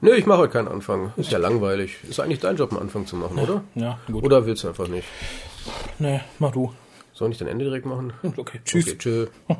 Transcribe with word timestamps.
Nö, 0.00 0.14
ich 0.14 0.26
mache 0.26 0.38
heute 0.38 0.52
keinen 0.52 0.68
Anfang. 0.68 1.12
Ist 1.16 1.32
ja 1.32 1.38
langweilig. 1.38 1.96
Ist 2.08 2.20
eigentlich 2.20 2.38
dein 2.38 2.56
Job, 2.56 2.70
einen 2.70 2.80
Anfang 2.82 3.06
zu 3.06 3.16
machen, 3.16 3.38
oder? 3.38 3.64
Ja, 3.74 3.98
gut. 4.06 4.22
Oder 4.24 4.46
willst 4.46 4.62
du 4.64 4.68
einfach 4.68 4.86
nicht? 4.86 5.06
Nee, 5.98 6.20
mach 6.38 6.52
du. 6.52 6.72
Soll 7.12 7.32
ich 7.32 7.38
dein 7.38 7.48
Ende 7.48 7.64
direkt 7.64 7.84
machen? 7.84 8.12
Okay, 8.36 8.60
tschüss. 8.64 8.86
Okay, 8.88 8.98
tschö. 8.98 9.26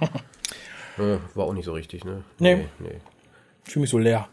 Äh, 0.98 1.19
War 1.37 1.45
auch 1.46 1.53
nicht 1.53 1.64
so 1.64 1.74
richtig, 1.74 2.04
ne? 2.04 2.24
Nee. 2.40 2.66
nee. 2.80 3.01
Ich 3.64 3.72
fühle 3.72 3.82
mich 3.82 3.90
so 3.90 3.98
leer. 3.98 4.29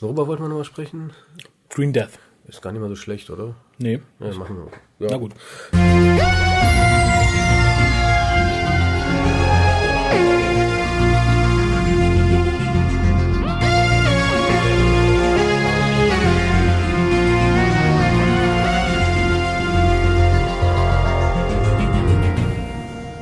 Worüber 0.00 0.28
wollten 0.28 0.44
wir 0.44 0.48
nochmal 0.48 0.64
sprechen? 0.64 1.12
Green 1.70 1.92
Death. 1.92 2.20
Ist 2.46 2.62
gar 2.62 2.70
nicht 2.70 2.80
mal 2.80 2.88
so 2.88 2.94
schlecht, 2.94 3.30
oder? 3.30 3.56
Nee. 3.78 4.00
Ja, 4.20 4.32
machen 4.34 4.58
wir. 4.98 5.08
Ja. 5.08 5.10
Na 5.10 5.16
gut. 5.18 5.32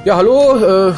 Ja, 0.08 0.16
hallo, 0.16 0.56
äh, 0.56 0.94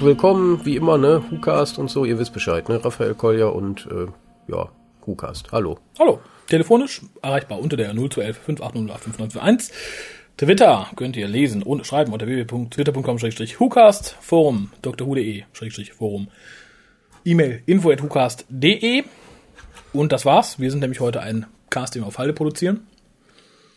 willkommen, 0.00 0.64
wie 0.64 0.76
immer, 0.76 0.96
ne? 0.96 1.22
WhoCast 1.28 1.76
und 1.76 1.90
so, 1.90 2.06
ihr 2.06 2.18
wisst 2.18 2.32
Bescheid, 2.32 2.70
ne? 2.70 2.82
Raphael 2.82 3.12
Kolja 3.12 3.48
und, 3.48 3.86
äh, 3.90 4.06
ja, 4.50 4.70
WhoCast. 5.04 5.52
Hallo. 5.52 5.78
Hallo. 5.98 6.20
Telefonisch 6.48 7.02
erreichbar 7.20 7.60
unter 7.60 7.76
der 7.76 7.92
0211 7.92 8.38
580 8.38 9.74
Twitter 10.38 10.86
könnt 10.96 11.18
ihr 11.18 11.28
lesen 11.28 11.62
und 11.62 11.86
schreiben 11.86 12.14
unter 12.14 12.26
www.twitter.com-hucast, 12.26 14.16
Forum 14.22 14.70
drhu.de, 14.80 15.42
Forum, 15.94 16.28
E-Mail 17.26 17.62
info 17.66 17.90
at 17.90 18.00
hucast.de 18.00 19.04
und 19.92 20.12
das 20.12 20.24
war's. 20.24 20.58
Wir 20.58 20.70
sind 20.70 20.80
nämlich 20.80 21.00
heute 21.00 21.20
ein 21.20 21.44
Cast, 21.68 21.94
den 21.94 22.04
wir 22.04 22.06
auf 22.06 22.16
Halde 22.16 22.32
produzieren. 22.32 22.86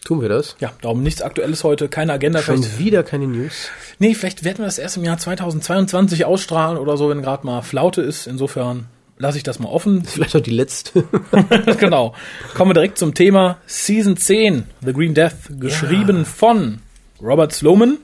Tun 0.06 0.22
wir 0.22 0.30
das? 0.30 0.56
Ja, 0.60 0.72
darum 0.82 1.04
nichts 1.04 1.22
Aktuelles 1.22 1.64
heute, 1.64 1.90
keine 1.90 2.14
Agenda. 2.14 2.42
Schon 2.42 2.64
Vielleicht, 2.64 2.80
wieder 2.80 3.04
keine 3.04 3.28
News. 3.28 3.70
nee, 4.00 4.16
vielleicht 4.16 4.44
werden 4.44 4.60
wir 4.60 4.66
das 4.66 4.80
erst 4.80 4.98
im 4.98 5.04
Jahr 5.04 5.18
2022 5.18 6.26
ausstrahlen 6.26 6.78
oder 6.78 6.96
so, 6.98 7.10
wenn 7.10 7.22
gerade 7.22 7.46
mal 7.46 7.62
Flaute 7.62 8.02
ist. 8.02 8.26
Insofern 8.26 8.86
lasse 9.18 9.38
ich 9.38 9.44
das 9.44 9.60
mal 9.60 9.68
offen. 9.70 10.06
Vielleicht 10.06 10.36
auch 10.36 10.42
die 10.42 10.52
letzte. 10.52 11.04
genau. 11.80 12.16
Kommen 12.56 12.70
wir 12.70 12.74
direkt 12.74 12.98
zum 12.98 13.14
Thema 13.14 13.58
Season 13.68 14.16
10, 14.16 14.64
The 14.84 14.94
Green 14.94 15.14
Death, 15.14 15.34
geschrieben 15.60 16.26
von 16.26 16.80
Robert 17.22 17.52
Sloman 17.52 17.98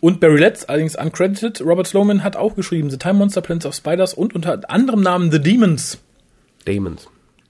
und 0.00 0.18
Barry 0.20 0.40
Letts, 0.40 0.64
allerdings 0.64 0.96
uncredited. 0.96 1.60
Robert 1.60 1.86
Sloman 1.86 2.24
hat 2.24 2.36
auch 2.36 2.56
geschrieben 2.56 2.90
The 2.90 2.98
Time 2.98 3.14
Monster, 3.14 3.40
Plants 3.40 3.64
of 3.64 3.74
Spiders 3.74 4.12
und 4.14 4.34
unter 4.34 4.60
anderem 4.68 5.00
Namen 5.00 5.30
The 5.30 5.40
Demons. 5.40 5.98
Demons. 6.66 7.06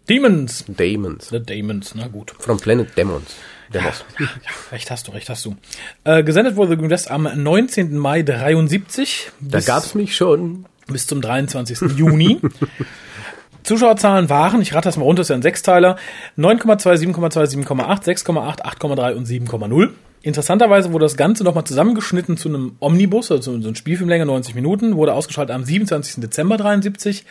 Demons. 0.09 0.65
Demons. 0.69 1.31
The 1.31 1.41
Demons, 1.41 1.95
na 1.95 2.07
gut. 2.09 2.35
From 2.39 2.61
Planet 2.61 2.97
Demons. 2.97 3.35
Demos. 3.73 4.05
Ja, 4.19 4.29
recht 4.73 4.91
hast 4.91 5.09
du, 5.09 5.13
recht 5.13 5.29
hast 5.29 5.45
du. 5.45 5.57
Äh, 6.05 6.23
gesendet 6.23 6.57
wurde 6.57 6.73
The 6.73 6.77
Green 6.77 6.89
Death 6.89 7.11
am 7.11 7.23
19. 7.35 7.97
Mai 7.97 8.23
73. 8.23 9.31
Da 9.41 9.61
gab's 9.61 9.95
mich 9.95 10.17
schon. 10.17 10.67
bis 10.87 11.07
zum 11.07 11.21
23. 11.21 11.97
Juni. 11.97 12.41
Zuschauerzahlen 13.63 14.29
waren, 14.31 14.63
ich 14.63 14.75
rate 14.75 14.89
das 14.89 14.97
mal 14.97 15.03
runter, 15.03 15.21
das 15.21 15.27
ist 15.27 15.31
ja 15.31 15.37
ein 15.37 15.43
Sechsteiler, 15.43 15.97
9,2, 16.39 17.15
7,2, 17.15 17.67
7,8, 17.67 18.05
6,8, 18.05 18.63
8,3 18.63 19.15
und 19.15 19.27
7,0. 19.27 19.91
Interessanterweise 20.23 20.93
wurde 20.93 21.05
das 21.05 21.17
Ganze 21.17 21.43
nochmal 21.43 21.65
zusammengeschnitten 21.65 22.37
zu 22.37 22.49
einem 22.49 22.77
Omnibus, 22.79 23.33
also 23.33 23.61
so 23.61 23.69
ein 23.69 23.75
Spielfilmlänge 23.75 24.27
90 24.27 24.55
Minuten, 24.55 24.97
wurde 24.97 25.15
ausgestrahlt 25.15 25.51
am 25.51 25.65
27. 25.65 26.21
Dezember 26.21 26.57
73 26.57 27.25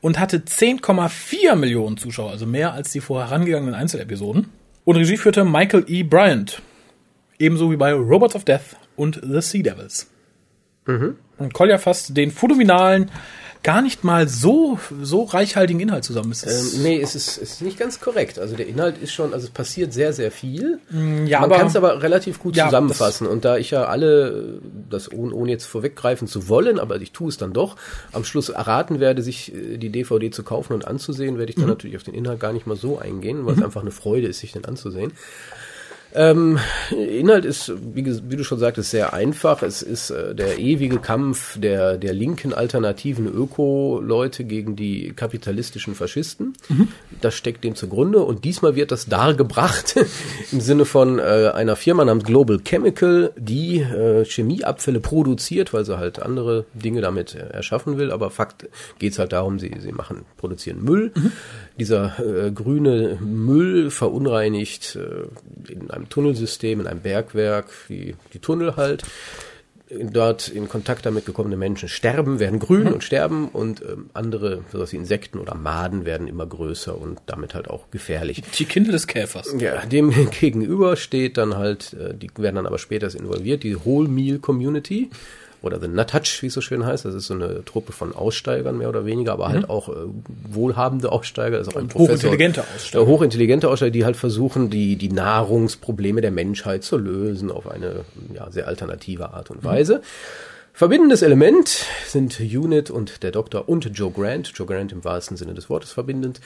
und 0.00 0.18
hatte 0.18 0.38
10,4 0.38 1.54
Millionen 1.54 1.98
Zuschauer, 1.98 2.30
also 2.30 2.46
mehr 2.46 2.72
als 2.72 2.90
die 2.90 3.00
vorher 3.00 3.28
herangegangenen 3.28 3.74
Einzelepisoden. 3.74 4.50
Und 4.84 4.96
Regie 4.96 5.16
führte 5.16 5.44
Michael 5.44 5.84
E. 5.88 6.02
Bryant, 6.02 6.60
ebenso 7.38 7.70
wie 7.70 7.76
bei 7.76 7.92
Robots 7.92 8.34
of 8.34 8.44
Death 8.44 8.76
und 8.96 9.20
The 9.22 9.40
Sea 9.40 9.62
Devils. 9.62 10.10
Und 11.38 11.54
Kolja 11.54 11.78
fasst 11.78 12.16
den 12.16 12.30
phänomenalen, 12.30 13.10
gar 13.64 13.82
nicht 13.82 14.04
mal 14.04 14.28
so, 14.28 14.78
so 15.02 15.24
reichhaltigen 15.24 15.80
Inhalt 15.80 16.04
zusammen. 16.04 16.30
Es 16.30 16.44
ist, 16.44 16.74
Ähm, 16.76 16.82
nee, 16.82 17.00
es 17.00 17.16
ist, 17.16 17.38
es 17.38 17.52
ist 17.54 17.62
nicht 17.62 17.78
ganz 17.78 17.98
korrekt. 17.98 18.38
Also 18.38 18.54
der 18.54 18.68
Inhalt 18.68 18.98
ist 18.98 19.12
schon, 19.12 19.32
also 19.34 19.46
es 19.46 19.50
passiert 19.52 19.92
sehr, 19.92 20.12
sehr 20.12 20.30
viel. 20.30 20.78
ja, 21.26 21.40
Man 21.40 21.50
kann 21.50 21.66
es 21.66 21.74
aber 21.74 22.02
relativ 22.02 22.38
gut 22.38 22.54
Ja, 22.54 22.66
zusammenfassen. 22.66 23.26
Und 23.26 23.44
da 23.44 23.56
ich 23.56 23.70
ja 23.72 23.86
alle, 23.86 24.60
das 24.88 25.10
ohne, 25.10 25.34
ohne 25.34 25.50
jetzt 25.50 25.64
vorweggreifen 25.64 26.28
zu 26.28 26.48
wollen, 26.48 26.78
aber 26.78 27.00
ich 27.00 27.10
tue 27.12 27.28
es 27.30 27.38
dann 27.38 27.52
doch, 27.52 27.76
am 28.12 28.22
Schluss 28.24 28.50
erraten 28.50 29.00
werde, 29.00 29.22
sich 29.22 29.52
äh, 29.54 29.78
die 29.78 29.90
DVD 29.90 30.30
zu 30.30 30.44
kaufen 30.44 30.74
und 30.74 30.86
anzusehen, 30.86 31.38
werde 31.38 31.50
ich 31.50 31.56
Mhm. 31.56 31.62
dann 31.62 31.70
natürlich 31.70 31.96
auf 31.96 32.02
den 32.04 32.14
Inhalt 32.14 32.38
gar 32.38 32.52
nicht 32.52 32.66
mal 32.66 32.76
so 32.76 32.98
eingehen, 32.98 33.46
weil 33.46 33.54
es 33.54 33.62
einfach 33.62 33.80
eine 33.80 33.90
Freude 33.90 34.28
ist, 34.28 34.40
sich 34.40 34.52
den 34.52 34.64
anzusehen. 34.66 35.12
Ähm, 36.16 36.60
Inhalt 36.90 37.44
ist, 37.44 37.72
wie, 37.92 38.04
wie 38.30 38.36
du 38.36 38.44
schon 38.44 38.60
sagtest, 38.60 38.90
sehr 38.90 39.12
einfach. 39.12 39.62
Es 39.62 39.82
ist 39.82 40.10
äh, 40.10 40.34
der 40.34 40.58
ewige 40.58 40.98
Kampf 40.98 41.58
der, 41.58 41.98
der 41.98 42.14
linken 42.14 42.52
alternativen 42.54 43.26
Öko-Leute 43.26 44.44
gegen 44.44 44.76
die 44.76 45.12
kapitalistischen 45.14 45.96
Faschisten. 45.96 46.52
Das 47.20 47.34
steckt 47.34 47.64
dem 47.64 47.74
zugrunde. 47.74 48.20
Und 48.20 48.44
diesmal 48.44 48.76
wird 48.76 48.92
das 48.92 49.06
dargebracht 49.06 49.96
im 50.52 50.60
Sinne 50.60 50.84
von 50.84 51.18
äh, 51.18 51.50
einer 51.52 51.74
Firma 51.74 52.04
namens 52.04 52.24
Global 52.24 52.60
Chemical, 52.64 53.32
die 53.36 53.80
äh, 53.80 54.24
Chemieabfälle 54.24 55.00
produziert, 55.00 55.72
weil 55.72 55.84
sie 55.84 55.98
halt 55.98 56.22
andere 56.22 56.64
Dinge 56.74 57.00
damit 57.00 57.34
äh, 57.34 57.38
erschaffen 57.38 57.98
will. 57.98 58.12
Aber 58.12 58.30
Fakt 58.30 58.68
geht's 59.00 59.18
halt 59.18 59.32
darum, 59.32 59.58
sie, 59.58 59.74
sie 59.80 59.92
machen, 59.92 60.24
produzieren 60.36 60.80
Müll. 60.84 61.12
Dieser 61.78 62.18
äh, 62.18 62.50
grüne 62.52 63.18
Müll 63.20 63.90
verunreinigt 63.90 64.96
äh, 64.96 65.72
in 65.72 65.90
einem 65.90 66.08
Tunnelsystem, 66.08 66.80
in 66.80 66.86
einem 66.86 67.00
Bergwerk, 67.00 67.66
die, 67.88 68.14
die 68.32 68.38
Tunnel 68.38 68.76
halt. 68.76 69.04
Dort 69.90 70.48
in 70.48 70.68
Kontakt 70.68 71.04
damit 71.04 71.26
gekommene 71.26 71.58
Menschen 71.58 71.90
sterben, 71.90 72.40
werden 72.40 72.58
grün 72.58 72.86
und 72.86 73.04
sterben 73.04 73.48
und 73.48 73.82
ähm, 73.82 74.08
andere, 74.14 74.62
sowas 74.72 74.92
wie 74.92 74.96
Insekten 74.96 75.38
oder 75.38 75.54
Maden 75.54 76.06
werden 76.06 76.26
immer 76.26 76.46
größer 76.46 76.98
und 76.98 77.20
damit 77.26 77.54
halt 77.54 77.68
auch 77.68 77.90
gefährlich. 77.90 78.42
die 78.58 78.64
Kinder 78.64 78.92
des 78.92 79.06
Käfers. 79.06 79.54
Ja, 79.58 79.84
dem 79.84 80.30
gegenüber 80.40 80.96
steht 80.96 81.36
dann 81.36 81.56
halt, 81.56 81.92
äh, 81.92 82.14
die 82.14 82.30
werden 82.38 82.56
dann 82.56 82.66
aber 82.66 82.78
später 82.78 83.14
involviert, 83.14 83.62
die 83.62 83.84
Whole 83.84 84.08
Meal 84.08 84.38
Community 84.38 85.10
oder 85.64 85.80
The 85.80 85.88
Nuthatch, 85.88 86.42
wie 86.42 86.46
es 86.46 86.54
so 86.54 86.60
schön 86.60 86.84
heißt. 86.84 87.04
Das 87.04 87.14
ist 87.14 87.26
so 87.26 87.34
eine 87.34 87.64
Truppe 87.64 87.92
von 87.92 88.14
Aussteigern 88.14 88.78
mehr 88.78 88.88
oder 88.88 89.06
weniger, 89.06 89.32
aber 89.32 89.48
halt 89.48 89.70
auch 89.70 89.88
äh, 89.88 89.92
wohlhabende 90.50 91.10
Aussteiger. 91.10 91.58
Das 91.58 91.68
ist 91.68 91.74
auch 91.74 91.80
ein 91.80 91.88
Professor. 91.88 92.30
hochintelligente 92.30 92.62
Aussteiger. 92.62 93.04
Äh, 93.04 93.06
hochintelligente 93.06 93.68
Aussteiger, 93.68 93.90
die 93.90 94.04
halt 94.04 94.16
versuchen, 94.16 94.70
die, 94.70 94.96
die 94.96 95.10
Nahrungsprobleme 95.10 96.20
der 96.20 96.30
Menschheit 96.30 96.84
zu 96.84 96.98
lösen 96.98 97.50
auf 97.50 97.70
eine 97.70 98.04
ja, 98.34 98.50
sehr 98.50 98.68
alternative 98.68 99.32
Art 99.32 99.50
und 99.50 99.64
Weise. 99.64 100.02
Verbindendes 100.76 101.22
Element 101.22 101.86
sind 102.04 102.40
Unit 102.40 102.90
und 102.90 103.22
der 103.22 103.30
Doktor 103.30 103.68
und 103.68 103.88
Joe 103.96 104.10
Grant. 104.10 104.50
Joe 104.56 104.66
Grant 104.66 104.90
im 104.90 105.04
wahrsten 105.04 105.36
Sinne 105.36 105.54
des 105.54 105.70
Wortes 105.70 105.92
verbindend. 105.92 106.40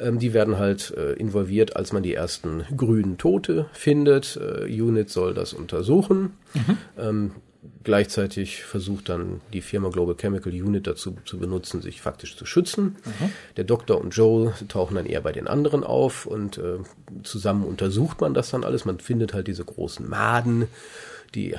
Ähm, 0.00 0.18
die 0.18 0.32
werden 0.32 0.58
halt 0.58 0.94
äh, 0.96 1.12
involviert, 1.12 1.76
als 1.76 1.92
man 1.92 2.02
die 2.02 2.14
ersten 2.14 2.64
grünen 2.74 3.18
Tote 3.18 3.66
findet. 3.74 4.40
Äh, 4.40 4.64
Unit 4.80 5.10
soll 5.10 5.34
das 5.34 5.52
untersuchen. 5.52 6.32
Ähm, 6.98 7.32
gleichzeitig 7.84 8.64
versucht 8.64 9.08
dann 9.08 9.40
die 9.52 9.60
Firma 9.60 9.90
Global 9.90 10.16
Chemical 10.16 10.52
Unit 10.52 10.86
dazu 10.86 11.16
zu 11.24 11.38
benutzen, 11.38 11.82
sich 11.82 12.00
faktisch 12.00 12.36
zu 12.36 12.46
schützen. 12.46 12.96
Der 13.56 13.64
Doktor 13.64 14.00
und 14.00 14.16
Joel 14.16 14.52
tauchen 14.68 14.96
dann 14.96 15.06
eher 15.06 15.20
bei 15.20 15.32
den 15.32 15.46
anderen 15.46 15.84
auf 15.84 16.26
und 16.26 16.58
äh, 16.58 16.78
zusammen 17.22 17.64
untersucht 17.64 18.20
man 18.20 18.34
das 18.34 18.50
dann 18.50 18.64
alles. 18.64 18.84
Man 18.84 18.98
findet 18.98 19.34
halt 19.34 19.46
diese 19.46 19.64
großen 19.64 20.08
Maden, 20.08 20.66
die 21.34 21.56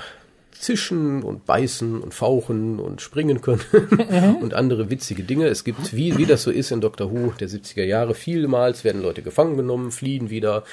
zischen 0.59 1.23
und 1.23 1.45
beißen 1.45 2.01
und 2.01 2.13
fauchen 2.13 2.79
und 2.79 3.01
springen 3.01 3.41
können 3.41 3.61
und 4.41 4.53
andere 4.53 4.89
witzige 4.89 5.23
Dinge. 5.23 5.47
Es 5.47 5.63
gibt, 5.63 5.95
wie, 5.95 6.17
wie 6.17 6.25
das 6.25 6.43
so 6.43 6.51
ist 6.51 6.71
in 6.71 6.81
Doctor 6.81 7.11
Who 7.11 7.33
der 7.39 7.49
70er 7.49 7.83
Jahre, 7.83 8.13
vielmals 8.13 8.83
werden 8.83 9.01
Leute 9.01 9.21
gefangen 9.21 9.57
genommen, 9.57 9.91
fliehen 9.91 10.29
wieder. 10.29 10.63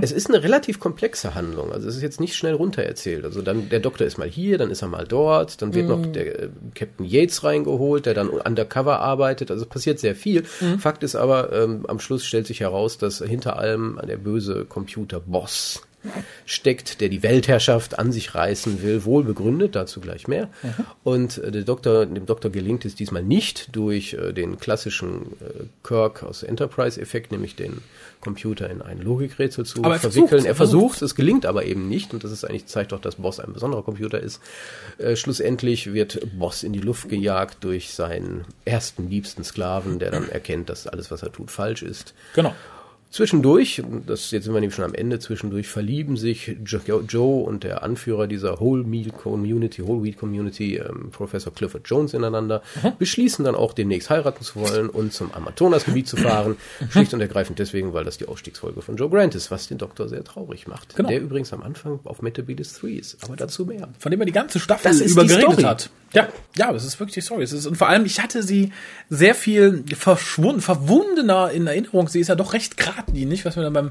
Es 0.00 0.12
ist 0.12 0.28
eine 0.28 0.42
relativ 0.42 0.80
komplexe 0.80 1.34
Handlung. 1.34 1.72
Also 1.72 1.88
es 1.88 1.96
ist 1.96 2.02
jetzt 2.02 2.20
nicht 2.20 2.36
schnell 2.36 2.54
runtererzählt. 2.54 3.24
Also 3.24 3.42
dann, 3.42 3.68
der 3.68 3.80
Doktor 3.80 4.06
ist 4.06 4.18
mal 4.18 4.28
hier, 4.28 4.58
dann 4.58 4.70
ist 4.70 4.82
er 4.82 4.88
mal 4.88 5.06
dort, 5.06 5.62
dann 5.62 5.74
wird 5.74 5.88
noch 5.88 6.04
der 6.06 6.44
äh, 6.44 6.48
Captain 6.74 7.06
Yates 7.06 7.44
reingeholt, 7.44 8.06
der 8.06 8.14
dann 8.14 8.28
undercover 8.28 9.00
arbeitet. 9.00 9.50
Also 9.50 9.64
es 9.64 9.68
passiert 9.68 9.98
sehr 9.98 10.14
viel. 10.14 10.44
Fakt 10.78 11.02
ist 11.02 11.16
aber, 11.16 11.52
ähm, 11.52 11.84
am 11.88 12.00
Schluss 12.00 12.24
stellt 12.24 12.46
sich 12.46 12.60
heraus, 12.60 12.98
dass 12.98 13.18
hinter 13.18 13.58
allem 13.58 13.98
der 14.06 14.16
böse 14.16 14.64
Computer-Boss 14.64 15.87
steckt, 16.46 17.00
der 17.00 17.08
die 17.08 17.22
Weltherrschaft 17.22 17.98
an 17.98 18.12
sich 18.12 18.34
reißen 18.34 18.82
will, 18.82 19.04
wohl 19.04 19.24
begründet, 19.24 19.74
dazu 19.74 20.00
gleich 20.00 20.28
mehr. 20.28 20.48
Mhm. 20.62 20.86
Und 21.04 21.38
äh, 21.38 21.50
der 21.50 21.62
Doktor, 21.62 22.06
dem 22.06 22.26
Doktor 22.26 22.50
gelingt 22.50 22.84
es 22.84 22.94
diesmal 22.94 23.22
nicht 23.22 23.74
durch 23.74 24.14
äh, 24.14 24.32
den 24.32 24.58
klassischen 24.58 25.32
äh, 25.40 25.64
Kirk 25.82 26.22
aus 26.22 26.42
Enterprise-Effekt, 26.42 27.32
nämlich 27.32 27.56
den 27.56 27.82
Computer 28.20 28.68
in 28.68 28.82
ein 28.82 28.98
Logikrätsel 28.98 29.64
zu 29.64 29.84
aber 29.84 29.94
er 29.94 30.00
verwickeln. 30.00 30.44
er 30.44 30.54
versucht, 30.54 31.02
es 31.02 31.14
gelingt 31.14 31.46
aber 31.46 31.64
eben 31.64 31.88
nicht 31.88 32.14
und 32.14 32.24
das 32.24 32.32
ist 32.32 32.44
eigentlich 32.44 32.66
zeigt 32.66 32.92
doch, 32.92 33.00
dass 33.00 33.16
Boss 33.16 33.38
ein 33.40 33.52
besonderer 33.52 33.82
Computer 33.82 34.20
ist. 34.20 34.40
Äh, 34.98 35.16
schlussendlich 35.16 35.92
wird 35.92 36.20
Boss 36.38 36.62
in 36.62 36.72
die 36.72 36.80
Luft 36.80 37.08
gejagt 37.08 37.58
durch 37.62 37.94
seinen 37.94 38.44
ersten 38.64 39.08
liebsten 39.08 39.44
Sklaven, 39.44 39.98
der 39.98 40.10
dann 40.10 40.28
erkennt, 40.28 40.68
dass 40.68 40.86
alles, 40.86 41.10
was 41.10 41.22
er 41.22 41.32
tut, 41.32 41.50
falsch 41.50 41.82
ist. 41.82 42.14
Genau. 42.34 42.54
Zwischendurch, 43.10 43.82
das 44.06 44.30
jetzt 44.32 44.44
sind 44.44 44.52
wir 44.52 44.60
nämlich 44.60 44.74
schon 44.74 44.84
am 44.84 44.92
Ende, 44.92 45.18
zwischendurch 45.18 45.66
verlieben 45.66 46.18
sich 46.18 46.56
Jo- 46.66 47.00
Joe 47.08 47.42
und 47.44 47.64
der 47.64 47.82
Anführer 47.82 48.26
dieser 48.26 48.60
Whole 48.60 48.84
Meal 48.84 49.10
Community, 49.10 49.82
Whole 49.86 50.02
Wheat 50.04 50.18
Community, 50.18 50.76
ähm, 50.76 51.08
Professor 51.10 51.52
Clifford 51.54 51.88
Jones 51.88 52.12
ineinander, 52.12 52.62
beschließen 52.98 53.46
dann 53.46 53.54
auch 53.54 53.72
demnächst 53.72 54.10
heiraten 54.10 54.44
zu 54.44 54.56
wollen 54.56 54.90
und 54.90 55.14
zum 55.14 55.32
Amazonasgebiet 55.32 56.06
zu 56.06 56.18
fahren. 56.18 56.56
Schlicht 56.90 57.14
und 57.14 57.20
ergreifend 57.22 57.58
deswegen, 57.58 57.94
weil 57.94 58.04
das 58.04 58.18
die 58.18 58.28
Ausstiegsfolge 58.28 58.82
von 58.82 58.96
Joe 58.96 59.08
Grant 59.08 59.34
ist, 59.34 59.50
was 59.50 59.68
den 59.68 59.78
Doktor 59.78 60.08
sehr 60.08 60.22
traurig 60.22 60.66
macht. 60.66 60.94
Genau. 60.94 61.08
Der 61.08 61.20
übrigens 61.22 61.52
am 61.54 61.62
Anfang 61.62 62.00
auf 62.04 62.20
Metabilis 62.20 62.74
3 62.74 62.88
ist, 62.88 63.16
aber 63.24 63.36
dazu 63.36 63.64
mehr. 63.64 63.88
von 63.98 64.10
dem 64.10 64.20
er 64.20 64.26
die 64.26 64.32
ganze 64.32 64.60
Staffel 64.60 64.84
Das 64.90 65.00
ist 65.00 65.12
über 65.12 65.22
die 65.22 65.28
geredet 65.30 65.52
Story. 65.52 65.62
hat. 65.62 65.90
Ja, 66.14 66.28
ja, 66.56 66.72
das 66.72 66.84
ist 66.86 66.98
wirklich 67.00 67.14
die 67.14 67.20
Story. 67.20 67.42
Es 67.42 67.52
ist, 67.52 67.66
und 67.66 67.76
vor 67.76 67.88
allem, 67.88 68.06
ich 68.06 68.20
hatte 68.22 68.42
sie 68.42 68.72
sehr 69.10 69.34
viel 69.34 69.84
verschwunden, 69.94 70.62
verwundener 70.62 71.50
in 71.50 71.66
Erinnerung. 71.66 72.08
Sie 72.08 72.20
ist 72.20 72.28
ja 72.28 72.34
doch 72.34 72.54
recht 72.54 72.78
geradlinig, 72.98 73.44
was 73.44 73.56
mir 73.56 73.62
dann 73.62 73.72
beim 73.72 73.90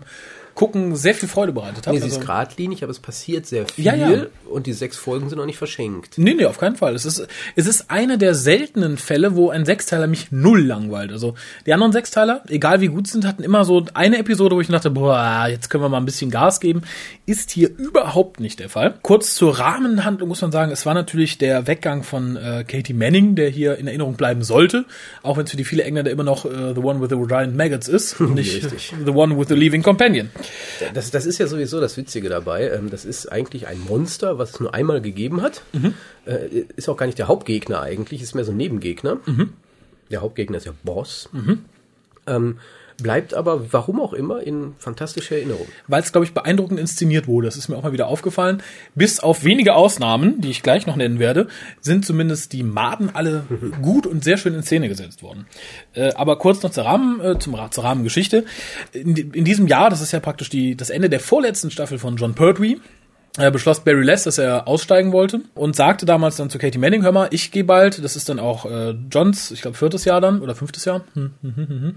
Gucken 0.57 0.95
sehr 0.95 1.13
viel 1.13 1.29
Freude 1.29 1.51
bereitet 1.53 1.85
hat. 1.85 1.93
Nee, 1.93 1.99
sie 1.99 2.05
Also- 2.05 2.15
ist 2.17 2.21
geradlinig, 2.25 2.81
aber 2.81 2.89
es 2.89 2.97
passiert 2.97 3.45
sehr 3.45 3.67
viel 3.67 3.85
Ja, 3.85 3.93
ja. 3.93 4.25
und 4.49 4.65
die 4.65 4.73
sechs 4.73 4.97
Folgen 4.97 5.29
sind 5.29 5.37
noch 5.37 5.45
nicht 5.45 5.59
verschenkt. 5.59 6.17
Nee, 6.17 6.33
nee, 6.33 6.45
auf 6.45 6.57
keinen 6.57 6.75
Fall. 6.75 6.95
Es 6.95 7.05
ist, 7.05 7.27
es 7.55 7.67
ist 7.67 7.91
einer 7.91 8.17
der 8.17 8.33
seltenen 8.33 8.97
Fälle, 8.97 9.35
wo 9.35 9.51
ein 9.51 9.65
Sechsteiler 9.65 10.07
mich 10.07 10.31
null 10.31 10.63
langweilt. 10.65 11.11
Also 11.11 11.35
die 11.67 11.73
anderen 11.73 11.91
Sechsteiler, 11.93 12.41
egal 12.47 12.81
wie 12.81 12.87
gut 12.87 13.07
sind, 13.07 13.23
hatten 13.27 13.43
immer 13.43 13.65
so 13.65 13.85
eine 13.93 14.17
Episode, 14.17 14.55
wo 14.55 14.59
ich 14.61 14.67
dachte, 14.67 14.89
boah, 14.89 15.45
jetzt 15.47 15.69
können 15.69 15.83
wir 15.83 15.89
mal 15.89 15.97
ein 15.99 16.05
bisschen 16.05 16.31
Gas 16.31 16.59
geben. 16.59 16.81
Ist 17.27 17.51
hier 17.51 17.69
überhaupt 17.77 18.39
nicht 18.39 18.59
der 18.59 18.69
Fall. 18.69 18.95
Kurz 19.03 19.35
zur 19.35 19.59
Rahmenhandlung 19.59 20.27
muss 20.27 20.41
man 20.41 20.51
sagen, 20.51 20.71
es 20.71 20.87
war 20.87 20.95
natürlich 20.95 21.37
der 21.37 21.67
Weggang 21.67 22.01
von 22.01 22.35
äh, 22.35 22.63
Katie 22.67 22.93
Manning, 22.93 23.35
der 23.35 23.49
hier 23.49 23.77
in 23.77 23.85
Erinnerung 23.85 24.15
bleiben 24.15 24.41
sollte, 24.41 24.85
auch 25.21 25.37
wenn 25.37 25.43
es 25.45 25.51
für 25.51 25.57
die 25.57 25.65
viele 25.65 25.83
Engländer 25.83 26.09
immer 26.09 26.23
noch 26.23 26.45
äh, 26.45 26.73
The 26.73 26.81
One 26.81 26.99
with 26.99 27.09
the 27.11 27.27
Giant 27.27 27.55
Maggots 27.55 27.87
ist 27.87 28.19
und 28.19 28.33
nicht 28.33 28.55
Richtig. 28.63 28.93
The 29.05 29.11
One 29.11 29.37
with 29.37 29.49
the 29.49 29.53
Leaving 29.55 29.83
Companion. 29.83 30.29
Das, 30.93 31.11
das 31.11 31.25
ist 31.25 31.37
ja 31.39 31.47
sowieso 31.47 31.79
das 31.81 31.97
Witzige 31.97 32.29
dabei. 32.29 32.69
Ähm, 32.69 32.89
Das 32.89 33.05
ist 33.05 33.27
eigentlich 33.31 33.67
ein 33.67 33.79
Monster, 33.79 34.37
was 34.37 34.51
es 34.51 34.59
nur 34.59 34.73
einmal 34.73 35.01
gegeben 35.01 35.41
hat. 35.41 35.61
Äh, 36.25 36.65
Ist 36.75 36.89
auch 36.89 36.97
gar 36.97 37.05
nicht 37.05 37.17
der 37.19 37.27
Hauptgegner 37.27 37.81
eigentlich, 37.81 38.21
ist 38.21 38.35
mehr 38.35 38.45
so 38.45 38.51
ein 38.51 38.57
Nebengegner. 38.57 39.17
Der 40.11 40.21
Hauptgegner 40.21 40.57
ist 40.57 40.65
ja 40.65 40.73
Boss. 40.83 41.29
Ähm, 42.27 42.59
bleibt 42.97 43.33
aber, 43.33 43.71
warum 43.71 44.01
auch 44.01 44.13
immer, 44.13 44.41
in 44.41 44.73
fantastischer 44.79 45.35
Erinnerung. 45.35 45.67
weil 45.87 46.01
es, 46.01 46.11
glaube 46.11 46.25
ich, 46.25 46.33
beeindruckend 46.33 46.79
inszeniert 46.79 47.27
wurde. 47.27 47.47
Das 47.47 47.55
ist 47.55 47.69
mir 47.69 47.77
auch 47.77 47.83
mal 47.83 47.93
wieder 47.93 48.07
aufgefallen. 48.07 48.61
Bis 48.95 49.19
auf 49.19 49.43
wenige 49.43 49.75
Ausnahmen, 49.75 50.41
die 50.41 50.49
ich 50.49 50.63
gleich 50.63 50.87
noch 50.87 50.95
nennen 50.95 51.19
werde, 51.19 51.47
sind 51.79 52.05
zumindest 52.05 52.53
die 52.53 52.63
Maden 52.63 53.11
alle 53.13 53.43
gut 53.81 54.07
und 54.07 54.23
sehr 54.23 54.37
schön 54.37 54.53
in 54.53 54.63
Szene 54.63 54.89
gesetzt 54.89 55.23
worden. 55.23 55.45
Äh, 55.93 56.13
aber 56.13 56.37
kurz 56.37 56.63
noch 56.63 56.71
zur, 56.71 56.85
Rahmen, 56.85 57.21
äh, 57.21 57.39
zum, 57.39 57.57
zur 57.71 57.83
Rahmengeschichte. 57.83 58.45
In, 58.93 59.15
in 59.15 59.45
diesem 59.45 59.67
Jahr, 59.67 59.89
das 59.89 60.01
ist 60.01 60.11
ja 60.11 60.19
praktisch 60.19 60.49
die, 60.49 60.75
das 60.75 60.89
Ende 60.89 61.09
der 61.09 61.19
vorletzten 61.19 61.71
Staffel 61.71 61.99
von 61.99 62.17
John 62.17 62.33
Pertwee, 62.33 62.77
äh, 63.37 63.51
beschloss 63.51 63.81
Barry 63.81 64.03
Less, 64.03 64.23
dass 64.23 64.39
er 64.39 64.67
aussteigen 64.67 65.11
wollte 65.11 65.41
und 65.53 65.75
sagte 65.75 66.05
damals 66.05 66.37
dann 66.37 66.49
zu 66.49 66.57
Katie 66.57 66.79
Manning, 66.79 67.03
hör 67.03 67.11
mal, 67.11 67.27
ich 67.31 67.51
gehe 67.51 67.63
bald, 67.63 68.03
das 68.03 68.15
ist 68.15 68.29
dann 68.29 68.39
auch 68.39 68.65
äh, 68.65 68.95
Johns, 69.11 69.51
ich 69.51 69.61
glaube 69.61 69.77
viertes 69.77 70.05
Jahr 70.05 70.21
dann 70.21 70.41
oder 70.41 70.55
fünftes 70.55 70.85
Jahr. 70.85 71.03
Hm, 71.13 71.31
hm, 71.41 71.55
hm, 71.55 71.67
hm, 71.67 71.81
hm. 71.81 71.95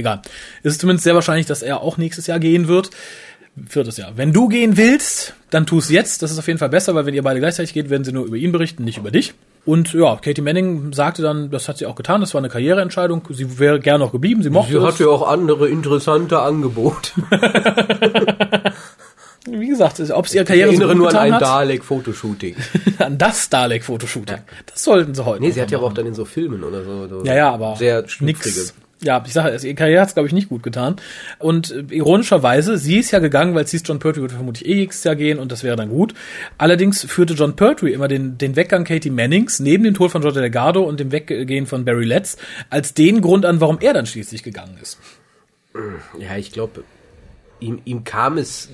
Egal. 0.00 0.22
Es 0.62 0.72
ist 0.72 0.80
zumindest 0.80 1.04
sehr 1.04 1.14
wahrscheinlich, 1.14 1.46
dass 1.46 1.62
er 1.62 1.82
auch 1.82 1.96
nächstes 1.98 2.26
Jahr 2.26 2.40
gehen 2.40 2.68
wird. 2.68 2.90
Viertes 3.68 3.96
Jahr. 3.96 4.12
Wenn 4.16 4.32
du 4.32 4.48
gehen 4.48 4.76
willst, 4.76 5.34
dann 5.50 5.66
tu 5.66 5.78
es 5.78 5.90
jetzt. 5.90 6.22
Das 6.22 6.30
ist 6.30 6.38
auf 6.38 6.46
jeden 6.46 6.58
Fall 6.58 6.68
besser, 6.70 6.94
weil 6.94 7.04
wenn 7.04 7.14
ihr 7.14 7.22
beide 7.22 7.40
gleichzeitig 7.40 7.74
geht, 7.74 7.90
werden 7.90 8.04
sie 8.04 8.12
nur 8.12 8.24
über 8.24 8.36
ihn 8.36 8.52
berichten, 8.52 8.84
nicht 8.84 8.98
über 8.98 9.10
dich. 9.10 9.34
Und 9.66 9.92
ja, 9.92 10.16
Katie 10.16 10.40
Manning 10.40 10.92
sagte 10.94 11.20
dann, 11.22 11.50
das 11.50 11.68
hat 11.68 11.76
sie 11.76 11.84
auch 11.86 11.94
getan, 11.94 12.22
das 12.22 12.32
war 12.32 12.40
eine 12.40 12.48
Karriereentscheidung. 12.48 13.22
Sie 13.30 13.58
wäre 13.58 13.78
gerne 13.78 14.04
noch 14.04 14.12
geblieben, 14.12 14.42
sie 14.42 14.50
mochte 14.50 14.78
es. 14.78 14.98
ja 14.98 15.08
auch 15.08 15.28
andere 15.28 15.68
interessante 15.68 16.40
Angebote. 16.40 17.10
Wie 19.46 19.68
gesagt, 19.68 20.00
ob 20.10 20.28
sie 20.28 20.36
ihre 20.36 20.42
Ich 20.44 20.48
Karriere 20.48 20.68
so 20.68 20.82
erinnere 20.82 20.94
gut 20.94 21.12
nur 21.12 21.20
an 21.20 21.32
ein 21.32 21.40
Dalek-Fotoshooting. 21.40 22.56
an 22.98 23.18
das 23.18 23.48
Dalek-Fotoshooting. 23.50 24.38
Das 24.66 24.84
sollten 24.84 25.14
sie 25.14 25.24
heute 25.24 25.42
Nee, 25.42 25.50
sie 25.50 25.60
hat 25.60 25.70
ja 25.70 25.78
auch 25.78 25.92
dann 25.92 26.06
in 26.06 26.14
so 26.14 26.24
Filmen 26.24 26.62
oder 26.62 26.84
so. 26.84 27.08
so 27.08 27.24
Ja, 27.24 27.34
ja, 27.34 27.50
aber 27.50 27.76
sehr 27.76 28.04
nix. 28.20 28.74
Ja, 29.02 29.22
ich 29.26 29.32
sage, 29.32 29.56
ihre 29.66 29.74
Karriere 29.74 30.02
hat's 30.02 30.12
glaube 30.14 30.26
ich 30.26 30.32
nicht 30.34 30.50
gut 30.50 30.62
getan. 30.62 30.96
Und 31.38 31.70
äh, 31.70 31.94
ironischerweise, 31.94 32.76
sie 32.76 32.98
ist 32.98 33.10
ja 33.12 33.18
gegangen, 33.18 33.54
weil 33.54 33.66
sie 33.66 33.78
ist 33.78 33.88
John 33.88 33.98
Pertwee 33.98 34.20
wird 34.20 34.32
vermutlich 34.32 34.68
eh 34.68 34.74
nächstes 34.74 35.04
Jahr 35.04 35.16
gehen 35.16 35.38
und 35.38 35.50
das 35.50 35.62
wäre 35.62 35.76
dann 35.76 35.88
gut. 35.88 36.12
Allerdings 36.58 37.04
führte 37.04 37.32
John 37.34 37.56
Pertwee 37.56 37.92
immer 37.92 38.08
den, 38.08 38.36
den 38.36 38.56
Weggang 38.56 38.84
Katie 38.84 39.08
Mannings 39.10 39.58
neben 39.60 39.84
dem 39.84 39.94
Tod 39.94 40.10
von 40.10 40.20
George 40.20 40.40
Delgado 40.40 40.82
und 40.82 41.00
dem 41.00 41.12
Weggehen 41.12 41.66
von 41.66 41.84
Barry 41.86 42.04
Letts 42.04 42.36
als 42.68 42.92
den 42.92 43.20
Grund 43.22 43.46
an, 43.46 43.60
warum 43.60 43.78
er 43.80 43.94
dann 43.94 44.04
schließlich 44.06 44.42
gegangen 44.42 44.76
ist. 44.82 44.98
Ja, 46.18 46.36
ich 46.36 46.52
glaube, 46.52 46.84
ihm, 47.60 47.80
ihm 47.84 48.04
kam 48.04 48.36
es 48.38 48.68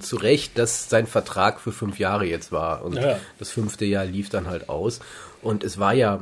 zurecht, 0.00 0.58
dass 0.58 0.88
sein 0.88 1.06
Vertrag 1.06 1.60
für 1.60 1.72
fünf 1.72 1.98
Jahre 1.98 2.24
jetzt 2.24 2.52
war. 2.52 2.84
Und 2.84 2.94
Ja. 2.96 3.18
das 3.38 3.50
fünfte 3.50 3.84
Jahr 3.84 4.04
lief 4.04 4.28
dann 4.30 4.46
halt 4.46 4.68
aus. 4.68 5.00
Und 5.42 5.64
es 5.64 5.78
war 5.78 5.92
ja, 5.92 6.20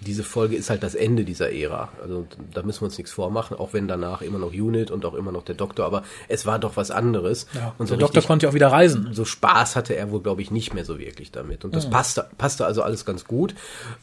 diese 0.00 0.24
Folge 0.24 0.56
ist 0.56 0.68
halt 0.68 0.82
das 0.82 0.94
Ende 0.96 1.24
dieser 1.24 1.52
Ära. 1.52 1.90
Also 2.02 2.26
da 2.52 2.62
müssen 2.62 2.80
wir 2.80 2.86
uns 2.86 2.98
nichts 2.98 3.12
vormachen, 3.12 3.56
auch 3.56 3.72
wenn 3.72 3.86
danach 3.86 4.20
immer 4.20 4.38
noch 4.38 4.52
Unit 4.52 4.90
und 4.90 5.04
auch 5.04 5.14
immer 5.14 5.30
noch 5.30 5.44
der 5.44 5.54
Doktor, 5.54 5.86
aber 5.86 6.02
es 6.28 6.44
war 6.44 6.58
doch 6.58 6.76
was 6.76 6.90
anderes. 6.90 7.46
und 7.78 7.86
so 7.86 7.94
der 7.94 8.00
Doktor 8.00 8.16
richtig- 8.16 8.26
konnte 8.26 8.46
ja 8.46 8.50
auch 8.50 8.54
wieder 8.54 8.68
reisen. 8.72 9.08
so 9.12 9.24
Spaß 9.24 9.76
hatte 9.76 9.94
er 9.94 10.10
wohl, 10.10 10.20
glaube 10.22 10.42
ich, 10.42 10.50
nicht 10.50 10.74
mehr 10.74 10.84
so 10.84 10.98
wirklich 10.98 11.30
damit. 11.30 11.64
Und 11.64 11.74
das 11.74 11.88
passte, 11.88 12.26
passte 12.36 12.66
also 12.66 12.82
alles 12.82 13.04
ganz 13.04 13.24
gut. 13.26 13.54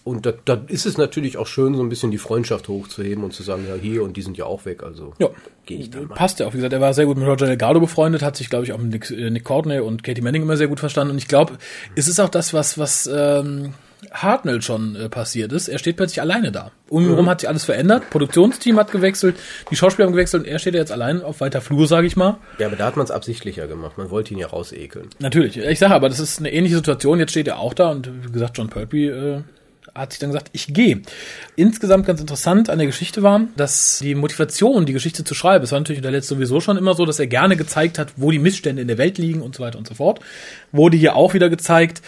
Und 0.06 0.26
da, 0.26 0.32
da 0.46 0.62
ist 0.68 0.86
es 0.86 0.98
natürlich 0.98 1.38
auch 1.38 1.48
schön, 1.48 1.76
so 1.76 1.84
ein 1.84 1.90
bisschen 1.90 2.12
die 2.12 2.18
Freundschaft 2.18 2.70
hochzuheben 2.70 3.24
und 3.24 3.34
zu 3.34 3.44
sagen, 3.44 3.66
ja, 3.68 3.76
hier 3.76 4.04
und 4.04 4.16
die 4.16 4.22
sind 4.22 4.38
ja 4.38 4.46
auch 4.46 4.64
weg, 4.66 4.84
also 4.84 5.14
Ja. 5.20 5.30
gehe 5.66 5.80
ich 5.80 5.90
da 5.90 6.00
mal. 6.00 6.16
Passt 6.16 6.40
ja 6.40 6.48
auch. 6.48 6.54
Wie 6.54 6.58
gesagt, 6.58 6.74
er 6.74 6.82
war 6.82 6.94
sehr 6.94 7.06
gut 7.06 7.18
mit 7.18 7.28
Roger 7.28 7.46
Delgado 7.48 7.82
befreundet, 7.82 8.22
hat 8.22 8.38
sich, 8.38 8.50
glaube 8.50 8.64
ich, 8.66 8.72
auch 8.72 8.78
mit 8.78 8.92
Nick, 8.92 9.12
äh, 9.12 9.30
Nick 9.30 9.44
Courtney 9.44 9.80
und 9.82 10.04
Katie 10.04 10.22
Manning 10.22 10.44
immer 10.44 10.56
sehr 10.56 10.68
gut 10.70 10.80
verstanden. 10.80 11.12
Und 11.12 11.18
ich 11.18 11.28
glaube, 11.28 11.54
es 11.96 12.08
ist 12.08 12.22
auch 12.22 12.30
das, 12.30 12.54
was, 12.54 12.78
was 12.78 13.10
ähm, 13.14 13.74
Hartnell 14.12 14.62
schon 14.62 14.96
äh, 14.96 15.10
passiert 15.10 15.52
ist. 15.52 15.68
Er 15.68 15.80
steht 15.80 15.98
plötzlich 15.98 16.22
alleine 16.22 16.52
da. 16.52 16.72
Um 16.90 17.04
ihn 17.04 17.10
herum 17.10 17.30
hat 17.30 17.42
sich 17.42 17.50
alles 17.50 17.64
verändert. 17.64 18.10
Produktionsteam 18.10 18.78
hat 18.78 18.92
gewechselt, 18.92 19.36
die 19.72 19.76
Schauspieler 19.76 20.06
haben 20.08 20.14
gewechselt 20.14 20.44
und 20.44 20.50
er 20.50 20.60
steht 20.60 20.76
jetzt 20.76 20.92
allein 20.92 21.22
auf 21.22 21.42
weiter 21.42 21.62
Flur, 21.62 21.88
sage 21.88 22.08
ich 22.08 22.16
mal. 22.16 22.38
Ja, 22.60 22.68
aber 22.68 22.76
da 22.76 22.86
hat 22.86 22.98
man 22.98 23.06
es 23.06 23.12
absichtlicher 23.12 23.68
gemacht. 23.68 23.98
Man 23.98 24.10
wollte 24.10 24.34
ihn 24.34 24.40
ja 24.40 24.48
rausekeln. 24.48 25.10
Natürlich. 25.20 25.58
Ich 25.58 25.80
sage 25.80 25.94
aber, 25.94 26.10
das 26.10 26.20
ist 26.20 26.40
eine 26.40 26.52
ähnliche 26.52 26.76
Situation. 26.76 27.20
Jetzt 27.20 27.32
steht 27.32 27.48
er 27.48 27.60
auch 27.60 27.74
da 27.74 27.90
und 27.92 28.10
wie 28.26 28.32
gesagt, 28.32 28.58
John 28.58 28.70
Pertwee 28.70 29.08
äh, 29.08 29.42
hat 29.96 30.12
sich 30.12 30.20
dann 30.20 30.32
gesagt, 30.32 30.50
ich 30.54 30.74
gehe. 30.74 31.02
Insgesamt 31.56 32.06
ganz 32.06 32.20
interessant 32.20 32.70
an 32.70 32.80
der 32.80 32.88
Geschichte 32.88 33.22
war, 33.22 33.42
dass 33.56 34.00
die 34.00 34.16
Motivation, 34.16 34.86
die 34.86 34.94
Geschichte 34.94 35.24
zu 35.24 35.36
schreiben, 35.36 35.64
es 35.64 35.72
war 35.72 35.80
natürlich 35.80 36.00
in 36.00 36.04
der 36.04 36.12
letzten 36.12 36.36
sowieso 36.36 36.60
schon 36.60 36.78
immer 36.78 36.96
so, 36.96 37.06
dass 37.06 37.20
er 37.20 37.28
gerne 37.28 37.56
gezeigt 37.58 38.00
hat, 38.00 38.14
wo 38.16 38.32
die 38.32 38.40
Missstände 38.40 38.82
in 38.82 38.88
der 38.88 38.98
Welt 38.98 39.18
liegen 39.18 39.42
und 39.42 39.56
so 39.56 39.64
weiter 39.64 39.78
und 39.78 39.88
so 39.88 39.94
fort. 39.94 40.20
Wurde 40.72 40.98
hier 40.98 41.16
auch 41.16 41.34
wieder 41.34 41.50
gezeigt, 41.50 42.02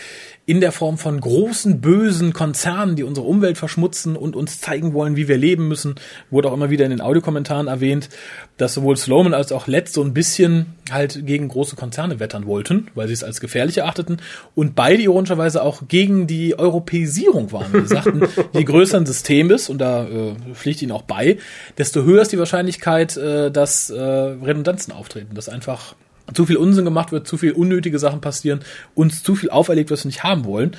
in 0.47 0.61
der 0.61 0.71
Form 0.71 0.97
von 0.97 1.19
großen, 1.19 1.81
bösen 1.81 2.33
Konzernen, 2.33 2.95
die 2.95 3.03
unsere 3.03 3.25
Umwelt 3.25 3.57
verschmutzen 3.57 4.15
und 4.15 4.35
uns 4.35 4.61
zeigen 4.61 4.93
wollen, 4.93 5.15
wie 5.15 5.27
wir 5.27 5.37
leben 5.37 5.67
müssen. 5.67 5.95
Wurde 6.29 6.49
auch 6.49 6.53
immer 6.53 6.69
wieder 6.69 6.85
in 6.85 6.91
den 6.91 7.01
Audiokommentaren 7.01 7.67
erwähnt, 7.67 8.09
dass 8.57 8.75
sowohl 8.75 8.95
Sloman 8.95 9.33
als 9.33 9.51
auch 9.51 9.65
Letts 9.65 9.93
so 9.93 10.03
ein 10.03 10.13
bisschen 10.13 10.75
halt 10.91 11.25
gegen 11.25 11.47
große 11.47 11.75
Konzerne 11.75 12.19
wettern 12.19 12.45
wollten, 12.45 12.87
weil 12.93 13.07
sie 13.07 13.13
es 13.13 13.23
als 13.23 13.41
gefährlich 13.41 13.79
erachteten 13.79 14.17
und 14.53 14.75
beide 14.75 15.01
ironischerweise 15.01 15.63
auch 15.63 15.87
gegen 15.87 16.27
die 16.27 16.57
Europäisierung 16.59 17.51
waren. 17.51 17.71
Sie 17.71 17.87
sagten, 17.87 18.27
je 18.53 18.63
größer 18.63 18.97
ein 18.97 19.07
System 19.07 19.49
ist, 19.49 19.69
und 19.69 19.79
da 19.79 20.05
äh, 20.05 20.35
pflicht 20.53 20.83
ihnen 20.83 20.91
auch 20.91 21.01
bei, 21.01 21.37
desto 21.79 22.03
höher 22.03 22.21
ist 22.21 22.31
die 22.31 22.39
Wahrscheinlichkeit, 22.39 23.17
äh, 23.17 23.49
dass 23.49 23.89
äh, 23.89 23.99
Redundanzen 23.99 24.93
auftreten, 24.93 25.33
dass 25.33 25.49
einfach 25.49 25.95
zu 26.33 26.45
viel 26.45 26.57
Unsinn 26.57 26.85
gemacht 26.85 27.11
wird, 27.11 27.27
zu 27.27 27.37
viel 27.37 27.51
unnötige 27.51 27.99
Sachen 27.99 28.21
passieren, 28.21 28.61
uns 28.95 29.23
zu 29.23 29.35
viel 29.35 29.49
auferlegt, 29.49 29.91
was 29.91 30.03
wir 30.03 30.09
nicht 30.09 30.23
haben 30.23 30.45
wollen. 30.45 30.75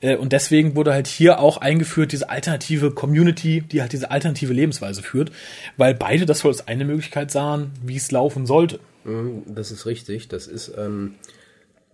Äh, 0.00 0.16
Und 0.16 0.32
deswegen 0.32 0.76
wurde 0.76 0.92
halt 0.92 1.06
hier 1.06 1.38
auch 1.40 1.56
eingeführt, 1.58 2.12
diese 2.12 2.28
alternative 2.30 2.90
Community, 2.92 3.60
die 3.62 3.80
halt 3.80 3.92
diese 3.92 4.10
alternative 4.10 4.52
Lebensweise 4.52 5.02
führt, 5.02 5.32
weil 5.76 5.94
beide 5.94 6.26
das 6.26 6.44
wohl 6.44 6.50
als 6.52 6.68
eine 6.68 6.84
Möglichkeit 6.84 7.30
sahen, 7.30 7.70
wie 7.84 7.96
es 7.96 8.10
laufen 8.10 8.46
sollte. 8.46 8.78
Mhm, 9.04 9.42
Das 9.46 9.70
ist 9.70 9.86
richtig. 9.86 10.28
Das 10.28 10.46
ist, 10.46 10.72
ähm, 10.78 11.14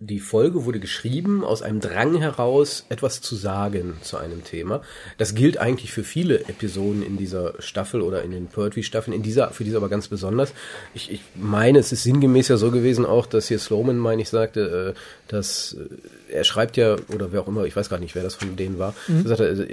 die 0.03 0.19
Folge 0.19 0.65
wurde 0.65 0.79
geschrieben 0.79 1.43
aus 1.43 1.61
einem 1.61 1.79
Drang 1.79 2.17
heraus, 2.17 2.85
etwas 2.89 3.21
zu 3.21 3.35
sagen 3.35 3.97
zu 4.01 4.17
einem 4.17 4.43
Thema. 4.43 4.81
Das 5.19 5.35
gilt 5.35 5.59
eigentlich 5.59 5.91
für 5.91 6.03
viele 6.03 6.39
Episoden 6.49 7.03
in 7.03 7.17
dieser 7.17 7.53
Staffel 7.59 8.01
oder 8.01 8.23
in 8.23 8.31
den 8.31 8.47
Poetry-Staffeln, 8.47 9.15
in 9.15 9.21
dieser, 9.21 9.51
für 9.51 9.63
diese 9.63 9.77
aber 9.77 9.89
ganz 9.89 10.07
besonders. 10.07 10.53
Ich, 10.95 11.11
ich 11.11 11.21
meine, 11.35 11.77
es 11.77 11.91
ist 11.91 12.01
sinngemäß 12.01 12.47
ja 12.47 12.57
so 12.57 12.71
gewesen 12.71 13.05
auch, 13.05 13.27
dass 13.27 13.47
hier 13.47 13.59
Sloman, 13.59 13.99
meine 13.99 14.23
ich, 14.23 14.29
sagte, 14.29 14.95
äh, 14.95 14.99
dass 15.27 15.73
äh, 15.73 16.33
er 16.33 16.45
schreibt 16.45 16.77
ja, 16.77 16.95
oder 17.13 17.31
wer 17.31 17.41
auch 17.41 17.47
immer, 17.47 17.65
ich 17.65 17.75
weiß 17.75 17.89
gar 17.89 17.99
nicht, 17.99 18.15
wer 18.15 18.23
das 18.23 18.33
von 18.33 18.55
denen 18.55 18.79
war, 18.79 18.95
mhm. 19.07 19.27
sagte, 19.27 19.45
also, 19.45 19.63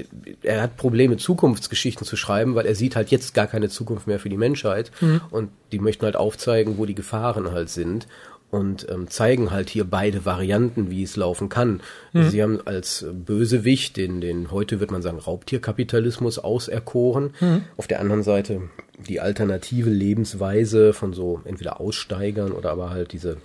er 0.43 0.61
hat 0.61 0.77
Probleme, 0.77 1.17
Zukunftsgeschichten 1.17 2.07
zu 2.07 2.17
schreiben, 2.17 2.55
weil 2.55 2.67
er 2.67 2.75
sieht 2.75 2.97
halt 2.97 3.11
jetzt 3.11 3.33
gar 3.33 3.47
keine 3.47 3.71
Zukunft 3.71 4.07
mehr 4.07 4.19
für 4.19 4.29
die 4.29 4.37
Menschheit 4.37 4.91
mhm. 5.01 5.23
und 5.31 5.49
die 5.73 5.79
möchten 5.79 6.05
halt 6.05 6.17
aufzeigen, 6.17 6.77
wo 6.77 6.85
die 6.85 6.95
Gefahren 6.95 7.51
halt 7.51 7.71
sind 7.71 8.07
und 8.51 8.87
ähm, 8.89 9.09
zeigen 9.09 9.51
halt 9.51 9.69
hier 9.69 9.85
beide 9.85 10.25
Varianten, 10.25 10.91
wie 10.91 11.03
es 11.03 11.17
laufen 11.17 11.49
kann. 11.49 11.83
Mhm. 12.13 12.31
Sie 12.31 12.43
haben 12.43 12.61
als 12.65 13.05
Bösewicht 13.13 13.97
den, 13.97 14.21
den 14.21 14.51
heute 14.51 14.81
wird 14.81 14.91
man 14.91 15.03
sagen 15.03 15.19
Raubtierkapitalismus 15.19 16.39
auserkoren. 16.39 17.35
Mhm. 17.41 17.65
Auf 17.77 17.87
der 17.87 18.01
anderen 18.01 18.23
Seite 18.23 18.63
die 19.07 19.21
alternative 19.21 19.91
Lebensweise 19.91 20.93
von 20.93 21.13
so 21.13 21.43
entweder 21.45 21.81
Aussteigern 21.81 22.53
oder 22.53 22.71
aber 22.71 22.91
halt 22.91 23.13
diese 23.13 23.37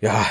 ja 0.00 0.26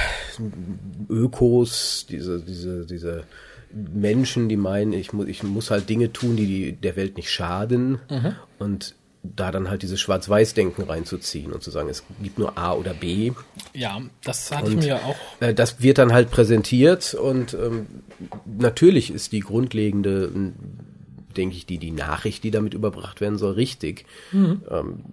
Ökos, 1.09 2.05
diese 2.07 2.41
diese 2.41 2.85
diese 2.85 3.23
Menschen, 3.71 4.49
die 4.49 4.57
meinen, 4.57 4.93
ich 4.93 5.13
muss 5.13 5.27
ich 5.27 5.43
muss 5.43 5.71
halt 5.71 5.89
Dinge 5.89 6.13
tun, 6.13 6.35
die, 6.35 6.45
die 6.45 6.71
der 6.73 6.95
Welt 6.95 7.17
nicht 7.17 7.31
schaden 7.31 7.99
mhm. 8.09 8.35
und 8.59 8.95
da 9.23 9.51
dann 9.51 9.69
halt 9.69 9.81
dieses 9.81 10.01
Schwarz-Weiß-Denken 10.01 10.83
reinzuziehen 10.83 11.53
und 11.53 11.63
zu 11.63 11.71
sagen, 11.71 11.89
es 11.89 12.03
gibt 12.21 12.37
nur 12.37 12.57
A 12.57 12.73
oder 12.73 12.93
B. 12.93 13.31
Ja, 13.73 14.01
das 14.23 14.51
hatte 14.51 14.65
und, 14.65 14.79
ich 14.79 14.85
mir 14.85 14.97
auch. 14.97 15.15
Äh, 15.39 15.53
das 15.53 15.81
wird 15.81 15.97
dann 15.97 16.11
halt 16.11 16.29
präsentiert 16.29 17.13
und 17.13 17.53
ähm, 17.53 17.87
natürlich 18.45 19.11
ist 19.11 19.31
die 19.31 19.39
grundlegende, 19.39 20.29
denke 21.37 21.55
ich, 21.55 21.65
die, 21.65 21.77
die 21.77 21.91
Nachricht, 21.91 22.43
die 22.43 22.51
damit 22.51 22.73
überbracht 22.73 23.21
werden 23.21 23.37
soll, 23.37 23.53
richtig. 23.53 24.05
Mhm. 24.33 24.61
Ähm, 24.69 25.03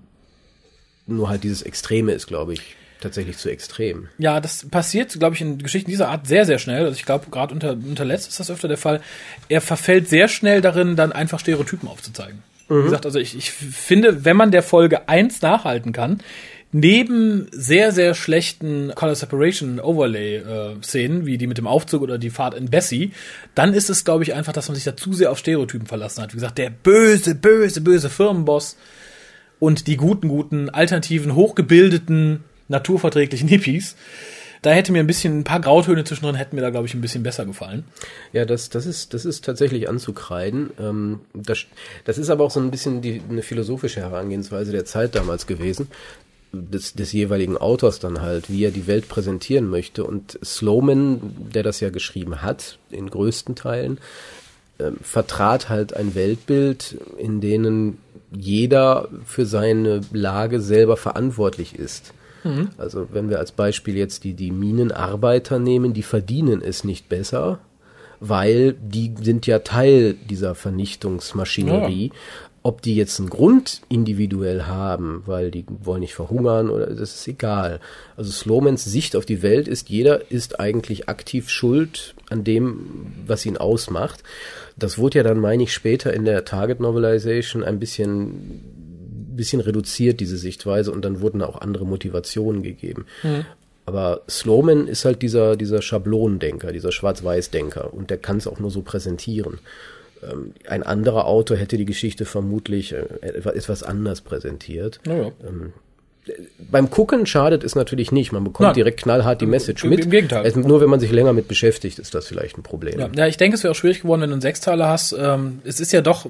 nur 1.07 1.29
halt 1.29 1.45
dieses 1.45 1.63
Extreme 1.63 2.13
ist, 2.13 2.27
glaube 2.27 2.53
ich, 2.53 2.77
tatsächlich 3.01 3.39
zu 3.39 3.49
extrem. 3.49 4.09
Ja, 4.19 4.41
das 4.41 4.69
passiert, 4.69 5.19
glaube 5.19 5.35
ich, 5.37 5.41
in 5.41 5.59
Geschichten 5.59 5.91
dieser 5.91 6.09
Art 6.09 6.27
sehr, 6.27 6.45
sehr 6.45 6.59
schnell. 6.59 6.85
Also 6.85 6.97
ich 6.97 7.07
glaube, 7.07 7.27
gerade 7.31 7.55
unter, 7.55 7.73
unter 7.73 8.05
Letzt 8.05 8.29
ist 8.29 8.41
das 8.41 8.51
öfter 8.51 8.69
der 8.69 8.77
Fall. 8.77 9.01
Er 9.49 9.61
verfällt 9.61 10.09
sehr 10.09 10.29
schnell 10.29 10.61
darin, 10.61 10.97
dann 10.97 11.13
einfach 11.13 11.41
Stereotypen 11.41 11.89
aufzuzeigen. 11.89 12.43
Mhm. 12.71 12.79
Wie 12.79 12.85
gesagt, 12.85 13.05
also 13.05 13.19
ich, 13.19 13.37
ich 13.37 13.51
finde, 13.51 14.25
wenn 14.25 14.37
man 14.37 14.51
der 14.51 14.63
Folge 14.63 15.09
eins 15.09 15.43
nachhalten 15.43 15.93
kann, 15.93 16.21
neben 16.73 17.49
sehr, 17.51 17.93
sehr 17.93 18.15
schlechten 18.15 18.93
Color 18.95 19.17
Separation 19.17 19.81
Overlay 19.81 20.37
äh, 20.37 20.77
Szenen, 20.83 21.27
wie 21.27 21.37
die 21.37 21.49
mit 21.49 21.59
dem 21.59 21.67
Aufzug 21.67 22.01
oder 22.01 22.17
die 22.17 22.31
Fahrt 22.31 22.55
in 22.55 22.71
Bessie, 22.71 23.11
dann 23.55 23.75
ist 23.75 23.91
es, 23.91 24.05
glaube 24.05 24.23
ich, 24.23 24.35
einfach, 24.35 24.53
dass 24.53 24.69
man 24.69 24.77
sich 24.77 24.85
da 24.85 24.97
zu 24.97 25.13
sehr 25.13 25.33
auf 25.33 25.39
Stereotypen 25.39 25.87
verlassen 25.87 26.23
hat. 26.23 26.33
Wie 26.33 26.37
gesagt, 26.37 26.59
der 26.59 26.71
böse, 26.71 27.35
böse, 27.35 27.81
böse 27.81 28.09
Firmenboss 28.09 28.77
und 29.59 29.89
die 29.89 29.97
guten, 29.97 30.29
guten, 30.29 30.71
alternativen, 30.71 31.35
hochgebildeten, 31.35 32.45
naturverträglichen 32.69 33.49
Hippies 33.49 33.97
da 34.63 34.71
hätte 34.71 34.93
mir 34.93 35.01
ein 35.01 35.07
bisschen, 35.07 35.41
ein 35.41 35.45
paar 35.45 35.61
Grautöne 35.61 36.05
zwischendrin 36.05 36.35
hätten 36.35 36.57
mir 36.57 36.63
da, 36.63 36.71
glaube 36.71 36.87
ich, 36.87 36.95
ein 36.95 37.01
bisschen 37.01 37.23
besser 37.23 37.47
gefallen. 37.47 37.85
Ja, 38.33 38.45
das, 38.45 38.69
das 38.69 38.87
ist, 38.87 39.15
das 39.15 39.25
ist 39.25 39.45
tatsächlich 39.45 39.89
anzukreiden. 39.89 40.71
Ähm, 40.79 41.21
das, 41.33 41.65
das 42.05 42.19
ist 42.19 42.31
aber 42.31 42.45
auch 42.45 42.51
so 42.51 42.61
ein 42.61 42.71
bisschen 42.71 43.01
die, 43.01 43.23
eine 43.29 43.43
philosophische 43.43 44.01
Herangehensweise 44.01 44.73
der 44.73 44.85
Zeit 44.85 45.15
damals 45.15 45.47
gewesen. 45.47 45.89
Des, 46.53 46.95
des 46.95 47.13
jeweiligen 47.13 47.57
Autors 47.57 48.01
dann 48.01 48.21
halt, 48.21 48.51
wie 48.51 48.65
er 48.65 48.73
die 48.73 48.87
Welt 48.87 49.09
präsentieren 49.09 49.69
möchte. 49.69 50.05
Und 50.05 50.39
Sloman, 50.45 51.21
der 51.55 51.63
das 51.63 51.81
ja 51.81 51.91
geschrieben 51.91 52.43
hat, 52.43 52.79
in 52.91 53.09
größten 53.09 53.55
Teilen, 53.55 53.99
äh, 54.79 54.91
vertrat 55.01 55.69
halt 55.69 55.95
ein 55.95 56.15
Weltbild, 56.15 56.99
in 57.19 57.41
denen 57.41 57.99
jeder 58.33 59.09
für 59.25 59.47
seine 59.47 60.01
Lage 60.13 60.61
selber 60.61 60.97
verantwortlich 60.97 61.77
ist. 61.77 62.13
Mhm. 62.45 62.71
Also 62.79 63.09
wenn 63.13 63.31
wir 63.31 63.39
als 63.39 63.53
Beispiel 63.53 63.97
jetzt 63.97 64.25
die, 64.25 64.35
die 64.35 64.51
Minenarbeiter 64.51 65.59
nehmen, 65.59 65.93
die 65.93 66.03
verdienen 66.03 66.63
es 66.63 66.85
nicht 66.85 67.09
besser, 67.09 67.59
weil 68.21 68.75
die 68.75 69.15
sind 69.21 69.47
ja 69.47 69.61
Teil 69.61 70.15
dieser 70.15 70.55
Vernichtungsmaschinerie. 70.55 72.09
Ja. 72.09 72.15
Ob 72.63 72.83
die 72.83 72.95
jetzt 72.95 73.19
einen 73.19 73.31
Grund 73.31 73.81
individuell 73.89 74.65
haben, 74.65 75.23
weil 75.25 75.51
die 75.51 75.65
wollen 75.67 76.01
nicht 76.01 76.13
verhungern 76.13 76.69
oder 76.69 76.89
das 76.89 77.15
ist 77.15 77.27
egal. 77.27 77.81
Also 78.19 78.31
Slomans 78.31 78.85
Sicht 78.85 79.17
auf 79.17 79.25
die 79.25 79.43
Welt 79.43 79.67
ist, 79.67 79.89
jeder 79.89 80.31
ist 80.31 80.61
eigentlich 80.61 81.09
aktiv 81.09 81.49
schuld 81.49 82.15
an 82.29 82.45
dem, 82.45 83.15
was 83.27 83.47
ihn 83.47 83.57
ausmacht. 83.57 84.23
Das 84.77 84.99
wurde 84.99 85.19
ja 85.19 85.25
dann, 85.25 85.39
meine 85.39 85.63
ich, 85.63 85.73
später 85.73 86.13
in 86.13 86.27
der 86.27 86.45
Target 86.45 86.81
Novelization 86.81 87.65
ein 87.65 87.79
bisschen 87.79 88.80
bisschen 89.41 89.61
reduziert, 89.61 90.21
diese 90.21 90.37
Sichtweise, 90.37 90.93
und 90.93 91.05
dann 91.05 91.21
wurden 91.21 91.43
auch 91.43 91.61
andere 91.61 91.87
Motivationen 91.87 92.63
gegeben. 92.63 93.07
Mhm. 93.23 93.47
Aber 93.87 94.21
Sloman 94.29 94.87
ist 94.87 95.05
halt 95.05 95.23
dieser, 95.23 95.57
dieser 95.57 95.83
Schablonendenker, 95.83 96.71
dieser 96.71 96.93
Schwarz-Weiß-Denker 96.93 97.93
und 97.93 98.11
der 98.11 98.19
kann 98.19 98.37
es 98.37 98.47
auch 98.47 98.61
nur 98.61 98.71
so 98.71 98.83
präsentieren. 98.83 99.59
Ähm, 100.23 100.53
ein 100.69 100.83
anderer 100.83 101.27
Autor 101.27 101.57
hätte 101.57 101.77
die 101.77 101.87
Geschichte 101.87 102.25
vermutlich 102.25 102.93
äh, 102.93 103.05
etwas 103.23 103.83
anders 103.83 104.21
präsentiert. 104.21 105.01
Ja. 105.07 105.33
Ähm, 105.47 105.73
beim 106.71 106.91
Gucken 106.91 107.27
schadet 107.27 107.65
es 107.65 107.75
natürlich 107.75 108.13
nicht. 108.13 108.33
Man 108.33 108.45
bekommt 108.45 108.69
Nein. 108.69 108.75
direkt 108.75 109.03
knallhart 109.03 109.41
die 109.41 109.47
Message 109.47 109.85
mit. 109.85 110.05
Im 110.05 110.11
Gegenteil. 110.11 110.45
Es, 110.45 110.55
nur 110.55 110.81
wenn 110.81 110.91
man 110.91 111.01
sich 111.01 111.11
länger 111.11 111.33
mit 111.33 111.49
beschäftigt, 111.49 111.99
ist 111.99 112.15
das 112.15 112.27
vielleicht 112.27 112.59
ein 112.59 112.63
Problem. 112.63 113.01
Ja, 113.01 113.09
ja 113.15 113.27
ich 113.27 113.37
denke, 113.37 113.57
es 113.57 113.65
wäre 113.65 113.73
auch 113.73 113.77
schwierig 113.77 114.03
geworden, 114.03 114.21
wenn 114.21 114.31
du 114.31 114.35
einen 114.35 114.43
Sechsteiler 114.43 114.89
hast. 114.89 115.13
Ähm, 115.19 115.61
es 115.65 115.81
ist 115.81 115.93
ja 115.93 116.03
doch 116.03 116.27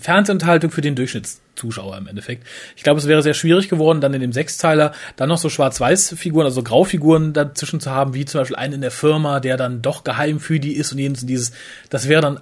Fernsehunterhaltung 0.00 0.70
für 0.70 0.80
den 0.80 0.96
Durchschnittszuschauer 0.96 1.98
im 1.98 2.06
Endeffekt. 2.06 2.46
Ich 2.76 2.82
glaube, 2.82 2.98
es 2.98 3.06
wäre 3.06 3.22
sehr 3.22 3.34
schwierig 3.34 3.68
geworden, 3.68 4.00
dann 4.00 4.14
in 4.14 4.22
dem 4.22 4.32
Sechsteiler 4.32 4.92
dann 5.16 5.28
noch 5.28 5.38
so 5.38 5.50
Schwarz-Weiß-Figuren, 5.50 6.46
also 6.46 6.62
Graufiguren 6.62 7.32
dazwischen 7.32 7.80
zu 7.80 7.90
haben, 7.90 8.14
wie 8.14 8.24
zum 8.24 8.40
Beispiel 8.40 8.56
einen 8.56 8.74
in 8.74 8.80
der 8.80 8.90
Firma, 8.90 9.40
der 9.40 9.56
dann 9.56 9.82
doch 9.82 10.02
geheim 10.02 10.40
für 10.40 10.58
die 10.58 10.72
ist 10.72 10.92
und 10.92 10.98
jenes 10.98 11.26
dieses, 11.26 11.52
das 11.90 12.08
wäre 12.08 12.22
dann 12.22 12.40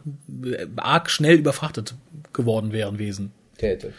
arg 0.77 1.11
schnell 1.11 1.37
überfrachtet 1.37 1.95
geworden 2.33 2.73
wären 2.73 2.99
Wesen. 2.99 3.33
Täte 3.59 3.93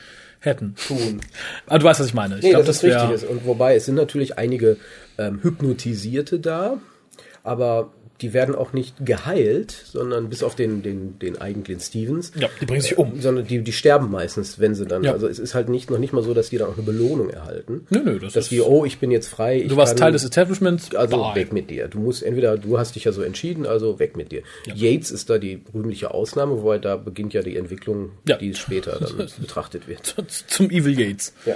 hätten. 0.46 0.76
Tun. 0.88 1.22
Aber 1.68 1.80
du 1.80 1.86
weißt, 1.86 2.00
was 2.00 2.08
ich 2.08 2.14
meine. 2.14 2.38
Ich 2.38 2.44
nee, 2.44 2.50
glaub, 2.52 2.66
das, 2.66 2.82
das 2.82 2.84
ist 2.84 3.10
richtig. 3.10 3.30
Und 3.30 3.46
wobei, 3.46 3.76
es 3.76 3.86
sind 3.86 3.96
natürlich 3.96 4.38
einige 4.38 4.78
ähm, 5.18 5.40
Hypnotisierte 5.42 6.40
da, 6.40 6.80
aber 7.44 7.92
die 8.22 8.34
werden 8.34 8.56
auch 8.56 8.72
nicht 8.72 9.06
geheilt, 9.06 9.72
sondern 9.72 10.30
bis 10.30 10.42
auf 10.42 10.56
den, 10.56 10.82
den, 10.82 11.20
den 11.20 11.38
eigentlichen 11.42 11.82
Stevens. 11.82 12.32
Ja, 12.40 12.50
die 12.62 12.66
bringen 12.66 12.82
sich 12.82 12.98
um. 12.98 13.18
Äh, 13.18 13.22
sondern 13.22 13.46
die, 13.46 13.62
die 13.62 13.74
sterben 13.74 14.10
meistens, 14.10 14.60
wenn 14.60 14.74
sie 14.74 14.86
dann, 14.86 15.04
ja. 15.04 15.12
also 15.12 15.28
es 15.28 15.38
ist 15.38 15.54
halt 15.54 15.68
nicht, 15.68 15.90
noch 15.90 15.98
nicht 15.98 16.14
mal 16.14 16.24
so, 16.24 16.34
dass 16.34 16.50
die 16.50 16.58
dann 16.58 16.70
auch 16.70 16.78
eine 16.78 16.86
Belohnung 16.86 17.30
erhalten. 17.30 17.86
Nö, 17.90 18.00
nö, 18.04 18.14
das 18.14 18.34
dass 18.34 18.46
ist. 18.46 18.52
Dass 18.52 18.52
wie, 18.52 18.62
oh, 18.62 18.86
ich 18.86 19.00
bin 19.00 19.12
jetzt 19.12 19.28
frei. 19.28 19.66
Du 19.68 19.76
warst 19.76 19.94
kann, 19.94 20.00
Teil 20.02 20.12
des 20.14 20.24
Establishments. 20.24 20.96
Also 20.96 21.18
bye. 21.18 21.36
weg 21.36 21.52
mit 21.52 21.70
dir. 21.70 21.88
Du 21.88 22.00
musst 22.00 22.24
entweder, 22.24 22.58
du 22.58 22.78
hast 22.78 22.96
dich 22.96 23.04
ja 23.04 23.12
so 23.12 23.22
entschieden, 23.22 23.66
also 23.66 24.00
weg 24.00 24.16
mit 24.16 24.32
dir. 24.32 24.44
Ja. 24.66 24.76
Yates 24.76 25.12
ist 25.12 25.30
da 25.30 25.38
die 25.38 25.62
rühmliche 25.74 26.14
Ausnahme, 26.14 26.62
wobei 26.62 26.78
da 26.78 26.96
beginnt 26.96 27.34
ja 27.34 27.42
die 27.42 27.58
Entwicklung, 27.58 28.12
ja. 28.28 28.38
die 28.38 28.54
später 28.54 28.98
dann 29.00 29.30
betrachtet 29.40 29.88
wird. 29.88 30.16
Zum 30.48 30.70
Evil 30.70 30.98
Yates. 31.00 31.34
Ja. 31.46 31.56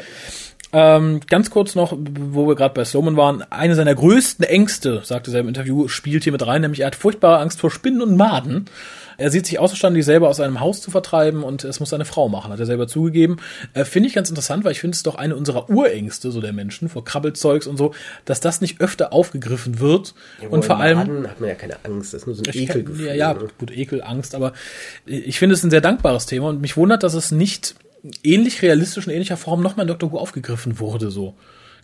Ähm, 0.71 1.21
ganz 1.27 1.49
kurz 1.49 1.73
noch, 1.73 1.97
wo 1.97 2.47
wir 2.47 2.55
gerade 2.55 2.75
bei 2.75 2.85
Sloman 2.85 3.17
waren, 3.17 3.41
eine 3.49 3.73
seiner 3.73 3.95
größten 3.95 4.45
Ängste, 4.45 5.01
sagte 5.03 5.31
er 5.31 5.39
im 5.39 5.47
Interview, 5.47 5.87
spielt 5.87 6.23
hier 6.23 6.31
mit 6.31 6.45
rein, 6.45 6.61
nämlich 6.61 6.81
er 6.81 6.87
hat 6.87 6.95
furchtbare 6.95 7.39
Angst 7.39 7.59
vor 7.59 7.71
Spinnen 7.71 8.01
und 8.01 8.15
Maden. 8.15 8.65
Er 9.17 9.31
sieht 9.31 9.47
sich 9.47 9.59
außerstanden, 9.59 9.97
die 9.97 10.03
selber 10.03 10.29
aus 10.29 10.39
einem 10.39 10.61
Haus 10.61 10.79
zu 10.79 10.91
vertreiben 10.91 11.43
und 11.43 11.63
es 11.65 11.79
muss 11.79 11.89
seine 11.89 12.05
Frau 12.05 12.29
machen, 12.29 12.53
hat 12.53 12.59
er 12.59 12.65
selber 12.65 12.87
zugegeben. 12.87 13.37
Äh, 13.73 13.83
finde 13.83 14.07
ich 14.07 14.15
ganz 14.15 14.29
interessant, 14.29 14.63
weil 14.63 14.71
ich 14.71 14.79
finde 14.79 14.95
es 14.95 15.03
doch 15.03 15.15
eine 15.15 15.35
unserer 15.35 15.69
Urängste, 15.69 16.31
so 16.31 16.39
der 16.39 16.53
Menschen, 16.53 16.87
vor 16.87 17.03
Krabbelzeugs 17.03 17.67
und 17.67 17.77
so, 17.77 17.93
dass 18.25 18.39
das 18.39 18.61
nicht 18.61 18.79
öfter 18.79 19.11
aufgegriffen 19.11 19.79
wird. 19.79 20.13
Ja, 20.41 20.49
und 20.49 20.63
vor 20.63 20.79
allem. 20.79 20.99
hat 21.27 21.39
man 21.39 21.49
ja 21.49 21.55
keine 21.55 21.83
Angst, 21.83 22.13
das 22.13 22.21
ist 22.21 22.27
nur 22.27 22.35
so 22.35 22.43
ein 22.43 22.55
Ekelgefühl. 22.55 23.07
Ja, 23.07 23.13
ja, 23.13 23.33
gut, 23.33 23.75
Ekel, 23.75 24.01
Angst, 24.03 24.35
aber 24.35 24.53
ich 25.05 25.37
finde 25.37 25.55
es 25.55 25.63
ein 25.63 25.71
sehr 25.71 25.81
dankbares 25.81 26.25
Thema 26.25 26.47
und 26.47 26.61
mich 26.61 26.77
wundert, 26.77 27.03
dass 27.03 27.15
es 27.15 27.31
nicht 27.31 27.75
ähnlich 28.23 28.61
realistisch 28.61 29.07
in 29.07 29.13
ähnlicher 29.13 29.37
Form 29.37 29.61
nochmal 29.61 29.85
in 29.85 29.87
Doctor 29.87 30.11
Who 30.11 30.17
aufgegriffen 30.17 30.79
wurde, 30.79 31.11
so. 31.11 31.35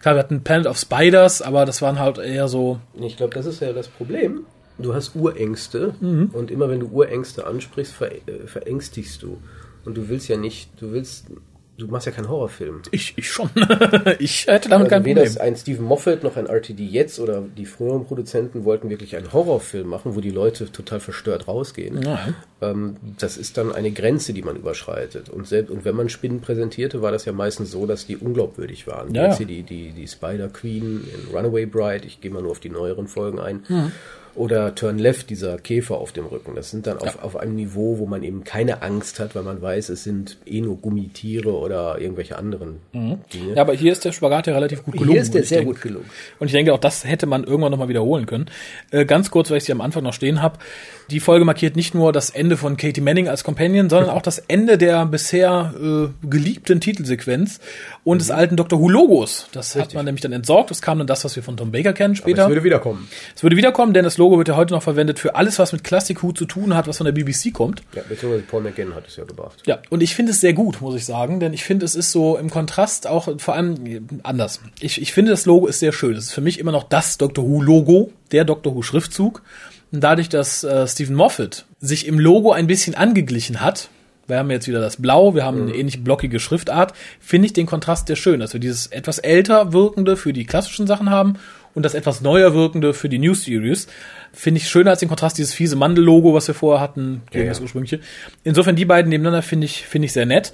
Klar, 0.01 0.15
wir 0.15 0.19
hatten 0.19 0.43
Planet 0.43 0.67
of 0.67 0.77
Spiders, 0.77 1.41
aber 1.41 1.65
das 1.65 1.81
waren 1.81 1.99
halt 1.99 2.17
eher 2.17 2.47
so. 2.47 2.79
Ich 2.99 3.17
glaube, 3.17 3.33
das 3.33 3.45
ist 3.45 3.61
ja 3.61 3.73
das 3.73 3.87
Problem. 3.87 4.45
Du 4.77 4.93
hast 4.93 5.15
Urängste 5.15 5.95
mhm. 5.99 6.31
und 6.33 6.51
immer 6.51 6.69
wenn 6.69 6.81
du 6.81 6.87
Urängste 6.87 7.47
ansprichst, 7.47 7.93
ver 7.93 8.11
äh, 8.11 8.45
verängstigst 8.45 9.23
du. 9.23 9.37
Und 9.85 9.95
du 9.95 10.09
willst 10.09 10.27
ja 10.27 10.37
nicht, 10.37 10.69
du 10.81 10.91
willst 10.91 11.27
du 11.77 11.87
machst 11.87 12.05
ja 12.07 12.11
keinen 12.11 12.29
Horrorfilm. 12.29 12.81
Ich, 12.91 13.13
ich 13.17 13.29
schon. 13.29 13.49
ich 14.19 14.47
hätte 14.47 14.69
damit 14.69 14.85
Also 14.85 14.89
kein 14.89 15.05
weder 15.05 15.23
Problem. 15.23 15.41
ein 15.41 15.55
Stephen 15.55 15.85
Moffat 15.85 16.23
noch 16.23 16.37
ein 16.37 16.45
RTD 16.47 16.83
jetzt 16.83 17.19
oder 17.19 17.41
die 17.41 17.65
früheren 17.65 18.05
Produzenten 18.05 18.63
wollten 18.63 18.89
wirklich 18.89 19.15
einen 19.15 19.33
Horrorfilm 19.33 19.87
machen, 19.87 20.15
wo 20.15 20.21
die 20.21 20.29
Leute 20.29 20.71
total 20.71 20.99
verstört 20.99 21.47
rausgehen. 21.47 22.01
Ja. 22.01 22.19
Ähm, 22.61 22.97
das 23.19 23.37
ist 23.37 23.57
dann 23.57 23.73
eine 23.73 23.91
Grenze, 23.91 24.33
die 24.33 24.41
man 24.41 24.55
überschreitet. 24.55 25.29
Und 25.29 25.47
selbst 25.47 25.71
und 25.71 25.85
wenn 25.85 25.95
man 25.95 26.09
Spinnen 26.09 26.41
präsentierte, 26.41 27.01
war 27.01 27.11
das 27.11 27.25
ja 27.25 27.33
meistens 27.33 27.71
so, 27.71 27.85
dass 27.85 28.05
die 28.05 28.17
unglaubwürdig 28.17 28.87
waren. 28.87 29.13
Ja, 29.13 29.27
Jetzt 29.27 29.37
hier 29.37 29.47
die, 29.47 29.63
die, 29.63 29.91
die 29.91 30.07
Spider 30.07 30.47
Queen 30.49 31.03
in 31.13 31.35
Runaway 31.35 31.65
Bride, 31.65 32.05
ich 32.05 32.21
gehe 32.21 32.31
mal 32.31 32.41
nur 32.41 32.51
auf 32.51 32.59
die 32.59 32.69
neueren 32.69 33.07
Folgen 33.07 33.39
ein. 33.39 33.63
Hm. 33.67 33.91
Oder 34.35 34.75
Turn 34.75 34.99
Left, 34.99 35.29
dieser 35.29 35.57
Käfer 35.57 35.95
auf 35.97 36.11
dem 36.11 36.25
Rücken. 36.25 36.55
Das 36.55 36.69
sind 36.69 36.87
dann 36.87 36.97
auf, 36.97 37.23
auf 37.23 37.37
einem 37.37 37.55
Niveau, 37.55 37.99
wo 37.99 38.05
man 38.05 38.21
eben 38.21 38.43
keine 38.43 38.81
Angst 38.81 39.19
hat, 39.21 39.33
weil 39.33 39.43
man 39.43 39.61
weiß, 39.61 39.87
es 39.89 40.03
sind 40.03 40.37
eh 40.45 40.59
nur 40.59 40.77
Gummitiere 40.77 41.53
oder 41.53 41.99
irgendwelche 42.01 42.37
anderen 42.37 42.79
Dinge. 42.93 43.19
Ja, 43.55 43.61
aber 43.61 43.73
hier 43.73 43.93
ist 43.93 44.03
der 44.03 44.11
Spagat 44.11 44.47
ja 44.47 44.53
relativ 44.53 44.83
gut 44.83 44.93
gelungen. 44.93 45.11
Hier 45.13 45.21
ist 45.21 45.33
der 45.33 45.43
sehr 45.43 45.59
denke- 45.59 45.73
gut 45.73 45.81
gelungen. 45.81 46.09
Und 46.39 46.47
ich 46.47 46.53
denke, 46.53 46.73
auch 46.73 46.79
das 46.79 47.05
hätte 47.05 47.27
man 47.27 47.45
irgendwann 47.45 47.71
nochmal 47.71 47.87
wiederholen 47.87 48.25
können. 48.25 48.47
Äh, 48.91 49.05
ganz 49.05 49.31
kurz, 49.31 49.49
weil 49.51 49.57
ich 49.57 49.63
sie 49.63 49.71
am 49.71 49.79
Anfang 49.81 50.03
noch 50.03 50.13
stehen 50.13 50.41
habe. 50.41 50.59
Die 51.11 51.19
Folge 51.19 51.45
markiert 51.45 51.75
nicht 51.75 51.93
nur 51.93 52.11
das 52.11 52.29
Ende 52.31 52.57
von 52.57 52.77
Katie 52.77 53.01
Manning 53.01 53.27
als 53.27 53.43
Companion, 53.43 53.89
sondern 53.89 54.09
auch 54.09 54.21
das 54.23 54.39
Ende 54.39 54.77
der 54.77 55.05
bisher 55.05 55.73
äh, 55.79 56.27
geliebten 56.27 56.79
Titelsequenz 56.81 57.59
und 58.03 58.15
Mhm. 58.15 58.19
des 58.19 58.31
alten 58.31 58.55
Dr. 58.57 58.79
Who 58.79 58.89
Logos. 58.89 59.47
Das 59.51 59.75
hat 59.75 59.93
man 59.93 60.05
nämlich 60.05 60.21
dann 60.21 60.31
entsorgt. 60.31 60.71
Es 60.71 60.81
kam 60.81 60.97
dann 60.97 61.07
das, 61.07 61.23
was 61.25 61.35
wir 61.35 61.43
von 61.43 61.57
Tom 61.57 61.71
Baker 61.71 61.93
kennen 61.93 62.15
später. 62.15 62.49
wiederkommen. 62.63 63.07
es 63.35 63.43
würde 63.43 63.55
wiederkommen, 63.57 63.93
denn 63.93 64.03
das 64.03 64.17
Logo 64.17 64.37
wird 64.37 64.47
ja 64.47 64.55
heute 64.55 64.73
noch 64.73 64.81
verwendet 64.83 65.19
für 65.19 65.35
alles, 65.35 65.59
was 65.59 65.71
mit 65.73 65.83
Classic 65.83 66.21
Who 66.23 66.31
zu 66.31 66.45
tun 66.45 66.75
hat, 66.75 66.87
was 66.87 66.97
von 66.97 67.05
der 67.05 67.11
BBC 67.13 67.51
kommt. 67.53 67.83
Ja, 67.95 68.01
beziehungsweise 68.07 68.43
Paul 68.43 68.63
McGann 68.63 68.95
hat 68.95 69.07
es 69.07 69.15
ja 69.17 69.23
gebracht. 69.25 69.61
Ja, 69.65 69.79
und 69.89 70.01
ich 70.01 70.15
finde 70.15 70.31
es 70.31 70.41
sehr 70.41 70.53
gut, 70.53 70.81
muss 70.81 70.95
ich 70.95 71.05
sagen, 71.05 71.39
denn 71.39 71.53
ich 71.53 71.63
finde, 71.63 71.85
es 71.85 71.95
ist 71.95 72.11
so 72.11 72.37
im 72.37 72.49
Kontrast 72.49 73.05
auch 73.07 73.29
vor 73.39 73.53
allem 73.53 73.75
anders. 74.23 74.59
Ich, 74.79 75.01
ich 75.01 75.13
finde, 75.13 75.31
das 75.31 75.45
Logo 75.45 75.67
ist 75.67 75.79
sehr 75.79 75.91
schön. 75.91 76.15
Es 76.15 76.25
ist 76.25 76.33
für 76.33 76.41
mich 76.41 76.59
immer 76.59 76.71
noch 76.71 76.83
das 76.83 77.17
Doctor 77.17 77.43
Who-Logo, 77.47 78.11
der 78.31 78.43
Doctor 78.45 78.73
Who-Schriftzug. 78.75 79.41
Und 79.74 79.74
dadurch, 80.01 80.29
dass 80.29 80.63
äh, 80.63 80.87
Stephen 80.87 81.15
Moffat 81.15 81.65
sich 81.79 82.07
im 82.07 82.19
Logo 82.19 82.51
ein 82.51 82.67
bisschen 82.67 82.95
angeglichen 82.95 83.61
hat, 83.61 83.89
wir 84.27 84.39
haben 84.39 84.49
jetzt 84.49 84.67
wieder 84.67 84.81
das 84.81 84.97
Blau, 84.97 85.35
wir 85.35 85.45
haben 85.45 85.63
eine 85.63 85.75
ähnlich 85.75 86.03
blockige 86.03 86.39
Schriftart, 86.39 86.93
finde 87.19 87.45
ich 87.45 87.53
den 87.53 87.67
Kontrast 87.67 88.07
sehr 88.07 88.15
schön, 88.15 88.39
dass 88.39 88.53
wir 88.53 88.59
dieses 88.59 88.87
etwas 88.87 89.19
älter 89.19 89.71
wirkende 89.71 90.17
für 90.17 90.33
die 90.33 90.45
klassischen 90.45 90.87
Sachen 90.87 91.09
haben 91.09 91.37
und 91.75 91.83
das 91.83 91.93
etwas 91.93 92.21
neuer 92.21 92.53
wirkende 92.55 92.93
für 92.93 93.09
die 93.09 93.19
New 93.19 93.35
Series. 93.35 93.87
Finde 94.33 94.59
ich 94.59 94.69
schöner 94.69 94.91
als 94.91 94.99
den 95.01 95.09
Kontrast 95.09 95.37
dieses 95.37 95.53
fiese 95.53 95.75
Mandel-Logo, 95.75 96.33
was 96.33 96.47
wir 96.47 96.55
vorher 96.55 96.81
hatten, 96.81 97.21
gegen 97.31 97.45
Ja, 97.45 97.51
das 97.51 97.59
ursprüngliche. 97.59 97.99
Insofern 98.43 98.75
die 98.75 98.85
beiden 98.85 99.09
nebeneinander 99.09 99.43
finde 99.43 99.65
ich, 99.65 99.85
finde 99.85 100.07
ich 100.07 100.13
sehr 100.13 100.25
nett. 100.25 100.51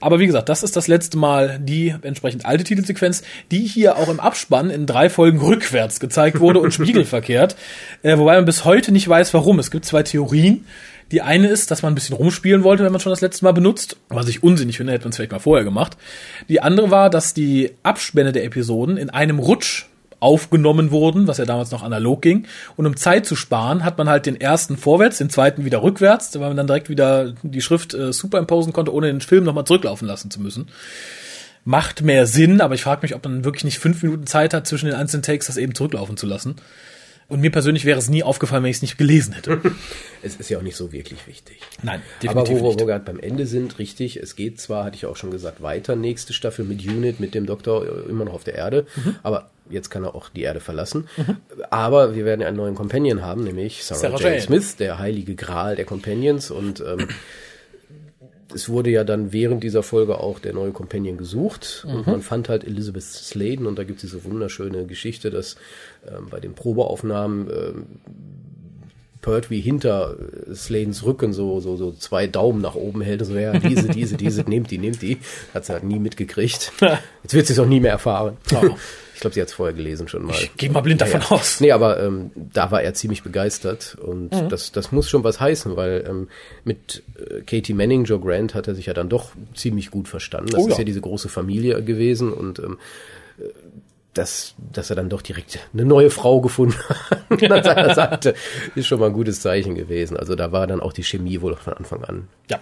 Aber 0.00 0.18
wie 0.18 0.26
gesagt, 0.26 0.48
das 0.48 0.62
ist 0.62 0.76
das 0.76 0.88
letzte 0.88 1.16
Mal 1.16 1.58
die 1.60 1.94
entsprechend 2.02 2.44
alte 2.44 2.64
Titelsequenz, 2.64 3.22
die 3.50 3.60
hier 3.60 3.96
auch 3.96 4.08
im 4.08 4.20
Abspann 4.20 4.68
in 4.68 4.86
drei 4.86 5.08
Folgen 5.08 5.40
rückwärts 5.40 6.00
gezeigt 6.00 6.40
wurde 6.40 6.60
und 6.60 6.72
spiegelverkehrt. 6.74 7.56
Äh, 8.02 8.18
wobei 8.18 8.36
man 8.36 8.44
bis 8.44 8.64
heute 8.64 8.92
nicht 8.92 9.08
weiß, 9.08 9.32
warum. 9.32 9.58
Es 9.58 9.70
gibt 9.70 9.86
zwei 9.86 10.02
Theorien. 10.02 10.66
Die 11.12 11.22
eine 11.22 11.46
ist, 11.48 11.70
dass 11.70 11.82
man 11.82 11.92
ein 11.92 11.94
bisschen 11.94 12.16
rumspielen 12.16 12.64
wollte, 12.64 12.84
wenn 12.84 12.90
man 12.90 13.00
schon 13.00 13.10
das 13.10 13.20
letzte 13.20 13.44
Mal 13.44 13.52
benutzt. 13.52 13.96
Was 14.08 14.28
ich 14.28 14.42
unsinnig 14.42 14.76
finde, 14.76 14.92
hätte 14.92 15.04
man 15.04 15.10
es 15.10 15.16
vielleicht 15.16 15.32
mal 15.32 15.38
vorher 15.38 15.64
gemacht. 15.64 15.96
Die 16.48 16.60
andere 16.60 16.90
war, 16.90 17.10
dass 17.10 17.32
die 17.32 17.70
Abspänne 17.84 18.32
der 18.32 18.44
Episoden 18.44 18.96
in 18.96 19.08
einem 19.10 19.38
Rutsch 19.38 19.86
aufgenommen 20.20 20.90
wurden, 20.90 21.26
was 21.26 21.38
ja 21.38 21.44
damals 21.44 21.70
noch 21.70 21.82
analog 21.82 22.22
ging. 22.22 22.46
Und 22.76 22.86
um 22.86 22.96
Zeit 22.96 23.26
zu 23.26 23.36
sparen, 23.36 23.84
hat 23.84 23.98
man 23.98 24.08
halt 24.08 24.26
den 24.26 24.40
ersten 24.40 24.76
vorwärts, 24.76 25.18
den 25.18 25.30
zweiten 25.30 25.64
wieder 25.64 25.82
rückwärts, 25.82 26.32
weil 26.38 26.48
man 26.48 26.56
dann 26.56 26.66
direkt 26.66 26.88
wieder 26.88 27.34
die 27.42 27.60
Schrift 27.60 27.94
äh, 27.94 28.12
superimposen 28.12 28.72
konnte, 28.72 28.92
ohne 28.94 29.08
den 29.08 29.20
Film 29.20 29.44
nochmal 29.44 29.64
zurücklaufen 29.64 30.06
lassen 30.08 30.30
zu 30.30 30.40
müssen. 30.40 30.68
Macht 31.64 32.02
mehr 32.02 32.26
Sinn, 32.26 32.60
aber 32.60 32.74
ich 32.74 32.82
frage 32.82 33.02
mich, 33.02 33.14
ob 33.14 33.24
man 33.24 33.44
wirklich 33.44 33.64
nicht 33.64 33.78
fünf 33.80 34.02
Minuten 34.02 34.26
Zeit 34.26 34.54
hat, 34.54 34.66
zwischen 34.68 34.86
den 34.86 34.94
einzelnen 34.94 35.22
Takes 35.24 35.46
das 35.48 35.56
eben 35.56 35.74
zurücklaufen 35.74 36.16
zu 36.16 36.26
lassen. 36.26 36.56
Und 37.28 37.40
mir 37.40 37.50
persönlich 37.50 37.84
wäre 37.84 37.98
es 37.98 38.08
nie 38.08 38.22
aufgefallen, 38.22 38.62
wenn 38.62 38.70
ich 38.70 38.76
es 38.76 38.82
nicht 38.82 38.98
gelesen 38.98 39.32
hätte. 39.34 39.60
Es 40.22 40.36
ist 40.36 40.48
ja 40.48 40.58
auch 40.58 40.62
nicht 40.62 40.76
so 40.76 40.92
wirklich 40.92 41.26
wichtig. 41.26 41.58
Nein, 41.82 42.00
Aber 42.26 42.42
definitiv 42.44 42.52
wo 42.52 42.54
wir 42.56 42.68
nicht. 42.70 42.74
wo 42.74 42.78
wir 42.82 42.86
gerade 42.86 43.04
beim 43.04 43.18
Ende 43.20 43.46
sind, 43.46 43.78
richtig, 43.80 44.16
es 44.16 44.34
geht 44.36 44.60
zwar, 44.60 44.84
hatte 44.84 44.96
ich 44.96 45.06
auch 45.06 45.16
schon 45.16 45.30
gesagt, 45.30 45.60
weiter, 45.62 45.94
nächste 45.96 46.32
Staffel 46.32 46.64
mit 46.64 46.84
Unit, 46.84 47.18
mit 47.20 47.34
dem 47.34 47.46
Doktor 47.46 47.84
äh, 47.84 48.10
immer 48.10 48.24
noch 48.24 48.34
auf 48.34 48.44
der 48.44 48.54
Erde, 48.54 48.86
Mhm. 48.96 49.16
aber 49.24 49.50
jetzt 49.70 49.90
kann 49.90 50.04
er 50.04 50.14
auch 50.14 50.28
die 50.28 50.42
Erde 50.42 50.60
verlassen. 50.60 51.08
Aber 51.70 52.14
wir 52.14 52.24
werden 52.24 52.40
ja 52.40 52.48
einen 52.48 52.56
neuen 52.56 52.74
Companion 52.74 53.22
haben, 53.22 53.44
nämlich 53.44 53.84
Sarah, 53.84 54.00
Sarah 54.00 54.18
Jane 54.20 54.30
Jane. 54.36 54.42
Smith, 54.42 54.76
der 54.76 54.98
heilige 54.98 55.34
Gral 55.34 55.76
der 55.76 55.84
Companions 55.84 56.50
und 56.50 56.80
ähm, 56.80 57.08
es 58.54 58.68
wurde 58.68 58.90
ja 58.90 59.02
dann 59.04 59.32
während 59.32 59.64
dieser 59.64 59.82
Folge 59.82 60.18
auch 60.20 60.38
der 60.38 60.52
neue 60.54 60.70
Companion 60.70 61.16
gesucht 61.18 61.84
Mhm. 61.86 61.94
und 61.94 62.06
man 62.06 62.22
fand 62.22 62.48
halt 62.48 62.64
Elizabeth 62.64 63.02
Sladen 63.02 63.66
und 63.66 63.76
da 63.78 63.84
gibt 63.84 64.02
es 64.02 64.10
diese 64.10 64.24
wunderschöne 64.24 64.86
Geschichte, 64.86 65.30
dass 65.30 65.56
ähm, 66.08 66.28
bei 66.30 66.38
den 66.40 66.54
Probeaufnahmen 66.54 67.48
ähm, 67.50 67.86
Pertwee 69.20 69.60
hinter 69.60 70.16
äh, 70.48 70.54
Sladens 70.54 71.04
Rücken 71.04 71.32
so, 71.32 71.58
so, 71.60 71.76
so 71.76 71.90
zwei 71.92 72.28
Daumen 72.28 72.60
nach 72.62 72.76
oben 72.76 73.00
hält 73.02 73.22
und 73.22 73.28
so, 73.28 73.34
ja, 73.36 73.58
diese, 73.58 73.88
diese, 73.88 74.16
diese, 74.16 74.42
nehmt 74.48 74.70
die, 74.70 74.78
nehmt 74.78 75.02
die. 75.02 75.18
Hat 75.52 75.64
sie 75.66 75.72
halt 75.72 75.82
nie 75.82 75.98
mitgekriegt. 75.98 76.70
Jetzt 77.24 77.34
wird 77.34 77.46
sie 77.48 77.54
es 77.54 77.58
auch 77.58 77.66
nie 77.66 77.80
mehr 77.80 77.90
erfahren. 77.90 78.36
Oh. 78.54 78.76
Ich 79.16 79.20
glaube, 79.20 79.32
sie 79.34 79.40
hat 79.40 79.48
es 79.48 79.54
vorher 79.54 79.74
gelesen 79.74 80.08
schon 80.08 80.24
mal. 80.26 80.34
Ich 80.34 80.54
gehe 80.58 80.68
mal 80.70 80.82
blind 80.82 81.00
davon 81.00 81.22
aus. 81.22 81.58
Nee, 81.60 81.72
aber 81.72 82.02
ähm, 82.02 82.30
da 82.34 82.70
war 82.70 82.82
er 82.82 82.92
ziemlich 82.92 83.22
begeistert 83.22 83.96
und 84.00 84.30
Mhm. 84.32 84.48
das, 84.50 84.72
das 84.72 84.92
muss 84.92 85.08
schon 85.08 85.24
was 85.24 85.40
heißen, 85.40 85.74
weil 85.74 86.04
ähm, 86.06 86.28
mit 86.64 87.02
äh, 87.18 87.40
Katie 87.40 87.72
Manning, 87.72 88.04
Joe 88.04 88.20
Grant 88.20 88.54
hat 88.54 88.68
er 88.68 88.74
sich 88.74 88.86
ja 88.86 88.92
dann 88.94 89.08
doch 89.08 89.30
ziemlich 89.54 89.90
gut 89.90 90.06
verstanden. 90.06 90.50
Das 90.50 90.60
Oh 90.60 90.66
ist 90.66 90.72
ja. 90.74 90.78
ja 90.80 90.84
diese 90.84 91.00
große 91.00 91.28
Familie 91.30 91.82
gewesen 91.82 92.30
und 92.32 92.58
ähm, 92.58 92.78
äh, 93.38 93.44
dass, 94.12 94.54
dass 94.72 94.88
er 94.90 94.96
dann 94.96 95.08
doch 95.10 95.20
direkt 95.22 95.58
eine 95.74 95.84
neue 95.84 96.10
Frau 96.10 96.40
gefunden 96.40 96.76
hat 96.88 97.30
an 97.30 97.62
seiner 97.64 97.94
Seite, 97.94 98.34
ist 98.74 98.86
schon 98.86 98.98
mal 99.00 99.06
ein 99.06 99.12
gutes 99.12 99.40
Zeichen 99.40 99.74
gewesen. 99.74 100.16
Also 100.16 100.34
da 100.36 100.52
war 100.52 100.66
dann 100.66 100.80
auch 100.80 100.92
die 100.94 101.04
Chemie 101.04 101.40
wohl 101.40 101.56
von 101.56 101.72
Anfang 101.74 102.04
an 102.04 102.28
Ja. 102.50 102.58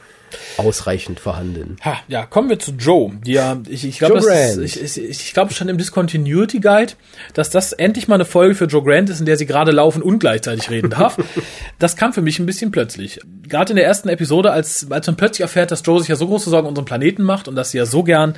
Ausreichend 0.56 1.20
vorhanden. 1.20 1.76
Ha, 1.84 1.98
ja, 2.08 2.26
kommen 2.26 2.48
wir 2.48 2.58
zu 2.58 2.72
Joe. 2.72 3.12
Die 3.24 3.32
ja, 3.32 3.60
ich, 3.68 3.84
ich 3.84 3.98
glaube, 3.98 4.20
ich, 4.62 4.80
ich, 4.80 4.98
ich 4.98 5.34
glaube 5.34 5.52
schon 5.54 5.68
im 5.68 5.78
Discontinuity 5.78 6.60
Guide, 6.60 6.92
dass 7.32 7.50
das 7.50 7.72
endlich 7.72 8.08
mal 8.08 8.16
eine 8.16 8.24
Folge 8.24 8.54
für 8.54 8.66
Joe 8.66 8.82
Grant 8.82 9.10
ist, 9.10 9.20
in 9.20 9.26
der 9.26 9.36
sie 9.36 9.46
gerade 9.46 9.72
laufen 9.72 10.02
und 10.02 10.18
gleichzeitig 10.18 10.70
reden 10.70 10.90
darf. 10.90 11.16
das 11.78 11.96
kam 11.96 12.12
für 12.12 12.22
mich 12.22 12.38
ein 12.38 12.46
bisschen 12.46 12.70
plötzlich. 12.70 13.20
Gerade 13.48 13.70
in 13.70 13.76
der 13.76 13.84
ersten 13.84 14.08
Episode, 14.08 14.52
als, 14.52 14.90
als 14.90 15.06
man 15.06 15.16
plötzlich 15.16 15.42
erfährt, 15.42 15.70
dass 15.70 15.82
Joe 15.84 15.98
sich 15.98 16.08
ja 16.08 16.16
so 16.16 16.26
große 16.26 16.50
Sorgen 16.50 16.66
um 16.66 16.70
unseren 16.70 16.84
Planeten 16.84 17.22
macht 17.22 17.48
und 17.48 17.56
dass 17.56 17.70
sie 17.70 17.78
ja 17.78 17.86
so 17.86 18.02
gern 18.02 18.34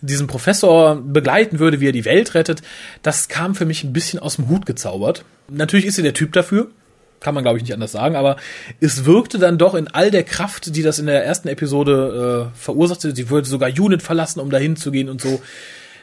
diesen 0.00 0.26
Professor 0.26 0.96
begleiten 0.96 1.58
würde, 1.58 1.80
wie 1.80 1.88
er 1.88 1.92
die 1.92 2.04
Welt 2.04 2.34
rettet, 2.34 2.62
das 3.02 3.28
kam 3.28 3.54
für 3.54 3.64
mich 3.64 3.84
ein 3.84 3.92
bisschen 3.92 4.18
aus 4.18 4.36
dem 4.36 4.48
Hut 4.48 4.66
gezaubert. 4.66 5.24
Natürlich 5.48 5.86
ist 5.86 5.96
sie 5.96 6.02
der 6.02 6.14
Typ 6.14 6.32
dafür, 6.32 6.70
kann 7.20 7.34
man 7.34 7.44
glaube 7.44 7.58
ich 7.58 7.62
nicht 7.62 7.74
anders 7.74 7.92
sagen, 7.92 8.16
aber 8.16 8.36
es 8.80 9.04
wirkte 9.04 9.38
dann 9.38 9.58
doch 9.58 9.74
in 9.74 9.88
all 9.88 10.10
der 10.10 10.24
Kraft, 10.24 10.74
die 10.74 10.82
das 10.82 10.98
in 10.98 11.06
der 11.06 11.24
ersten 11.24 11.48
Episode 11.48 12.50
äh, 12.52 12.58
verursachte, 12.58 13.14
sie 13.14 13.30
würde 13.30 13.48
sogar 13.48 13.68
Unit 13.68 14.02
verlassen, 14.02 14.40
um 14.40 14.50
dahin 14.50 14.76
zu 14.76 14.90
gehen 14.90 15.08
und 15.08 15.20
so, 15.20 15.40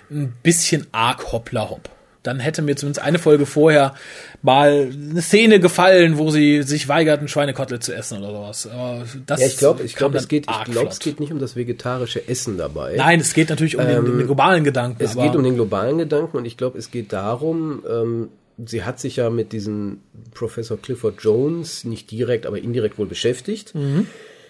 ein 0.10 0.34
bisschen 0.44 0.88
arg 0.92 1.32
hoppla 1.32 1.70
hopp. 1.70 1.90
Dann 2.24 2.40
hätte 2.42 2.62
mir 2.62 2.76
zumindest 2.76 3.06
eine 3.06 3.20
Folge 3.20 3.46
vorher 3.46 3.96
mal 4.42 4.92
eine 4.92 5.22
Szene 5.22 5.62
gefallen, 5.62 6.18
wo 6.18 6.30
sie 6.30 6.62
sich 6.64 6.90
weigerten, 6.90 7.30
Schweinekotelett 7.30 7.84
zu 7.84 7.94
essen 7.94 8.18
oder 8.18 8.32
sowas. 8.34 8.68
Aber 8.68 9.04
das 9.26 9.40
Ja, 9.40 9.48
ich 9.48 9.58
glaube, 9.58 9.84
ich 9.84 9.94
kam 9.96 10.12
glaube, 10.12 10.18
es 10.18 10.28
geht, 10.28 10.44
ich 10.44 10.50
arg 10.50 10.70
glaube, 10.70 10.90
es 10.90 11.00
geht 11.00 11.22
nicht 11.22 11.32
um 11.32 11.40
das 11.40 11.56
vegetarische 11.56 12.28
Essen 12.28 12.58
dabei. 12.58 12.96
Nein, 12.98 13.22
es 13.22 13.34
geht 13.34 13.50
natürlich 13.50 13.78
um 13.78 13.86
den, 13.86 14.04
den 14.04 14.26
globalen 14.26 14.66
Gedanken. 14.66 15.02
Es 15.02 15.16
geht 15.16 15.36
um 15.36 15.44
den 15.44 15.56
globalen 15.56 16.00
Gedanken 16.00 16.36
und 16.36 16.46
ich 16.46 16.58
glaube, 16.58 16.78
es 16.78 16.92
geht 16.92 17.14
darum, 17.14 17.84
ähm, 17.90 18.30
sie 18.66 18.84
hat 18.84 19.00
sich 19.00 19.18
ja 19.18 19.30
mit 19.30 19.54
diesem 19.54 20.00
Professor 20.34 20.78
Clifford 20.78 21.22
Jones 21.22 21.84
nicht 21.84 22.10
direkt, 22.12 22.46
aber 22.46 22.60
indirekt 22.60 22.98
wohl 22.98 23.06
beschäftigt. 23.06 23.74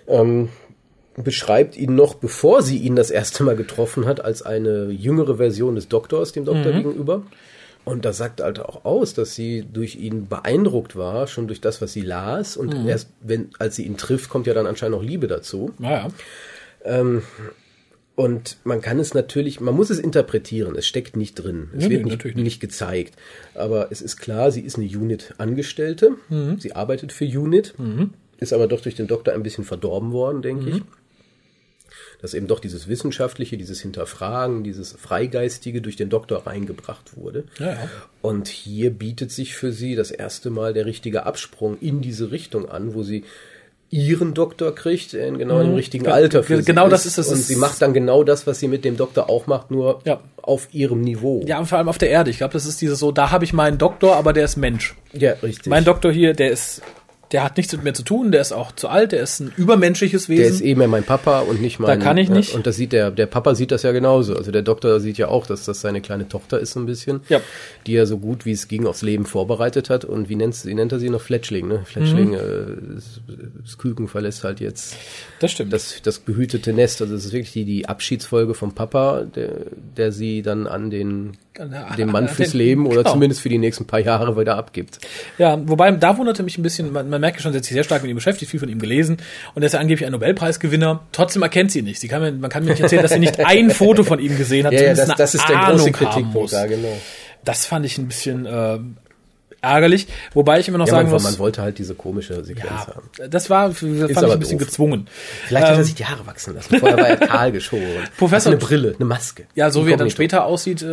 Ähm, 0.08 0.50
beschreibt 1.16 1.76
ihn 1.76 1.96
noch, 1.96 2.16
bevor 2.16 2.62
sie 2.62 2.78
ihn 2.78 2.96
das 2.96 3.12
erste 3.12 3.44
Mal 3.44 3.56
getroffen 3.56 4.06
hat, 4.06 4.24
als 4.24 4.44
eine 4.44 4.90
jüngere 4.90 5.38
Version 5.38 5.76
des 5.76 5.88
Doktors, 5.88 6.32
dem 6.32 6.46
Doktor 6.46 6.72
gegenüber. 6.78 7.24
Und 7.86 8.04
das 8.06 8.18
sagt 8.18 8.42
halt 8.42 8.60
auch 8.60 8.84
aus, 8.86 9.14
dass 9.14 9.34
sie 9.34 9.66
durch 9.72 9.96
ihn 9.96 10.28
beeindruckt 10.28 10.96
war, 10.98 11.26
schon 11.28 11.48
durch 11.48 11.62
das, 11.62 11.82
was 11.82 11.94
sie 11.94 12.02
las. 12.02 12.58
Und 12.58 12.74
erst 12.86 13.10
wenn, 13.22 13.50
als 13.60 13.78
sie 13.78 13.84
ihn 13.84 13.98
trifft, 13.98 14.30
kommt 14.30 14.46
ja 14.46 14.54
dann 14.54 14.68
anscheinend 14.68 14.98
noch 14.98 15.04
Liebe 15.04 15.28
dazu. 15.28 15.72
naja. 15.80 16.10
Und 18.18 18.58
man 18.64 18.82
kann 18.82 18.98
es 18.98 19.14
natürlich, 19.14 19.60
man 19.62 19.76
muss 19.76 19.92
es 19.92 20.00
interpretieren. 20.00 20.76
Es 20.76 20.88
steckt 20.88 21.16
nicht 21.16 21.36
drin. 21.36 21.70
Es 21.74 21.84
Nee, 21.84 21.90
wird 21.92 21.92
nee, 21.92 21.98
nicht, 22.06 22.12
natürlich 22.18 22.38
nicht. 22.38 22.60
gezeigt. 22.60 23.14
Aber 23.54 23.92
es 23.92 24.02
ist 24.02 24.18
klar, 24.18 24.52
sie 24.52 24.62
ist 24.62 24.76
eine 24.78 24.88
Unit-Angestellte. 24.88 26.14
Mhm. 26.28 26.60
Sie 26.60 26.74
arbeitet 26.74 27.12
für 27.14 27.26
Unit. 27.26 27.76
Ist 28.40 28.54
aber 28.54 28.66
doch 28.68 28.82
durch 28.82 28.96
den 28.96 29.06
Doktor 29.06 29.34
ein 29.36 29.44
bisschen 29.44 29.66
verdorben 29.66 30.12
worden, 30.14 30.42
denke 30.42 30.64
Mhm. 30.66 30.76
ich. 30.78 30.82
Dass 32.20 32.34
eben 32.34 32.48
doch 32.48 32.60
dieses 32.60 32.88
Wissenschaftliche, 32.88 33.56
dieses 33.56 33.82
Hinterfragen, 33.82 34.64
dieses 34.64 34.94
Freigeistige 34.94 35.84
durch 35.84 35.96
den 35.96 36.10
Doktor 36.10 36.48
reingebracht 36.48 37.16
wurde. 37.18 37.44
Ja, 37.60 37.74
ja. 37.74 37.90
Und 38.24 38.48
hier 38.48 38.90
bietet 38.90 39.30
sich 39.32 39.54
für 39.54 39.72
sie 39.72 39.94
das 39.94 40.10
erste 40.10 40.50
Mal 40.50 40.74
der 40.74 40.88
richtige 40.88 41.28
Absprung 41.28 41.78
in 41.80 42.02
diese 42.02 42.32
Richtung 42.32 42.68
an, 42.68 42.96
wo 42.96 43.04
sie 43.04 43.24
ihren 43.90 44.34
Doktor 44.34 44.76
kriegt, 44.76 45.14
in 45.14 45.38
genau 45.38 45.62
im 45.62 45.74
richtigen 45.74 46.08
Alter 46.08 46.44
für 46.44 46.54
Ge- 46.56 46.62
sie 46.62 46.66
genau 46.66 46.90
das 46.90 47.06
ist 47.06 47.18
es. 47.18 47.30
Und 47.30 47.38
sie 47.38 47.56
macht 47.56 47.82
dann 47.82 47.94
genau 47.94 48.24
das, 48.24 48.46
was 48.46 48.60
sie 48.60 48.68
mit 48.68 48.84
dem 48.84 48.98
Doktor 48.98 49.30
auch 49.30 49.48
macht, 49.48 49.72
nur 49.72 50.02
Ja. 50.04 50.20
auf 50.42 50.68
ihrem 50.74 51.02
Niveau. 51.02 51.44
Ja, 51.48 51.58
und 51.60 51.68
vor 51.68 51.78
allem 51.78 51.88
auf 51.88 51.98
der 51.98 52.10
Erde. 52.10 52.30
Ich 52.30 52.38
glaube, 52.38 52.54
das 52.54 52.66
ist 52.66 52.82
dieses 52.82 53.00
so, 53.00 53.12
da 53.14 53.32
habe 53.32 53.46
ich 53.46 53.54
meinen 53.54 53.78
Doktor, 53.78 54.16
aber 54.18 54.34
der 54.34 54.46
ist 54.46 54.58
Mensch. 54.58 54.96
ja 55.14 55.32
richtig. 55.42 55.68
Mein 55.68 55.86
Doktor 55.86 56.12
hier, 56.12 56.34
der 56.34 56.52
ist, 56.52 56.82
der 57.32 57.44
hat 57.44 57.58
nichts 57.58 57.74
mit 57.74 57.84
mir 57.84 57.94
zu 57.94 58.04
tun, 58.04 58.32
der 58.32 58.40
ist 58.42 58.54
auch 58.54 58.72
zu 58.72 58.88
alt, 58.88 59.12
der 59.12 59.22
ist 59.22 59.40
ein 59.42 59.52
übermenschliches 59.58 60.28
der 60.28 60.36
ist 60.38 60.60
Wesen. 60.62 60.66
eh 60.68 60.76
mehr 60.76 60.88
mein 60.88 61.04
Papa 61.04 61.42
und 61.42 61.62
nicht 61.62 61.80
mein. 61.80 62.00
kann 62.00 62.18
ich 62.18 62.30
nicht. 62.30 62.56
Und 62.56 62.66
das 62.68 62.76
sieht 62.78 62.94
der, 62.94 63.12
der 63.12 63.26
Papa 63.26 63.54
sieht 63.56 63.72
das 63.72 63.84
ja 63.84 63.92
genauso. 63.92 64.36
Also 64.36 64.52
der 64.52 64.62
Doktor 64.62 65.00
sieht 65.00 65.18
ja 65.18 65.28
auch, 65.28 65.46
dass 65.46 65.66
das 65.66 65.82
seine 65.82 66.00
kleine 66.02 66.30
Tochter 66.30 66.60
ist 66.60 66.72
so 66.74 66.80
ein 66.80 66.86
bisschen, 66.86 67.22
Ja. 67.28 67.42
die 67.86 67.96
er 67.96 68.06
so 68.06 68.18
gut 68.18 68.46
wie 68.46 68.52
es 68.54 68.68
ging 68.68 68.86
aufs 68.88 69.02
Leben 69.02 69.26
vorbereitet 69.26 69.90
hat. 69.90 70.06
Und 70.06 70.30
wie 70.30 70.36
nennt, 70.36 70.66
wie 70.66 70.74
nennt 70.74 70.92
er 70.92 71.00
sie 71.00 71.10
noch? 71.10 71.22
Fletchling, 71.22 71.68
ne? 71.68 71.82
Fletchling, 71.86 72.30
Mhm. 72.30 72.34
äh, 72.36 72.42
das, 73.64 73.78
Küken 73.78 74.08
verlässt 74.08 74.44
halt 74.44 74.60
jetzt 74.62 74.96
das 75.40 75.52
stimmt. 75.52 75.74
das, 75.74 76.02
das 76.02 76.20
behütete 76.20 76.72
Nest. 76.74 77.02
Also 77.02 77.14
das 77.14 77.26
ist 77.26 77.34
wirklich 77.34 77.52
die, 77.52 77.66
die 77.66 77.88
Abschiedsfolge 77.90 78.54
vom 78.54 78.74
Papa, 78.74 79.24
der, 79.36 79.52
der 79.98 80.12
sie 80.12 80.42
dann 80.42 80.66
an 80.68 80.90
den, 80.90 81.38
den 81.98 82.12
Mann 82.12 82.28
fürs 82.28 82.54
Leben 82.56 82.86
oder 82.86 82.98
genau. 82.98 83.14
zumindest 83.14 83.42
für 83.42 83.50
die 83.50 83.58
nächsten 83.58 83.86
paar 83.86 84.00
Jahre 84.00 84.38
wieder 84.40 84.58
abgibt. 84.58 85.00
Ja, 85.38 85.60
wobei, 85.68 85.92
da 85.92 86.18
wunderte 86.18 86.44
mich 86.44 86.58
ein 86.58 86.64
bisschen, 86.64 86.92
man, 86.92 87.10
man 87.10 87.22
merkt 87.22 87.38
ja 87.38 87.44
schon, 87.44 87.52
sie 87.52 87.58
hat 87.58 87.66
sich 87.66 87.74
sehr 87.74 87.84
stark 87.84 88.02
mit 88.02 88.12
ihm 88.12 88.16
beschäftigt, 88.16 88.52
viel 88.52 88.60
von 88.60 88.70
ihm 88.70 88.80
gelesen 88.80 89.18
und 89.56 89.64
er 89.64 89.68
ist 89.68 89.74
ja 89.74 89.80
angeblich 89.80 90.06
ein 90.06 90.12
Nobelpreisgewinner. 90.12 91.02
Trotzdem 91.12 91.42
erkennt 91.42 91.72
sie 91.72 91.80
ihn 91.80 91.86
nicht. 91.86 92.00
Sie 92.00 92.08
kann 92.08 92.22
mir, 92.22 92.32
man 92.32 92.50
kann 92.50 92.64
mir 92.64 92.72
nicht 92.72 92.82
erzählen, 92.82 93.02
dass 93.02 93.12
sie 93.12 93.20
nicht 93.20 93.40
ein 93.40 93.70
Foto 93.72 94.04
von 94.04 94.20
ihm 94.20 94.38
gesehen 94.38 94.66
hat. 94.66 94.74
Ja, 94.74 94.82
ja, 94.82 94.94
das, 94.94 95.16
das 95.16 95.36
ist 95.36 95.48
der 95.50 95.60
Ahnung 95.60 95.78
große 95.78 95.92
Kritikpunkt 95.92 96.54
da, 96.54 96.66
genau. 96.68 96.98
Das 97.44 97.66
fand 97.66 97.86
ich 97.86 97.98
ein 97.98 98.08
bisschen 98.08 98.46
äh, 98.46 98.80
ärgerlich, 99.72 100.08
wobei 100.34 100.60
ich 100.60 100.68
immer 100.68 100.78
noch 100.78 100.88
Ja, 100.88 100.92
sagen 100.92 101.06
man, 101.08 101.14
muss, 101.14 101.24
man 101.24 101.38
wollte 101.40 101.62
halt 101.62 101.78
diese 101.78 101.96
komische 101.96 102.44
Sequenz 102.44 102.70
ja, 102.70 102.88
haben. 102.88 103.30
das 103.30 103.50
war, 103.50 103.72
fand 103.72 103.82
ich 104.12 104.18
ein 104.18 104.40
bisschen 104.40 104.58
doof. 104.60 104.68
gezwungen. 104.68 105.08
Vielleicht 105.48 105.66
hat 105.68 105.74
Ähm, 105.74 105.80
er 105.80 105.84
sich 105.86 105.96
die 105.96 106.06
Haare 106.06 106.26
wachsen 106.26 106.56
lassen. 106.56 106.78
Vorher 106.80 106.98
war 106.98 107.08
er 107.08 107.18
kahl 107.28 107.52
geschoren. 107.52 107.84
Professor- 108.18 108.52
Hat 108.52 108.60
eine 108.60 108.66
Brille, 108.68 108.96
eine 108.96 109.06
Maske. 109.06 109.44
Ja, 109.56 109.70
so 109.70 109.86
wie 109.88 109.92
er 109.92 109.98
dann 109.98 110.10
später 110.10 110.46
aussieht, 110.46 110.82
äh, 110.82 110.86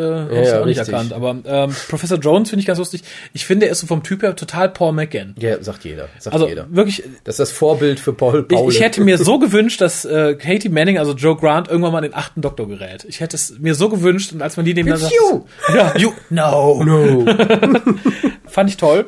ich 0.43 0.49
ja, 0.49 0.61
auch 0.61 0.67
nicht 0.67 0.79
richtig. 0.79 0.93
erkannt. 0.95 1.13
Aber 1.13 1.37
ähm, 1.45 1.75
Professor 1.89 2.19
Jones 2.19 2.51
finde 2.51 2.61
ich 2.61 2.67
ganz 2.67 2.79
lustig. 2.79 3.03
Ich 3.33 3.45
finde, 3.47 3.67
er 3.67 3.73
ist 3.73 3.81
so 3.81 3.87
vom 3.87 4.03
Typ 4.03 4.23
her 4.23 4.35
total 4.37 4.69
Paul 4.69 4.93
McGann. 4.93 5.35
Ja, 5.39 5.63
sagt 5.63 5.85
jeder. 5.85 6.09
Sagt 6.19 6.35
Also 6.35 6.49
jeder. 6.49 6.67
wirklich, 6.71 7.03
Das 7.25 7.35
ist 7.35 7.41
das 7.41 7.53
Vorbild 7.53 8.01
für 8.01 8.13
Paul 8.13 8.47
ich, 8.51 8.57
Paul. 8.57 8.73
ich 8.73 8.81
hätte 8.81 9.01
mir 9.03 9.19
so 9.19 9.39
gewünscht, 9.45 9.81
dass 9.81 10.05
äh, 10.05 10.35
Katie 10.35 10.69
Manning, 10.69 10.99
also 10.99 11.13
Joe 11.15 11.37
Grant, 11.37 11.69
irgendwann 11.69 11.93
mal 11.93 12.01
den 12.01 12.15
achten 12.15 12.41
Doktor 12.41 12.69
gerät. 12.69 13.05
Ich 13.09 13.21
hätte 13.21 13.37
es 13.37 13.59
mir 13.59 13.75
so 13.75 13.89
gewünscht 13.89 14.33
und 14.33 14.43
als 14.43 14.57
man 14.57 14.65
die 14.67 14.75
sagt, 14.97 15.13
you! 15.13 15.45
ja, 15.75 15.97
you, 15.97 16.13
no, 16.31 16.83
No. 16.85 17.25
fand 18.47 18.64
ich 18.69 18.77
toll. 18.77 19.07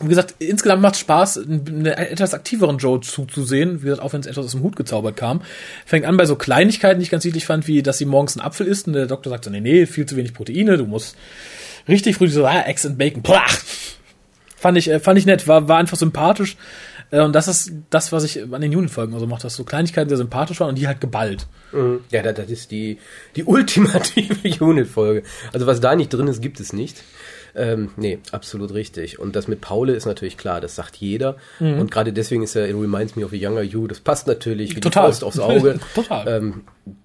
Wie 0.00 0.08
gesagt, 0.08 0.36
insgesamt 0.38 0.80
macht 0.80 0.96
Spaß, 0.96 1.38
einen 1.38 1.86
etwas 1.86 2.32
aktiveren 2.32 2.78
Joe 2.78 3.00
zuzusehen. 3.00 3.80
Wie 3.80 3.86
gesagt, 3.86 4.00
auch 4.00 4.12
wenn 4.12 4.20
es 4.20 4.28
etwas 4.28 4.46
aus 4.46 4.52
dem 4.52 4.62
Hut 4.62 4.76
gezaubert 4.76 5.16
kam. 5.16 5.42
Fängt 5.86 6.06
an 6.06 6.16
bei 6.16 6.24
so 6.24 6.36
Kleinigkeiten, 6.36 7.00
die 7.00 7.04
ich 7.04 7.10
ganz 7.10 7.24
niedlich 7.24 7.46
fand, 7.46 7.66
wie, 7.66 7.82
dass 7.82 7.98
sie 7.98 8.04
morgens 8.04 8.36
einen 8.36 8.46
Apfel 8.46 8.66
isst 8.68 8.86
und 8.86 8.92
der 8.92 9.06
Doktor 9.06 9.30
sagt 9.30 9.44
so, 9.44 9.50
nee, 9.50 9.60
nee, 9.60 9.86
viel 9.86 10.06
zu 10.06 10.16
wenig 10.16 10.34
Proteine, 10.34 10.76
du 10.78 10.86
musst 10.86 11.16
richtig 11.88 12.16
früh 12.16 12.28
so, 12.28 12.46
ah, 12.46 12.62
Eggs 12.62 12.86
and 12.86 12.96
Bacon, 12.96 13.24
Plach. 13.24 13.58
Fand 14.56 14.78
ich, 14.78 14.88
äh, 14.88 15.00
fand 15.00 15.18
ich 15.18 15.26
nett, 15.26 15.48
war, 15.48 15.66
war 15.68 15.78
einfach 15.78 15.96
sympathisch. 15.96 16.56
Äh, 17.10 17.20
Und 17.20 17.32
das 17.32 17.48
ist 17.48 17.72
das, 17.90 18.12
was 18.12 18.22
ich 18.22 18.42
an 18.52 18.60
den 18.60 18.74
Unit-Folgen 18.76 19.14
also 19.14 19.26
macht, 19.26 19.42
dass 19.42 19.56
so 19.56 19.64
Kleinigkeiten 19.64 20.08
sehr 20.08 20.18
sympathisch 20.18 20.60
waren 20.60 20.68
und 20.68 20.74
die 20.78 20.86
halt 20.86 21.00
geballt. 21.00 21.46
Mhm. 21.72 22.00
Ja, 22.10 22.22
das, 22.22 22.34
das 22.34 22.50
ist 22.50 22.70
die, 22.70 22.98
die 23.34 23.44
ultimative 23.44 24.64
Unit-Folge. 24.64 25.22
Also 25.52 25.66
was 25.66 25.80
da 25.80 25.96
nicht 25.96 26.12
drin 26.12 26.28
ist, 26.28 26.40
gibt 26.40 26.60
es 26.60 26.72
nicht. 26.72 27.02
Ähm, 27.54 27.90
nee, 27.96 28.18
absolut 28.32 28.74
richtig. 28.74 29.18
Und 29.18 29.36
das 29.36 29.48
mit 29.48 29.60
Paule 29.60 29.94
ist 29.94 30.06
natürlich 30.06 30.36
klar, 30.36 30.60
das 30.60 30.74
sagt 30.74 30.96
jeder. 30.96 31.36
Mhm. 31.60 31.80
Und 31.80 31.90
gerade 31.90 32.12
deswegen 32.12 32.42
ist 32.42 32.56
er, 32.56 32.68
it 32.68 32.74
reminds 32.74 33.16
me 33.16 33.24
of 33.24 33.32
a 33.32 33.36
younger 33.36 33.62
you, 33.62 33.86
das 33.86 34.00
passt 34.00 34.26
natürlich 34.26 34.76
wie 34.76 34.80
Total. 34.80 35.04
die 35.04 35.06
Faust 35.06 35.24
aufs 35.24 35.38
Auge. 35.38 35.80
Total. 35.94 36.28
Ähm, 36.28 36.64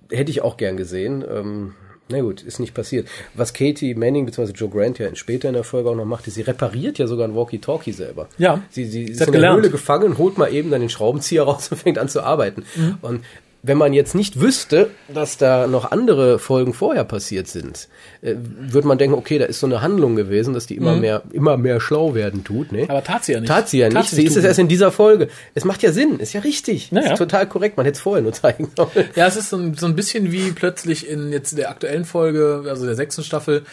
hätte 0.10 0.32
ich 0.32 0.42
auch 0.42 0.58
gern 0.58 0.78
gesehen. 0.78 1.24
Ähm, 1.30 1.74
na 2.10 2.20
gut, 2.22 2.42
ist 2.42 2.60
nicht 2.60 2.74
passiert. 2.74 3.08
Was 3.34 3.54
Katie 3.54 3.96
Manning 3.96 4.26
bzw. 4.26 4.52
Joe 4.52 4.70
Grant 4.70 5.00
ja 5.00 5.14
später 5.16 5.48
in 5.48 5.54
der 5.54 5.64
Folge 5.64 5.90
auch 5.90 5.96
noch 5.96 6.06
macht, 6.06 6.28
ist, 6.28 6.36
sie 6.36 6.42
repariert 6.42 6.98
ja 7.00 7.08
sogar 7.08 7.28
ein 7.28 7.36
Walkie-Talkie 7.36 7.94
selber. 7.94 8.28
Ja. 8.38 8.62
Sie, 8.70 8.86
sie 8.86 9.04
ist 9.04 9.22
hat 9.22 9.28
in 9.28 9.34
der 9.34 9.42
gelernt. 9.42 9.62
Höhle 9.62 9.70
gefangen, 9.70 10.18
holt 10.18 10.38
mal 10.38 10.54
eben 10.54 10.70
dann 10.70 10.82
den 10.82 10.90
Schraubenzieher 10.90 11.44
raus 11.44 11.70
und 11.72 11.78
fängt 11.78 11.98
an 11.98 12.10
zu 12.10 12.22
arbeiten. 12.22 12.66
Mhm. 12.76 12.98
Und 13.02 13.24
wenn 13.64 13.78
man 13.78 13.94
jetzt 13.94 14.14
nicht 14.14 14.42
wüsste, 14.42 14.92
dass 15.08 15.38
da 15.38 15.68
noch 15.68 15.92
andere 15.92 16.38
Folgen 16.38 16.74
vorher 16.74 17.06
passiert 17.06 17.48
sind, 17.48 17.88
äh, 18.24 18.36
würde 18.38 18.88
man 18.88 18.98
denken, 18.98 19.18
okay, 19.18 19.38
da 19.38 19.46
ist 19.46 19.60
so 19.60 19.68
eine 19.68 19.82
Handlung 19.82 20.16
gewesen, 20.16 20.54
dass 20.54 20.66
die 20.66 20.78
immer 20.78 20.96
mehr, 20.96 21.24
immer 21.34 21.58
mehr 21.58 21.82
schlau 21.82 22.16
werden 22.16 22.46
tut. 22.46 22.72
Ne? 22.72 22.84
Mhm. 22.84 22.90
Aber 22.90 23.04
tat 23.04 23.26
sie 23.26 23.34
ja 23.34 23.42
nicht. 23.42 23.50
Tat 23.50 23.68
sie 23.68 23.80
ja 23.80 23.90
nicht. 23.90 24.10
sie 24.10 24.24
ist 24.24 24.38
es 24.38 24.46
erst 24.46 24.60
in 24.60 24.70
dieser 24.70 24.92
Folge. 24.92 25.28
Es 25.56 25.66
macht 25.66 25.84
ja 25.84 25.92
Sinn, 25.92 26.20
ist 26.20 26.32
ja 26.32 26.40
richtig. 26.40 26.90
Ja, 26.92 27.02
ja. 27.02 27.12
Ist 27.12 27.18
total 27.18 27.50
korrekt. 27.50 27.76
Man 27.76 27.86
hätte 27.86 27.98
es 27.98 28.02
vorher 28.02 28.24
nur 28.24 28.32
zeigen 28.32 28.70
sollen. 28.78 29.10
Ja, 29.18 29.28
es 29.28 29.36
ist 29.36 29.50
so 29.50 29.58
ein, 29.58 29.74
so 29.74 29.88
ein 29.88 29.96
bisschen 29.96 30.32
wie 30.32 30.52
plötzlich 30.52 31.10
in 31.10 31.34
jetzt 31.34 31.58
der 31.58 31.70
aktuellen 31.70 32.06
Folge, 32.06 32.64
also 32.70 32.86
der 32.86 32.96
sechsten 32.96 33.24
Staffel, 33.24 33.64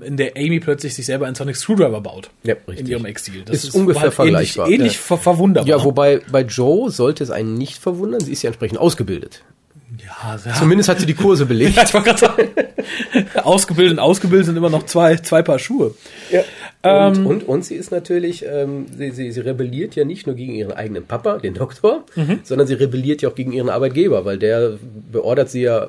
in 0.00 0.16
der 0.16 0.36
Amy 0.36 0.60
plötzlich 0.60 0.94
sich 0.94 1.06
selber 1.06 1.26
einen 1.26 1.34
Sonic 1.34 1.56
Screwdriver 1.56 2.00
baut. 2.00 2.30
Ja, 2.44 2.54
richtig. 2.68 2.86
In 2.86 2.86
ihrem 2.86 3.06
Exil. 3.06 3.44
Ist 3.50 3.74
ungefähr 3.74 4.12
vergleichbar, 4.12 4.66
Ähnlich, 4.66 4.78
ähnlich 4.80 4.94
ja. 4.94 5.00
ver 5.00 5.18
verwunderbar. 5.18 5.68
Ja, 5.68 5.84
wobei 5.84 6.20
bei 6.30 6.42
Joe 6.42 6.92
sollte 6.92 7.24
es 7.24 7.30
einen 7.30 7.54
nicht 7.54 7.78
verwundern. 7.78 8.20
Sie 8.20 8.30
ist 8.30 8.42
ja 8.42 8.48
entsprechend 8.48 8.78
ausgebildet. 8.78 9.42
Ja, 10.06 10.38
ja. 10.44 10.54
Zumindest 10.54 10.88
hat 10.88 11.00
sie 11.00 11.06
die 11.06 11.14
Kurse 11.14 11.46
belegt. 11.52 11.76
Ja, 11.76 11.82
ich 11.84 11.92
wollte 11.94 12.06
gerade 12.10 12.18
sagen, 12.18 12.48
ausgebildet 13.42 13.94
und 13.94 13.98
ausgebildet 13.98 14.46
sind 14.46 14.56
immer 14.56 14.70
noch 14.70 14.84
zwei, 14.86 15.16
zwei 15.16 15.42
Paar 15.42 15.58
Schuhe. 15.58 15.94
Ja. 16.30 16.42
Ähm, 16.82 17.26
Und, 17.26 17.26
und, 17.26 17.48
und 17.48 17.64
sie 17.64 17.74
ist 17.74 17.90
natürlich, 17.90 18.44
ähm, 18.48 18.86
sie, 18.96 19.10
sie, 19.10 19.32
sie 19.32 19.40
rebelliert 19.40 19.96
ja 19.96 20.04
nicht 20.04 20.26
nur 20.26 20.36
gegen 20.36 20.54
ihren 20.54 20.72
eigenen 20.72 21.04
Papa, 21.06 21.38
den 21.38 21.54
Doktor, 21.54 22.04
Mhm. 22.14 22.40
sondern 22.44 22.66
sie 22.66 22.74
rebelliert 22.74 23.22
ja 23.22 23.28
auch 23.30 23.34
gegen 23.34 23.52
ihren 23.52 23.68
Arbeitgeber, 23.70 24.24
weil 24.24 24.38
der 24.38 24.74
beordert 25.10 25.50
sie 25.50 25.62
ja 25.62 25.88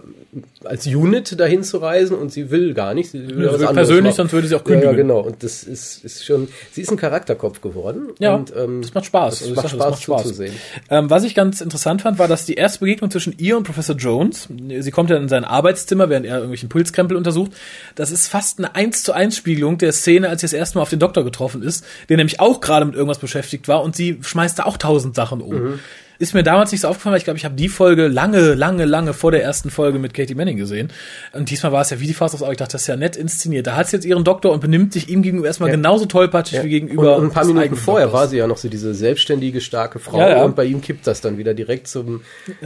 als 0.68 0.86
Unit 0.86 1.40
dahin 1.40 1.64
zu 1.64 1.78
reisen 1.78 2.16
und 2.18 2.32
sie 2.32 2.52
will 2.52 2.74
gar 2.74 2.94
nicht. 2.94 3.12
Sie 3.12 3.28
will 3.28 3.46
Ja, 3.46 3.54
was 3.54 3.60
will 3.62 3.68
persönlich, 3.74 4.16
sonst 4.16 4.34
würde 4.34 4.48
sie 4.48 4.56
auch 4.56 4.66
Ja, 4.68 4.74
ja, 4.76 4.80
kündigen. 4.82 5.08
genau. 5.08 5.20
Und 5.22 5.44
das 5.44 5.64
ist, 5.64 6.04
ist 6.04 6.26
schon, 6.26 6.48
sie 6.72 6.82
ist 6.82 6.92
ein 6.92 6.98
Charakterkopf 6.98 7.62
geworden. 7.62 8.10
Ja, 8.20 8.36
und, 8.36 8.54
ähm, 8.56 8.82
das 8.82 8.94
macht 8.94 9.06
Spaß. 9.06 9.40
Das 9.40 9.42
Also 9.44 9.56
macht 9.56 9.64
sag, 9.70 9.72
das 9.72 9.80
Spaß 9.80 9.92
macht 9.92 10.04
Spaß. 10.04 10.24
zuzusehen. 10.24 10.54
Ähm, 10.90 11.10
was 11.10 11.24
ich 11.24 11.36
ganz 11.36 11.62
interessant 11.62 12.02
fand, 12.02 12.20
war, 12.20 12.28
dass 12.28 12.46
die 12.46 12.56
erste 12.56 12.80
Begegnung 12.80 13.10
zwischen 13.12 13.34
ihr 13.38 13.58
und 13.58 13.64
Professor 13.64 13.96
Jones, 13.96 14.48
sie 14.80 14.92
kommt 14.92 15.10
ja 15.10 15.18
in 15.18 15.30
sein 15.30 15.44
Arbeitszimmer, 15.46 16.10
während 16.10 16.26
er 16.26 16.36
irgendwelchen 16.36 16.70
Pulskrempel 16.70 17.18
untersucht, 17.18 17.52
das 17.96 18.12
ist 18.12 18.28
fast 18.28 18.60
eine 18.60 18.76
1 18.76 19.04
zu 19.04 19.14
1 19.14 19.36
Spiegelung 19.36 19.78
der 19.78 19.92
Szene, 19.92 20.30
als 20.30 20.42
sie 20.42 20.46
das 20.46 20.54
erste 20.54 20.78
Mal 20.78 20.82
auf 20.84 20.90
den 20.90 21.00
Doktor 21.00 21.24
getroffen 21.24 21.64
ist, 21.64 21.86
der 22.10 22.18
nämlich 22.18 22.40
auch 22.40 22.62
gerade 22.62 22.86
mit 22.86 22.96
irgendwas 22.96 23.20
beschäftigt 23.20 23.68
war 23.68 23.84
und 23.84 23.96
sie 23.96 24.18
schmeißt 24.22 24.60
da 24.60 24.64
auch 24.64 24.78
tausend 24.78 25.16
Sachen 25.16 25.42
um. 25.42 25.54
Mhm. 25.56 25.80
Ist 26.20 26.34
mir 26.34 26.44
damals 26.44 26.72
nicht 26.72 26.82
so 26.82 26.88
aufgefallen, 26.88 27.14
weil 27.14 27.20
ich 27.20 27.24
glaube, 27.26 27.38
ich 27.38 27.46
habe 27.46 27.56
die 27.56 27.70
Folge 27.70 28.08
lange, 28.08 28.54
lange, 28.54 28.86
lange 28.86 29.14
vor 29.14 29.32
der 29.32 29.44
ersten 29.44 29.70
Folge 29.70 30.00
mit 30.00 30.14
Katie 30.14 30.36
Manning 30.36 30.58
gesehen. 30.58 30.92
Und 31.34 31.50
diesmal 31.50 31.72
war 31.72 31.82
es 31.82 31.90
ja 31.92 32.00
wie 32.00 32.08
die 32.08 32.14
Faust 32.14 32.34
aufs 32.34 32.44
Auge. 32.44 32.54
Ich 32.54 32.58
dachte, 32.58 32.74
das 32.74 32.82
ist 32.82 32.88
ja 32.88 32.96
nett 32.96 33.16
inszeniert. 33.16 33.68
Da 33.68 33.76
hat 33.76 33.88
sie 33.88 33.98
jetzt 33.98 34.06
ihren 34.06 34.24
Doktor 34.24 34.52
und 34.52 34.60
benimmt 34.60 34.94
sich 34.94 35.10
ihm 35.10 35.22
gegenüber 35.22 35.48
erstmal 35.48 35.70
genauso 35.70 36.06
tollpatschig 36.06 36.64
wie 36.64 36.70
gegenüber. 36.70 37.18
und, 37.18 37.24
und 37.24 37.30
ein 37.30 37.34
paar 37.34 37.46
Minuten 37.46 37.76
vorher 37.76 38.08
Doktors. 38.08 38.22
war 38.22 38.28
sie 38.30 38.38
ja 38.38 38.48
noch 38.48 38.58
so 38.58 38.68
diese 38.70 38.94
selbstständige, 38.94 39.62
starke 39.62 40.00
Frau 40.00 40.20
Ja, 40.20 40.30
ja. 40.30 40.44
und 40.44 40.56
bei 40.56 40.66
ihm 40.66 40.82
kippt 40.82 41.06
das 41.06 41.22
dann 41.22 41.38
wieder 41.38 41.54
direkt 41.54 41.88
zum, 41.88 42.22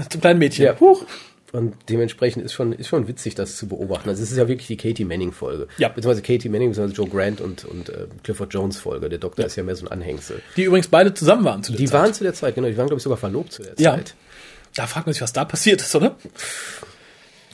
Zum 0.10 0.22
kleinen 0.22 0.40
Mädchen. 0.40 0.66
Ja. 0.66 0.80
Huch. 0.80 1.06
Und 1.54 1.76
dementsprechend 1.90 2.46
ist 2.46 2.54
schon, 2.54 2.72
ist 2.72 2.88
schon 2.88 3.08
witzig, 3.10 3.36
das 3.36 3.58
zu 3.58 3.68
beobachten. 3.68 4.08
Also 4.08 4.24
es 4.24 4.32
ist 4.32 4.38
ja 4.38 4.48
wirklich 4.48 4.68
die 4.68 4.78
Katie 4.78 5.04
Manning-Folge. 5.04 5.68
Ja. 5.78 5.90
Beziehungsweise 5.90 6.22
Katie 6.22 6.48
Manning, 6.48 6.70
beziehungsweise 6.70 7.02
Joe 7.02 7.10
Grant 7.10 7.42
und, 7.42 7.66
und 7.66 7.90
äh, 7.90 8.08
Clifford 8.24 8.54
Jones-Folge. 8.54 9.10
Der 9.10 9.20
Doktor 9.20 9.46
ist 9.46 9.58
ja 9.58 9.64
mehr 9.64 9.76
so 9.76 9.86
ein 9.86 9.92
Anhängsel. 9.92 10.42
Die 10.56 10.64
übrigens 10.64 10.88
beide 10.88 11.14
zusammen 11.14 11.44
waren 11.44 11.62
zu 11.62 11.74
der 11.74 11.80
Die 11.80 11.86
Zeit. 11.88 11.94
waren 12.02 12.14
zu 12.14 12.24
der 12.24 12.34
Zeit, 12.34 12.56
genau, 12.56 12.68
die 12.70 12.78
waren, 12.78 12.88
glaube 12.88 13.00
ich, 13.00 13.04
sogar 13.04 13.18
verlobt 13.18 13.52
zu 13.52 13.64
der 13.64 13.74
Ja. 13.78 13.96
Zeit. 13.96 14.16
Da 14.76 14.88
fragt 14.88 15.08
man 15.08 15.14
sich, 15.14 15.22
was 15.22 15.34
da 15.34 15.44
passiert 15.44 15.82
ist, 15.82 15.94
oder? 15.94 16.16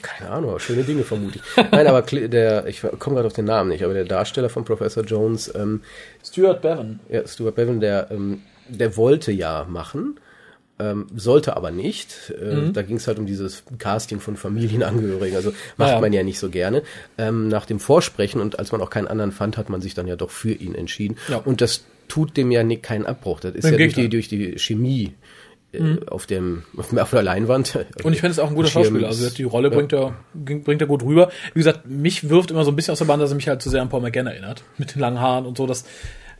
Keine 0.00 0.30
Ahnung, 0.30 0.50
aber 0.50 0.60
schöne 0.60 0.84
Dinge 0.84 1.02
vermute 1.02 1.40
ich. 1.40 1.64
Nein, 1.72 1.86
aber 1.88 2.02
der, 2.02 2.66
ich 2.68 2.80
komme 2.80 3.16
gerade 3.16 3.26
auf 3.26 3.32
den 3.32 3.46
Namen 3.46 3.70
nicht, 3.70 3.82
aber 3.82 3.94
der 3.94 4.04
Darsteller 4.04 4.48
von 4.48 4.64
Professor 4.64 5.02
Jones, 5.02 5.52
ähm, 5.56 5.82
Stuart 6.24 6.62
Bevan. 6.62 7.00
ja, 7.08 7.26
Stuart 7.26 7.56
Bevan, 7.56 7.80
der, 7.80 8.08
ähm, 8.12 8.42
der 8.68 8.96
wollte 8.96 9.32
ja 9.32 9.66
machen, 9.68 10.20
ähm, 10.78 11.06
sollte 11.14 11.56
aber 11.56 11.70
nicht. 11.70 12.32
Äh, 12.40 12.54
Mhm. 12.54 12.72
Da 12.72 12.82
ging 12.82 12.96
es 12.96 13.06
halt 13.08 13.18
um 13.18 13.26
dieses 13.26 13.62
Casting 13.78 14.20
von 14.20 14.36
Familienangehörigen. 14.36 15.36
Also 15.36 15.52
macht 15.76 15.90
Ja. 15.90 16.00
man 16.00 16.12
ja 16.12 16.22
nicht 16.22 16.38
so 16.38 16.50
gerne. 16.50 16.82
Ähm, 17.16 17.48
nach 17.48 17.66
dem 17.66 17.80
Vorsprechen 17.80 18.40
und 18.40 18.58
als 18.58 18.72
man 18.72 18.80
auch 18.80 18.90
keinen 18.90 19.08
anderen 19.08 19.32
fand, 19.32 19.56
hat 19.56 19.68
man 19.70 19.80
sich 19.80 19.94
dann 19.94 20.06
ja 20.06 20.16
doch 20.16 20.30
für 20.30 20.52
ihn 20.52 20.74
entschieden. 20.74 21.16
Ja. 21.28 21.38
Und 21.38 21.60
das 21.60 21.84
tut 22.08 22.36
dem 22.36 22.50
ja 22.50 22.62
nicht 22.62 22.82
keinen 22.82 23.06
Abbruch. 23.06 23.40
Das 23.40 23.54
ist 23.54 23.64
Im 23.64 23.72
ja 23.72 23.78
durch 23.78 23.94
die, 23.94 24.08
durch 24.08 24.28
die 24.28 24.58
Chemie 24.58 25.12
äh, 25.72 25.96
auf, 26.06 26.24
dem, 26.26 26.62
auf, 26.76 27.10
der 27.10 27.22
Leinwand. 27.22 27.78
Und 28.02 28.12
ich 28.14 28.20
finde 28.20 28.30
es 28.32 28.38
auch 28.38 28.48
ein 28.48 28.54
guter 28.54 28.68
Schirm 28.68 28.84
Schauspieler. 28.84 29.08
Also 29.08 29.28
die 29.30 29.42
Rolle 29.42 29.70
bringt 29.70 29.92
er, 29.92 30.14
bringt 30.34 30.80
er 30.80 30.86
gut 30.86 31.02
rüber. 31.02 31.30
Wie 31.52 31.60
gesagt, 31.60 31.86
mich 31.86 32.30
wirft 32.30 32.50
immer 32.50 32.64
so 32.64 32.70
ein 32.72 32.76
bisschen 32.76 32.92
aus 32.92 32.98
der 32.98 33.04
Bahn, 33.04 33.20
dass 33.20 33.30
er 33.30 33.36
mich 33.36 33.48
halt 33.48 33.60
zu 33.60 33.68
sehr 33.68 33.82
an 33.82 33.90
Paul 33.90 34.00
McGann 34.00 34.26
erinnert. 34.26 34.62
Mit 34.78 34.94
den 34.94 35.00
langen 35.00 35.20
Haaren 35.20 35.44
und 35.44 35.58
so. 35.58 35.66
Das, 35.66 35.84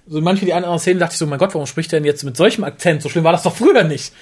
so 0.08 0.20
manche 0.20 0.44
die 0.44 0.54
anderen 0.54 0.78
Szenen 0.78 1.00
dachte 1.00 1.12
ich 1.12 1.18
so, 1.18 1.26
mein 1.26 1.38
Gott, 1.38 1.54
warum 1.54 1.66
spricht 1.66 1.92
er 1.92 2.00
denn 2.00 2.06
jetzt 2.06 2.24
mit 2.24 2.36
solchem 2.36 2.64
Akzent? 2.64 3.02
So 3.02 3.08
schlimm 3.08 3.24
war 3.24 3.32
das 3.32 3.42
doch 3.42 3.56
früher 3.56 3.84
nicht. 3.84 4.12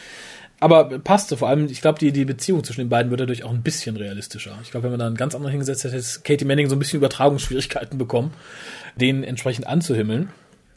Aber 0.59 0.99
passte. 0.99 1.37
Vor 1.37 1.49
allem, 1.49 1.67
ich 1.67 1.83
glaube, 1.83 1.99
die, 1.99 2.13
die 2.13 2.25
Beziehung 2.25 2.65
zwischen 2.65 2.81
den 2.81 2.89
beiden 2.89 3.11
wird 3.11 3.21
dadurch 3.21 3.45
auch 3.45 3.51
ein 3.51 3.63
bisschen 3.63 3.97
realistischer. 3.97 4.59
Ich 4.63 4.71
glaube, 4.71 4.85
wenn 4.85 4.93
man 4.93 5.01
da 5.01 5.07
einen 5.07 5.17
ganz 5.17 5.35
anderen 5.35 5.51
hingesetzt 5.51 5.85
hätte, 5.85 5.97
hätte 5.97 6.21
Katie 6.25 6.45
Manning 6.45 6.69
so 6.69 6.77
ein 6.77 6.79
bisschen 6.79 6.99
Übertragungsschwierigkeiten 6.99 7.99
bekommen, 7.99 8.33
den 8.97 9.23
entsprechend 9.23 9.67
anzuhimmeln. 9.67 10.31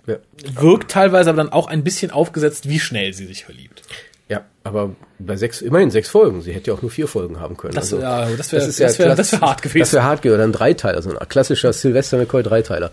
Ja. 0.06 0.18
Wirkt 0.54 0.92
teilweise 0.92 1.30
aber 1.30 1.38
dann 1.38 1.54
auch 1.54 1.68
ein 1.68 1.84
bisschen 1.84 2.12
aufgesetzt, 2.12 2.68
wie 2.68 2.80
schnell 2.80 3.14
sie 3.14 3.26
sich 3.26 3.46
verliebt. 3.46 3.84
Ja, 4.28 4.46
aber 4.64 4.96
bei 5.18 5.38
sechs, 5.38 5.62
immerhin 5.62 5.90
sechs 5.92 6.10
Folgen. 6.10 6.42
Sie 6.42 6.54
hätte 6.54 6.72
ja 6.72 6.78
auch 6.78 6.82
nur 6.82 6.92
vier 6.92 7.08
Folgen 7.08 7.40
haben 7.40 7.58
können. 7.58 7.74
Das, 7.74 7.86
Also, 7.86 8.00
ja, 8.00 8.28
das 8.36 8.52
wäre 8.52 8.64
ist 8.64 8.80
ja 8.80 8.88
das 8.88 9.00
wär, 9.00 9.16
das 9.16 9.32
wär 9.32 9.42
hart 9.42 9.62
gewesen. 9.62 9.80
Das 9.80 9.94
wäre 9.94 10.04
hart 10.04 10.22
gewesen. 10.22 10.36
Oder 10.36 10.44
ein 10.44 10.52
Dreiteiler, 10.52 11.02
so 11.02 11.18
ein 11.18 11.30
klassischer 11.30 11.74
Sylvester 11.74 12.18
McCoy 12.18 12.44
Dreiteiler. 12.44 12.92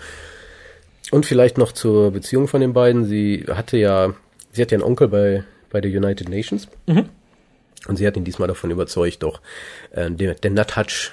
Und 1.10 1.26
vielleicht 1.26 1.58
noch 1.58 1.72
zur 1.72 2.10
Beziehung 2.10 2.48
von 2.48 2.60
den 2.60 2.72
beiden. 2.72 3.04
Sie 3.04 3.44
hatte 3.48 3.76
ja, 3.76 4.14
sie 4.52 4.62
hat 4.62 4.72
ja 4.72 4.76
einen 4.76 4.84
Onkel 4.84 5.08
bei, 5.08 5.44
bei 5.70 5.80
der 5.80 5.90
United 5.90 6.28
Nations. 6.28 6.68
Mhm. 6.86 7.08
Und 7.86 7.96
sie 7.96 8.06
hat 8.06 8.16
ihn 8.16 8.24
diesmal 8.24 8.48
davon 8.48 8.70
überzeugt, 8.70 9.22
doch 9.22 9.40
äh, 9.92 10.10
den, 10.10 10.34
den 10.36 10.54
Nuthatch 10.54 11.12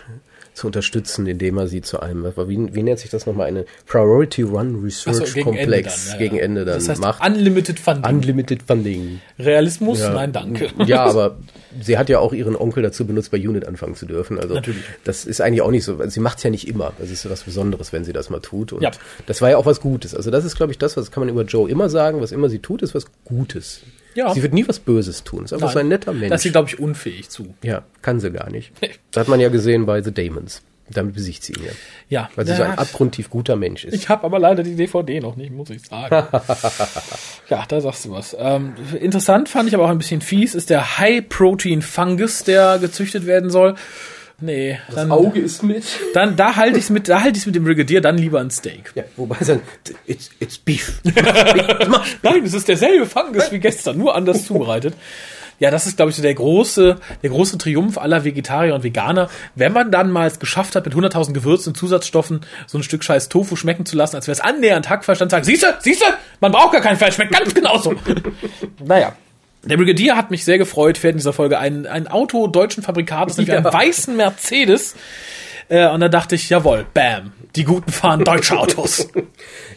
zu 0.53 0.67
unterstützen, 0.67 1.25
indem 1.27 1.57
er 1.57 1.67
sie 1.67 1.81
zu 1.81 1.99
einem, 1.99 2.23
wie, 2.25 2.75
wie 2.75 2.83
nennt 2.83 2.99
sich 2.99 3.09
das 3.09 3.25
nochmal, 3.25 3.47
eine 3.47 3.65
Priority 3.87 4.43
Run 4.43 4.81
Research 4.83 5.15
so, 5.15 5.23
gegen 5.33 5.49
Ende 5.49 5.59
Complex 5.61 6.05
dann, 6.05 6.13
ja, 6.13 6.17
gegen. 6.19 6.37
Ende 6.37 6.65
dann 6.65 6.75
Das 6.75 6.89
heißt 6.89 7.01
macht. 7.01 7.25
Unlimited 7.25 7.79
Funding. 7.79 8.15
Unlimited 8.15 8.63
Funding. 8.63 9.21
Realismus? 9.39 9.99
Ja. 9.99 10.13
Nein, 10.13 10.31
danke. 10.31 10.69
Ja, 10.85 11.05
aber 11.05 11.37
sie 11.81 11.97
hat 11.97 12.09
ja 12.09 12.19
auch 12.19 12.33
ihren 12.33 12.55
Onkel 12.55 12.83
dazu 12.83 13.05
benutzt, 13.05 13.31
bei 13.31 13.37
Unit 13.37 13.65
anfangen 13.67 13.95
zu 13.95 14.05
dürfen. 14.05 14.39
Also 14.39 14.55
Natürlich. 14.55 14.83
das 15.03 15.25
ist 15.25 15.41
eigentlich 15.41 15.61
auch 15.61 15.71
nicht 15.71 15.85
so. 15.85 15.97
Sie 16.07 16.19
macht 16.19 16.37
es 16.37 16.43
ja 16.43 16.49
nicht 16.49 16.67
immer. 16.67 16.93
Das 16.99 17.09
ist 17.09 17.29
was 17.29 17.43
Besonderes, 17.43 17.93
wenn 17.93 18.03
sie 18.03 18.13
das 18.13 18.29
mal 18.29 18.39
tut. 18.39 18.73
Und 18.73 18.81
Ja. 18.81 18.91
das 19.25 19.41
war 19.41 19.49
ja 19.49 19.57
auch 19.57 19.65
was 19.65 19.79
Gutes. 19.81 20.13
Also 20.13 20.29
das 20.31 20.45
ist, 20.45 20.55
glaube 20.55 20.71
ich, 20.71 20.77
das, 20.77 20.97
was 20.97 21.11
kann 21.11 21.21
man 21.21 21.29
über 21.29 21.43
Joe 21.43 21.69
immer 21.69 21.89
sagen. 21.89 22.21
Was 22.21 22.31
immer 22.31 22.49
sie 22.49 22.59
tut, 22.59 22.81
ist 22.81 22.93
was 22.93 23.05
Gutes. 23.25 23.81
Ja. 24.15 24.33
Sie 24.33 24.41
wird 24.41 24.53
nie 24.53 24.67
was 24.67 24.79
Böses 24.79 25.23
tun. 25.23 25.45
Ist 25.45 25.53
einfach 25.53 25.71
so 25.71 25.79
ein 25.79 25.87
netter 25.87 26.13
Mensch. 26.13 26.29
Das 26.29 26.39
ist 26.39 26.43
sie, 26.43 26.51
glaube 26.51 26.69
ich, 26.69 26.79
unfähig 26.79 27.29
zu. 27.29 27.53
ja, 27.63 27.83
kann 28.01 28.19
sie 28.19 28.31
gar 28.31 28.49
nicht. 28.49 28.71
Das 29.11 29.21
hat 29.21 29.27
man 29.27 29.39
ja 29.39 29.49
gesehen 29.49 29.85
bei 29.85 30.01
The 30.01 30.13
Damons. 30.13 30.61
Damit 30.89 31.15
besiegt 31.15 31.43
sie 31.43 31.53
ihn 31.53 31.63
ja. 31.63 31.71
Ja. 32.09 32.29
Weil 32.35 32.45
sie 32.45 32.51
ja, 32.51 32.57
so 32.57 32.63
ein 32.63 32.77
abgrundtief 32.77 33.29
guter 33.29 33.55
Mensch 33.55 33.85
ist. 33.85 33.93
Ich 33.93 34.09
habe 34.09 34.25
aber 34.25 34.37
leider 34.37 34.63
die 34.63 34.75
DVD 34.75 35.21
noch 35.21 35.37
nicht, 35.37 35.51
muss 35.51 35.69
ich 35.69 35.85
sagen. 35.85 36.13
ja, 37.49 37.65
da 37.67 37.81
sagst 37.81 38.05
du 38.05 38.11
was. 38.11 38.35
Ähm, 38.37 38.73
interessant 38.99 39.47
fand 39.47 39.69
ich 39.69 39.75
aber 39.75 39.85
auch 39.85 39.89
ein 39.89 39.97
bisschen 39.97 40.21
fies, 40.21 40.55
ist 40.55 40.69
der 40.69 40.99
High-Protein-Fungus, 40.99 42.43
der 42.43 42.79
gezüchtet 42.79 43.25
werden 43.25 43.49
soll. 43.49 43.75
Nee, 44.41 44.79
dann, 44.93 45.11
ist 45.35 45.63
mit. 45.63 45.83
dann 46.13 46.35
da 46.35 46.55
halte 46.55 46.77
ich 46.77 46.85
es 46.85 46.89
mit, 46.89 47.07
da 47.07 47.21
halte 47.21 47.37
ich 47.37 47.45
mit 47.45 47.55
dem 47.55 47.63
Brigadier 47.63 48.01
dann 48.01 48.17
lieber 48.17 48.41
ein 48.41 48.49
Steak. 48.49 48.91
Ja, 48.95 49.03
wobei 49.15 49.37
dann, 49.45 49.61
it's, 50.05 50.31
it's 50.39 50.57
beef. 50.57 51.01
Nein, 52.23 52.43
es 52.43 52.53
ist 52.53 52.67
derselbe 52.67 53.05
Fungus 53.05 53.51
wie 53.51 53.59
gestern, 53.59 53.97
nur 53.97 54.15
anders 54.15 54.45
zubereitet. 54.47 54.95
Ja, 55.59 55.71
das 55.71 55.85
ist, 55.85 55.95
glaube 55.95 56.09
ich, 56.09 56.17
so 56.17 56.21
der 56.21 56.33
große, 56.33 56.97
der 57.21 57.29
große 57.29 57.57
Triumph 57.57 57.97
aller 57.97 58.25
Vegetarier 58.25 58.73
und 58.75 58.83
Veganer, 58.83 59.29
wenn 59.55 59.71
man 59.71 59.91
dann 59.91 60.11
mal 60.11 60.27
es 60.27 60.39
geschafft 60.39 60.75
hat, 60.75 60.85
mit 60.85 60.95
100.000 60.95 61.31
Gewürzen 61.31 61.69
und 61.69 61.77
Zusatzstoffen 61.77 62.41
so 62.67 62.77
ein 62.77 62.83
Stück 62.83 63.03
scheiß 63.03 63.29
Tofu 63.29 63.55
schmecken 63.55 63.85
zu 63.85 63.95
lassen, 63.95 64.15
als 64.15 64.27
wäre 64.27 64.33
es 64.33 64.41
annähernd 64.41 64.89
Hackfleisch, 64.89 65.19
dann 65.19 65.29
sagen, 65.29 65.45
siehste, 65.45 65.75
siehste, 65.79 66.05
man 66.41 66.51
braucht 66.51 66.73
gar 66.73 66.81
kein 66.81 66.97
Fleisch, 66.97 67.15
schmeckt 67.15 67.31
ganz 67.31 67.53
genauso. 67.53 67.93
naja. 68.83 69.15
Der 69.63 69.77
Brigadier 69.77 70.17
hat 70.17 70.29
mich 70.31 70.43
sehr 70.43 70.57
gefreut, 70.57 70.97
fährt 70.97 71.13
in 71.13 71.17
dieser 71.19 71.31
Folge 71.33 71.57
ein, 71.57 71.85
ein 71.85 72.07
Auto 72.07 72.47
deutschen 72.47 72.83
Fabrikats, 72.83 73.37
nämlich 73.37 73.55
einen 73.55 73.65
Ja. 73.65 73.73
weißen 73.73 74.15
Mercedes. 74.15 74.95
Äh, 75.69 75.87
und 75.89 76.01
da 76.01 76.09
dachte 76.09 76.35
ich, 76.35 76.49
jawohl, 76.49 76.85
bam, 76.93 77.31
die 77.55 77.63
Guten 77.63 77.91
fahren 77.91 78.23
deutsche 78.23 78.57
Autos. 78.59 79.07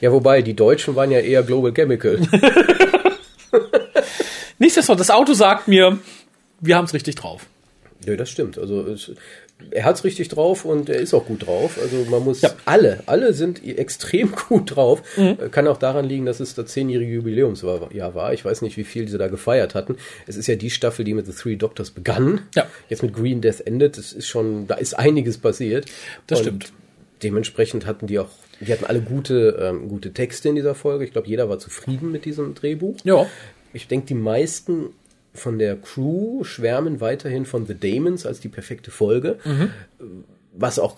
Ja, 0.00 0.12
wobei, 0.12 0.42
die 0.42 0.54
Deutschen 0.54 0.94
waren 0.94 1.10
ja 1.10 1.20
eher 1.20 1.42
Global 1.42 1.72
Chemical. 1.72 2.18
Nichtsdestotrotz, 4.58 5.06
das 5.06 5.10
Auto 5.10 5.32
sagt 5.32 5.68
mir, 5.68 5.98
wir 6.60 6.76
haben 6.76 6.84
es 6.84 6.92
richtig 6.94 7.14
drauf. 7.14 7.46
Nö, 8.06 8.16
das 8.16 8.30
stimmt. 8.30 8.58
Also 8.58 8.86
es, 8.86 9.10
er 9.70 9.84
hat's 9.84 10.04
richtig 10.04 10.28
drauf 10.28 10.64
und 10.64 10.88
er 10.90 11.00
ist 11.00 11.14
auch 11.14 11.26
gut 11.26 11.46
drauf. 11.46 11.78
Also 11.80 12.04
man 12.10 12.22
muss 12.22 12.42
Ja. 12.42 12.50
alle, 12.66 13.02
alle 13.06 13.32
sind 13.32 13.64
extrem 13.66 14.32
gut 14.48 14.76
drauf. 14.76 15.02
Äh, 15.16 15.34
Kann 15.50 15.66
auch 15.66 15.78
daran 15.78 16.04
liegen, 16.04 16.26
dass 16.26 16.40
es 16.40 16.54
das 16.54 16.70
zehnjährige 16.72 17.12
Jubiläumsjahr 17.14 18.14
war. 18.14 18.32
Ich 18.32 18.44
weiß 18.44 18.62
nicht, 18.62 18.76
wie 18.76 18.84
viel 18.84 19.08
sie 19.08 19.18
da 19.18 19.28
gefeiert 19.28 19.74
hatten. 19.74 19.96
Es 20.26 20.36
ist 20.36 20.46
ja 20.46 20.56
die 20.56 20.70
Staffel, 20.70 21.04
die 21.04 21.14
mit 21.14 21.26
The 21.26 21.32
Three 21.32 21.56
Doctors 21.56 21.90
begann. 21.90 22.42
Ja. 22.54 22.66
Jetzt 22.88 23.02
mit 23.02 23.14
Green 23.14 23.40
Death 23.40 23.60
endet. 23.66 23.96
Das 23.98 24.12
ist 24.12 24.26
schon, 24.28 24.66
da 24.66 24.74
ist 24.74 24.94
einiges 24.98 25.38
passiert. 25.38 25.86
Das 26.26 26.40
Und 26.40 26.44
stimmt. 26.44 26.72
Dementsprechend 27.22 27.86
hatten 27.86 28.06
die 28.06 28.18
auch, 28.18 28.28
die 28.60 28.70
hatten 28.70 28.84
alle 28.84 29.00
gute, 29.00 29.56
ähm, 29.60 29.88
gute 29.88 30.12
Texte 30.12 30.50
in 30.50 30.54
dieser 30.54 30.74
Folge. 30.74 31.04
Ich 31.04 31.12
glaube, 31.12 31.28
jeder 31.28 31.48
war 31.48 31.58
zufrieden 31.58 32.12
mit 32.12 32.24
diesem 32.26 32.54
Drehbuch. 32.54 32.96
Ja. 33.04 33.26
Ich 33.72 33.88
denke, 33.88 34.06
die 34.08 34.14
meisten 34.14 34.90
von 35.36 35.58
der 35.58 35.76
Crew 35.76 36.44
schwärmen 36.44 37.00
weiterhin 37.00 37.46
von 37.46 37.66
The 37.66 37.78
Damons 37.78 38.26
als 38.26 38.40
die 38.40 38.48
perfekte 38.48 38.90
Folge. 38.90 39.38
Was 40.52 40.78
auch 40.78 40.96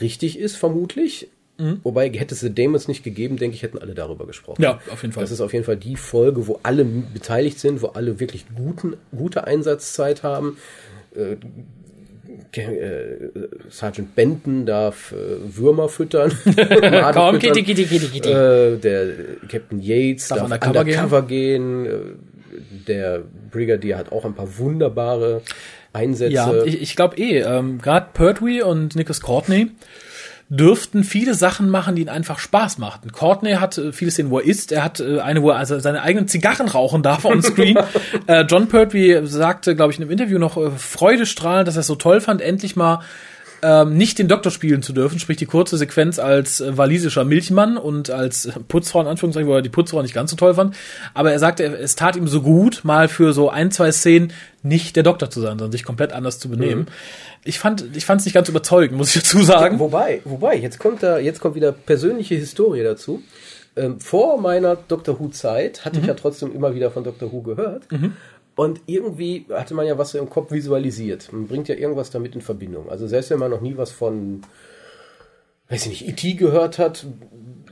richtig 0.00 0.38
ist, 0.38 0.56
vermutlich. 0.56 1.28
Wobei, 1.82 2.10
hätte 2.10 2.34
es 2.34 2.40
The 2.40 2.54
Damons 2.54 2.88
nicht 2.88 3.04
gegeben, 3.04 3.36
denke 3.36 3.54
ich, 3.54 3.62
hätten 3.62 3.78
alle 3.78 3.94
darüber 3.94 4.26
gesprochen. 4.26 4.62
Ja, 4.62 4.80
auf 4.90 5.02
jeden 5.02 5.12
Fall. 5.12 5.22
Das 5.22 5.30
ist 5.30 5.40
auf 5.40 5.52
jeden 5.52 5.64
Fall 5.64 5.76
die 5.76 5.96
Folge, 5.96 6.46
wo 6.46 6.58
alle 6.62 6.84
beteiligt 6.84 7.58
sind, 7.58 7.82
wo 7.82 7.88
alle 7.88 8.18
wirklich 8.18 8.46
guten, 8.54 8.96
gute 9.14 9.44
Einsatzzeit 9.46 10.22
haben. 10.22 10.56
Äh, 11.14 11.36
äh, 12.52 13.30
Sergeant 13.68 14.14
Benton 14.14 14.64
darf 14.64 15.12
äh, 15.12 15.56
Würmer 15.56 15.88
füttern. 15.88 16.30
Komm, 16.44 16.54
füttern. 16.54 17.38
Kitty, 17.38 17.62
Kitty, 17.62 17.84
Kitty, 17.84 18.06
Kitty. 18.06 18.30
Äh, 18.30 18.76
der 18.78 19.06
Captain 19.48 19.80
Yates 19.80 20.28
Darf 20.28 20.38
darf, 20.38 20.46
undercover 20.46 20.80
undercover, 20.80 21.22
gehen. 21.22 21.86
Äh, 21.86 21.90
Der 22.86 23.22
Brigadier 23.50 23.98
hat 23.98 24.12
auch 24.12 24.24
ein 24.24 24.34
paar 24.34 24.58
wunderbare 24.58 25.42
Einsätze. 25.92 26.32
Ja, 26.32 26.62
ich, 26.64 26.80
ich 26.80 26.96
glaube 26.96 27.16
eh, 27.16 27.40
ähm, 27.40 27.78
gerade 27.78 28.08
Pertwee 28.12 28.62
und 28.62 28.96
Nicholas 28.96 29.20
Courtney 29.20 29.70
dürften 30.50 31.04
viele 31.04 31.34
Sachen 31.34 31.70
machen, 31.70 31.94
die 31.94 32.02
ihnen 32.02 32.10
einfach 32.10 32.40
Spaß 32.40 32.78
machten. 32.78 33.12
Courtney 33.12 33.52
hat 33.54 33.78
äh, 33.78 33.92
viele 33.92 34.10
Szenen, 34.10 34.30
wo 34.30 34.40
er 34.40 34.44
isst. 34.44 34.72
Er 34.72 34.82
hat 34.82 34.98
äh, 34.98 35.20
eine, 35.20 35.42
wo 35.42 35.50
er 35.50 35.56
also 35.56 35.78
seine 35.78 36.02
eigenen 36.02 36.26
Zigarren 36.26 36.68
rauchen 36.68 37.04
darf 37.04 37.24
on 37.24 37.40
screen. 37.40 37.78
äh, 38.26 38.42
John 38.42 38.68
Pertwee 38.68 39.24
sagte, 39.24 39.76
glaube 39.76 39.92
ich, 39.92 39.98
in 39.98 40.04
einem 40.04 40.10
Interview 40.10 40.38
noch 40.38 40.56
äh, 40.56 40.70
freudestrahlend, 40.70 41.68
dass 41.68 41.76
er 41.76 41.80
es 41.80 41.86
so 41.86 41.94
toll 41.94 42.20
fand, 42.20 42.42
endlich 42.42 42.74
mal 42.74 43.00
ähm, 43.62 43.96
nicht 43.96 44.18
den 44.18 44.28
Doktor 44.28 44.50
spielen 44.50 44.82
zu 44.82 44.92
dürfen, 44.92 45.18
sprich 45.18 45.36
die 45.36 45.46
kurze 45.46 45.76
Sequenz 45.76 46.18
als 46.18 46.60
äh, 46.60 46.76
walisischer 46.76 47.24
Milchmann 47.24 47.76
und 47.76 48.10
als 48.10 48.46
äh, 48.46 48.52
Putzfrau 48.66 49.00
in 49.00 49.06
Anführungszeichen, 49.06 49.48
wo 49.48 49.54
er 49.54 49.62
die 49.62 49.68
Putzfrau 49.68 50.02
nicht 50.02 50.14
ganz 50.14 50.30
so 50.30 50.36
toll 50.36 50.54
fand. 50.54 50.76
Aber 51.14 51.32
er 51.32 51.38
sagte, 51.38 51.64
es 51.64 51.96
tat 51.96 52.16
ihm 52.16 52.28
so 52.28 52.42
gut, 52.42 52.80
mal 52.84 53.08
für 53.08 53.32
so 53.32 53.50
ein, 53.50 53.70
zwei 53.70 53.92
Szenen 53.92 54.32
nicht 54.62 54.96
der 54.96 55.02
Doktor 55.02 55.30
zu 55.30 55.40
sein, 55.40 55.58
sondern 55.58 55.72
sich 55.72 55.84
komplett 55.84 56.12
anders 56.12 56.38
zu 56.38 56.48
benehmen. 56.48 56.86
Ich 57.44 57.58
fand, 57.58 57.96
ich 57.96 58.04
fand 58.04 58.20
es 58.20 58.26
nicht 58.26 58.34
ganz 58.34 58.48
überzeugend, 58.48 58.96
muss 58.98 59.14
ich 59.14 59.22
dazu 59.22 59.42
sagen. 59.42 59.78
Wobei, 59.78 60.20
wobei, 60.24 60.56
jetzt 60.56 60.78
kommt 60.78 61.02
da, 61.02 61.18
jetzt 61.18 61.40
kommt 61.40 61.54
wieder 61.54 61.72
persönliche 61.72 62.34
Historie 62.34 62.82
dazu. 62.82 63.22
Ähm, 63.76 64.00
vor 64.00 64.40
meiner 64.40 64.76
Doctor 64.76 65.18
Who 65.20 65.28
Zeit 65.28 65.84
hatte 65.84 66.00
ich 66.00 66.06
ja 66.06 66.14
trotzdem 66.14 66.54
immer 66.54 66.74
wieder 66.74 66.90
von 66.90 67.04
Doctor 67.04 67.32
Who 67.32 67.42
gehört. 67.42 67.84
Und 68.60 68.82
irgendwie 68.84 69.46
hatte 69.48 69.72
man 69.72 69.86
ja 69.86 69.96
was 69.96 70.10
so 70.10 70.18
im 70.18 70.28
Kopf 70.28 70.52
visualisiert. 70.52 71.32
Man 71.32 71.46
bringt 71.46 71.68
ja 71.68 71.76
irgendwas 71.76 72.10
damit 72.10 72.34
in 72.34 72.42
Verbindung. 72.42 72.90
Also 72.90 73.06
selbst 73.06 73.30
wenn 73.30 73.38
man 73.38 73.50
noch 73.50 73.62
nie 73.62 73.78
was 73.78 73.90
von, 73.90 74.42
weiß 75.70 75.86
ich 75.86 75.88
nicht, 75.88 76.08
E.T. 76.08 76.34
gehört 76.34 76.78
hat 76.78 77.06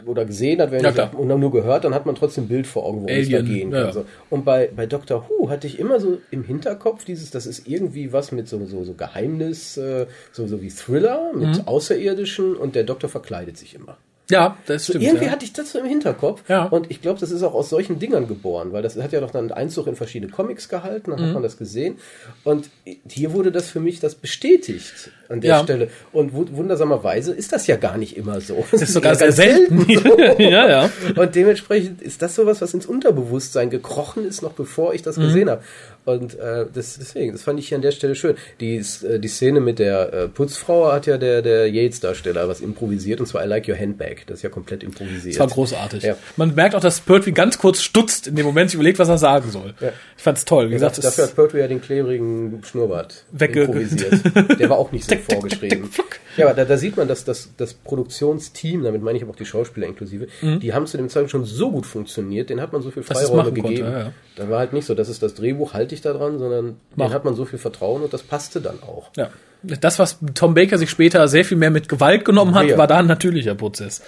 oder 0.06 0.24
gesehen 0.24 0.62
hat, 0.62 0.70
wenn 0.70 0.82
Ja, 0.82 0.88
ich 0.88 1.12
und 1.12 1.28
dann 1.28 1.40
nur 1.40 1.52
gehört, 1.52 1.84
dann 1.84 1.92
hat 1.92 2.06
man 2.06 2.14
trotzdem 2.14 2.44
ein 2.44 2.48
Bild 2.48 2.66
vor 2.66 2.86
Augen, 2.86 3.02
worum 3.02 3.14
es 3.14 3.28
da 3.28 3.36
Alien, 3.36 3.54
gehen 3.54 3.72
ja. 3.72 3.82
kann. 3.84 3.92
So. 3.92 4.04
Und 4.30 4.46
bei, 4.46 4.70
bei 4.74 4.86
Doctor 4.86 5.28
Who 5.28 5.50
hatte 5.50 5.66
ich 5.66 5.78
immer 5.78 6.00
so 6.00 6.20
im 6.30 6.42
Hinterkopf 6.42 7.04
dieses, 7.04 7.30
das 7.30 7.44
ist 7.44 7.68
irgendwie 7.68 8.14
was 8.14 8.32
mit 8.32 8.48
so, 8.48 8.64
so, 8.64 8.82
so 8.82 8.94
Geheimnis, 8.94 9.76
äh, 9.76 10.06
so, 10.32 10.46
so 10.46 10.62
wie 10.62 10.70
Thriller 10.70 11.34
mit 11.34 11.48
Mhm. 11.48 11.68
Außerirdischen 11.68 12.56
und 12.56 12.74
der 12.74 12.84
Doktor 12.84 13.10
verkleidet 13.10 13.58
sich 13.58 13.74
immer. 13.74 13.98
Ja, 14.30 14.56
das 14.66 14.84
stimmt. 14.84 15.04
Irgendwie 15.04 15.24
ja. 15.26 15.30
hatte 15.30 15.44
ich 15.44 15.52
das 15.54 15.72
so 15.72 15.78
im 15.78 15.86
Hinterkopf. 15.86 16.42
Ja. 16.48 16.64
Und 16.64 16.90
ich 16.90 17.00
glaube, 17.00 17.18
das 17.18 17.30
ist 17.30 17.42
auch 17.42 17.54
aus 17.54 17.70
solchen 17.70 17.98
Dingern 17.98 18.28
geboren, 18.28 18.72
weil 18.72 18.82
das 18.82 18.96
hat 18.96 19.12
ja 19.12 19.20
doch 19.20 19.30
dann 19.30 19.50
Einzug 19.52 19.86
in 19.86 19.96
verschiedene 19.96 20.30
Comics 20.30 20.68
gehalten, 20.68 21.10
Mhm. 21.10 21.16
dann 21.16 21.26
hat 21.26 21.34
man 21.34 21.42
das 21.42 21.56
gesehen. 21.56 21.96
Und 22.44 22.68
hier 23.08 23.32
wurde 23.32 23.50
das 23.52 23.68
für 23.70 23.80
mich 23.80 24.00
das 24.00 24.14
bestätigt 24.14 25.10
an 25.28 25.40
der 25.40 25.50
Ja. 25.50 25.62
Stelle. 25.62 25.88
Und 26.12 26.34
wu- 26.34 26.46
wundersamerweise 26.50 27.32
ist 27.32 27.52
das 27.52 27.66
ja 27.66 27.76
gar 27.76 27.96
nicht 27.96 28.16
immer 28.16 28.40
so. 28.40 28.64
das 28.70 28.82
ist 28.82 28.92
sogar 28.92 29.14
sehr 29.14 29.32
selten. 29.32 29.86
ja, 30.38 30.68
ja. 30.68 30.90
Und 31.16 31.34
dementsprechend 31.34 32.02
ist 32.02 32.20
das 32.22 32.34
sowas, 32.34 32.60
was 32.60 32.74
ins 32.74 32.86
Unterbewusstsein 32.86 33.70
gekrochen 33.70 34.26
ist, 34.26 34.42
noch 34.42 34.52
bevor 34.52 34.92
ich 34.94 35.02
das 35.02 35.16
Mhm. 35.16 35.22
gesehen 35.22 35.50
habe. 35.50 35.62
Und 36.08 36.38
äh, 36.38 36.64
das, 36.72 36.96
deswegen, 36.98 37.32
das 37.32 37.42
fand 37.42 37.58
ich 37.60 37.68
hier 37.68 37.76
an 37.76 37.82
der 37.82 37.90
Stelle 37.90 38.14
schön. 38.14 38.34
Die, 38.60 38.76
äh, 38.76 39.18
die 39.18 39.28
Szene 39.28 39.60
mit 39.60 39.78
der 39.78 40.10
äh, 40.10 40.28
Putzfrau 40.28 40.90
hat 40.90 41.06
ja 41.06 41.18
der, 41.18 41.42
der 41.42 41.68
Yates-Darsteller 41.68 42.48
was 42.48 42.62
improvisiert, 42.62 43.20
und 43.20 43.26
zwar 43.26 43.44
I 43.44 43.46
Like 43.46 43.68
Your 43.68 43.78
Handbag. 43.78 44.24
Das 44.26 44.38
ist 44.38 44.42
ja 44.42 44.48
komplett 44.48 44.82
improvisiert. 44.82 45.34
Das 45.34 45.40
war 45.40 45.48
großartig. 45.48 46.04
Ja. 46.04 46.16
Man 46.38 46.54
merkt 46.54 46.74
auch, 46.74 46.80
dass 46.80 47.00
Pertwee 47.00 47.32
ganz 47.32 47.58
kurz 47.58 47.82
stutzt 47.82 48.26
in 48.26 48.36
dem 48.36 48.46
Moment, 48.46 48.70
sich 48.70 48.76
überlegt, 48.76 48.98
was 48.98 49.10
er 49.10 49.18
sagen 49.18 49.50
soll. 49.50 49.74
Ja. 49.80 49.92
Ich 50.16 50.22
fand's 50.22 50.46
toll. 50.46 50.70
Wie 50.70 50.72
gesagt, 50.72 50.96
Dafür, 50.96 51.10
dafür 51.10 51.24
hat 51.24 51.34
Pertwee 51.34 51.60
ja 51.60 51.68
den 51.68 51.82
klebrigen 51.82 52.62
Schnurrbart 52.64 53.26
improvisiert. 53.38 54.22
Der 54.58 54.70
war 54.70 54.78
auch 54.78 54.92
nicht 54.92 55.10
so 55.10 55.14
vorgeschrieben. 55.28 55.90
Ja, 56.38 56.46
aber 56.46 56.54
da, 56.54 56.64
da 56.64 56.78
sieht 56.78 56.96
man, 56.96 57.08
dass 57.08 57.24
das, 57.24 57.50
das 57.56 57.74
Produktionsteam, 57.74 58.84
damit 58.84 59.02
meine 59.02 59.18
ich 59.18 59.24
aber 59.24 59.32
auch 59.32 59.36
die 59.36 59.44
Schauspieler 59.44 59.88
inklusive, 59.88 60.28
die 60.40 60.72
haben 60.72 60.86
zu 60.86 60.96
dem 60.96 61.08
Zeitpunkt 61.08 61.32
schon 61.32 61.44
so 61.44 61.70
gut 61.70 61.84
funktioniert, 61.84 62.48
denen 62.48 62.60
hat 62.60 62.72
man 62.72 62.80
so 62.80 62.90
viel 62.90 63.02
Dass 63.02 63.18
es 63.20 63.28
Freiräume 63.28 63.50
machen 63.50 63.62
konnte, 63.62 63.68
gegeben. 63.68 63.92
ja, 63.92 63.98
ja. 63.98 64.12
Da 64.36 64.48
war 64.48 64.60
halt 64.60 64.72
nicht 64.72 64.86
so, 64.86 64.94
das 64.94 65.08
ist 65.08 65.20
das 65.20 65.34
Drehbuch, 65.34 65.74
halte 65.74 65.96
ich 65.96 65.97
fertig 66.00 66.18
daran, 66.18 66.38
sondern 66.38 66.76
Mach. 66.96 67.06
den 67.06 67.14
hat 67.14 67.24
man 67.24 67.34
so 67.34 67.44
viel 67.44 67.58
Vertrauen 67.58 68.02
und 68.02 68.12
das 68.12 68.22
passte 68.22 68.60
dann 68.60 68.82
auch. 68.82 69.10
Ja. 69.16 69.28
Das, 69.62 69.98
was 69.98 70.18
Tom 70.34 70.54
Baker 70.54 70.78
sich 70.78 70.88
später 70.88 71.26
sehr 71.26 71.44
viel 71.44 71.56
mehr 71.56 71.70
mit 71.70 71.88
Gewalt 71.88 72.24
genommen 72.24 72.54
hat, 72.54 72.66
Ja. 72.66 72.78
war 72.78 72.86
da 72.86 72.98
ein 72.98 73.06
natürlicher 73.06 73.56
Prozess. 73.56 74.02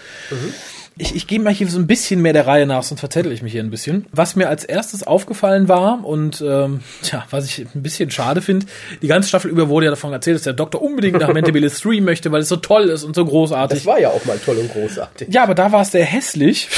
Ich, 0.97 1.17
ich 1.17 1.27
gehe 1.27 1.41
mal 1.41 1.53
hier 1.53 1.67
so 1.69 1.79
ein 1.79 1.87
bisschen 1.89 2.23
mehr 2.23 2.33
der 2.33 2.47
Reihe 2.47 2.67
nach, 2.67 2.83
sonst 2.85 3.01
verzettel 3.01 3.33
ich 3.33 3.43
mich 3.43 3.53
hier 3.53 3.63
ein 3.63 3.71
bisschen. 3.71 4.07
Was 4.13 4.37
mir 4.37 4.49
als 4.49 4.65
erstes 4.65 5.03
aufgefallen 5.05 5.67
war 5.69 6.05
und 6.05 6.41
ähm, 6.47 6.81
tja, 7.03 7.25
was 7.31 7.47
ich 7.47 7.67
ein 7.75 7.83
bisschen 7.83 8.11
schade 8.13 8.43
finde, 8.43 8.67
die 9.03 9.09
ganze 9.09 9.29
Staffel 9.29 9.51
über 9.51 9.69
wurde 9.69 9.87
ja 9.87 9.91
davon 9.91 10.13
erzählt, 10.13 10.37
dass 10.37 10.43
der 10.45 10.53
Doktor 10.53 10.83
unbedingt 10.83 11.19
nach 11.19 11.33
Mentabilis 11.33 11.81
3 11.81 12.01
möchte, 12.03 12.31
weil 12.31 12.43
es 12.43 12.49
so 12.49 12.57
toll 12.57 12.85
ist 12.85 13.03
und 13.03 13.17
so 13.17 13.25
großartig. 13.25 13.79
Das 13.79 13.87
war 13.87 13.99
ja 13.99 14.11
auch 14.11 14.25
mal 14.27 14.39
toll 14.39 14.59
und 14.59 14.71
großartig. 14.73 15.29
Ja, 15.33 15.43
aber 15.43 15.55
da 15.57 15.73
war 15.73 15.83
es 15.83 15.91
sehr 15.91 16.05
hässlich. 16.05 16.69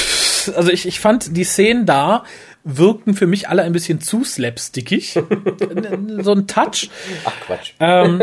Also 0.57 0.71
ich, 0.71 0.87
ich 0.87 0.99
fand 1.01 1.37
die 1.37 1.45
Szenen 1.45 1.85
da 1.85 2.25
wirkten 2.65 3.15
für 3.15 3.27
mich 3.27 3.49
alle 3.49 3.63
ein 3.63 3.73
bisschen 3.73 4.01
zu 4.01 4.25
slapstickig. 4.25 5.15
so 6.21 6.33
ein 6.33 6.47
Touch. 6.47 6.91
Ach 7.25 7.33
Quatsch. 7.47 7.73
Ähm, 7.81 8.23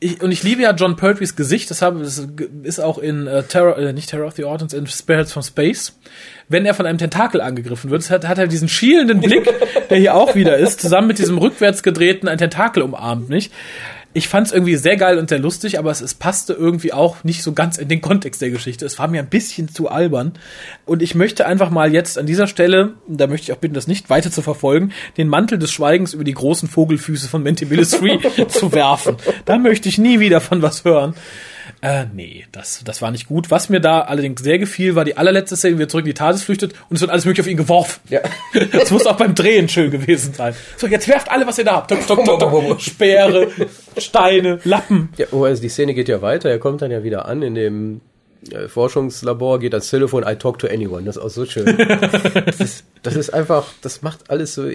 ich, 0.00 0.22
und 0.22 0.30
ich 0.30 0.42
liebe 0.42 0.62
ja 0.62 0.72
John 0.74 0.96
Pertwees 0.96 1.34
Gesicht, 1.34 1.70
deshalb 1.70 1.98
das 1.98 2.26
ist 2.62 2.80
auch 2.80 2.98
in 2.98 3.26
äh, 3.26 3.42
Terror, 3.42 3.76
äh, 3.78 3.92
nicht 3.92 4.10
Terror 4.10 4.26
of 4.26 4.34
the 4.34 4.44
Autumns, 4.44 4.72
in 4.74 4.86
Spirits 4.86 5.32
from 5.32 5.42
Space. 5.42 5.98
Wenn 6.48 6.66
er 6.66 6.74
von 6.74 6.86
einem 6.86 6.98
Tentakel 6.98 7.40
angegriffen 7.40 7.90
wird, 7.90 8.08
hat, 8.10 8.28
hat 8.28 8.38
er 8.38 8.46
diesen 8.46 8.68
schielenden 8.68 9.20
Blick, 9.20 9.52
der 9.90 9.98
hier 9.98 10.14
auch 10.14 10.34
wieder 10.34 10.56
ist, 10.56 10.80
zusammen 10.80 11.08
mit 11.08 11.18
diesem 11.18 11.38
rückwärts 11.38 11.82
gedrehten 11.82 12.28
ein 12.28 12.38
Tentakel 12.38 12.82
umarmt, 12.82 13.28
nicht? 13.28 13.52
Ich 14.16 14.28
fand 14.28 14.46
es 14.46 14.52
irgendwie 14.52 14.76
sehr 14.76 14.96
geil 14.96 15.18
und 15.18 15.28
sehr 15.28 15.40
lustig, 15.40 15.78
aber 15.78 15.90
es, 15.90 16.00
es 16.00 16.14
passte 16.14 16.52
irgendwie 16.52 16.92
auch 16.92 17.24
nicht 17.24 17.42
so 17.42 17.52
ganz 17.52 17.78
in 17.78 17.88
den 17.88 18.00
Kontext 18.00 18.40
der 18.40 18.50
Geschichte. 18.50 18.86
Es 18.86 18.98
war 18.98 19.08
mir 19.08 19.20
ein 19.20 19.28
bisschen 19.28 19.68
zu 19.68 19.88
albern. 19.88 20.32
Und 20.86 21.02
ich 21.02 21.14
möchte 21.14 21.46
einfach 21.46 21.70
mal 21.70 21.92
jetzt 21.92 22.16
an 22.16 22.24
dieser 22.24 22.46
Stelle, 22.46 22.94
da 23.08 23.26
möchte 23.26 23.44
ich 23.44 23.52
auch 23.52 23.60
bitten, 23.60 23.74
das 23.74 23.88
nicht 23.88 24.10
weiter 24.10 24.30
zu 24.30 24.40
verfolgen, 24.40 24.92
den 25.16 25.28
Mantel 25.28 25.58
des 25.58 25.72
Schweigens 25.72 26.14
über 26.14 26.24
die 26.24 26.32
großen 26.32 26.68
Vogelfüße 26.68 27.28
von 27.28 27.42
Mentabilis 27.42 27.90
3 27.90 28.44
zu 28.48 28.72
werfen. 28.72 29.16
Da 29.44 29.58
möchte 29.58 29.88
ich 29.88 29.98
nie 29.98 30.20
wieder 30.20 30.40
von 30.40 30.62
was 30.62 30.84
hören. 30.84 31.14
Äh, 31.84 32.06
nee, 32.14 32.46
das, 32.50 32.80
das 32.82 33.02
war 33.02 33.10
nicht 33.10 33.28
gut. 33.28 33.50
Was 33.50 33.68
mir 33.68 33.78
da 33.78 34.00
allerdings 34.00 34.40
sehr 34.40 34.58
gefiel, 34.58 34.94
war 34.94 35.04
die 35.04 35.18
allerletzte 35.18 35.54
Szene, 35.54 35.76
wie 35.78 35.82
er 35.82 35.88
zurück 35.88 36.04
in 36.06 36.12
die 36.12 36.14
TARDIS 36.14 36.42
flüchtet 36.42 36.72
und 36.88 36.96
es 36.96 37.02
wird 37.02 37.10
alles 37.10 37.26
mögliche 37.26 37.42
auf 37.42 37.46
ihn 37.46 37.58
geworfen. 37.58 38.00
Ja. 38.08 38.20
Das 38.72 38.90
muss 38.90 39.04
auch 39.06 39.16
beim 39.16 39.34
Drehen 39.34 39.68
schön 39.68 39.90
gewesen 39.90 40.32
sein. 40.32 40.54
So, 40.78 40.86
jetzt 40.86 41.06
werft 41.08 41.30
alle, 41.30 41.46
was 41.46 41.58
ihr 41.58 41.64
da 41.64 41.76
habt. 41.76 41.90
Tok, 41.90 42.06
tok, 42.06 42.24
tok, 42.24 42.40
tok. 42.40 42.80
Speere, 42.80 43.48
Steine, 43.98 44.60
Lappen. 44.64 45.10
Ja, 45.18 45.26
oh, 45.32 45.44
also 45.44 45.60
die 45.60 45.68
Szene 45.68 45.92
geht 45.92 46.08
ja 46.08 46.22
weiter. 46.22 46.48
Er 46.48 46.58
kommt 46.58 46.80
dann 46.80 46.90
ja 46.90 47.04
wieder 47.04 47.26
an 47.26 47.42
in 47.42 47.54
dem 47.54 48.00
äh, 48.50 48.66
Forschungslabor, 48.68 49.58
geht 49.58 49.74
ans 49.74 49.90
Telefon, 49.90 50.24
I 50.26 50.36
talk 50.36 50.58
to 50.60 50.66
anyone. 50.68 51.04
Das 51.04 51.16
ist 51.18 51.22
auch 51.22 51.28
so 51.28 51.44
schön. 51.44 51.66
das, 52.46 52.60
ist, 52.60 52.84
das 53.02 53.14
ist 53.16 53.28
einfach, 53.34 53.66
das 53.82 54.00
macht 54.00 54.30
alles 54.30 54.54
so. 54.54 54.66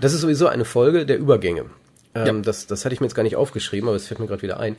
Das 0.00 0.14
ist 0.14 0.22
sowieso 0.22 0.46
eine 0.46 0.64
Folge 0.64 1.04
der 1.04 1.18
Übergänge. 1.18 1.66
Ähm, 2.14 2.26
Ja. 2.26 2.32
das, 2.42 2.66
das 2.66 2.84
hatte 2.84 2.94
ich 2.94 3.00
mir 3.00 3.06
jetzt 3.06 3.14
gar 3.14 3.22
nicht 3.24 3.36
aufgeschrieben, 3.36 3.88
aber 3.88 3.96
es 3.96 4.06
fällt 4.06 4.20
mir 4.20 4.26
gerade 4.26 4.42
wieder 4.42 4.60
ein. 4.60 4.76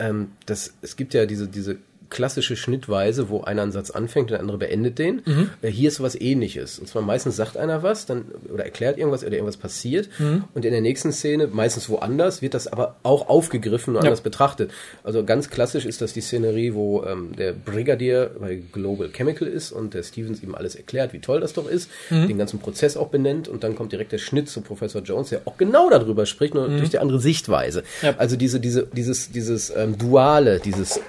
Ähm, 0.00 0.32
das, 0.46 0.74
es 0.82 0.96
gibt 0.96 1.14
ja 1.14 1.26
diese, 1.26 1.46
diese 1.46 1.78
klassische 2.10 2.56
Schnittweise, 2.56 3.28
wo 3.28 3.42
einer 3.42 3.62
einen 3.62 3.72
Satz 3.72 3.90
anfängt 3.90 4.24
und 4.26 4.32
der 4.32 4.40
andere 4.40 4.58
beendet 4.58 4.98
den. 4.98 5.22
Äh, 5.62 5.68
Hier 5.68 5.88
ist 5.88 5.96
sowas 5.96 6.20
ähnliches. 6.20 6.78
Und 6.78 6.88
zwar 6.88 7.02
meistens 7.02 7.36
sagt 7.36 7.56
einer 7.56 7.82
was, 7.82 8.06
dann 8.06 8.24
oder 8.52 8.64
erklärt 8.64 8.98
irgendwas 8.98 9.22
oder 9.22 9.32
irgendwas 9.34 9.56
passiert. 9.56 10.08
Und 10.54 10.64
in 10.64 10.72
der 10.72 10.80
nächsten 10.80 11.12
Szene, 11.12 11.46
meistens 11.46 11.88
woanders, 11.88 12.42
wird 12.42 12.54
das 12.54 12.66
aber 12.66 12.96
auch 13.02 13.28
aufgegriffen 13.28 13.94
und 13.96 14.02
Ja. 14.02 14.08
anders 14.08 14.20
betrachtet. 14.20 14.70
Also 15.04 15.24
ganz 15.24 15.50
klassisch 15.50 15.86
ist 15.86 16.00
das 16.02 16.12
die 16.12 16.20
Szenerie, 16.20 16.74
wo 16.74 17.04
ähm, 17.04 17.34
der 17.36 17.52
Brigadier 17.52 18.30
bei 18.40 18.60
Global 18.72 19.08
Chemical 19.10 19.46
ist 19.48 19.72
und 19.72 19.94
der 19.94 20.02
Stevens 20.02 20.42
ihm 20.42 20.54
alles 20.54 20.74
erklärt, 20.74 21.12
wie 21.12 21.20
toll 21.20 21.40
das 21.40 21.52
doch 21.52 21.68
ist, 21.68 21.90
den 22.10 22.38
ganzen 22.38 22.58
Prozess 22.58 22.96
auch 22.96 23.08
benennt 23.08 23.48
und 23.48 23.62
dann 23.64 23.76
kommt 23.76 23.92
direkt 23.92 24.12
der 24.12 24.18
Schnitt 24.18 24.48
zu 24.48 24.60
Professor 24.60 25.02
Jones, 25.02 25.28
der 25.30 25.42
auch 25.44 25.56
genau 25.56 25.88
darüber 25.90 26.26
spricht, 26.26 26.54
nur 26.54 26.68
durch 26.68 26.90
die 26.90 26.98
andere 26.98 27.20
Sichtweise. 27.20 27.82
Ja. 28.02 28.14
Also 28.18 28.36
diese, 28.36 28.58
diese, 28.60 28.86
dieses, 28.86 29.30
dieses 29.30 29.70
ähm, 29.76 29.96
Duale, 29.98 30.60
dieses 30.60 31.00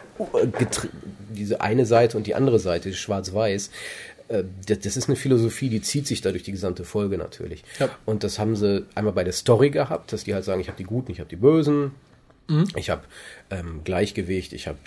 diese 1.29 1.61
eine 1.61 1.85
Seite 1.85 2.17
und 2.17 2.27
die 2.27 2.35
andere 2.35 2.59
Seite, 2.59 2.93
schwarz-weiß, 2.93 3.71
äh, 4.27 4.43
das, 4.67 4.97
ist 4.97 5.07
eine 5.07 5.15
Philosophie, 5.15 5.69
die 5.69 5.81
zieht 5.81 6.07
sich 6.07 6.21
da 6.21 6.31
durch 6.31 6.43
die 6.43 6.51
gesamte 6.51 6.83
Folge 6.83 7.17
natürlich. 7.17 7.63
Ja. 7.79 7.89
Und 8.05 8.23
das 8.23 8.39
haben 8.39 8.55
sie 8.55 8.85
einmal 8.95 9.13
bei 9.13 9.23
der 9.23 9.33
Story 9.33 9.69
gehabt, 9.69 10.13
dass 10.13 10.23
die 10.23 10.33
halt 10.33 10.45
sagen, 10.45 10.61
ich 10.61 10.67
habe 10.67 10.77
die 10.77 10.83
Guten, 10.83 11.11
ich 11.11 11.19
habe 11.19 11.29
die 11.29 11.35
Bösen, 11.35 11.91
ich 12.75 12.89
habe 12.89 13.03
ähm, 13.49 13.81
Gleichgewicht, 13.83 14.53
ich 14.53 14.67
habe 14.67 14.77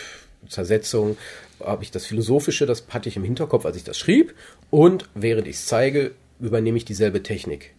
Zersetzung, 0.49 1.17
habe 1.61 1.83
ich 1.83 1.91
das 1.91 2.05
Philosophische, 2.05 2.67
das 2.67 2.85
hatte 2.91 3.09
ich 3.09 3.17
im 3.17 3.25
Hinterkopf, 3.25 3.65
als 3.65 3.77
ich 3.77 3.85
das 3.85 3.99
schrieb. 3.99 4.35
Und 4.71 5.09
während 5.15 5.47
ich 5.47 5.57
es 5.57 5.67
zeige, 5.67 6.13
übernehme 6.41 6.77
ich 6.77 6.85
dieselbe 6.85 7.23
Technik. 7.23 7.74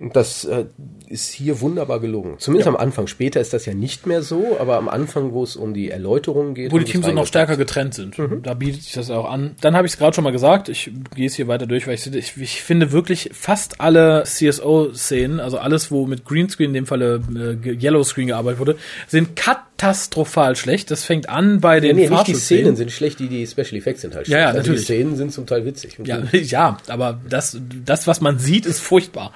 Und 0.00 0.14
Das 0.14 0.44
äh, 0.44 0.66
ist 1.08 1.32
hier 1.32 1.60
wunderbar 1.60 1.98
gelungen. 1.98 2.36
Zumindest 2.38 2.68
am 2.68 2.76
Anfang. 2.76 3.08
Später 3.08 3.40
ist 3.40 3.52
das 3.52 3.66
ja 3.66 3.74
nicht 3.74 4.06
mehr 4.06 4.22
so, 4.22 4.56
aber 4.60 4.76
am 4.76 4.88
Anfang, 4.88 5.32
wo 5.32 5.42
es 5.42 5.56
um 5.56 5.74
die 5.74 5.90
Erläuterungen 5.90 6.54
geht. 6.54 6.70
Wo 6.70 6.78
die 6.78 6.84
Teams 6.84 7.06
noch 7.08 7.26
stärker 7.26 7.56
getrennt 7.56 7.94
sind. 7.94 8.14
Da 8.44 8.54
bietet 8.54 8.82
sich 8.82 8.92
das 8.92 9.10
auch 9.10 9.28
an. 9.28 9.56
Dann 9.60 9.74
habe 9.74 9.86
ich 9.88 9.94
es 9.94 9.98
gerade 9.98 10.14
schon 10.14 10.22
mal 10.22 10.30
gesagt, 10.30 10.68
ich 10.68 10.92
gehe 11.16 11.26
es 11.26 11.34
hier 11.34 11.48
weiter 11.48 11.66
durch, 11.66 11.88
weil 11.88 11.94
ich, 11.94 12.06
ich, 12.14 12.36
ich 12.36 12.62
finde 12.62 12.92
wirklich 12.92 13.30
fast 13.32 13.80
alle 13.80 14.22
CSO-Szenen, 14.24 15.40
also 15.40 15.58
alles, 15.58 15.90
wo 15.90 16.06
mit 16.06 16.24
Greenscreen, 16.24 16.68
in 16.70 16.74
dem 16.74 16.86
Falle 16.86 17.20
äh, 17.34 17.68
Yellow 17.68 18.04
Screen 18.04 18.28
gearbeitet 18.28 18.60
wurde, 18.60 18.76
sind 19.08 19.34
katastrophal 19.34 20.54
schlecht. 20.54 20.90
Das 20.92 21.04
fängt 21.04 21.28
an 21.28 21.60
bei 21.60 21.80
den 21.80 21.96
Nee, 21.96 22.08
nicht 22.08 22.26
die. 22.28 22.34
Szenen 22.34 22.76
sind 22.76 22.92
schlecht, 22.92 23.18
die, 23.18 23.28
die 23.28 23.46
Special 23.46 23.74
Effects 23.76 24.02
sind 24.02 24.14
halt 24.14 24.28
Ja, 24.28 24.32
schlecht. 24.36 24.40
ja, 24.42 24.46
also 24.48 24.58
natürlich. 24.58 24.80
Die 24.80 24.84
Szenen 24.84 25.16
sind 25.16 25.32
zum 25.32 25.46
Teil 25.46 25.64
witzig. 25.64 25.98
Ja, 26.04 26.22
ja, 26.32 26.76
aber 26.86 27.20
das, 27.28 27.58
das, 27.84 28.06
was 28.06 28.20
man 28.20 28.38
sieht, 28.38 28.64
ist 28.66 28.80
furchtbar. 28.80 29.32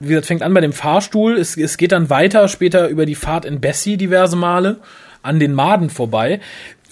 Wie 0.00 0.08
gesagt, 0.08 0.26
fängt 0.26 0.42
an 0.42 0.54
bei 0.54 0.60
dem 0.60 0.72
Fahrstuhl, 0.72 1.36
es, 1.36 1.56
es 1.56 1.76
geht 1.76 1.92
dann 1.92 2.10
weiter 2.10 2.48
später 2.48 2.88
über 2.88 3.06
die 3.06 3.14
Fahrt 3.14 3.44
in 3.44 3.60
Bessie 3.60 3.96
diverse 3.96 4.36
Male 4.36 4.78
an 5.22 5.40
den 5.40 5.54
Maden 5.54 5.90
vorbei 5.90 6.40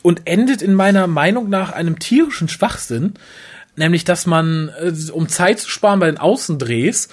und 0.02 0.22
endet 0.24 0.62
in 0.62 0.74
meiner 0.74 1.06
Meinung 1.06 1.48
nach 1.48 1.72
einem 1.72 1.98
tierischen 1.98 2.48
Schwachsinn, 2.48 3.14
nämlich 3.76 4.04
dass 4.04 4.26
man, 4.26 4.70
äh, 4.80 4.92
um 5.12 5.28
Zeit 5.28 5.60
zu 5.60 5.70
sparen 5.70 6.00
bei 6.00 6.06
den 6.06 6.18
Außendrehs, 6.18 7.08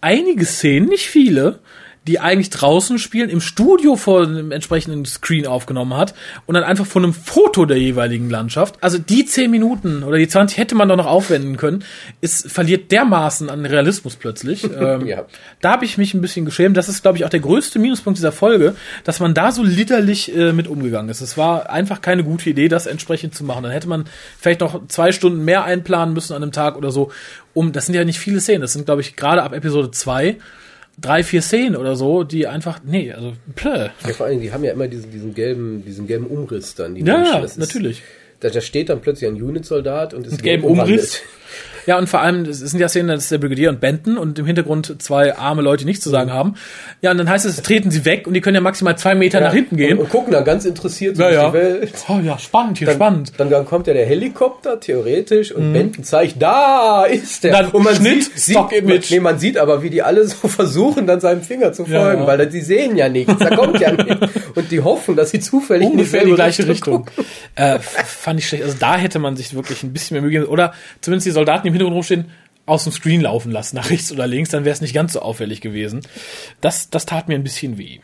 einige 0.00 0.44
Szenen, 0.44 0.88
nicht 0.88 1.06
viele, 1.06 1.60
die 2.06 2.18
eigentlich 2.18 2.48
draußen 2.48 2.98
spielen, 2.98 3.28
im 3.28 3.42
Studio 3.42 3.94
vor 3.94 4.22
einem 4.22 4.52
entsprechenden 4.52 5.04
Screen 5.04 5.46
aufgenommen 5.46 5.94
hat 5.94 6.14
und 6.46 6.54
dann 6.54 6.64
einfach 6.64 6.86
von 6.86 7.04
einem 7.04 7.12
Foto 7.12 7.66
der 7.66 7.78
jeweiligen 7.78 8.30
Landschaft. 8.30 8.76
Also 8.80 8.96
die 8.98 9.26
10 9.26 9.50
Minuten 9.50 10.02
oder 10.02 10.16
die 10.16 10.26
20 10.26 10.56
hätte 10.56 10.74
man 10.74 10.88
doch 10.88 10.96
noch 10.96 11.06
aufwenden 11.06 11.58
können. 11.58 11.84
Es 12.22 12.46
verliert 12.50 12.90
dermaßen 12.90 13.50
an 13.50 13.66
Realismus 13.66 14.16
plötzlich. 14.16 14.64
ähm, 14.80 15.06
Ja. 15.06 15.26
Da 15.60 15.72
habe 15.72 15.84
ich 15.84 15.98
mich 15.98 16.14
ein 16.14 16.22
bisschen 16.22 16.46
geschämt. 16.46 16.76
Das 16.76 16.88
ist, 16.88 17.02
glaube 17.02 17.18
ich, 17.18 17.26
auch 17.26 17.30
der 17.30 17.40
größte 17.40 17.78
Minuspunkt 17.78 18.18
dieser 18.18 18.32
Folge, 18.32 18.74
dass 19.04 19.20
man 19.20 19.34
da 19.34 19.52
so 19.52 19.62
liederlich 19.62 20.34
äh, 20.34 20.54
mit 20.54 20.68
umgegangen 20.68 21.10
ist. 21.10 21.20
Es 21.20 21.36
war 21.36 21.68
einfach 21.68 22.00
keine 22.00 22.24
gute 22.24 22.48
Idee, 22.48 22.68
das 22.68 22.86
entsprechend 22.86 23.34
zu 23.34 23.44
machen. 23.44 23.62
Dann 23.62 23.72
hätte 23.72 23.88
man 23.88 24.06
vielleicht 24.38 24.60
noch 24.60 24.86
zwei 24.88 25.12
Stunden 25.12 25.44
mehr 25.44 25.64
einplanen 25.64 26.14
müssen 26.14 26.32
an 26.32 26.42
einem 26.42 26.52
Tag 26.52 26.76
oder 26.76 26.90
so. 26.90 27.12
Um, 27.52 27.72
das 27.72 27.86
sind 27.86 27.94
ja 27.94 28.04
nicht 28.04 28.18
viele 28.18 28.40
Szenen. 28.40 28.62
Das 28.62 28.72
sind, 28.72 28.86
glaube 28.86 29.02
ich, 29.02 29.16
gerade 29.16 29.42
ab 29.42 29.52
Episode 29.52 29.90
2 29.90 30.38
drei, 31.00 31.22
vier 31.24 31.42
Szenen 31.42 31.76
oder 31.76 31.96
so, 31.96 32.22
die 32.24 32.46
einfach, 32.46 32.80
nee, 32.84 33.12
also, 33.12 33.32
plö. 33.54 33.88
Ja, 34.06 34.12
vor 34.12 34.26
allem, 34.26 34.40
die 34.40 34.52
haben 34.52 34.64
ja 34.64 34.72
immer 34.72 34.88
diesen, 34.88 35.10
diesen 35.10 35.34
gelben, 35.34 35.84
diesen 35.84 36.06
gelben 36.06 36.26
Umriss 36.26 36.74
dann. 36.74 36.94
Die 36.94 37.02
Ja, 37.02 37.16
Menschen. 37.18 37.42
Das 37.42 37.52
ist- 37.52 37.58
natürlich. 37.58 38.02
Da, 38.40 38.48
da 38.48 38.60
steht 38.62 38.88
dann 38.88 39.00
plötzlich 39.02 39.28
ein 39.28 39.40
Unit-Soldat 39.42 40.14
und 40.14 40.26
ist 40.26 40.32
Mit 40.32 40.42
gelbem 40.42 40.64
Umriss. 40.64 41.20
Ja, 41.86 41.98
und 41.98 42.08
vor 42.08 42.20
allem, 42.20 42.44
es 42.44 42.58
sind 42.60 42.78
ja 42.80 42.88
Szenen, 42.88 43.08
das 43.08 43.24
ist 43.24 43.32
der 43.32 43.38
Brigadier 43.38 43.70
und 43.70 43.80
Benton 43.80 44.18
und 44.18 44.38
im 44.38 44.46
Hintergrund 44.46 45.00
zwei 45.02 45.36
arme 45.36 45.62
Leute, 45.62 45.80
die 45.80 45.86
nichts 45.86 46.02
zu 46.04 46.10
sagen 46.10 46.32
haben. 46.32 46.54
Ja, 47.02 47.10
und 47.10 47.18
dann 47.18 47.28
heißt 47.28 47.46
es, 47.46 47.62
treten 47.62 47.90
sie 47.90 48.04
weg 48.04 48.26
und 48.26 48.34
die 48.34 48.40
können 48.40 48.54
ja 48.56 48.60
maximal 48.60 48.96
zwei 48.98 49.14
Meter 49.14 49.40
nach 49.40 49.52
hinten 49.52 49.76
gehen. 49.76 49.98
Und, 49.98 50.04
und 50.04 50.10
gucken 50.10 50.32
dann 50.32 50.44
ganz 50.44 50.64
interessiert 50.64 51.16
so 51.16 51.22
ja, 51.22 51.30
ja. 51.30 51.46
die 51.48 51.54
Welt. 51.54 51.92
Oh 52.08 52.18
ja, 52.22 52.38
spannend, 52.38 52.78
hier 52.78 52.86
Dann, 52.86 52.96
spannend. 52.96 53.32
Dann, 53.38 53.50
dann 53.50 53.64
kommt 53.64 53.86
ja 53.86 53.94
der 53.94 54.06
Helikopter, 54.06 54.78
theoretisch, 54.80 55.52
und 55.52 55.72
Benton 55.72 56.04
zeigt, 56.04 56.40
da 56.40 57.04
ist 57.04 57.44
der. 57.44 57.52
Dann 57.52 57.66
und 57.70 57.82
man 57.84 57.94
Schnitt, 57.94 58.24
sieht, 58.24 58.38
sieht, 58.38 58.54
Stock-Image. 58.56 59.10
nee, 59.10 59.20
man 59.20 59.38
sieht 59.38 59.56
aber, 59.58 59.82
wie 59.82 59.90
die 59.90 60.02
alle 60.02 60.24
so 60.26 60.48
versuchen, 60.48 61.06
dann 61.06 61.20
seinem 61.20 61.42
Finger 61.42 61.72
zu 61.72 61.84
Ja, 61.86 62.00
folgen, 62.02 62.22
ja. 62.22 62.26
weil 62.26 62.38
da- 62.38 62.44
die 62.44 62.60
sehen 62.60 62.96
ja 62.96 63.08
nichts, 63.08 63.34
da 63.38 63.54
kommt 63.56 63.80
ja 63.80 63.90
nichts. 63.92 64.26
Und 64.54 64.70
die 64.70 64.80
hoffen, 64.80 65.16
dass 65.16 65.30
sie 65.30 65.40
zufällig 65.40 65.88
Ungefähr 65.88 66.22
in 66.22 66.28
die 66.28 66.34
gleiche 66.34 66.66
Richtung. 66.66 67.04
gucken. 67.06 67.24
Äh, 67.54 67.78
fand 67.78 68.38
ich 68.40 68.48
schlecht. 68.48 68.64
Also 68.64 68.76
da 68.78 68.96
hätte 68.96 69.18
man 69.18 69.36
sich 69.36 69.54
wirklich 69.54 69.82
ein 69.82 69.92
bisschen 69.92 70.14
mehr 70.16 70.22
Mühe 70.22 70.32
gegeben. 70.32 70.50
Oder 70.50 70.72
zumindest 71.00 71.26
die 71.26 71.30
Soldaten, 71.30 71.64
die 71.66 71.69
im 71.70 71.74
Hintergrund 71.74 71.96
rumstehen, 71.96 72.26
aus 72.66 72.84
dem 72.84 72.92
Screen 72.92 73.20
laufen 73.20 73.50
lassen, 73.50 73.76
nach 73.76 73.90
rechts 73.90 74.12
oder 74.12 74.26
links, 74.26 74.50
dann 74.50 74.64
wäre 74.64 74.74
es 74.74 74.80
nicht 74.80 74.94
ganz 74.94 75.14
so 75.14 75.20
auffällig 75.20 75.60
gewesen. 75.60 76.02
Das, 76.60 76.90
das 76.90 77.06
tat 77.06 77.28
mir 77.28 77.34
ein 77.34 77.42
bisschen 77.42 77.78
weh. 77.78 78.00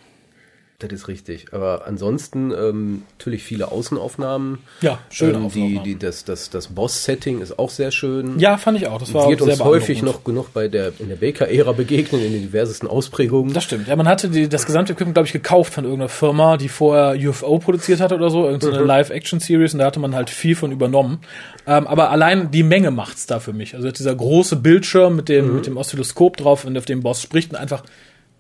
Das 0.79 0.93
ist 0.93 1.09
richtig. 1.09 1.47
Aber 1.53 1.87
ansonsten 1.87 2.51
ähm, 2.53 3.03
natürlich 3.17 3.43
viele 3.43 3.73
Außenaufnahmen. 3.73 4.59
Ja, 4.83 4.99
schöne 5.09 5.39
ähm, 5.39 5.49
die, 5.51 5.79
die, 5.83 5.99
das, 5.99 6.25
das, 6.25 6.51
das 6.51 6.67
Boss-Setting 6.67 7.41
ist 7.41 7.59
auch 7.59 7.71
sehr 7.71 7.91
schön. 7.91 8.39
Ja, 8.39 8.59
fand 8.59 8.77
ich 8.77 8.87
auch. 8.87 8.99
Das 8.99 9.15
war 9.15 9.31
Wird 9.31 9.41
sehr 9.41 9.53
uns 9.55 9.65
häufig 9.65 10.03
noch 10.03 10.23
genug 10.23 10.53
bei 10.53 10.69
der 10.69 10.93
in 10.99 11.09
der 11.09 11.17
Baker-Ära 11.17 11.73
begegnen, 11.73 12.21
in 12.23 12.33
den 12.33 12.43
diversesten 12.43 12.89
Ausprägungen. 12.89 13.55
Das 13.55 13.65
stimmt. 13.65 13.89
Ja, 13.89 13.97
man 13.97 14.07
hatte 14.07 14.29
die, 14.29 14.51
das 14.51 14.67
gesamte 14.67 14.93
Equipment, 14.93 15.15
glaube 15.15 15.27
ich, 15.27 15.33
gekauft 15.33 15.73
von 15.73 15.85
irgendeiner 15.85 16.11
Firma, 16.11 16.59
die 16.59 16.69
vorher 16.69 17.17
UFO 17.27 17.59
produziert 17.59 18.01
hatte 18.01 18.15
oder 18.15 18.29
so, 18.29 18.45
irgendeine 18.45 18.81
Mhm. 18.83 18.87
Live-Action-Series 18.87 19.73
und 19.73 19.79
da 19.79 19.87
hatte 19.87 19.99
man 20.01 20.15
halt 20.15 20.29
viel 20.29 20.57
von 20.57 20.73
übernommen. 20.73 21.21
Ähm, 21.67 21.87
aber 21.87 22.11
allein 22.11 22.51
die 22.51 22.63
Menge 22.63 22.91
macht's 22.91 23.25
da 23.27 23.41
für 23.41 23.55
mich. 23.55 23.75
Also 23.75 23.91
dieser 23.91 24.15
große 24.15 24.57
Bildschirm 24.57 25.17
mit 25.17 25.31
dem, 25.31 25.49
Mhm. 25.49 25.55
mit 25.55 25.67
dem 25.67 25.77
Oszilloskop 25.79 26.37
drauf 26.37 26.67
und 26.67 26.77
auf 26.77 26.85
dem 26.85 27.01
Boss 27.03 27.23
spricht 27.23 27.51
und 27.53 27.57
einfach 27.57 27.83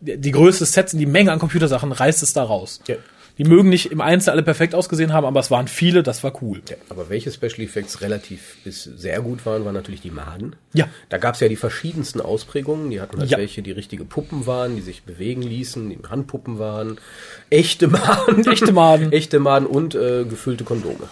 die, 0.00 0.30
Größe 0.30 0.60
des 0.60 0.72
Sets 0.72 0.92
und 0.92 1.00
die 1.00 1.06
Menge 1.06 1.32
an 1.32 1.38
Computersachen 1.38 1.92
reißt 1.92 2.22
es 2.22 2.32
da 2.32 2.42
raus. 2.42 2.80
Ja. 2.86 2.96
Die 3.38 3.44
mögen 3.44 3.68
nicht 3.68 3.92
im 3.92 4.00
Einzelnen 4.00 4.32
alle 4.32 4.42
perfekt 4.42 4.74
ausgesehen 4.74 5.12
haben, 5.12 5.26
aber 5.26 5.40
es 5.40 5.50
waren 5.50 5.68
viele, 5.68 6.02
das 6.02 6.24
war 6.24 6.32
cool. 6.42 6.62
Ja, 6.70 6.76
aber 6.88 7.10
welche 7.10 7.30
Special 7.30 7.60
Effects 7.60 8.00
relativ 8.00 8.56
bis 8.64 8.84
sehr 8.84 9.20
gut 9.20 9.44
waren, 9.44 9.66
waren 9.66 9.74
natürlich 9.74 10.00
die 10.00 10.10
Maden. 10.10 10.56
Ja. 10.72 10.88
Da 11.10 11.18
gab 11.18 11.34
es 11.34 11.40
ja 11.40 11.48
die 11.48 11.56
verschiedensten 11.56 12.22
Ausprägungen. 12.22 12.90
Die 12.90 12.98
hatten 12.98 13.18
halt 13.18 13.30
Ja. 13.30 13.36
welche, 13.36 13.60
die 13.60 13.72
richtige 13.72 14.06
Puppen 14.06 14.46
waren, 14.46 14.74
die 14.76 14.80
sich 14.80 15.02
bewegen 15.02 15.42
ließen, 15.42 15.90
die 15.90 15.98
Handpuppen 16.08 16.58
waren, 16.58 16.96
echte 17.50 17.88
Maden, 17.88 18.46
Echte 18.46 18.72
Maden. 18.72 19.12
echte 19.12 19.38
Maden 19.38 19.66
und 19.66 19.94
äh, 19.94 20.24
gefüllte 20.24 20.64
Kondome. 20.64 21.06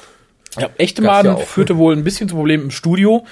Ja, 0.59 0.71
echte 0.79 1.03
Maden 1.03 1.37
ja 1.37 1.37
führte 1.37 1.77
wohl 1.77 1.95
ein 1.95 2.05
bisschen 2.05 2.29
zu 2.29 2.37
Problemen 2.37 2.65
im 2.65 2.71
Studio, 2.71 3.25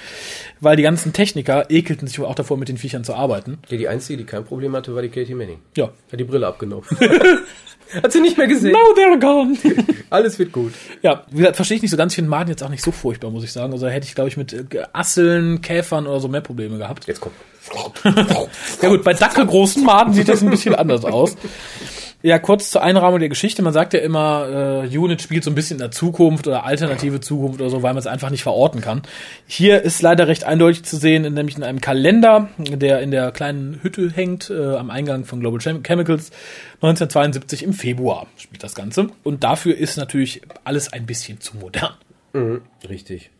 weil 0.59 0.75
die 0.75 0.83
ganzen 0.83 1.13
Techniker 1.13 1.69
ekelten 1.69 2.07
sich 2.07 2.19
wohl 2.19 2.25
auch 2.25 2.35
davor, 2.35 2.57
mit 2.57 2.69
den 2.69 2.77
Viechern 2.77 3.03
zu 3.03 3.13
arbeiten. 3.13 3.59
Ja, 3.69 3.77
die 3.77 3.87
einzige, 3.87 4.17
die 4.17 4.25
kein 4.25 4.43
Problem 4.43 4.75
hatte, 4.75 4.93
war 4.95 5.01
die 5.01 5.09
Katie 5.09 5.35
Manning. 5.35 5.59
Ja. 5.75 5.91
Hat 6.11 6.19
die 6.19 6.23
Brille 6.23 6.47
abgenommen. 6.47 6.85
Hat 8.01 8.11
sie 8.11 8.21
nicht 8.21 8.37
mehr 8.37 8.47
gesehen. 8.47 8.71
Now 8.71 8.93
they're 8.95 9.19
gone. 9.19 9.55
Alles 10.09 10.39
wird 10.39 10.51
gut. 10.51 10.73
Ja, 11.03 11.23
wie 11.29 11.37
gesagt, 11.37 11.57
verstehe 11.57 11.75
ich 11.75 11.81
nicht 11.81 11.91
so 11.91 11.97
ganz. 11.97 12.13
Ich 12.13 12.15
finde 12.15 12.29
Maden 12.31 12.49
jetzt 12.49 12.63
auch 12.63 12.69
nicht 12.69 12.83
so 12.83 12.91
furchtbar, 12.91 13.29
muss 13.29 13.43
ich 13.43 13.51
sagen. 13.51 13.71
Also 13.71 13.85
da 13.85 13.91
hätte 13.91 14.07
ich, 14.07 14.15
glaube 14.15 14.29
ich, 14.29 14.37
mit 14.37 14.53
äh, 14.53 14.65
Asseln, 14.93 15.61
Käfern 15.61 16.07
oder 16.07 16.19
so 16.19 16.27
mehr 16.27 16.41
Probleme 16.41 16.77
gehabt. 16.77 17.05
Jetzt 17.07 17.21
kommt. 17.21 17.35
Ja 18.81 18.89
gut, 18.89 19.03
bei 19.03 19.13
dackelgroßen 19.13 19.83
Maden 19.85 20.13
sieht 20.13 20.27
das 20.27 20.41
ein 20.41 20.49
bisschen 20.49 20.75
anders 20.75 21.05
aus. 21.05 21.37
Ja, 22.25 22.39
kurz 22.39 22.71
zur 22.71 22.81
Einrahmung 22.81 23.19
der 23.19 23.27
Geschichte. 23.27 23.61
Man 23.63 23.73
sagt 23.73 23.93
ja 23.93 23.99
immer, 23.99 24.85
äh, 24.85 24.97
Unit 24.97 25.21
spielt 25.21 25.43
so 25.43 25.51
ein 25.51 25.55
bisschen 25.55 25.75
in 25.75 25.81
der 25.81 25.91
Zukunft 25.91 26.47
oder 26.47 26.63
alternative 26.63 27.19
Zukunft 27.19 27.59
oder 27.59 27.69
so, 27.69 27.83
weil 27.83 27.93
man 27.93 27.99
es 27.99 28.07
einfach 28.07 28.29
nicht 28.29 28.43
verorten 28.43 28.79
kann. 28.79 29.01
Hier 29.45 29.81
ist 29.81 30.01
leider 30.01 30.29
recht 30.29 30.45
eindeutig 30.45 30.85
zu 30.85 30.95
sehen, 30.95 31.33
nämlich 31.33 31.57
in 31.57 31.63
einem 31.63 31.81
Kalender, 31.81 32.47
der 32.57 33.01
in 33.01 33.11
der 33.11 33.33
kleinen 33.33 33.83
Hütte 33.83 34.09
hängt, 34.09 34.49
äh, 34.49 34.75
am 34.77 34.89
Eingang 34.89 35.25
von 35.25 35.41
Global 35.41 35.59
Chem 35.59 35.83
Chemicals. 35.83 36.31
1972 36.75 37.61
im 37.61 37.73
Februar 37.73 38.27
spielt 38.37 38.63
das 38.63 38.73
Ganze. 38.73 39.07
Und 39.23 39.43
dafür 39.43 39.75
ist 39.75 39.97
natürlich 39.97 40.43
alles 40.63 40.93
ein 40.93 41.05
bisschen 41.05 41.41
zu 41.41 41.57
modern. 41.57 41.93
Richtig. 42.87 43.31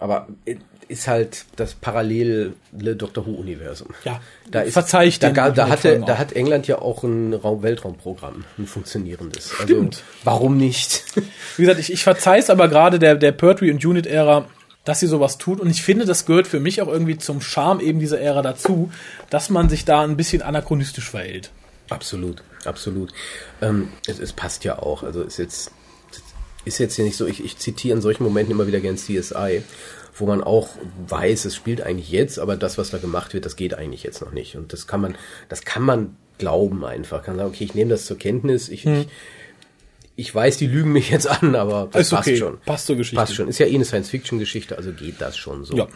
Aber 0.00 0.26
ist 0.92 1.08
halt 1.08 1.46
das 1.56 1.74
parallele 1.74 2.52
Doctor 2.70 3.26
Who-Universum. 3.26 3.88
Ja, 4.04 4.20
da 4.50 4.60
ist, 4.60 4.74
verzeih 4.74 5.06
ich 5.06 5.18
da, 5.18 5.30
da, 5.30 5.50
den 5.50 5.68
hatte, 5.68 6.00
da 6.06 6.18
hat 6.18 6.34
England 6.34 6.66
ja 6.66 6.78
auch 6.80 7.02
ein 7.02 7.32
Raum 7.32 7.62
Weltraumprogramm, 7.62 8.44
ein 8.58 8.66
funktionierendes. 8.66 9.52
Also, 9.52 9.64
Stimmt. 9.64 10.02
warum 10.22 10.58
nicht? 10.58 11.04
Wie 11.56 11.62
gesagt, 11.62 11.80
ich, 11.80 11.92
ich 11.92 12.04
verzeih's 12.04 12.44
es 12.44 12.50
aber 12.50 12.68
gerade 12.68 12.98
der, 12.98 13.14
der 13.14 13.32
Pertwee 13.32 13.70
und 13.70 13.84
Unit-Ära, 13.84 14.46
dass 14.84 15.00
sie 15.00 15.06
sowas 15.06 15.38
tut. 15.38 15.60
Und 15.60 15.70
ich 15.70 15.82
finde, 15.82 16.04
das 16.04 16.26
gehört 16.26 16.46
für 16.46 16.60
mich 16.60 16.82
auch 16.82 16.88
irgendwie 16.88 17.16
zum 17.16 17.40
Charme 17.40 17.80
eben 17.80 17.98
dieser 17.98 18.20
Ära 18.20 18.42
dazu, 18.42 18.92
dass 19.30 19.48
man 19.48 19.70
sich 19.70 19.84
da 19.84 20.02
ein 20.02 20.16
bisschen 20.16 20.42
anachronistisch 20.42 21.08
verhält. 21.08 21.50
Absolut, 21.88 22.42
absolut. 22.64 23.12
Ähm, 23.62 23.88
es, 24.06 24.18
es 24.18 24.32
passt 24.32 24.64
ja 24.64 24.78
auch. 24.78 25.02
Also 25.02 25.22
ist 25.22 25.38
jetzt 25.38 25.72
ist 26.64 26.78
jetzt 26.78 26.94
hier 26.94 27.04
nicht 27.04 27.16
so. 27.16 27.26
Ich, 27.26 27.44
ich 27.44 27.58
zitiere 27.58 27.96
in 27.96 28.02
solchen 28.02 28.24
Momenten 28.24 28.52
immer 28.52 28.66
wieder 28.66 28.80
gern 28.80 28.96
CSI, 28.96 29.62
wo 30.14 30.26
man 30.26 30.42
auch 30.42 30.68
weiß, 31.08 31.44
es 31.46 31.56
spielt 31.56 31.80
eigentlich 31.80 32.10
jetzt, 32.10 32.38
aber 32.38 32.56
das, 32.56 32.78
was 32.78 32.90
da 32.90 32.98
gemacht 32.98 33.32
wird, 33.34 33.46
das 33.46 33.56
geht 33.56 33.74
eigentlich 33.74 34.02
jetzt 34.02 34.20
noch 34.20 34.32
nicht. 34.32 34.56
Und 34.56 34.72
das 34.72 34.86
kann 34.86 35.00
man, 35.00 35.14
das 35.48 35.62
kann 35.62 35.82
man 35.82 36.16
glauben 36.38 36.84
einfach. 36.84 37.22
Kann 37.22 37.36
sagen, 37.36 37.48
okay, 37.48 37.64
ich 37.64 37.74
nehme 37.74 37.90
das 37.90 38.04
zur 38.06 38.18
Kenntnis. 38.18 38.68
Ich, 38.68 38.84
ich, 38.84 39.08
ich 40.16 40.34
weiß, 40.34 40.58
die 40.58 40.66
lügen 40.66 40.92
mich 40.92 41.10
jetzt 41.10 41.26
an, 41.26 41.54
aber 41.54 41.88
das 41.90 42.08
Ist 42.08 42.12
okay, 42.12 42.30
passt 42.30 42.38
schon. 42.38 42.58
passt 42.66 42.86
zur 42.86 42.96
Geschichte. 42.96 43.16
Passt 43.16 43.34
schon. 43.34 43.48
Ist 43.48 43.58
ja 43.58 43.66
eh 43.66 43.74
eine 43.74 43.84
Science-Fiction-Geschichte, 43.84 44.76
also 44.76 44.92
geht 44.92 45.20
das 45.20 45.36
schon 45.36 45.64
so. 45.64 45.76
Ja. 45.76 45.88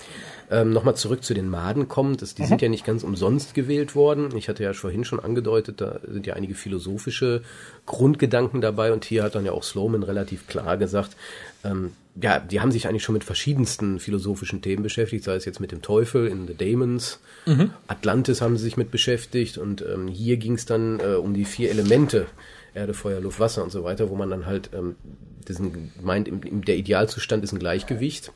Ähm, 0.48 0.70
Nochmal 0.72 0.94
zurück 0.94 1.24
zu 1.24 1.34
den 1.34 1.50
Maden 1.50 1.88
kommt. 1.88 2.22
Das, 2.22 2.34
die 2.34 2.46
sind 2.46 2.62
ja 2.62 2.68
nicht 2.68 2.86
ganz 2.86 3.02
umsonst 3.02 3.52
gewählt 3.54 3.96
worden. 3.96 4.36
Ich 4.36 4.48
hatte 4.48 4.62
ja 4.62 4.72
vorhin 4.72 5.04
schon 5.04 5.18
angedeutet, 5.18 5.80
da 5.80 5.98
sind 6.06 6.26
ja 6.26 6.34
einige 6.34 6.54
philosophische 6.54 7.42
Grundgedanken 7.84 8.60
dabei 8.60 8.92
und 8.92 9.04
hier 9.04 9.24
hat 9.24 9.34
dann 9.34 9.44
ja 9.44 9.52
auch 9.52 9.64
Sloman 9.64 10.04
relativ 10.04 10.46
klar 10.46 10.76
gesagt, 10.76 11.16
ähm, 11.70 11.92
ja, 12.20 12.40
die 12.40 12.60
haben 12.60 12.72
sich 12.72 12.88
eigentlich 12.88 13.02
schon 13.02 13.12
mit 13.12 13.24
verschiedensten 13.24 14.00
philosophischen 14.00 14.62
Themen 14.62 14.82
beschäftigt, 14.82 15.24
sei 15.24 15.34
es 15.34 15.44
jetzt 15.44 15.60
mit 15.60 15.72
dem 15.72 15.82
Teufel 15.82 16.26
in 16.26 16.46
The 16.46 16.54
Daemons, 16.54 17.20
Atlantis 17.86 18.40
haben 18.40 18.56
sie 18.56 18.64
sich 18.64 18.76
mit 18.76 18.90
beschäftigt 18.90 19.58
und 19.58 19.82
ähm, 19.82 20.08
hier 20.08 20.36
ging 20.36 20.54
es 20.54 20.64
dann 20.64 21.00
äh, 21.00 21.14
um 21.14 21.34
die 21.34 21.44
vier 21.44 21.70
Elemente, 21.70 22.26
Erde, 22.74 22.94
Feuer, 22.94 23.20
Luft, 23.20 23.40
Wasser 23.40 23.62
und 23.62 23.70
so 23.70 23.84
weiter, 23.84 24.10
wo 24.10 24.16
man 24.16 24.30
dann 24.30 24.46
halt 24.46 24.70
ähm, 24.74 24.96
diesen 25.48 25.92
meint, 26.02 26.28
im, 26.28 26.42
im, 26.42 26.64
der 26.64 26.76
Idealzustand 26.76 27.44
ist 27.44 27.52
ein 27.52 27.58
Gleichgewicht. 27.58 28.32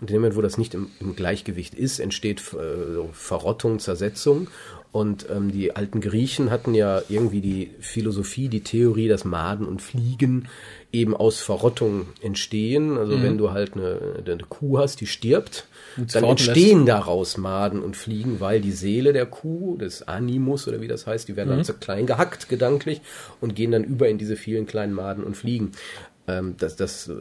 Und 0.00 0.02
in 0.02 0.06
dem 0.06 0.16
Moment, 0.16 0.36
wo 0.36 0.42
das 0.42 0.58
nicht 0.58 0.74
im, 0.74 0.88
im 1.00 1.14
Gleichgewicht 1.16 1.74
ist, 1.74 1.98
entsteht 1.98 2.40
äh, 2.54 2.94
so 2.94 3.10
Verrottung, 3.12 3.78
Zersetzung. 3.78 4.48
Und 4.92 5.26
ähm, 5.30 5.52
die 5.52 5.76
alten 5.76 6.00
Griechen 6.00 6.50
hatten 6.50 6.74
ja 6.74 7.02
irgendwie 7.08 7.42
die 7.42 7.70
Philosophie, 7.80 8.48
die 8.48 8.62
Theorie, 8.62 9.08
dass 9.08 9.24
Maden 9.24 9.66
und 9.66 9.82
Fliegen 9.82 10.48
eben 10.96 11.14
aus 11.14 11.40
Verrottung 11.40 12.06
entstehen. 12.20 12.96
Also 12.96 13.22
wenn 13.22 13.38
du 13.38 13.52
halt 13.52 13.74
eine, 13.74 14.22
eine 14.24 14.44
Kuh 14.48 14.78
hast, 14.78 15.00
die 15.00 15.06
stirbt, 15.06 15.66
Und 15.96 16.14
dann 16.14 16.24
entstehen 16.24 16.86
daraus 16.86 17.36
Maden 17.36 17.82
und 17.82 17.96
Fliegen, 17.96 18.40
weil 18.40 18.60
die 18.60 18.72
Seele 18.72 19.12
der 19.12 19.26
Kuh, 19.26 19.76
des 19.76 20.08
Animus 20.08 20.66
oder 20.66 20.80
wie 20.80 20.88
das 20.88 21.06
heißt, 21.06 21.28
die 21.28 21.36
werden 21.36 21.50
dann 21.50 21.64
so 21.64 21.74
klein 21.74 22.06
gehackt 22.06 22.48
gedanklich 22.48 23.00
und 23.40 23.54
gehen 23.54 23.70
dann 23.70 23.84
über 23.84 24.08
in 24.08 24.18
diese 24.18 24.36
vielen 24.36 24.66
kleinen 24.66 24.92
Maden 24.92 25.24
und 25.24 25.36
Fliegen. 25.36 25.72
Ähm, 26.28 26.54
das, 26.58 26.76
das 26.76 27.08
äh, 27.08 27.14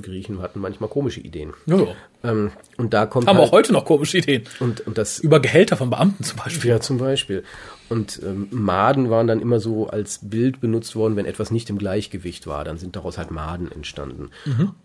Griechen 0.00 0.42
hatten 0.42 0.60
manchmal 0.60 0.90
komische 0.90 1.20
Ideen. 1.20 1.54
Ja. 1.66 1.86
Ähm, 2.22 2.50
und 2.80 2.94
da 2.94 3.06
kommt 3.06 3.26
Haben 3.28 3.38
halt, 3.38 3.48
auch 3.48 3.52
heute 3.52 3.72
noch 3.72 3.84
komische 3.84 4.18
Ideen. 4.18 4.44
und, 4.58 4.86
und 4.86 4.98
das 4.98 5.18
Über 5.18 5.40
Gehälter 5.40 5.76
von 5.76 5.90
Beamten 5.90 6.24
zum 6.24 6.38
Beispiel. 6.38 6.70
ja, 6.70 6.80
zum 6.80 6.98
Beispiel. 6.98 7.44
Und 7.88 8.20
ähm, 8.24 8.46
Maden 8.52 9.10
waren 9.10 9.26
dann 9.26 9.40
immer 9.40 9.58
so 9.58 9.88
als 9.88 10.20
Bild 10.22 10.60
benutzt 10.60 10.94
worden, 10.94 11.16
wenn 11.16 11.26
etwas 11.26 11.50
nicht 11.50 11.68
im 11.70 11.78
Gleichgewicht 11.78 12.46
war. 12.46 12.62
Dann 12.62 12.78
sind 12.78 12.94
daraus 12.94 13.18
halt 13.18 13.32
Maden 13.32 13.70
entstanden. 13.72 14.30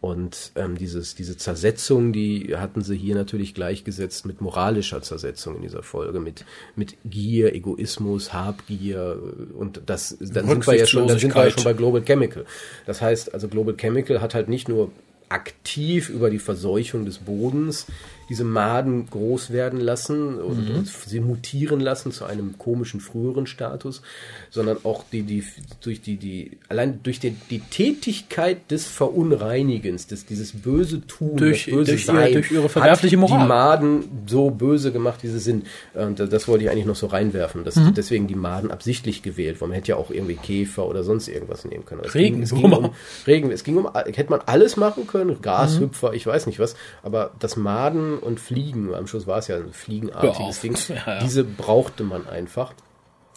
Und 0.02 0.52
ähm, 0.56 0.76
dieses, 0.76 1.14
diese 1.14 1.38
Zersetzung, 1.38 2.14
die 2.14 2.58
hatten 2.58 2.82
sie 2.82 2.98
hier 2.98 3.14
natürlich 3.14 3.54
gleichgesetzt 3.54 4.26
mit 4.26 4.42
moralischer 4.42 5.04
Zersetzung 5.04 5.58
in 5.58 5.62
dieser 5.62 5.84
Folge, 5.84 6.20
mit, 6.20 6.46
mit 6.76 6.98
Gier, 7.06 7.54
Egoismus, 7.54 8.34
Habgier 8.34 9.20
äh, 9.22 9.54
und 9.54 9.82
das, 9.86 10.18
dann 10.20 10.48
sind 10.48 10.66
wir 10.66 10.76
ja 10.76 10.88
schon, 10.88 11.08
dann 11.08 11.20
sind 11.20 11.36
wir 11.36 11.44
ja 11.44 11.52
schon 11.52 11.64
bei 11.64 11.74
Global 11.74 12.02
Chemical. 12.02 12.46
Das 12.88 13.04
heißt, 13.04 13.36
also 13.36 13.48
Global 13.48 13.76
Chemical 13.78 14.20
hat 14.20 14.34
halt 14.34 14.50
nicht 14.50 14.68
nur 14.68 14.92
aktiv 15.30 16.10
über 16.10 16.30
die 16.30 16.40
Verseuchung 16.40 17.06
des 17.06 17.20
Bodens 17.20 17.88
diese 18.30 18.44
Maden 18.44 19.08
groß 19.10 19.52
werden 19.52 19.80
lassen 19.80 20.40
und, 20.40 20.70
und 20.72 20.88
sie 20.88 21.20
mutieren 21.20 21.80
lassen 21.80 22.12
zu 22.12 22.26
einem 22.26 22.58
komischen 22.58 23.00
früheren 23.00 23.46
Status, 23.48 24.02
sondern 24.50 24.78
auch 24.84 25.04
die, 25.12 25.24
die, 25.24 25.44
durch 25.82 26.02
die, 26.02 26.18
die, 26.18 26.58
allein 26.70 27.02
durch 27.04 27.20
die, 27.20 27.36
die 27.50 27.60
Tätigkeit 27.60 28.72
des 28.72 28.88
Verunreinigens, 28.88 30.08
des, 30.08 30.26
dieses 30.26 30.54
böse 30.54 31.06
Tun, 31.06 31.36
Durch- 31.38 31.66
das 31.66 31.74
böse 31.74 31.92
durch 31.92 32.02
ihr- 32.08 32.14
Sein, 32.14 32.34
durch 32.34 32.52
ihre 32.52 32.70
verwerfliche 32.70 33.16
hat 33.18 33.22
Moral. 33.22 33.40
die 33.42 33.48
Maden 33.48 34.04
so 34.28 34.50
böse 34.50 34.92
gemacht, 34.92 35.20
wie 35.24 35.28
sie 35.28 35.40
sind. 35.40 35.68
Und 35.94 36.20
äh, 36.20 36.28
das 36.28 36.48
wollte 36.48 36.64
ich 36.64 36.70
eigentlich 36.70 36.86
noch 36.86 36.96
so 36.96 37.08
reinwerfen. 37.08 37.64
Das, 37.64 37.76
Mhm. 37.76 37.94
Deswegen 37.94 38.28
die 38.28 38.36
Maden 38.36 38.72
absichtlich 38.72 39.22
gewählt, 39.22 39.60
weil 39.62 39.68
man 39.68 39.76
hätte 39.76 39.90
ja 39.90 39.96
auch 39.98 40.10
irgendwie 40.10 40.36
Käfer 40.36 40.88
oder 40.88 41.04
sonst 41.04 41.28
irgendwas 41.28 41.66
nehmen 41.66 41.86
können. 41.86 42.02
Es 42.06 42.14
ging, 42.14 42.42
es 42.42 42.54
ging 42.54 42.72
um, 42.72 42.92
Regen, 43.28 43.52
es 43.52 43.64
ging 43.64 43.78
um, 43.78 43.90
hätte 43.94 44.30
man 44.30 44.40
alles 44.46 44.78
machen 44.78 45.08
können, 45.08 45.42
Grashüpfer, 45.42 46.10
Mhm. 46.10 46.16
ich 46.16 46.26
weiß 46.26 46.48
nicht 46.48 46.60
was, 46.60 46.76
aber 47.04 47.32
das 47.40 47.58
Maden 47.58 48.15
und 48.20 48.40
Fliegen, 48.40 48.94
am 48.94 49.08
Schluss 49.08 49.28
war 49.28 49.40
es 49.40 49.48
ja 49.48 49.58
ein 49.58 49.74
fliegenartiges. 49.74 50.62
Ding, 50.62 50.78
Ja, 50.90 50.96
ja. 51.16 51.20
diese 51.20 51.44
brauchte 51.44 52.04
man 52.04 52.28
einfach, 52.28 52.74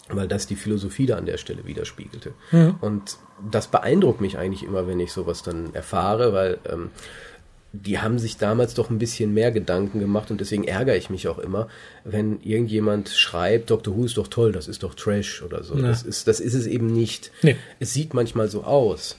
weil 0.09 0.29
das 0.29 0.47
die 0.47 0.57
Philosophie 0.57 1.07
da 1.07 1.17
an 1.17 1.27
der 1.27 1.37
Stelle 1.37 1.67
widerspiegelte. 1.67 2.33
Mhm. 2.51 2.77
Und 2.81 3.19
das 3.51 3.69
beeindruckt 3.69 4.21
mich 4.21 4.39
eigentlich 4.39 4.63
immer, 4.63 4.87
wenn 4.87 5.01
ich 5.01 5.13
sowas 5.13 5.43
dann 5.43 5.75
erfahre, 5.75 6.33
weil 6.33 6.59
ähm, 6.69 6.91
die 7.73 7.99
haben 7.99 8.19
sich 8.19 8.39
damals 8.39 8.75
doch 8.75 8.89
ein 8.89 8.99
bisschen 8.99 9.35
mehr 9.35 9.53
Gedanken 9.53 10.01
gemacht 10.01 10.31
und 10.31 10.41
deswegen 10.41 10.65
ärgere 10.65 10.97
ich 10.97 11.11
mich 11.11 11.29
auch 11.29 11.39
immer, 11.39 11.69
wenn 12.05 12.41
irgendjemand 12.41 13.11
schreibt, 13.11 13.71
Dr. 13.71 13.95
Who 13.95 14.05
ist 14.07 14.17
doch 14.17 14.29
toll, 14.29 14.53
das 14.53 14.69
ist 14.69 14.83
doch 14.83 14.95
Trash 14.95 15.43
oder 15.43 15.63
so. 15.63 15.75
Das, 15.75 16.03
ist, 16.03 16.27
das 16.29 16.41
ist 16.41 16.55
es 16.55 16.67
eben 16.67 16.87
nicht. 16.87 17.31
Nee. 17.43 17.57
Es 17.79 17.93
sieht 17.93 18.15
manchmal 18.15 18.49
so 18.49 18.65
aus. 18.65 19.19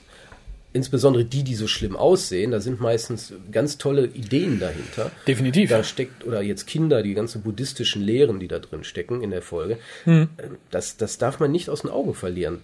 Insbesondere 0.72 1.24
die, 1.24 1.42
die 1.42 1.56
so 1.56 1.66
schlimm 1.66 1.96
aussehen, 1.96 2.52
da 2.52 2.60
sind 2.60 2.80
meistens 2.80 3.32
ganz 3.50 3.76
tolle 3.76 4.06
Ideen 4.06 4.60
dahinter. 4.60 5.10
Definitiv. 5.26 5.68
Da 5.68 5.82
steckt, 5.82 6.24
oder 6.24 6.42
jetzt 6.42 6.66
Kinder, 6.68 7.02
die 7.02 7.14
ganzen 7.14 7.42
buddhistischen 7.42 8.02
Lehren, 8.02 8.38
die 8.38 8.46
da 8.46 8.60
drin 8.60 8.84
stecken 8.84 9.20
in 9.22 9.30
der 9.30 9.42
Folge, 9.42 9.78
Hm. 10.04 10.28
ähm, 10.38 10.56
das, 10.70 10.96
das 10.96 11.18
darf 11.18 11.40
man 11.40 11.50
nicht 11.50 11.68
aus 11.70 11.82
den 11.82 11.90
Augen 11.90 12.14
verlieren. 12.14 12.58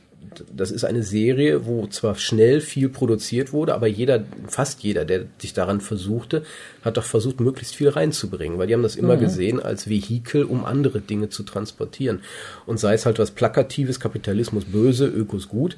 das 0.52 0.70
ist 0.70 0.84
eine 0.84 1.02
Serie, 1.02 1.66
wo 1.66 1.86
zwar 1.86 2.14
schnell 2.16 2.60
viel 2.60 2.88
produziert 2.88 3.52
wurde, 3.52 3.74
aber 3.74 3.86
jeder, 3.86 4.24
fast 4.48 4.82
jeder, 4.82 5.04
der 5.04 5.26
sich 5.38 5.52
daran 5.52 5.80
versuchte, 5.80 6.44
hat 6.82 6.96
doch 6.96 7.04
versucht, 7.04 7.38
möglichst 7.40 7.76
viel 7.76 7.88
reinzubringen, 7.90 8.58
weil 8.58 8.66
die 8.66 8.74
haben 8.74 8.82
das 8.82 8.96
immer 8.96 9.16
gesehen 9.16 9.60
als 9.60 9.88
Vehikel, 9.88 10.44
um 10.44 10.64
andere 10.64 11.00
Dinge 11.00 11.28
zu 11.28 11.42
transportieren. 11.42 12.20
Und 12.66 12.78
sei 12.78 12.94
es 12.94 13.06
halt 13.06 13.18
was 13.18 13.30
Plakatives, 13.32 14.00
Kapitalismus 14.00 14.64
böse, 14.64 15.06
Ökos 15.06 15.48
gut, 15.48 15.76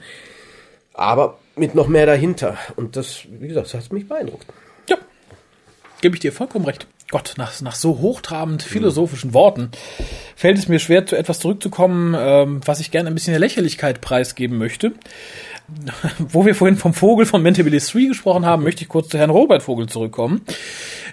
aber 0.94 1.38
mit 1.58 1.74
noch 1.74 1.88
mehr 1.88 2.06
dahinter. 2.06 2.56
Und 2.76 2.96
das, 2.96 3.20
wie 3.30 3.48
gesagt, 3.48 3.66
das 3.66 3.74
hat 3.74 3.92
mich 3.92 4.08
beeindruckt. 4.08 4.46
Ja, 4.88 4.96
gebe 6.00 6.14
ich 6.16 6.20
dir 6.20 6.32
vollkommen 6.32 6.64
recht. 6.64 6.86
Gott, 7.10 7.34
nach, 7.38 7.58
nach 7.62 7.74
so 7.74 7.98
hochtrabend 7.98 8.62
philosophischen 8.62 9.32
Worten 9.32 9.70
fällt 10.36 10.58
es 10.58 10.68
mir 10.68 10.78
schwer, 10.78 11.06
zu 11.06 11.16
etwas 11.16 11.38
zurückzukommen, 11.38 12.14
ähm, 12.18 12.60
was 12.66 12.80
ich 12.80 12.90
gerne 12.90 13.08
ein 13.08 13.14
bisschen 13.14 13.32
der 13.32 13.40
Lächerlichkeit 13.40 14.02
preisgeben 14.02 14.58
möchte. 14.58 14.92
Wo 16.18 16.46
wir 16.46 16.54
vorhin 16.54 16.76
vom 16.76 16.94
Vogel 16.94 17.26
von 17.26 17.42
Mentabilis 17.42 17.88
3 17.88 18.06
gesprochen 18.06 18.46
haben, 18.46 18.62
möchte 18.62 18.82
ich 18.82 18.88
kurz 18.88 19.08
zu 19.08 19.18
Herrn 19.18 19.30
Robert 19.30 19.62
Vogel 19.62 19.86
zurückkommen. 19.86 20.42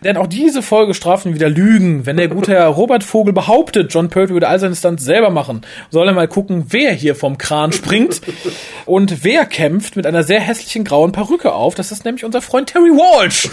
Denn 0.04 0.18
auch 0.18 0.28
diese 0.28 0.62
Folge 0.62 0.94
strafen 0.94 1.34
wieder 1.34 1.50
Lügen. 1.50 2.06
Wenn 2.06 2.18
der 2.18 2.30
gute 2.30 2.54
Herr 2.54 2.68
Robert 2.68 3.04
Vogel 3.04 3.34
behauptet, 3.34 3.94
John 3.94 4.10
Pertwee 4.10 4.34
würde 4.34 4.48
all 4.48 4.60
seine 4.60 4.76
Stunts 4.76 5.04
selber 5.04 5.30
machen, 5.30 5.62
soll 5.90 6.08
er 6.08 6.14
mal 6.14 6.28
gucken, 6.28 6.68
wer 6.70 6.94
hier 6.94 7.16
vom 7.16 7.38
Kran 7.38 7.74
springt 7.74 8.22
und 8.86 9.24
wer 9.24 9.46
kämpft 9.46 9.96
mit 9.98 10.06
einer 10.06 10.24
sehr 10.24 10.40
hässlichen 10.40 10.86
grauen 10.86 11.12
Perücke 11.12 11.54
auf. 11.54 11.76
Das 11.76 11.92
ist 11.92 12.06
nämlich 12.06 12.24
unser 12.24 12.42
Freund 12.42 12.70
Terry 12.70 12.92
Walsh. 12.92 13.50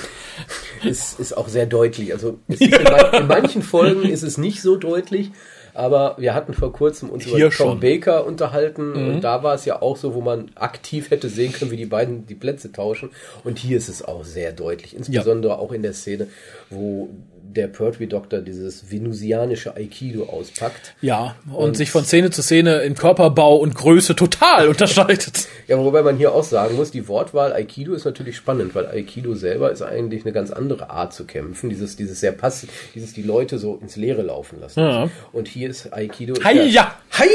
ist, 0.84 1.18
ist 1.18 1.36
auch 1.36 1.48
sehr 1.48 1.66
deutlich. 1.66 2.12
Also 2.12 2.38
ist 2.48 2.60
in, 2.60 2.72
in 2.72 3.26
manchen 3.26 3.62
Folgen 3.62 4.04
ist 4.04 4.22
es 4.22 4.38
nicht 4.38 4.62
so 4.62 4.76
deutlich, 4.76 5.32
aber 5.74 6.16
wir 6.18 6.34
hatten 6.34 6.54
vor 6.54 6.72
kurzem 6.72 7.10
uns 7.10 7.24
Hier 7.24 7.36
über 7.36 7.44
Tom 7.44 7.52
schon. 7.52 7.76
Mhm. 7.76 7.80
Baker 7.80 8.26
unterhalten 8.26 8.92
und 8.94 9.20
da 9.22 9.42
war 9.42 9.54
es 9.54 9.64
ja 9.64 9.80
auch 9.80 9.96
so, 9.96 10.14
wo 10.14 10.20
man 10.20 10.50
aktiv 10.54 11.10
hätte 11.10 11.28
sehen 11.28 11.52
können, 11.52 11.70
wie 11.70 11.76
die 11.76 11.86
beiden 11.86 12.26
die 12.26 12.34
Plätze 12.34 12.72
tauschen. 12.72 13.10
Und 13.44 13.58
hier 13.58 13.76
ist 13.76 13.88
es 13.88 14.04
auch 14.04 14.24
sehr 14.24 14.52
deutlich, 14.52 14.96
insbesondere 14.96 15.58
auch 15.58 15.72
in 15.72 15.82
der 15.82 15.92
Szene, 15.92 16.28
wo 16.70 17.08
der 17.54 17.68
Pertwee-Doktor 17.68 18.40
dieses 18.40 18.90
venusianische 18.90 19.76
Aikido 19.76 20.24
auspackt. 20.24 20.94
Ja, 21.00 21.36
und, 21.52 21.76
sich 21.76 21.90
von 21.90 22.04
Szene 22.04 22.30
zu 22.30 22.42
Szene 22.42 22.82
in 22.82 22.94
Körperbau 22.94 23.56
und 23.56 23.74
Größe 23.74 24.16
total 24.16 24.68
unterscheidet. 24.72 25.48
Ja, 25.68 25.78
wobei 25.78 26.02
man 26.02 26.16
hier 26.16 26.32
auch 26.32 26.44
sagen 26.44 26.76
muss, 26.76 26.90
die 26.90 27.08
Wortwahl 27.08 27.52
Aikido 27.52 27.94
ist 27.94 28.04
natürlich 28.04 28.36
spannend, 28.36 28.74
weil 28.74 28.86
Aikido 28.86 29.34
selber 29.34 29.70
ist 29.70 29.82
eigentlich 29.82 30.24
eine 30.24 30.32
ganz 30.32 30.50
andere 30.50 30.90
Art 30.90 31.12
zu 31.12 31.24
kämpfen. 31.24 31.70
Dieses, 31.70 31.96
dieses 31.96 32.20
sehr 32.20 32.32
passiv, 32.32 32.70
dieses 32.94 33.12
die 33.12 33.22
Leute 33.22 33.58
so 33.58 33.78
ins 33.80 33.96
Leere 33.96 34.22
laufen 34.22 34.60
lassen. 34.60 34.80
Ja. 34.80 35.10
Und 35.32 35.48
hier 35.48 35.70
ist 35.70 35.92
Aikido. 35.92 36.34
ist 36.34 36.44
Hi-ja! 36.44 36.94
Hi! 37.12 37.28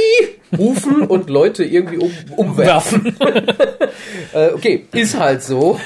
Rufen 0.55 1.03
und 1.03 1.29
Leute 1.29 1.63
irgendwie 1.63 1.97
um, 1.97 2.11
umwerfen. 2.35 3.15
Äh, 4.33 4.49
okay, 4.53 4.85
ist 4.93 5.17
halt 5.17 5.41
so. 5.41 5.79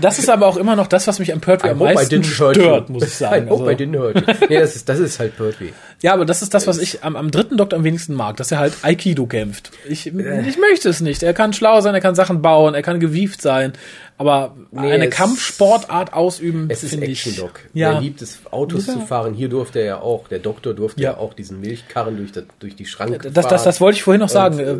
Das 0.00 0.18
ist 0.18 0.28
aber 0.28 0.46
auch 0.46 0.56
immer 0.56 0.76
noch 0.76 0.86
das, 0.86 1.06
was 1.06 1.18
mich 1.18 1.32
am 1.32 1.40
Pertwee 1.40 1.70
am 1.70 1.78
meisten 1.78 2.24
stört, 2.24 2.90
muss 2.90 3.04
ich 3.04 3.14
sagen. 3.14 3.46
I 3.46 3.50
hope 3.50 3.64
I 3.64 3.68
Also, 3.68 3.84
didn't 3.84 3.98
hurt 3.98 4.16
you. 4.16 4.46
Nee, 4.48 4.58
das 4.58 4.76
ist, 4.76 4.88
das 4.88 4.98
ist 4.98 5.18
halt 5.18 5.36
Pertwee. 5.36 5.72
Ja, 6.02 6.12
aber 6.12 6.24
das 6.24 6.42
ist 6.42 6.52
das, 6.54 6.66
was 6.66 6.78
ich 6.78 7.02
am, 7.04 7.16
am 7.16 7.30
dritten 7.30 7.56
Doktor 7.56 7.76
am 7.76 7.84
wenigsten 7.84 8.14
mag, 8.14 8.36
dass 8.36 8.50
er 8.52 8.58
halt 8.58 8.74
Aikido 8.82 9.26
kämpft. 9.26 9.70
Ich, 9.88 10.06
ich 10.06 10.12
möchte 10.58 10.88
es 10.88 11.00
nicht. 11.00 11.22
Er 11.22 11.34
kann 11.34 11.52
schlau 11.52 11.80
sein, 11.80 11.94
er 11.94 12.00
kann 12.00 12.14
Sachen 12.14 12.42
bauen, 12.42 12.74
er 12.74 12.82
kann 12.82 13.00
gewieft 13.00 13.40
sein, 13.40 13.72
aber 14.18 14.54
eine 14.76 15.08
es- 15.08 15.14
Kampfsportart 15.14 16.12
ausüben, 16.12 16.66
Es 16.68 16.82
ist 16.84 16.90
finde 16.90 17.06
ich. 17.06 17.26
Action-Doc. 17.26 17.60
Ja. 17.74 17.94
Er 17.94 18.00
liebt 18.00 18.22
es, 18.22 18.38
Autos 18.50 18.86
Ja. 18.86 18.94
zu 18.94 19.00
fahren. 19.00 19.34
Hier 19.34 19.48
durfte 19.48 19.80
er 19.80 19.84
ja 19.86 20.00
auch, 20.00 20.28
der 20.28 20.38
Doktor 20.38 20.74
durfte 20.74 21.02
ja, 21.02 21.12
Ja. 21.12 21.18
auch 21.18 21.34
diesen 21.34 21.60
Milchkarren 21.60 22.16
durch, 22.16 22.32
das, 22.32 22.44
durch 22.60 22.76
die 22.76 22.86
Schranke 22.86 23.30
Das, 23.30 23.46
das, 23.48 23.64
das 23.64 23.80
wollte 23.80 23.96
ich 23.96 24.02
vorhin 24.04 24.20
noch 24.20 24.28
sagen. 24.28 24.58
Äh, 24.58 24.76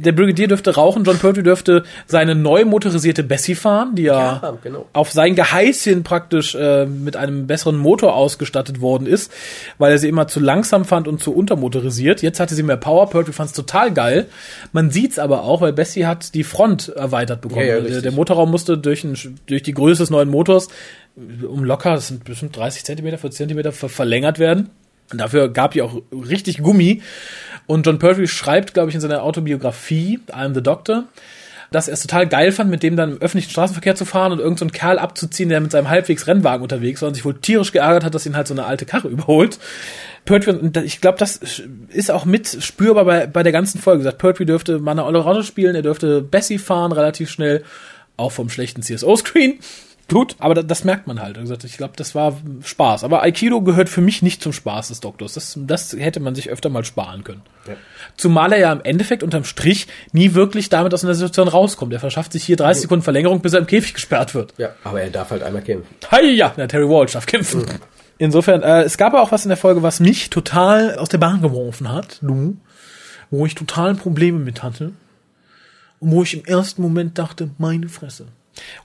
Der 0.00 0.12
Brigadier 0.12 0.48
dürfte 0.48 0.74
rauchen, 0.74 1.04
John 1.04 1.18
Pertwee 1.18 1.42
dürfte 1.42 1.84
seine 2.06 2.34
neu 2.34 2.64
motorisierte 2.64 3.22
Bessie 3.22 3.54
fahren, 3.54 3.94
die 3.96 4.02
ja, 4.04 4.40
Ja, 4.42 4.58
genau. 4.62 4.86
auf 4.92 5.10
sein 5.12 5.34
Geheiß 5.34 5.84
hin 5.84 6.02
praktisch 6.02 6.54
äh, 6.54 6.86
mit 6.86 7.16
einem 7.16 7.46
besseren 7.46 7.76
Motor 7.76 8.14
ausgestattet 8.14 8.80
worden 8.80 9.06
ist, 9.06 9.30
weil 9.78 9.92
er 9.92 9.98
sie 9.98 10.08
immer 10.08 10.26
zu 10.28 10.40
langsam 10.60 10.84
fand 10.84 11.08
und 11.08 11.22
zu 11.22 11.34
untermotorisiert. 11.34 12.20
Jetzt 12.20 12.38
hatte 12.38 12.54
sie 12.54 12.62
mehr 12.62 12.76
Power, 12.76 13.08
Pertwee 13.08 13.32
fand 13.32 13.48
es 13.48 13.56
total 13.56 13.92
geil. 13.92 14.26
Man 14.72 14.90
sieht's 14.90 15.18
aber 15.18 15.42
auch, 15.44 15.62
weil 15.62 15.72
Bessie 15.72 16.04
hat 16.04 16.34
die 16.34 16.44
Front 16.44 16.88
erweitert 16.88 17.40
bekommen. 17.40 17.62
Ja, 17.62 17.66
ja, 17.66 17.74
der, 17.76 17.84
richtig. 17.84 18.02
der 18.02 18.12
Motorraum 18.12 18.50
musste 18.50 18.76
durch, 18.76 19.02
ein, 19.04 19.16
durch 19.46 19.62
die 19.62 19.72
Größe 19.72 20.02
des 20.02 20.10
neuen 20.10 20.28
Motors 20.28 20.68
um 21.16 21.64
locker, 21.64 21.94
das 21.94 22.08
sind 22.08 22.24
bestimmt 22.24 22.56
30 22.56 22.84
Zentimeter, 22.84 23.18
40 23.18 23.38
Zentimeter 23.38 23.72
ver 23.72 23.88
verlängert 23.88 24.38
werden. 24.38 24.70
Und 25.10 25.18
dafür 25.18 25.48
gab 25.48 25.72
die 25.72 25.82
auch 25.82 26.02
richtig 26.12 26.58
Gummi. 26.58 27.02
Und 27.66 27.86
John 27.86 27.98
Pertwee 27.98 28.26
schreibt, 28.26 28.74
glaube 28.74 28.90
ich, 28.90 28.94
in 28.94 29.00
seiner 29.00 29.22
Autobiografie, 29.22 30.20
I'm 30.30 30.54
the 30.54 30.62
Doctor, 30.62 31.04
dass 31.70 31.88
er 31.88 31.94
es 31.94 32.02
total 32.02 32.26
geil 32.26 32.52
fand, 32.52 32.70
mit 32.70 32.82
dem 32.82 32.96
dann 32.96 33.12
im 33.12 33.22
öffentlichen 33.22 33.50
Straßenverkehr 33.50 33.94
zu 33.94 34.04
fahren 34.04 34.32
und 34.32 34.38
irgendeinen 34.38 34.70
so 34.70 34.78
Kerl 34.78 34.98
abzuziehen, 34.98 35.48
der 35.48 35.60
mit 35.60 35.70
seinem 35.70 35.88
halbwegs 35.88 36.26
Rennwagen 36.26 36.62
unterwegs 36.62 37.00
war 37.02 37.08
und 37.08 37.14
sich 37.14 37.24
wohl 37.24 37.38
tierisch 37.38 37.72
geärgert 37.72 38.04
hat, 38.04 38.14
dass 38.14 38.26
ihn 38.26 38.36
halt 38.36 38.48
so 38.48 38.54
eine 38.54 38.64
alte 38.64 38.86
Karre 38.86 39.08
überholt. 39.08 39.58
Pertwee, 40.24 40.80
ich 40.84 41.00
glaube, 41.00 41.18
das 41.18 41.40
ist 41.88 42.10
auch 42.10 42.24
mit 42.24 42.62
spürbar 42.62 43.04
bei, 43.04 43.26
bei 43.26 43.42
der 43.42 43.52
ganzen 43.52 43.80
Folge. 43.80 44.00
Gesagt, 44.00 44.18
Pertwee 44.18 44.44
dürfte 44.44 44.80
olle 44.84 45.18
Rolle 45.18 45.42
spielen, 45.42 45.74
er 45.74 45.82
dürfte 45.82 46.20
Bessie 46.20 46.58
fahren 46.58 46.92
relativ 46.92 47.30
schnell, 47.30 47.64
auch 48.16 48.32
vom 48.32 48.50
schlechten 48.50 48.82
CSO-Screen. 48.82 49.60
Gut, 50.12 50.34
aber 50.40 50.54
da, 50.54 50.62
das 50.62 50.82
merkt 50.82 51.06
man 51.06 51.20
halt. 51.20 51.38
Ich 51.64 51.76
glaube, 51.76 51.92
das 51.96 52.14
war 52.14 52.36
Spaß. 52.64 53.04
Aber 53.04 53.22
Aikido 53.22 53.60
gehört 53.60 53.88
für 53.88 54.00
mich 54.00 54.22
nicht 54.22 54.42
zum 54.42 54.52
Spaß 54.52 54.88
des 54.88 55.00
Doktors. 55.00 55.34
Das, 55.34 55.56
das 55.56 55.92
hätte 55.92 56.18
man 56.18 56.34
sich 56.34 56.50
öfter 56.50 56.68
mal 56.68 56.84
sparen 56.84 57.22
können. 57.22 57.42
Ja. 57.68 57.74
Zumal 58.16 58.52
er 58.52 58.58
ja 58.58 58.72
im 58.72 58.80
Endeffekt 58.82 59.22
unterm 59.22 59.44
Strich 59.44 59.86
nie 60.12 60.34
wirklich 60.34 60.68
damit 60.68 60.92
aus 60.94 61.04
einer 61.04 61.14
Situation 61.14 61.46
rauskommt. 61.46 61.92
Er 61.92 62.00
verschafft 62.00 62.32
sich 62.32 62.42
hier 62.42 62.56
30 62.56 62.82
Sekunden 62.82 63.04
Verlängerung, 63.04 63.40
bis 63.40 63.52
er 63.52 63.60
im 63.60 63.68
Käfig 63.68 63.94
gesperrt 63.94 64.34
wird. 64.34 64.52
Ja, 64.58 64.70
aber 64.82 65.00
er 65.00 65.10
darf 65.10 65.30
halt 65.30 65.44
einmal 65.44 65.62
kämpfen. 65.62 65.94
Hi, 66.10 66.28
ja, 66.28 66.52
na, 66.56 66.66
Terry 66.66 66.88
Walsh 66.88 67.12
darf 67.12 67.26
kämpfen. 67.26 67.64
Insofern, 68.18 68.62
äh, 68.62 68.82
es 68.82 68.98
gab 68.98 69.14
auch 69.14 69.30
was 69.30 69.44
in 69.44 69.48
der 69.48 69.56
Folge, 69.56 69.82
was 69.82 70.00
mich 70.00 70.28
total 70.28 70.96
aus 70.96 71.08
der 71.08 71.18
Bahn 71.18 71.40
geworfen 71.40 71.90
hat, 71.90 72.18
du, 72.20 72.56
wo 73.30 73.46
ich 73.46 73.54
total 73.54 73.94
Probleme 73.94 74.40
mit 74.40 74.62
hatte 74.64 74.92
und 76.00 76.10
wo 76.10 76.22
ich 76.24 76.34
im 76.34 76.44
ersten 76.44 76.82
Moment 76.82 77.16
dachte, 77.16 77.50
meine 77.58 77.88
Fresse. 77.88 78.26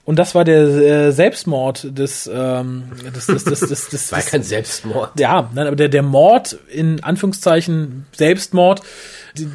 Und 0.03 0.19
das 0.19 0.35
war 0.35 0.43
der 0.43 0.61
äh, 0.61 1.11
Selbstmord 1.11 1.97
des, 1.97 2.29
ähm, 2.31 2.83
des, 3.15 3.25
des, 3.25 3.43
des, 3.43 3.59
des, 3.61 3.89
des, 3.89 4.11
War 4.11 4.19
des 4.19 4.27
kein 4.27 4.43
Selbstmord. 4.43 5.19
ja, 5.19 5.49
nein, 5.53 5.67
aber 5.67 5.75
der, 5.75 5.89
der 5.89 6.03
Mord, 6.03 6.57
in 6.69 7.03
Anführungszeichen 7.03 8.05
Selbstmord, 8.15 8.81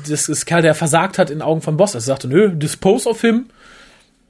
das 0.09 0.29
ist 0.29 0.47
Kerl, 0.47 0.63
der 0.63 0.75
versagt 0.75 1.19
hat 1.19 1.31
in 1.31 1.43
Augen 1.43 1.63
von 1.63 1.77
Boss. 1.77 1.95
Er 1.95 2.01
sagte, 2.01 2.29
nö, 2.29 2.51
dispose 2.55 3.09
of 3.09 3.21
him, 3.21 3.47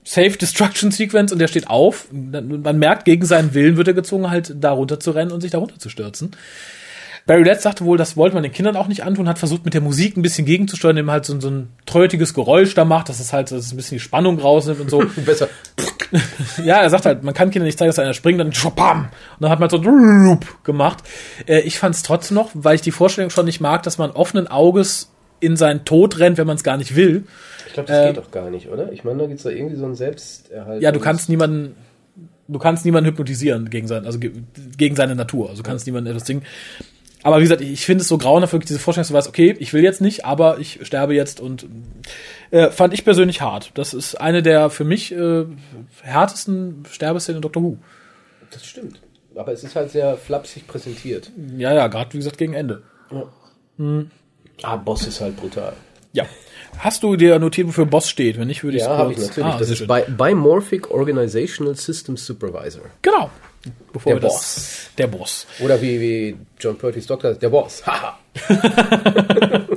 Safe 0.05 0.31
Destruction 0.31 0.91
Sequence 0.91 1.33
und 1.33 1.39
der 1.39 1.49
steht 1.49 1.69
auf. 1.69 2.09
Man 2.11 2.79
merkt, 2.79 3.05
gegen 3.05 3.25
seinen 3.27 3.55
Willen 3.55 3.77
wird 3.77 3.89
er 3.89 3.95
gezwungen, 3.95 4.31
halt 4.31 4.55
da 4.59 4.73
runter 4.73 4.99
zu 4.99 5.11
rennen 5.11 5.31
und 5.31 5.41
sich 5.41 5.51
da 5.51 5.59
runter 5.59 5.79
zu 5.79 5.89
stürzen. 5.89 6.33
Barry 7.27 7.43
Letts 7.43 7.63
sagte 7.63 7.85
wohl, 7.85 7.99
das 7.99 8.17
wollte 8.17 8.35
man 8.35 8.43
den 8.43 8.53
Kindern 8.53 8.77
auch 8.77 8.89
nicht 8.89 9.05
antun, 9.05 9.29
hat 9.29 9.39
versucht 9.39 9.65
mit 9.65 9.75
der 9.75 9.81
Musik 9.81 10.17
ein 10.17 10.23
bisschen 10.23 10.45
gegenzusteuern, 10.47 10.97
indem 10.97 11.09
er 11.09 11.13
halt 11.13 11.25
so, 11.25 11.39
so 11.41 11.51
ein 11.51 11.69
trötiges 11.87 12.35
Geräusch 12.35 12.75
da 12.75 12.85
macht, 12.85 13.09
dass 13.09 13.21
es 13.21 13.33
halt 13.33 13.49
so 13.49 13.57
dass 13.57 13.67
es 13.67 13.73
ein 13.73 13.77
bisschen 13.77 13.97
die 13.97 14.03
Spannung 14.03 14.39
rausnimmt 14.39 14.81
und 14.81 14.91
so. 14.91 15.03
Besser. 15.25 15.49
Ja, 16.65 16.79
er 16.79 16.91
sagt 16.91 17.07
halt, 17.07 17.23
man 17.23 17.35
kann 17.35 17.51
Kindern 17.51 17.67
nicht 17.67 17.79
zeigen, 17.79 17.89
dass 17.89 17.99
einer 18.01 18.15
springt, 18.15 18.41
dann 18.41 18.53
schwapam. 18.53 19.05
Und 19.05 19.11
dann 19.39 19.51
hat 19.51 19.61
man 19.61 19.71
so 19.71 19.81
gemacht. 20.65 21.05
Äh, 21.47 21.61
ich 21.61 21.79
fand 21.79 21.95
es 21.95 22.03
trotzdem 22.03 22.35
noch, 22.35 22.51
weil 22.53 22.75
ich 22.75 22.81
die 22.81 22.91
Vorstellung 22.91 23.31
schon 23.31 23.45
nicht 23.45 23.61
mag, 23.61 23.85
dass 23.85 23.97
man 23.97 24.11
offenen 24.11 24.49
Auges 24.49 25.13
in 25.41 25.57
seinen 25.57 25.85
Tod 25.85 26.19
rennt, 26.19 26.39
wenn 26.39 26.47
man 26.47 26.57
es 26.57 26.65
gar 26.65 26.77
nicht 26.77 26.95
will. 26.97 27.25
Ich 27.67 27.73
glaube, 27.75 27.89
das 27.89 28.07
geht 28.07 28.17
doch 28.17 28.31
gar 28.31 28.51
nicht, 28.51 28.69
oder? 28.69 28.93
Ich 28.93 29.05
meine, 29.05 29.19
da 29.19 29.27
gibt's 29.27 29.43
da 29.43 29.51
irgendwie 29.51 29.77
so 29.77 29.87
ein 29.87 29.95
Selbsterhalt. 29.95 30.83
Ja, 30.83 30.93
du 30.93 31.01
kannst 31.01 31.29
niemanden, 31.29 31.75
du 32.47 32.59
kannst 32.59 32.85
niemanden 32.85 33.09
hypnotisieren 33.11 33.71
gegen 33.71 33.87
sein, 33.87 34.05
also 34.05 34.19
ge 34.19 34.33
gegen 34.77 34.97
seine 34.97 35.15
Natur. 35.15 35.49
Also 35.49 35.63
kannst 35.63 35.87
niemanden 35.87 36.11
etwas 36.11 36.25
dingen. 36.25 36.43
Aber 37.23 37.39
wie 37.39 37.43
gesagt, 37.43 37.61
ich, 37.61 37.85
finde 37.85 38.03
es 38.03 38.09
so 38.09 38.19
grauenhaft, 38.19 38.53
wirklich 38.53 38.69
diese 38.69 38.79
Vorstellung, 38.79 39.03
dass 39.03 39.09
du 39.09 39.15
weißt, 39.15 39.29
okay, 39.29 39.55
ich 39.59 39.73
will 39.73 39.83
jetzt 39.83 40.01
nicht, 40.01 40.25
aber 40.25 40.59
ich 40.59 40.81
sterbe 40.87 41.15
jetzt 41.15 41.41
und 41.41 41.67
äh, 42.51 42.71
fand 42.71 42.95
ich 42.95 43.05
persönlich 43.05 43.43
hart. 43.43 43.73
Das 43.75 43.93
ist 43.93 44.15
eine 44.15 44.43
der 44.43 44.71
für 44.71 44.85
mich 44.85 45.13
äh, 45.13 45.45
härtesten 46.03 46.85
Sterbeszenen 46.91 47.37
in 47.37 47.43
Doctor 47.43 47.63
Who. 47.63 47.77
Das 48.51 48.65
stimmt. 48.65 49.01
Aber 49.35 49.53
es 49.53 49.63
ist 49.63 49.77
halt 49.77 49.91
sehr 49.91 50.17
flapsig 50.17 50.67
präsentiert. 50.67 51.31
Ja, 51.57 51.73
ja, 51.73 51.87
gerade 51.89 52.13
wie 52.13 52.19
gesagt 52.19 52.39
gegen 52.39 52.55
Ende. 52.55 52.83
Ah, 54.63 54.77
Boss 54.77 55.07
ist 55.07 55.21
halt 55.21 55.37
brutal. 55.37 55.75
Ja. 56.13 56.27
Hast 56.79 57.03
du 57.03 57.17
dir 57.17 57.39
notiert, 57.39 57.69
wofür 57.69 57.87
Boss 57.87 58.09
steht? 58.09 58.39
Wenn 58.39 58.49
nicht, 58.49 58.65
würde 58.65 58.77
ich 58.77 58.83
Ja, 58.83 58.97
habe 58.97 59.13
ich 59.13 59.19
natürlich. 59.19 59.55
Ah, 59.55 59.59
das 59.59 59.71
ist 59.71 59.79
schön. 59.79 59.89
Bi 59.89 60.03
Bimorphic 60.09 60.91
Organizational 60.91 61.75
Systems 61.75 62.27
Supervisor. 62.27 62.83
Genau. 63.03 63.31
Bevor 63.93 64.15
Der 64.15 64.21
Boss. 64.21 64.91
Der 64.97 65.07
Boss. 65.07 65.47
Oder 65.61 65.81
wie, 65.83 66.01
wie 66.01 66.37
John 66.59 66.79
Pertwee's 66.79 67.07
Doktor, 67.07 67.35
der 67.35 67.49
Boss. 67.51 67.87
Haha. 67.87 68.19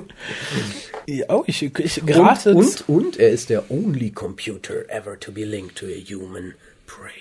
Ja, 1.05 1.25
Oh, 1.27 1.43
ich, 1.47 1.61
ich 1.63 2.05
gerate. 2.05 2.53
und, 2.53 2.87
und, 2.87 3.05
und 3.05 3.19
er 3.19 3.29
ist 3.29 3.49
der 3.49 3.69
only 3.69 4.09
computer 4.11 4.89
ever 4.89 5.19
to 5.19 5.33
be 5.33 5.43
linked 5.43 5.75
to 5.77 5.85
a 5.85 5.89
human 6.09 6.53
brain. 6.87 7.11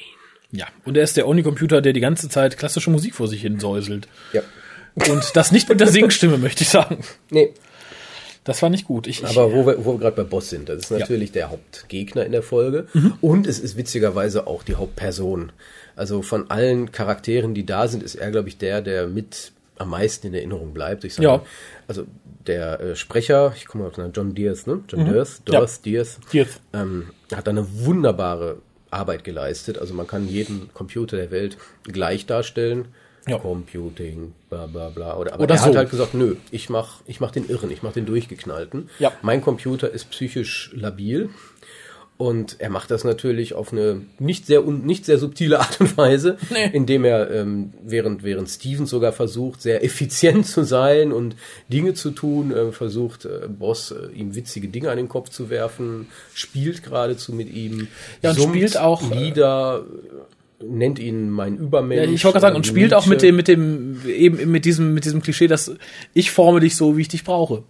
Ja, 0.52 0.66
und 0.84 0.96
er 0.96 1.02
ist 1.02 1.16
der 1.16 1.26
Only 1.26 1.42
Computer, 1.42 1.80
der 1.80 1.94
die 1.94 2.00
ganze 2.00 2.28
Zeit 2.28 2.58
klassische 2.58 2.90
Musik 2.90 3.14
vor 3.14 3.26
sich 3.26 3.40
hin 3.40 3.58
säuselt. 3.58 4.06
Ja. 4.34 4.42
Und 4.94 5.34
das 5.34 5.50
nicht 5.50 5.68
mit 5.70 5.80
der 5.80 5.86
Singstimme, 5.90 6.36
möchte 6.36 6.62
ich 6.62 6.68
sagen. 6.68 7.02
Nee. 7.30 7.54
Das 8.44 8.60
war 8.60 8.68
nicht 8.68 8.84
gut. 8.86 9.06
Ich, 9.06 9.22
ich, 9.22 9.28
Aber 9.30 9.52
wo 9.54 9.66
wir, 9.66 9.82
wo 9.84 9.94
wir 9.94 9.98
gerade 9.98 10.16
bei 10.16 10.24
Boss 10.24 10.50
sind, 10.50 10.68
das 10.68 10.78
ist 10.82 10.90
natürlich 10.90 11.32
der 11.32 11.48
Hauptgegner 11.50 12.26
in 12.26 12.32
der 12.32 12.42
Folge 12.42 12.86
und 13.20 13.46
es 13.46 13.58
ist 13.60 13.76
witzigerweise 13.76 14.46
auch 14.46 14.62
die 14.62 14.74
Hauptperson. 14.74 15.52
Also 15.96 16.22
von 16.22 16.50
allen 16.50 16.90
Charakteren, 16.92 17.54
die 17.54 17.66
da 17.66 17.86
sind, 17.88 18.02
ist 18.02 18.14
er, 18.14 18.30
glaube 18.30 18.48
ich, 18.48 18.58
der, 18.58 18.80
der 18.82 19.06
mit 19.06 19.52
am 19.78 19.90
meisten 19.90 20.26
in 20.28 20.34
Erinnerung 20.34 20.72
bleibt. 20.74 21.04
Ich 21.04 21.14
sage, 21.14 21.26
Ja. 21.28 21.42
also 21.88 22.04
der 22.46 22.80
äh, 22.80 22.96
Sprecher, 22.96 23.52
ich 23.56 23.66
komme 23.66 23.84
mal 23.84 23.88
auf 23.90 23.94
den 23.96 24.12
John 24.12 24.34
Diaz, 24.34 24.66
ne? 24.66 24.80
John 24.88 25.04
Diaz, 25.04 25.42
Diaz, 25.44 25.80
Diaz, 25.82 26.18
Diaz. 26.32 26.60
ähm, 26.72 27.10
hat 27.34 27.48
eine 27.48 27.66
wunderbare 27.84 28.58
Arbeit 28.90 29.24
geleistet. 29.24 29.78
Also 29.78 29.94
man 29.94 30.06
kann 30.06 30.28
jeden 30.28 30.70
Computer 30.74 31.16
der 31.16 31.30
Welt 31.30 31.56
gleich 31.84 32.26
darstellen. 32.26 32.86
Ja. 33.28 33.38
Computing, 33.38 34.32
bla 34.50 34.66
bla 34.66 34.88
bla. 34.88 35.16
Oder, 35.16 35.34
aber 35.34 35.44
Oder 35.44 35.54
er 35.54 35.58
so. 35.58 35.66
hat 35.66 35.76
halt 35.76 35.90
gesagt, 35.90 36.14
nö, 36.14 36.34
ich 36.50 36.68
mach, 36.68 37.00
ich 37.06 37.20
mach 37.20 37.30
den 37.30 37.48
Irren, 37.48 37.70
ich 37.70 37.82
mach 37.82 37.92
den 37.92 38.04
Durchgeknallten. 38.04 38.90
Ja. 38.98 39.12
Mein 39.22 39.40
Computer 39.42 39.90
ist 39.90 40.10
psychisch 40.10 40.72
labil. 40.74 41.30
Und 42.22 42.56
er 42.60 42.70
macht 42.70 42.92
das 42.92 43.02
natürlich 43.02 43.52
auf 43.54 43.72
eine 43.72 44.02
nicht 44.20 44.46
sehr 44.46 44.60
nicht 44.62 45.06
sehr 45.06 45.18
subtile 45.18 45.58
Art 45.58 45.80
und 45.80 45.96
Weise, 45.96 46.36
Nee. 46.50 46.70
indem 46.72 47.04
er 47.04 47.28
ähm, 47.32 47.72
während 47.82 48.22
während 48.22 48.48
Steven 48.48 48.86
sogar 48.86 49.12
versucht 49.12 49.60
sehr 49.60 49.82
effizient 49.82 50.46
zu 50.46 50.62
sein 50.62 51.10
und 51.10 51.34
Dinge 51.68 51.94
zu 51.94 52.12
tun, 52.12 52.52
äh, 52.52 52.70
versucht 52.70 53.24
äh, 53.24 53.48
Boss 53.48 53.90
äh, 53.90 54.12
ihm 54.16 54.36
witzige 54.36 54.68
Dinge 54.68 54.90
an 54.92 54.98
den 54.98 55.08
Kopf 55.08 55.30
zu 55.30 55.50
werfen, 55.50 56.06
spielt 56.32 56.84
geradezu 56.84 57.32
mit 57.32 57.52
ihm, 57.52 57.88
Ja, 58.22 58.30
und 58.30 58.40
spielt 58.40 58.76
auch, 58.78 59.02
äh, 59.10 59.14
Lieder, 59.24 59.84
äh, 60.60 60.64
nennt 60.64 61.00
ihn 61.00 61.28
mein 61.28 61.56
Übermensch. 61.56 62.06
Ja, 62.06 62.12
ich 62.12 62.24
wollte 62.24 62.34
gerade 62.38 62.42
sagen, 62.52 62.56
und 62.56 62.66
äh, 62.66 62.68
spielt 62.68 62.94
auch 62.94 63.06
mit 63.06 63.22
Nietzsche. 63.22 63.26
dem, 63.56 63.96
mit 63.96 64.04
dem, 64.04 64.10
eben 64.14 64.50
mit 64.52 64.64
diesem, 64.64 64.94
mit 64.94 65.04
diesem 65.06 65.22
Klischee, 65.22 65.48
dass 65.48 65.72
ich 66.14 66.30
forme 66.30 66.60
dich 66.60 66.76
so, 66.76 66.96
wie 66.96 67.00
ich 67.00 67.08
dich 67.08 67.24
brauche. 67.24 67.64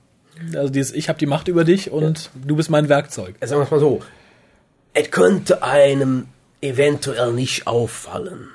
Also 0.55 0.71
dieses, 0.71 0.93
ich 0.93 1.09
habe 1.09 1.19
die 1.19 1.25
Macht 1.27 1.49
über 1.49 1.65
dich 1.65 1.91
und 1.91 2.29
du 2.47 2.57
bist 2.57 2.69
mein 2.69 2.91
Werkzeug. 2.91 3.37
sagen 3.41 3.61
wir 3.61 3.65
es 3.65 3.71
mal 3.71 3.81
so, 3.81 4.01
es 4.95 5.11
könnte 5.11 5.63
einem 5.63 6.29
eventuell 6.61 7.33
nicht 7.33 7.67
auffallen. 7.67 8.49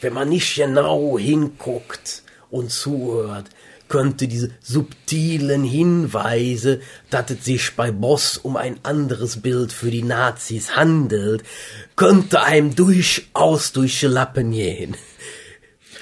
Wenn 0.00 0.12
man 0.12 0.28
nicht 0.28 0.54
genau 0.54 1.18
hinguckt 1.18 2.22
und 2.50 2.70
zuhört, 2.70 3.46
könnte 3.88 4.28
diese 4.28 4.50
subtilen 4.60 5.62
Hinweise, 5.62 6.80
dass 7.10 7.30
es 7.30 7.44
sich 7.44 7.76
bei 7.76 7.90
Boss 7.90 8.38
um 8.38 8.56
ein 8.56 8.80
anderes 8.82 9.40
Bild 9.42 9.72
für 9.72 9.90
die 9.90 10.02
Nazis 10.02 10.74
handelt, 10.74 11.44
könnte 11.96 12.42
einem 12.42 12.74
durchaus 12.74 13.72
durch 13.72 14.00
die 14.00 14.06
Lappen 14.06 14.52
gehen. 14.52 14.96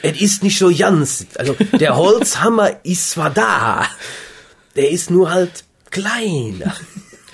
Es 0.03 0.21
ist 0.21 0.43
nicht 0.43 0.59
so 0.59 0.75
ganz, 0.75 1.27
also 1.37 1.55
der 1.79 1.97
Holzhammer 1.97 2.85
ist 2.85 3.11
zwar 3.11 3.31
da, 3.31 3.87
der 4.75 4.91
ist 4.91 5.11
nur 5.11 5.31
halt 5.31 5.65
kleiner. 5.91 6.75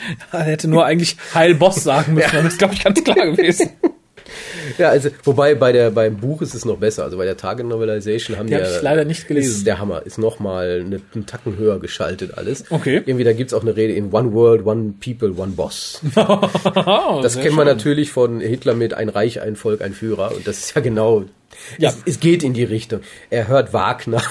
Er 0.33 0.41
hätte 0.41 0.69
nur 0.69 0.85
eigentlich 0.85 1.17
Heil 1.35 1.55
Boss 1.55 1.83
sagen 1.85 2.15
müssen, 2.15 2.31
dann 2.33 2.47
ist, 2.47 2.59
glaube 2.59 2.75
ich, 2.75 2.85
ganz 2.85 3.03
klar 3.03 3.27
gewesen. 3.27 3.71
Ja, 4.77 4.91
also, 4.91 5.09
wobei 5.25 5.55
bei 5.55 5.73
der, 5.73 5.91
beim 5.91 6.19
Buch 6.19 6.43
ist 6.43 6.55
es 6.55 6.67
noch 6.67 6.77
besser. 6.77 7.03
Also 7.05 7.17
bei 7.17 7.25
der 7.25 7.39
Target 7.39 7.65
Novelization 7.67 8.37
haben 8.37 8.47
Die 8.47 8.55
die, 8.55 8.61
hab 8.61 8.69
ja- 8.69 8.77
ich 8.77 8.83
leider 8.83 9.05
nicht 9.07 9.27
gelesen. 9.27 9.51
Ist 9.57 9.67
der 9.67 9.79
Hammer. 9.79 10.03
Ist 10.05 10.19
nochmal 10.19 10.83
eine, 10.85 11.01
einen 11.15 11.25
Tacken 11.27 11.57
höher 11.57 11.81
geschaltet 11.81 12.37
alles. 12.37 12.65
Okay. 12.69 12.97
Irgendwie, 13.07 13.25
da 13.25 13.33
gibt's 13.33 13.55
auch 13.55 13.63
eine 13.63 13.75
Rede 13.75 13.95
in 13.95 14.13
One 14.13 14.35
World, 14.35 14.67
One 14.67 14.93
People, 15.03 15.33
One 15.43 15.53
Boss. 15.53 16.03
Oh, 16.17 17.21
Das 17.23 17.37
man 17.57 17.67
schön. 17.67 17.77
natürlich 17.77 18.11
von 18.13 18.41
Hitler 18.41 18.75
mit 18.75 18.93
ein 18.93 19.09
Reich, 19.09 19.41
ein 19.41 19.57
Volk, 19.57 19.81
ein 19.81 19.95
Führer. 19.95 20.33
Und 20.37 20.47
das 20.47 20.59
ist 20.59 20.77
ja 20.77 20.83
genau, 20.83 21.25
Ja. 21.79 21.89
Es, 21.89 21.97
es 22.05 22.21
geht 22.21 22.43
in 22.43 22.53
die 22.53 22.65
Richtung. 22.65 23.01
Er 23.31 23.49
hört 23.49 23.73
Wagner. 23.73 24.23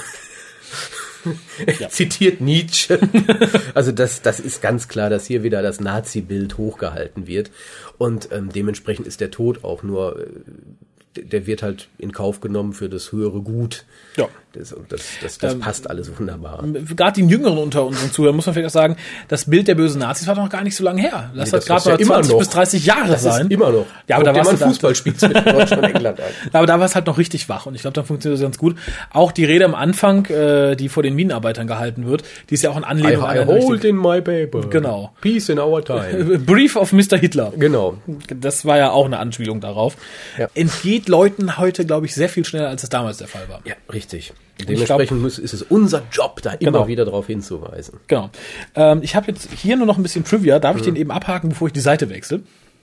Er 1.66 1.88
zitiert 1.90 2.40
Nietzsche. 2.40 2.98
also 3.74 3.92
das, 3.92 4.22
das 4.22 4.40
ist 4.40 4.62
ganz 4.62 4.88
klar, 4.88 5.10
dass 5.10 5.26
hier 5.26 5.42
wieder 5.42 5.62
das 5.62 5.80
Nazi-Bild 5.80 6.58
hochgehalten 6.58 7.26
wird. 7.26 7.50
Und 7.98 8.28
ähm, 8.32 8.50
dementsprechend 8.50 9.06
ist 9.06 9.20
der 9.20 9.30
Tod 9.30 9.64
auch 9.64 9.82
nur, 9.82 10.20
äh, 10.20 11.20
der 11.20 11.46
wird 11.46 11.62
halt 11.62 11.88
in 11.98 12.12
Kauf 12.12 12.40
genommen 12.40 12.72
für 12.72 12.88
das 12.88 13.12
höhere 13.12 13.40
Gut. 13.42 13.84
Ja. 14.16 14.28
Das, 14.54 14.72
und 14.72 14.90
das, 14.90 15.02
das, 15.22 15.36
das 15.38 15.52
Ähm, 15.52 15.60
passt 15.60 15.90
alles 15.90 16.10
wunderbar. 16.18 16.64
Gerade 16.96 17.20
den 17.20 17.28
Jüngeren 17.28 17.58
unter 17.58 17.84
unseren 17.84 18.10
Zuhörern 18.10 18.34
muss 18.34 18.46
man 18.46 18.54
vielleicht 18.54 18.68
auch 18.68 18.80
sagen, 18.80 18.96
das 19.28 19.44
Bild 19.44 19.68
der 19.68 19.74
bösen 19.74 20.00
Nazis 20.00 20.26
war 20.26 20.34
doch 20.36 20.42
noch 20.44 20.50
gar 20.50 20.64
nicht 20.64 20.74
so 20.74 20.82
lange 20.84 21.02
her. 21.02 21.30
Lass 21.34 21.48
Nee, 21.52 21.58
das, 21.58 21.66
das 21.66 21.84
gerade 21.84 22.02
ja 22.02 22.08
mal 22.08 22.14
immer 22.14 22.14
20 22.14 22.32
noch. 22.32 22.38
bis 22.38 22.48
30 22.48 22.86
Jahre 22.86 23.08
Das 23.10 23.22
sein. 23.22 23.46
immer 23.48 23.70
noch. 23.70 23.84
Ja, 24.08 24.16
aber 24.16 24.24
Guck 24.24 24.34
da 24.34 24.42
du 24.42 24.48
ein 24.48 24.58
da- 24.58 24.66
Fußballspiel 24.68 25.14
zwischen 25.16 25.34
Deutschland 25.44 25.82
und 25.84 25.94
England 25.94 26.20
an. 26.20 26.26
Aber 26.54 26.66
da 26.66 26.78
war 26.78 26.86
es 26.86 26.94
halt 26.94 27.06
noch 27.06 27.18
richtig 27.18 27.48
wach 27.50 27.66
und 27.66 27.74
ich 27.74 27.82
glaube, 27.82 27.94
dann 27.94 28.06
funktioniert 28.06 28.38
das 28.40 28.42
ganz 28.42 28.56
gut. 28.58 28.76
Auch 29.12 29.32
die 29.32 29.44
Rede 29.44 29.66
am 29.66 29.74
Anfang, 29.74 30.24
äh, 30.26 30.76
die 30.76 30.88
vor 30.88 31.02
den 31.02 31.14
Minenarbeitern 31.14 31.66
gehalten 31.66 32.06
wird, 32.06 32.22
die 32.48 32.54
ist 32.54 32.62
ja 32.62 32.70
auch 32.70 32.76
in 32.78 32.84
I, 32.84 32.86
Anlehnung 32.86 33.24
I 33.24 33.26
eine 33.28 33.46
hold 33.46 33.84
in 33.84 33.96
my 33.96 34.20
paper. 34.22 34.62
Genau. 34.70 35.12
Peace 35.20 35.50
in 35.50 35.58
our 35.58 35.84
time. 35.84 36.38
Brief 36.38 36.74
of 36.76 36.92
Mr. 36.92 37.18
Hitler. 37.18 37.52
genau. 37.56 37.98
Das 38.34 38.64
war 38.64 38.78
ja 38.78 38.90
auch 38.90 39.04
eine 39.04 39.18
Anspielung 39.18 39.60
darauf. 39.60 39.96
Ja. 40.38 40.48
Entgeht 40.54 41.08
Leuten 41.08 41.58
heute, 41.58 41.84
glaube 41.84 42.06
ich, 42.06 42.14
sehr 42.14 42.28
viel 42.30 42.44
schneller, 42.46 42.68
als 42.70 42.82
es 42.82 42.88
damals 42.88 43.18
der 43.18 43.28
Fall 43.28 43.42
war. 43.48 43.60
Ja, 43.64 43.74
richtig. 43.92 44.32
Glaub- 44.56 44.68
Dementsprechend 44.68 45.22
muss, 45.22 45.38
ist 45.38 45.52
es 45.54 45.62
unser 45.62 46.02
Job, 46.10 46.40
da 46.42 46.56
Genau. 46.56 46.78
immer 46.80 46.88
wieder 46.88 47.04
darauf 47.04 47.26
hinzuweisen. 47.28 48.00
Genau. 48.08 48.30
Ähm, 48.74 49.00
ich 49.02 49.14
habe 49.14 49.28
jetzt 49.30 49.48
hier 49.52 49.76
nur 49.76 49.86
noch 49.86 49.96
ein 49.96 50.02
bisschen 50.02 50.24
Trivia. 50.24 50.58
Darf 50.58 50.76
ich 50.76 50.82
Mhm. 50.82 50.86
den 50.86 50.96
eben 50.96 51.10
abhaken, 51.10 51.50
bevor 51.50 51.68
ich 51.68 51.72
die 51.74 51.80
Seite 51.80 52.10
wechsle? 52.10 52.40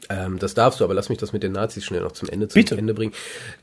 Ähm, 0.10 0.38
das 0.39 0.53
darfst 0.53 0.80
du, 0.80 0.84
aber 0.84 0.93
lass 0.93 1.10
mich 1.10 1.18
das 1.18 1.34
mit 1.34 1.41
den 1.43 1.51
Nazis 1.51 1.84
schnell 1.84 2.01
noch 2.01 2.12
zum 2.12 2.30
Ende, 2.30 2.47
zum 2.47 2.62
Bitte. 2.62 2.78
Ende 2.78 2.93
bringen. 2.93 3.12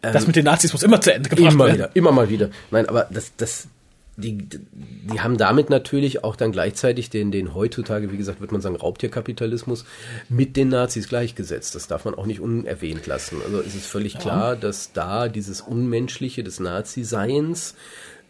Ähm, 0.02 0.12
Das 0.12 0.26
mit 0.26 0.34
den 0.36 0.44
Nazis 0.44 0.72
muss 0.72 0.82
immer 0.82 1.00
zu 1.00 1.14
Ende 1.14 1.28
gebracht 1.30 1.52
immer 1.54 1.66
werden. 1.66 1.76
wieder, 1.78 1.90
immer 1.94 2.10
mal 2.12 2.28
wieder. 2.28 2.50
Nein, 2.72 2.88
aber 2.88 3.06
das, 3.10 3.32
das, 3.36 3.68
die, 4.16 4.36
die 4.36 5.20
haben 5.20 5.38
damit 5.38 5.70
natürlich 5.70 6.22
auch 6.22 6.36
dann 6.36 6.52
gleichzeitig 6.52 7.08
den, 7.08 7.32
den 7.32 7.54
heutzutage, 7.54 8.12
wie 8.12 8.18
gesagt, 8.18 8.40
wird 8.40 8.52
man 8.52 8.60
sagen, 8.60 8.76
Raubtierkapitalismus 8.76 9.86
mit 10.28 10.56
den 10.56 10.68
Nazis 10.68 11.08
gleichgesetzt. 11.08 11.74
Das 11.74 11.86
darf 11.86 12.04
man 12.04 12.14
auch 12.14 12.26
nicht 12.26 12.40
unerwähnt 12.40 13.06
lassen. 13.06 13.38
Also 13.44 13.60
es 13.60 13.74
ist 13.74 13.86
völlig 13.86 14.18
klar, 14.18 14.54
dass 14.56 14.92
da 14.92 15.28
dieses 15.28 15.62
Unmenschliche 15.62 16.44
des 16.44 16.60
Nazi-Seins 16.60 17.74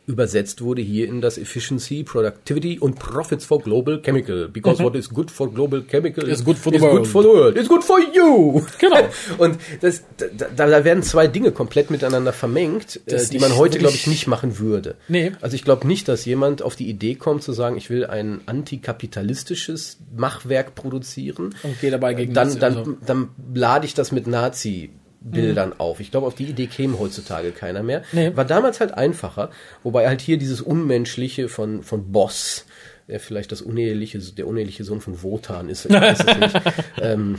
übersetzt 0.06 0.62
wurde 0.62 0.82
hier 0.82 1.06
in 1.06 1.20
das 1.20 1.38
Efficiency, 1.38 2.02
Productivity 2.02 2.78
und 2.78 2.98
Profits 2.98 3.44
for 3.44 3.60
Global 3.62 4.02
Chemical. 4.02 4.48
Because 4.48 4.82
what 4.82 4.96
is 4.96 5.08
good 5.08 5.30
for 5.30 5.52
global 5.52 5.82
chemical 5.82 6.28
Is 6.28 6.44
good 6.44 6.58
for 6.58 6.72
the 6.72 6.76
is 6.78 6.82
world. 6.82 6.96
good 6.98 7.06
for 7.06 7.22
the 7.22 7.28
world. 7.28 7.56
It's 7.56 7.68
good 7.68 7.84
for 7.84 7.98
you. 8.00 8.62
Genau. 8.80 8.96
Und 9.38 9.58
das, 9.80 10.02
da, 10.16 10.66
da 10.66 10.84
werden 10.84 11.02
zwei 11.04 11.28
Dinge 11.28 11.52
komplett 11.52 11.90
miteinander 11.90 12.32
vermengt, 12.32 12.96
äh, 13.06 13.10
Das 13.12 13.30
die 13.30 13.38
man 13.38 13.56
heute, 13.56 13.78
glaube 13.78 13.94
ich, 13.94 14.06
nicht 14.08 14.26
machen 14.26 14.58
würde. 14.58 14.96
Nee. 15.08 15.32
Also 15.40 15.54
ich 15.54 15.62
glaube 15.64 15.86
nicht, 15.86 16.08
dass 16.08 16.24
jemand 16.24 16.62
auf 16.62 16.74
die 16.74 16.88
Idee 16.88 17.14
kommt 17.14 17.42
zu 17.44 17.52
sagen, 17.52 17.76
ich 17.76 17.88
will 17.88 18.04
ein 18.04 18.40
antikapitalistisches 18.46 19.98
Machwerk 20.16 20.74
produzieren. 20.74 21.54
Und 21.62 21.80
gehe 21.80 21.90
dabei 21.90 22.14
gegen 22.14 22.34
dann, 22.34 22.58
dann, 22.58 22.76
also- 22.76 22.96
dann 23.06 23.28
lade 23.54 23.86
ich 23.86 23.94
das 23.94 24.12
mit 24.12 24.26
Nazi. 24.26 24.90
Bildern 25.24 25.74
auf. 25.78 26.00
Ich 26.00 26.10
glaube, 26.10 26.26
auf 26.26 26.34
die 26.34 26.46
Idee 26.46 26.66
käme 26.66 26.98
heutzutage 26.98 27.52
keiner 27.52 27.82
mehr. 27.82 28.02
Nee. 28.12 28.32
War 28.34 28.44
damals 28.44 28.80
halt 28.80 28.94
einfacher, 28.94 29.50
wobei 29.82 30.06
halt 30.06 30.20
hier 30.20 30.36
dieses 30.36 30.60
Unmenschliche 30.60 31.48
von, 31.48 31.82
von 31.82 32.12
Boss, 32.12 32.66
der 33.08 33.20
vielleicht 33.20 33.52
das 33.52 33.62
uneheliche, 33.62 34.18
der 34.18 34.46
uneheliche 34.46 34.84
Sohn 34.84 35.00
von 35.00 35.22
Wotan 35.22 35.68
ist, 35.68 35.84
ich 35.86 35.92
weiß 35.92 36.20
es 36.20 36.38
nicht. 36.38 36.60
ähm, 37.00 37.38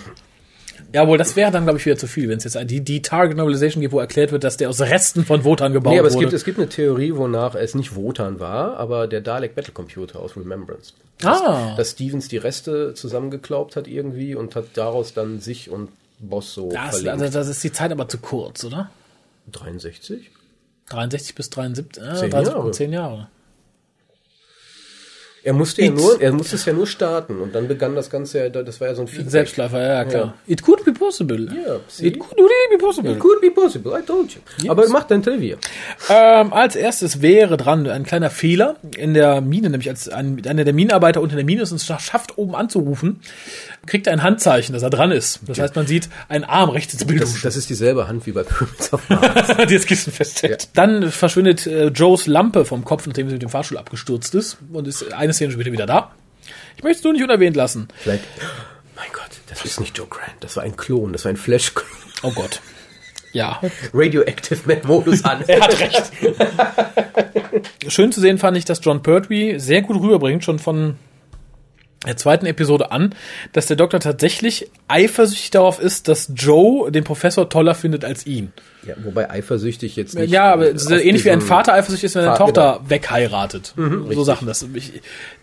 Jawohl, 0.93 1.17
das 1.17 1.35
wäre 1.35 1.49
dann, 1.49 1.63
glaube 1.63 1.79
ich, 1.79 1.85
wieder 1.85 1.97
zu 1.97 2.05
viel, 2.05 2.29
wenn 2.29 2.37
es 2.37 2.43
jetzt 2.43 2.57
die, 2.69 2.81
die 2.81 3.01
Target 3.01 3.35
Novelization 3.35 3.81
gibt, 3.81 3.93
wo 3.93 3.99
erklärt 3.99 4.31
wird, 4.31 4.43
dass 4.43 4.57
der 4.57 4.69
aus 4.69 4.79
Resten 4.79 5.25
von 5.25 5.43
Wotan 5.43 5.73
gebaut 5.73 5.93
Nee, 5.93 5.99
aber 5.99 6.07
es 6.07 6.13
wurde. 6.13 6.25
gibt, 6.25 6.33
es 6.33 6.45
gibt 6.45 6.59
eine 6.59 6.69
Theorie, 6.69 7.15
wonach 7.15 7.55
es 7.55 7.73
nicht 7.73 7.95
Wotan 7.95 8.39
war, 8.39 8.77
aber 8.77 9.07
der 9.07 9.21
Dalek 9.21 9.55
Battle 9.55 9.73
Computer 9.73 10.19
aus 10.19 10.37
Remembrance. 10.37 10.93
Ah. 11.23 11.69
Dass, 11.69 11.77
dass 11.77 11.91
Stevens 11.91 12.27
die 12.27 12.37
Reste 12.37 12.93
zusammengeklaubt 12.93 13.75
hat 13.75 13.87
irgendwie 13.87 14.35
und 14.35 14.55
hat 14.55 14.65
daraus 14.75 15.13
dann 15.13 15.39
sich 15.39 15.69
und 15.71 15.89
Boss 16.29 16.53
so 16.53 16.69
das, 16.71 16.99
verlinkt. 16.99 17.21
also, 17.21 17.39
das 17.39 17.47
ist 17.47 17.63
die 17.63 17.71
Zeit 17.71 17.91
aber 17.91 18.07
zu 18.07 18.17
kurz, 18.17 18.63
oder? 18.63 18.89
63? 19.51 20.31
63 20.89 21.35
bis 21.35 21.49
73, 21.49 22.03
äh, 22.03 22.15
Zehn 22.15 22.29
30, 22.31 22.53
Jahre. 22.53 22.71
10 22.71 22.93
Jahre. 22.93 23.27
Er 25.45 25.51
musste 25.51 25.83
ja 25.83 25.91
nur, 25.91 26.21
er 26.21 26.31
musste 26.31 26.55
es 26.55 26.63
ja 26.63 26.71
nur 26.71 26.87
starten 26.87 27.41
und 27.41 27.53
dann 27.53 27.67
begann 27.67 27.95
das 27.95 28.09
Ganze 28.09 28.39
ja, 28.39 28.49
das 28.49 28.79
war 28.79 28.87
ja 28.87 28.95
so 28.95 29.01
ein 29.01 29.09
Feedback. 29.09 29.29
Selbstläufer, 29.29 29.81
ja, 29.81 29.93
ja, 29.95 30.05
klar. 30.05 30.33
It 30.47 30.61
could 30.61 30.85
be 30.85 30.93
possible. 30.93 31.49
Ja, 31.53 31.81
see? 31.89 32.07
It 32.07 32.19
could 32.19 32.37
really 32.37 32.77
be 32.77 32.77
possible. 32.77 33.11
It 33.11 33.19
could 33.19 33.41
be 33.41 33.51
possible, 33.51 33.91
I 33.91 34.05
told 34.05 34.31
you. 34.33 34.71
Aber 34.71 34.87
mach 34.87 35.03
dein 35.03 35.21
Trivia. 35.21 35.57
Ähm, 36.09 36.53
als 36.53 36.77
erstes 36.77 37.21
wäre 37.21 37.57
dran 37.57 37.87
ein 37.87 38.05
kleiner 38.05 38.29
Fehler 38.29 38.77
in 38.95 39.13
der 39.13 39.41
Mine, 39.41 39.69
nämlich 39.69 39.89
als 39.89 40.07
ein, 40.07 40.41
einer 40.47 40.63
der 40.63 40.73
Minenarbeiter 40.73 41.19
unter 41.19 41.35
der 41.35 41.43
Mine 41.43 41.63
ist 41.63 41.71
und 41.71 41.81
es 41.81 41.85
schafft, 41.85 42.37
oben 42.37 42.55
anzurufen, 42.55 43.19
kriegt 43.85 44.07
er 44.07 44.13
ein 44.13 44.23
Handzeichen, 44.23 44.73
dass 44.73 44.83
er 44.83 44.89
dran 44.89 45.11
ist. 45.11 45.41
Das 45.45 45.59
heißt, 45.59 45.75
man 45.75 45.87
sieht 45.87 46.09
einen 46.29 46.43
Arm 46.43 46.69
rechts 46.69 46.93
ins 46.93 47.05
Bild. 47.05 47.21
Das, 47.21 47.41
das 47.41 47.55
ist 47.55 47.69
dieselbe 47.69 48.07
Hand 48.07 48.25
wie 48.25 48.31
bei 48.31 48.43
Pyramids 48.43 48.93
of 48.93 49.01
Mars. 49.09 49.47
die 49.67 49.73
jetzt 49.73 49.87
Kissen 49.87 50.13
festhält. 50.13 50.69
Dann 50.73 51.11
verschwindet 51.11 51.67
äh, 51.67 51.87
Joes 51.87 52.27
Lampe 52.27 52.65
vom 52.65 52.85
Kopf, 52.85 53.05
nachdem 53.07 53.27
sie 53.27 53.33
mit 53.33 53.41
dem 53.41 53.49
Fahrstuhl 53.49 53.77
abgestürzt 53.77 54.33
ist 54.35 54.57
und 54.71 54.87
ist 54.87 55.11
eine 55.13 55.33
Szene 55.33 55.51
später 55.51 55.71
wieder 55.71 55.85
da. 55.85 56.11
Ich 56.77 56.83
möchte 56.83 56.99
es 56.99 57.03
nur 57.03 57.13
nicht 57.13 57.23
unerwähnt 57.23 57.55
lassen. 57.55 57.87
Vielleicht, 57.95 58.23
mein 58.95 59.07
Gott, 59.13 59.29
das 59.49 59.63
ist 59.65 59.79
nicht 59.79 59.97
Joe 59.97 60.07
Grant, 60.07 60.35
das 60.39 60.55
war 60.55 60.63
ein 60.63 60.75
Klon, 60.75 61.13
das 61.13 61.25
war 61.25 61.29
ein 61.31 61.37
Flash-Klon. 61.37 61.87
Oh 62.23 62.31
Gott. 62.31 62.61
Ja. 63.33 63.59
Radioactive 63.93 64.59
Man-Modus 64.65 65.25
an. 65.25 65.43
Er 65.47 65.59
hat 65.61 65.79
recht. 65.79 66.11
Schön 67.87 68.11
zu 68.11 68.21
sehen 68.21 68.37
fand 68.37 68.55
ich, 68.57 68.65
dass 68.65 68.79
John 68.83 69.01
Pertwee 69.03 69.57
sehr 69.57 69.81
gut 69.81 69.99
rüberbringt, 70.01 70.43
schon 70.43 70.59
von 70.59 70.97
der 72.05 72.17
zweiten 72.17 72.45
Episode 72.45 72.91
an, 72.91 73.15
dass 73.51 73.67
der 73.67 73.77
Doktor 73.77 73.99
tatsächlich 73.99 74.69
eifersüchtig 74.87 75.51
darauf 75.51 75.79
ist, 75.79 76.07
dass 76.07 76.31
Joe 76.35 76.91
den 76.91 77.03
Professor 77.03 77.49
toller 77.49 77.75
findet 77.75 78.05
als 78.05 78.25
ihn. 78.25 78.51
Ja, 78.85 78.95
wobei 79.03 79.29
eifersüchtig 79.29 79.95
jetzt 79.95 80.15
nicht. 80.15 80.31
Ja, 80.31 80.51
aber 80.51 80.69
ist 80.69 80.91
auf 80.91 80.99
ähnlich 80.99 81.23
wie 81.23 81.31
ein 81.31 81.41
Vater 81.41 81.73
eifersüchtig 81.73 82.05
ist, 82.05 82.15
wenn 82.15 82.25
eine 82.25 82.37
Tochter 82.37 82.77
genau. 82.77 82.89
wegheiratet. 82.89 83.73
so 83.75 84.03
richtig. 84.03 84.25
Sachen. 84.25 84.47
Das, 84.47 84.65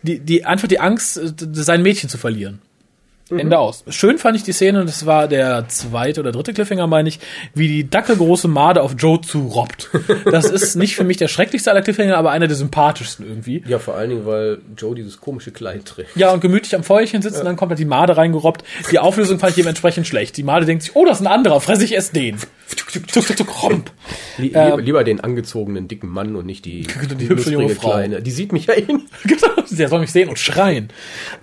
die, 0.02 0.18
die, 0.20 0.44
einfach 0.44 0.68
die 0.68 0.80
Angst, 0.80 1.16
äh, 1.16 1.32
sein 1.52 1.82
Mädchen 1.82 2.08
zu 2.08 2.18
verlieren. 2.18 2.60
Mhm. 3.30 3.38
Ende 3.38 3.58
aus. 3.58 3.84
Schön 3.88 4.18
fand 4.18 4.36
ich 4.36 4.42
die 4.42 4.52
Szene, 4.52 4.80
und 4.80 4.88
das 4.88 5.06
war 5.06 5.28
der 5.28 5.68
zweite 5.68 6.20
oder 6.20 6.32
dritte 6.32 6.52
Cliffhanger, 6.52 6.86
meine 6.86 7.08
ich, 7.08 7.20
wie 7.54 7.68
die 7.68 7.88
dackelgroße 7.88 8.48
Made 8.48 8.82
auf 8.82 8.94
Joe 8.98 9.20
zurobbt. 9.20 9.90
Das 10.24 10.46
ist 10.46 10.74
nicht 10.76 10.96
für 10.96 11.04
mich 11.04 11.16
der 11.16 11.28
schrecklichste 11.28 11.70
aller 11.70 11.82
Cliffhanger, 11.82 12.16
aber 12.16 12.30
einer 12.30 12.48
der 12.48 12.56
sympathischsten 12.56 13.26
irgendwie. 13.26 13.62
Ja, 13.66 13.78
vor 13.78 13.94
allen 13.94 14.10
Dingen, 14.10 14.26
weil 14.26 14.58
Joe 14.76 14.94
dieses 14.94 15.20
komische 15.20 15.50
Kleid 15.52 15.84
trägt. 15.84 16.16
Ja, 16.16 16.32
und 16.32 16.40
gemütlich 16.40 16.74
am 16.74 16.82
Feuerchen 16.82 17.22
sitzt 17.22 17.38
und 17.38 17.44
dann 17.44 17.56
kommt 17.56 17.70
halt 17.70 17.78
die 17.78 17.84
Made 17.84 18.16
reingerobbt. 18.16 18.64
Die 18.90 18.98
Auflösung 18.98 19.38
fand 19.38 19.50
ich 19.50 19.56
dementsprechend 19.56 20.06
schlecht. 20.06 20.36
Die 20.36 20.42
Made 20.42 20.66
denkt 20.66 20.82
sich, 20.82 20.96
oh, 20.96 21.04
das 21.04 21.20
ist 21.20 21.26
ein 21.26 21.32
anderer, 21.32 21.60
fress 21.60 21.80
ich 21.82 21.92
erst 21.92 22.16
den. 22.16 22.36
Lie 24.38 24.48
lieber, 24.48 24.80
lieber 24.80 25.04
den 25.04 25.20
angezogenen 25.20 25.88
dicken 25.88 26.08
Mann 26.08 26.36
und 26.36 26.46
nicht 26.46 26.64
die, 26.64 26.86
die 27.18 27.28
hübsche 27.28 27.52
junge 27.52 27.74
Frau. 27.74 27.90
kleine. 27.90 28.22
Die 28.22 28.30
sieht 28.30 28.52
mich 28.52 28.66
ja 28.66 28.74
eh 28.74 28.92
nicht. 28.92 29.06
Genau, 29.24 29.62
der 29.70 29.88
soll 29.88 30.00
mich 30.00 30.12
sehen 30.12 30.28
und 30.28 30.38
schreien. 30.38 30.88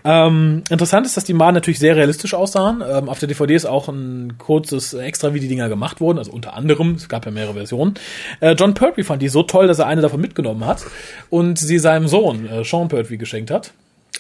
Ähm, 0.04 0.64
interessant 0.70 1.06
ist, 1.06 1.16
dass 1.16 1.24
die 1.24 1.34
Maden 1.34 1.56
natürlich 1.56 1.77
sehr 1.80 1.96
realistisch 1.96 2.34
aussahen. 2.34 2.84
Ähm, 2.88 3.10
auf 3.10 3.20
der 3.20 3.28
DVD 3.28 3.56
ist 3.56 3.66
auch 3.66 3.88
ein 3.88 4.38
kurzes 4.38 4.94
Extra, 4.94 5.34
wie 5.34 5.40
die 5.40 5.48
Dinger 5.48 5.70
gemacht 5.70 6.02
wurden, 6.02 6.18
also 6.18 6.32
unter 6.32 6.54
anderem, 6.54 6.96
es 6.96 7.10
gab 7.10 7.26
ja 7.26 7.32
mehrere 7.32 7.54
Versionen. 7.54 7.96
Äh, 8.40 8.54
John 8.54 8.74
Pertwee 8.74 9.04
fand 9.04 9.22
die 9.22 9.30
so 9.30 9.44
toll, 9.44 9.68
dass 9.68 9.80
er 9.80 9.88
eine 9.88 10.02
davon 10.02 10.22
mitgenommen 10.22 10.66
hat 10.66 10.86
und 11.30 11.60
sie 11.60 11.80
seinem 11.80 12.08
Sohn, 12.08 12.48
äh, 12.48 12.64
Sean 12.64 12.88
Pertwee, 12.88 13.18
geschenkt 13.18 13.52
hat. 13.52 13.72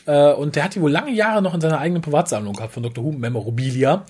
Äh, 0.06 0.34
und 0.34 0.56
der 0.56 0.64
hat 0.64 0.76
die 0.76 0.82
wohl 0.82 0.92
lange 0.92 1.12
Jahre 1.12 1.42
noch 1.42 1.54
in 1.54 1.62
seiner 1.62 1.80
eigenen 1.80 2.02
Privatsammlung 2.02 2.54
gehabt 2.54 2.74
von 2.74 2.84
Dr. 2.84 3.04
Who, 3.04 3.12
Memorabilia. 3.12 4.06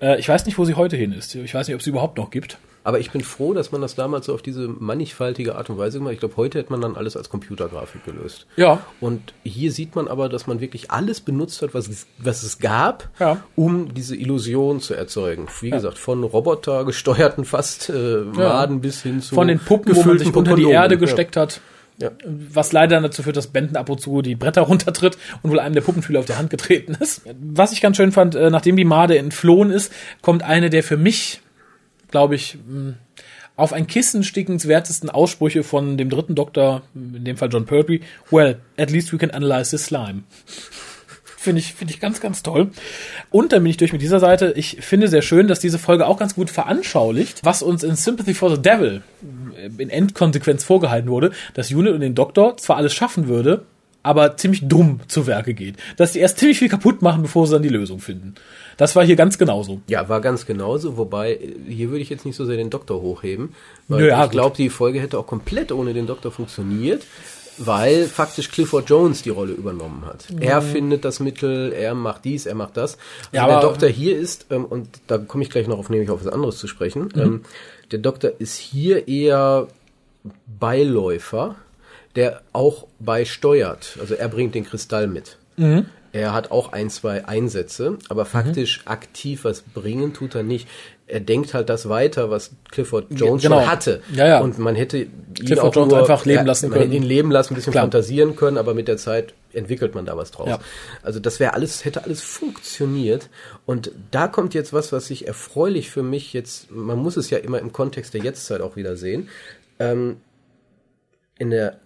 Äh, 0.00 0.18
ich 0.18 0.28
weiß 0.28 0.46
nicht, 0.46 0.58
wo 0.58 0.64
sie 0.64 0.74
heute 0.74 0.96
hin 0.96 1.12
ist. 1.12 1.34
Ich 1.34 1.54
weiß 1.54 1.68
nicht, 1.68 1.74
ob 1.74 1.82
sie 1.82 1.90
überhaupt 1.90 2.18
noch 2.18 2.30
gibt. 2.30 2.58
Aber 2.84 2.98
ich 2.98 3.10
bin 3.12 3.20
froh, 3.22 3.52
dass 3.54 3.70
man 3.70 3.80
das 3.80 3.94
damals 3.94 4.26
so 4.26 4.34
auf 4.34 4.42
diese 4.42 4.66
mannigfaltige 4.68 5.54
Art 5.54 5.70
und 5.70 5.78
Weise 5.78 5.98
gemacht 5.98 6.10
hat. 6.10 6.14
Ich 6.14 6.20
glaube, 6.20 6.36
heute 6.36 6.58
hätte 6.58 6.72
man 6.72 6.80
dann 6.80 6.96
alles 6.96 7.16
als 7.16 7.28
Computergrafik 7.30 8.04
gelöst. 8.04 8.46
Ja. 8.56 8.80
Und 9.00 9.34
hier 9.44 9.70
sieht 9.70 9.94
man 9.94 10.08
aber, 10.08 10.28
dass 10.28 10.46
man 10.46 10.60
wirklich 10.60 10.90
alles 10.90 11.20
benutzt 11.20 11.62
hat, 11.62 11.74
was 11.74 11.88
es, 11.88 12.06
was 12.18 12.42
es 12.42 12.58
gab, 12.58 13.08
Ja. 13.20 13.42
um 13.54 13.94
diese 13.94 14.16
Illusion 14.16 14.80
zu 14.80 14.94
erzeugen. 14.94 15.46
Wie 15.60 15.70
gesagt, 15.70 15.96
von 15.98 16.24
Roboter 16.24 16.84
gesteuerten 16.84 17.44
fast 17.44 17.88
äh, 17.88 17.92
Maden 18.22 18.80
bis 18.80 19.02
hin 19.02 19.20
zu 19.20 19.34
Von 19.34 19.48
den 19.48 19.58
Puppen, 19.60 19.94
wo 19.94 20.02
man 20.02 20.18
sich 20.18 20.34
unter 20.34 20.56
die. 20.56 20.64
Erde 20.68 20.94
Ja. 20.96 21.00
gesteckt 21.00 21.36
hat. 21.36 21.60
Ja. 21.98 22.10
Was 22.24 22.72
leider 22.72 23.00
dazu 23.00 23.22
führt, 23.22 23.36
dass 23.36 23.46
Benton 23.48 23.76
ab 23.76 23.88
und 23.90 24.00
zu 24.00 24.22
die 24.22 24.34
Bretter 24.34 24.62
runtertritt 24.62 25.18
und 25.42 25.50
wohl 25.50 25.60
einem 25.60 25.74
der 25.74 25.82
Puppenspieler 25.82 26.18
auf 26.20 26.26
die 26.26 26.34
Hand 26.34 26.50
getreten 26.50 26.96
ist. 26.98 27.22
Was 27.40 27.72
ich 27.72 27.80
ganz 27.80 27.96
schön 27.96 28.10
fand, 28.10 28.34
äh, 28.34 28.50
nachdem 28.50 28.76
die 28.76 28.84
Made 28.84 29.16
entflohen 29.16 29.70
ist, 29.70 29.92
kommt 30.22 30.42
eine 30.42 30.68
der 30.70 30.82
für 30.82 30.96
mich, 30.96 31.42
glaube 32.12 32.36
ich, 32.36 32.56
mh, 32.64 32.94
auf 33.56 33.72
ein 33.72 33.86
Kissen 33.86 34.22
stickenswertesten 34.22 35.10
Aussprüche 35.10 35.62
von 35.62 35.98
dem 35.98 36.08
dritten 36.08 36.34
Doktor, 36.34 36.82
in 36.94 37.24
dem 37.24 37.36
Fall 37.36 37.50
John 37.52 37.66
Pertwee. 37.66 38.00
Well, 38.30 38.60
at 38.78 38.90
least 38.90 39.12
we 39.12 39.18
can 39.18 39.30
analyze 39.30 39.70
this 39.70 39.84
slime. 39.84 40.22
Finde 41.36 41.58
ich, 41.58 41.74
finde 41.74 41.92
ich 41.92 41.98
ganz, 41.98 42.20
ganz 42.20 42.44
toll. 42.44 42.70
Und 43.30 43.52
dann 43.52 43.64
bin 43.64 43.70
ich 43.70 43.76
durch 43.76 43.92
mit 43.92 44.00
dieser 44.00 44.20
Seite. 44.20 44.52
Ich 44.56 44.76
finde 44.80 45.08
sehr 45.08 45.22
schön, 45.22 45.48
dass 45.48 45.58
diese 45.58 45.80
Folge 45.80 46.06
auch 46.06 46.16
ganz 46.16 46.36
gut 46.36 46.50
veranschaulicht, 46.50 47.40
was 47.44 47.62
uns 47.62 47.82
in 47.82 47.96
Sympathy 47.96 48.32
for 48.32 48.54
the 48.54 48.62
Devil 48.62 49.02
in 49.76 49.90
Endkonsequenz 49.90 50.62
vorgehalten 50.62 51.10
wurde, 51.10 51.32
dass 51.54 51.72
Unit 51.72 51.94
und 51.94 52.00
den 52.00 52.14
Doktor 52.14 52.56
zwar 52.58 52.76
alles 52.76 52.94
schaffen 52.94 53.26
würde, 53.26 53.66
aber 54.02 54.36
ziemlich 54.36 54.66
dumm 54.66 55.00
zu 55.08 55.26
Werke 55.26 55.54
geht. 55.54 55.76
Dass 55.96 56.12
die 56.12 56.18
erst 56.18 56.38
ziemlich 56.38 56.58
viel 56.58 56.68
kaputt 56.68 57.02
machen, 57.02 57.22
bevor 57.22 57.46
sie 57.46 57.54
dann 57.54 57.62
die 57.62 57.68
Lösung 57.68 58.00
finden. 58.00 58.34
Das 58.76 58.96
war 58.96 59.04
hier 59.04 59.16
ganz 59.16 59.38
genauso. 59.38 59.80
Ja, 59.86 60.08
war 60.08 60.20
ganz 60.20 60.46
genauso, 60.46 60.96
wobei 60.96 61.34
äh, 61.34 61.54
hier 61.68 61.90
würde 61.90 62.00
ich 62.00 62.10
jetzt 62.10 62.24
nicht 62.24 62.36
so 62.36 62.44
sehr 62.44 62.56
den 62.56 62.70
Doktor 62.70 63.00
hochheben, 63.00 63.54
weil 63.88 64.00
Nö, 64.02 64.08
ja, 64.08 64.24
ich 64.24 64.30
glaube, 64.30 64.56
die 64.56 64.70
Folge 64.70 65.00
hätte 65.00 65.18
auch 65.18 65.26
komplett 65.26 65.72
ohne 65.72 65.94
den 65.94 66.06
Doktor 66.06 66.32
funktioniert, 66.32 67.02
weil 67.58 68.06
faktisch 68.06 68.50
Clifford 68.50 68.88
Jones 68.88 69.22
die 69.22 69.30
Rolle 69.30 69.52
übernommen 69.52 70.04
hat. 70.06 70.26
Er 70.40 70.62
findet 70.62 71.04
das 71.04 71.20
Mittel, 71.20 71.72
er 71.72 71.94
macht 71.94 72.24
dies, 72.24 72.46
er 72.46 72.54
macht 72.54 72.76
das. 72.76 72.94
Also 72.94 73.36
Ja, 73.36 73.46
der 73.46 73.60
Doktor 73.60 73.88
hier 73.88 74.18
ist, 74.18 74.46
ähm, 74.50 74.64
und 74.64 74.88
da 75.06 75.18
komme 75.18 75.44
ich 75.44 75.50
gleich 75.50 75.68
noch 75.68 75.78
auf, 75.78 75.90
nämlich 75.90 76.10
auf 76.10 76.24
was 76.24 76.32
anderes 76.32 76.58
zu 76.58 76.66
sprechen, 76.66 77.08
ähm, 77.16 77.42
der 77.90 77.98
Doktor 77.98 78.32
ist 78.38 78.56
hier 78.56 79.06
eher 79.06 79.68
Beiläufer, 80.58 81.56
der 82.16 82.42
auch 82.52 82.86
beisteuert. 82.98 83.96
Also 84.00 84.14
er 84.14 84.28
bringt 84.28 84.54
den 84.54 84.64
Kristall 84.64 85.06
mit. 85.06 85.38
Er 86.12 86.34
hat 86.34 86.50
auch 86.50 86.72
ein, 86.72 86.90
zwei 86.90 87.26
Einsätze, 87.26 87.98
aber 88.10 88.26
faktisch 88.26 88.82
aktiv 88.84 89.44
was 89.44 89.62
bringen 89.62 90.12
tut 90.12 90.34
er 90.34 90.42
nicht. 90.42 90.68
Er 91.06 91.20
denkt 91.20 91.54
halt 91.54 91.70
das 91.70 91.88
weiter, 91.88 92.30
was 92.30 92.52
Clifford 92.70 93.06
Jones 93.10 93.42
genau. 93.42 93.60
schon 93.60 93.70
hatte. 93.70 94.02
Ja, 94.14 94.26
ja. 94.26 94.40
Und 94.40 94.58
man 94.58 94.74
hätte 94.74 94.98
ihn 94.98 95.58
auch 95.58 95.74
Jones 95.74 95.90
nur, 95.90 96.00
einfach 96.00 96.24
leben 96.26 96.40
ja, 96.40 96.44
lassen 96.44 96.68
man 96.68 96.78
hätte 96.78 96.90
können. 96.90 97.02
ihn 97.02 97.08
leben 97.08 97.30
lassen, 97.30 97.52
ein 97.52 97.56
bisschen 97.56 97.72
Klar. 97.72 97.84
fantasieren 97.84 98.36
können, 98.36 98.58
aber 98.58 98.74
mit 98.74 98.88
der 98.88 98.98
Zeit 98.98 99.32
entwickelt 99.54 99.94
man 99.94 100.04
da 100.04 100.16
was 100.16 100.30
draus. 100.30 100.48
Ja. 100.48 100.58
Also 101.02 101.18
das 101.18 101.40
wäre 101.40 101.54
alles, 101.54 101.84
hätte 101.84 102.04
alles 102.04 102.20
funktioniert. 102.22 103.28
Und 103.64 103.90
da 104.10 104.28
kommt 104.28 104.52
jetzt 104.52 104.72
was, 104.74 104.92
was 104.92 105.06
sich 105.06 105.26
erfreulich 105.26 105.90
für 105.90 106.02
mich 106.02 106.32
jetzt, 106.34 106.70
man 106.70 106.98
muss 106.98 107.16
es 107.16 107.30
ja 107.30 107.38
immer 107.38 107.58
im 107.58 107.72
Kontext 107.72 108.12
der 108.12 108.22
Jetztzeit 108.22 108.60
auch 108.60 108.76
wieder 108.76 108.96
sehen. 108.96 109.28
Ähm, 109.78 110.18
in 111.38 111.50
der 111.50 111.78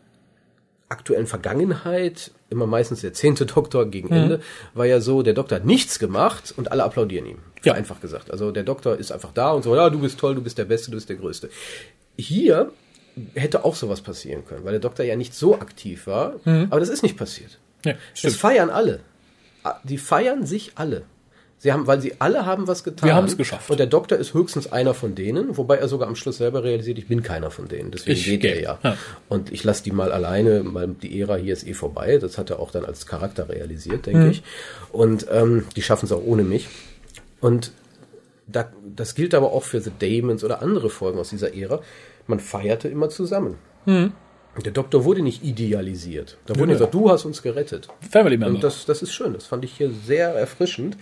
aktuellen 0.89 1.27
Vergangenheit, 1.27 2.31
immer 2.51 2.67
meistens 2.67 3.01
der 3.01 3.13
zehnte 3.13 3.45
Doktor 3.55 3.87
gegen 3.91 4.09
Mhm. 4.09 4.15
Ende, 4.15 4.41
war 4.75 4.87
ja 4.87 5.01
so, 5.01 5.23
der 5.23 5.35
Doktor 5.35 5.57
hat 5.57 5.65
nichts 5.65 5.99
gemacht 5.99 6.55
und 6.57 6.71
alle 6.71 6.85
applaudieren 6.85 7.27
ihm. 7.27 7.39
Ja. 7.65 7.75
Einfach 7.75 8.01
gesagt. 8.01 8.31
Also 8.31 8.53
der 8.53 8.63
Doktor 8.63 8.97
ist 8.97 9.11
einfach 9.13 9.33
da 9.33 9.51
und 9.51 9.63
so, 9.65 9.75
ja, 9.75 9.91
du 9.91 9.99
bist 9.99 10.19
toll, 10.19 10.35
du 10.37 10.43
bist 10.43 10.59
der 10.59 10.65
Beste, 10.67 10.91
du 10.91 10.97
bist 10.97 11.09
der 11.09 11.17
Größte. 11.17 11.51
Hier 12.17 12.71
hätte 13.35 13.65
auch 13.65 13.75
sowas 13.75 14.01
passieren 14.01 14.45
können, 14.45 14.65
weil 14.65 14.73
der 14.73 14.81
Doktor 14.81 15.05
ja 15.05 15.17
nicht 15.17 15.35
so 15.35 15.55
aktiv 15.59 16.07
war, 16.07 16.37
aber 16.45 16.81
das 16.81 16.89
ist 16.91 17.03
nicht 17.03 17.17
passiert. 17.17 17.59
Ja, 17.85 17.93
Das 17.93 18.19
stimmt. 18.19 18.35
feiern 18.37 18.71
alle. 18.71 19.01
Ah, 19.65 19.81
Die 19.85 19.99
feiern 19.99 20.47
sich 20.47 20.73
alle. 20.77 21.03
Sie 21.59 21.73
haben, 21.73 21.87
weil 21.87 22.01
sie 22.03 22.13
alle 22.21 22.45
haben 22.45 22.67
was 22.69 22.85
getan. 22.85 23.09
Wir 23.09 23.15
haben's 23.15 23.37
geschafft. 23.39 23.71
Und 23.71 23.81
der 23.81 23.87
Doktor 23.87 24.19
ist 24.19 24.35
höchstens 24.35 24.71
einer 24.71 24.93
von 24.93 25.15
denen, 25.15 25.57
wobei 25.57 25.77
er 25.79 25.89
sogar 25.89 26.07
am 26.07 26.15
Schluss 26.15 26.37
selber 26.37 26.63
realisiert, 26.63 26.99
ich 26.99 27.09
bin 27.09 27.23
keiner 27.23 27.51
von 27.51 27.67
denen. 27.67 27.91
Deswegen 27.91 28.13
Ich 28.19 28.25
geht 28.27 28.41
geh. 28.43 28.49
er 28.49 28.61
ja. 28.63 28.79
Ja. 28.83 28.97
Und 29.31 29.51
ich 29.53 29.65
lasse 29.65 29.83
die 29.83 29.91
mal 29.91 30.13
alleine, 30.13 30.63
weil 30.75 30.89
die 30.89 31.19
Ära 31.21 31.37
hier 31.37 31.55
ist 31.55 31.67
eh 31.67 31.73
vorbei. 31.73 32.19
Das 32.19 32.37
hat 32.37 32.51
er 32.51 32.59
auch 32.61 32.71
dann 32.71 32.85
als 32.85 33.07
Charakter 33.07 33.49
realisiert, 33.49 34.01
Mhm. 34.07 34.11
denke 34.13 34.29
ich. 34.31 34.43
Und 34.93 35.27
ähm, 35.31 35.65
die 35.77 35.83
schaffen 35.83 36.05
es 36.07 36.13
auch 36.13 36.23
ohne 36.25 36.43
mich. 36.43 36.69
Und 37.41 37.73
da, 38.47 38.71
das 38.95 39.15
gilt 39.15 39.35
aber 39.35 39.53
auch 39.53 39.63
für 39.65 39.81
The 39.81 39.91
Damons 39.99 40.45
oder 40.45 40.61
andere 40.63 40.91
Folgen 40.91 41.19
aus 41.19 41.31
dieser 41.31 41.55
Ära. 41.55 41.81
Man 42.27 42.39
feierte 42.39 42.89
immer 42.89 43.09
zusammen. 43.09 43.57
Der 43.87 44.73
Doktor 44.73 45.05
wurde 45.05 45.23
nicht 45.23 45.43
idealisiert. 45.43 46.39
Da 46.47 46.55
wurde 46.57 46.67
Nö. 46.69 46.73
gesagt, 46.75 46.93
du 46.95 47.11
hast 47.11 47.25
uns 47.25 47.41
gerettet. 47.43 47.89
Family 48.11 48.37
Member. 48.37 48.55
Und 48.57 48.65
das, 48.65 48.85
das 48.85 49.01
ist 49.03 49.13
schön. 49.13 49.33
Das 49.33 49.47
fand 49.47 49.65
ich 49.65 49.73
hier 49.73 49.91
sehr 49.91 50.29
erfrischend, 50.31 50.97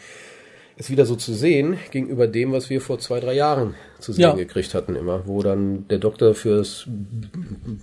es 0.77 0.91
wieder 0.91 1.07
so 1.07 1.15
zu 1.17 1.33
sehen 1.35 1.77
gegenüber 1.93 2.27
dem, 2.27 2.53
was 2.53 2.69
wir 2.69 2.81
vor 2.81 2.99
zwei, 2.99 3.21
drei 3.21 3.35
Jahren 3.35 3.75
zu 4.01 4.13
sehen 4.13 4.23
Ja. 4.23 4.33
gekriegt 4.35 4.75
hatten 4.75 4.97
immer, 4.97 5.27
wo 5.27 5.41
dann 5.43 5.87
der 5.89 5.99
Doktor 5.99 6.35
fürs 6.35 6.87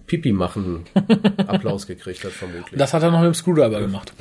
Pipi 0.08 0.32
machen 0.34 0.86
Applaus 1.48 1.88
gekriegt 1.88 2.24
hat, 2.24 2.32
vermutlich. 2.32 2.78
Das 2.78 2.94
hat 2.94 3.04
er 3.04 3.12
noch 3.12 3.20
mit 3.22 3.28
dem 3.28 3.34
Screwdriver 3.34 3.80
gemacht. 3.80 4.14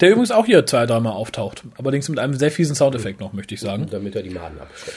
Der 0.00 0.10
übrigens 0.10 0.30
auch 0.30 0.46
hier 0.46 0.64
zwei, 0.66 0.86
dreimal 0.86 1.12
auftaucht. 1.12 1.64
Allerdings 1.76 2.08
mit 2.08 2.18
einem 2.18 2.34
sehr 2.34 2.50
fiesen 2.50 2.74
Soundeffekt 2.74 3.20
noch, 3.20 3.32
möchte 3.32 3.54
ich 3.54 3.60
sagen. 3.60 3.86
damit 3.90 4.16
er 4.16 4.22
die 4.22 4.30
Maden 4.30 4.58
abschreckt. 4.58 4.96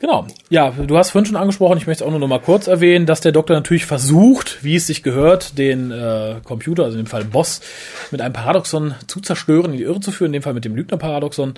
Genau. 0.00 0.26
Ja, 0.48 0.70
du 0.70 0.96
hast 0.96 1.10
vorhin 1.10 1.26
schon 1.26 1.36
angesprochen, 1.36 1.76
ich 1.76 1.86
möchte 1.88 2.04
es 2.04 2.06
auch 2.06 2.10
nur 2.12 2.20
noch 2.20 2.28
mal 2.28 2.38
kurz 2.38 2.68
erwähnen, 2.68 3.04
dass 3.04 3.20
der 3.20 3.32
Doktor 3.32 3.54
natürlich 3.54 3.84
versucht, 3.84 4.62
wie 4.62 4.76
es 4.76 4.86
sich 4.86 5.02
gehört, 5.02 5.58
den 5.58 5.90
äh, 5.90 6.36
Computer, 6.44 6.84
also 6.84 6.96
in 6.96 7.04
dem 7.04 7.08
Fall 7.08 7.24
Boss, 7.24 7.60
mit 8.12 8.20
einem 8.20 8.32
Paradoxon 8.32 8.94
zu 9.08 9.20
zerstören, 9.20 9.72
in 9.72 9.78
die 9.78 9.82
Irre 9.82 9.98
zu 9.98 10.12
führen, 10.12 10.28
in 10.28 10.34
dem 10.34 10.42
Fall 10.42 10.54
mit 10.54 10.64
dem 10.64 10.76
Lügner-Paradoxon. 10.76 11.54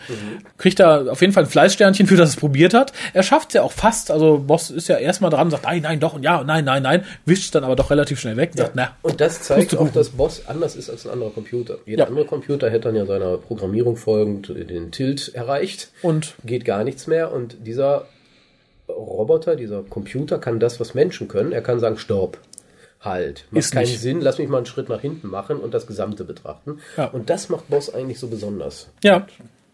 Kriegt 0.57 0.81
er 0.81 1.13
auf 1.13 1.21
jeden 1.21 1.35
Fall 1.35 1.45
ein 1.45 1.51
Fleißsternchen 1.51 2.07
für, 2.07 2.17
dass 2.17 2.31
es 2.31 2.37
probiert 2.37 2.73
hat. 2.73 2.93
Er 3.13 3.23
schafft 3.23 3.49
es 3.49 3.55
ja 3.55 3.63
auch 3.63 3.73
fast, 3.73 4.11
also 4.11 4.39
Boss 4.39 4.71
ist 4.71 4.89
ja 4.89 4.97
erstmal 4.97 5.31
dran, 5.31 5.51
sagt 5.51 5.65
nein, 5.65 5.83
nein, 5.83 6.01
doch 6.01 6.15
und 6.15 6.23
ja, 6.23 6.43
nein, 6.43 6.65
nein, 6.65 6.83
nein, 6.83 7.05
wischt 7.27 7.55
dann 7.55 7.65
aber 7.65 7.77
doch 7.77 7.91
relativ 7.91 8.21
schnell 8.21 8.39
weg 8.39 8.53
und 8.53 8.59
sagt, 8.59 8.73
na, 8.75 8.97
Und 9.03 9.21
das 9.21 9.43
zeigt 9.43 9.77
auch, 9.77 9.91
dass 9.91 10.09
Boss 10.11 10.43
anders 10.47 10.77
ist 10.77 10.89
als 10.89 11.07
ein 11.07 11.13
anderer 11.13 11.31
Computer. 11.31 11.77
Jeder 11.85 12.05
Ja. 12.05 12.09
andere 12.09 12.25
Computer 12.25 12.71
hätte 12.71 12.89
dann 12.89 12.97
ja 12.97 13.05
seiner 13.05 13.37
Programmierung 13.37 13.97
folgend 13.97 14.49
den 14.49 14.91
Tilt 14.93 15.35
erreicht. 15.35 15.91
und 16.01 16.35
geht 16.45 16.65
gar 16.65 16.85
nichts 16.85 17.07
mehr 17.07 17.33
und 17.33 17.57
dieser 17.67 18.07
Roboter, 18.91 19.57
dieser 19.57 19.83
Computer 19.83 20.39
kann 20.39 20.61
das, 20.61 20.81
was 20.81 20.95
Menschen 20.95 21.29
können. 21.29 21.53
Er 21.53 21.63
kann 21.63 21.81
sagen, 21.81 21.99
stopp, 21.99 22.39
halt, 23.01 23.47
macht 23.51 23.59
Ist 23.65 23.73
keinen 23.73 23.85
nicht. 23.85 24.01
Sinn, 24.01 24.21
lass 24.21 24.39
mich 24.39 24.49
mal 24.49 24.59
einen 24.59 24.67
Schritt 24.67 24.89
nach 24.89 25.01
hinten 25.01 25.29
machen 25.29 25.59
und 25.59 25.75
das 25.75 25.87
Gesamte 25.87 26.25
betrachten. 26.25 26.81
Ja. 26.97 27.07
Und 27.07 27.31
das 27.31 27.49
macht 27.49 27.69
Boss 27.69 27.93
eigentlich 27.93 28.19
so 28.19 28.29
besonders. 28.29 28.89
ja, 29.03 29.27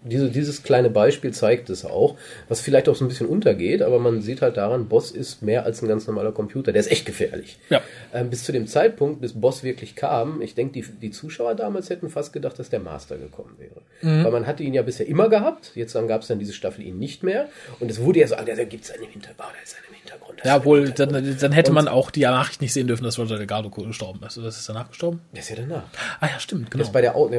diese, 0.07 0.31
dieses 0.31 0.63
kleine 0.63 0.91
Beispiel 0.91 1.33
zeigt 1.33 1.71
es 1.71 1.85
auch, 1.85 2.17
was 2.49 2.61
vielleicht 2.61 2.89
auch 2.89 2.97
so 2.97 3.05
ein 3.05 3.09
bisschen 3.09 3.27
untergeht, 3.27 3.83
aber 3.83 3.99
man 3.99 4.23
sieht 4.23 4.43
halt 4.43 4.57
daran, 4.57 4.89
Boss 4.89 5.11
ist 5.11 5.43
mehr 5.43 5.65
als 5.65 5.83
ein 5.83 5.89
ganz 5.89 6.07
normaler 6.07 6.33
Computer. 6.33 6.73
Der 6.73 6.81
ist 6.81 6.91
echt 6.91 7.07
gefährlich. 7.07 7.59
Ja. 7.71 7.81
Ähm, 8.15 8.31
bis 8.31 8.45
zu 8.45 8.53
dem 8.53 8.67
Zeitpunkt, 8.67 9.21
bis 9.21 9.33
Boss 9.33 9.63
wirklich 9.63 9.97
kam, 9.97 10.41
ich 10.41 10.55
denke, 10.55 10.73
die, 10.73 10.85
die 11.01 11.11
Zuschauer 11.11 11.55
damals 11.55 11.91
hätten 11.91 12.09
fast 12.09 12.33
gedacht, 12.33 12.59
dass 12.59 12.71
der 12.71 12.81
Master 12.81 13.19
gekommen 13.19 13.57
wäre. 13.59 13.83
Mhm. 14.03 14.25
Weil 14.25 14.33
man 14.33 14.47
hatte 14.47 14.63
ihn 14.63 14.75
ja 14.75 14.83
bisher 14.83 15.07
immer 15.07 15.29
gehabt, 15.29 15.73
jetzt 15.75 15.95
dann 15.95 16.09
gab 16.09 16.23
es 16.23 16.29
dann 16.29 16.39
diese 16.39 16.53
Staffel 16.53 16.85
ihn 16.85 16.99
nicht 16.99 17.23
mehr. 17.23 17.49
Und 17.81 17.91
es 17.91 18.01
wurde 18.01 18.21
ja 18.21 18.27
so, 18.27 18.37
ah, 18.37 18.43
der 18.43 18.65
gibt 18.67 18.85
es 18.85 18.91
einen 18.91 19.05
im 19.05 19.11
Hintergrund, 19.11 19.51
der 19.55 19.63
ist 19.63 19.77
einen 19.77 19.87
im 19.89 19.95
Hintergrund. 19.95 20.06
Ja, 20.45 20.65
wohl, 20.65 20.91
dann, 20.91 21.37
dann 21.41 21.53
hätte 21.53 21.73
man 21.73 21.89
auch 21.89 22.11
die 22.11 22.21
Nachricht 22.23 22.61
nicht 22.61 22.73
sehen 22.73 22.87
dürfen, 22.87 23.05
dass 23.05 23.19
Roger 23.19 23.37
Delgado 23.39 23.71
gestorben 23.71 24.21
ist. 24.27 24.37
Oder 24.39 24.49
ist 24.49 24.69
danach 24.69 24.89
gestorben? 24.89 25.21
Der 25.33 25.41
ist 25.41 25.51
ja 25.51 25.57
danach. 25.57 25.85
Ah 26.21 26.29
ja, 26.33 26.39
stimmt, 26.39 26.65
Das 26.67 26.71
genau. 26.71 26.85
ist 26.85 26.93
bei 26.93 27.01
der, 27.01 27.17
Au- 27.17 27.31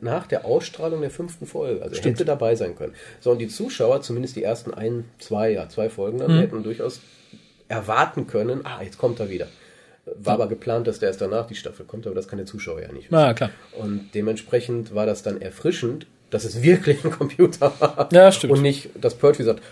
nach 0.00 0.26
der 0.26 0.44
Ausstrahlung 0.44 1.00
der 1.00 1.10
fünften 1.10 1.46
Folge. 1.46 1.82
Also 1.82 1.96
er 1.96 2.02
hätte 2.04 2.24
dabei 2.24 2.54
sein 2.56 2.74
können. 2.76 2.94
So, 3.20 3.30
und 3.30 3.38
die 3.38 3.48
Zuschauer, 3.48 4.02
zumindest 4.02 4.36
die 4.36 4.42
ersten 4.42 4.74
ein, 4.74 5.04
zwei, 5.18 5.50
ja, 5.52 5.68
zwei 5.68 5.88
Folgen 5.88 6.18
dann, 6.18 6.36
hätten 6.38 6.62
durchaus 6.62 7.00
erwarten 7.68 8.26
können, 8.26 8.60
ah, 8.64 8.82
jetzt 8.82 8.98
kommt 8.98 9.20
er 9.20 9.30
wieder. 9.30 9.46
War 10.16 10.34
aber 10.34 10.48
geplant, 10.48 10.86
dass 10.88 10.98
der 10.98 11.08
erst 11.10 11.20
danach 11.20 11.46
die 11.46 11.54
Staffel 11.54 11.86
kommt, 11.86 12.06
aber 12.06 12.14
das 12.16 12.26
kann 12.26 12.36
der 12.36 12.46
Zuschauer 12.46 12.82
ja 12.82 12.88
nicht 12.92 13.04
wissen. 13.10 13.14
Ah, 13.14 13.34
klar. 13.34 13.50
Und 13.78 14.10
dementsprechend 14.14 14.94
war 14.94 15.06
das 15.06 15.22
dann 15.22 15.40
erfrischend, 15.40 16.06
dass 16.30 16.44
es 16.44 16.60
wirklich 16.62 17.04
ein 17.04 17.12
Computer 17.12 17.72
war. 17.78 18.08
Ja, 18.12 18.32
stimmt. 18.32 18.52
Und 18.54 18.62
nicht, 18.62 18.90
dass 19.00 19.14
Pertwee 19.14 19.44
sagt, 19.44 19.62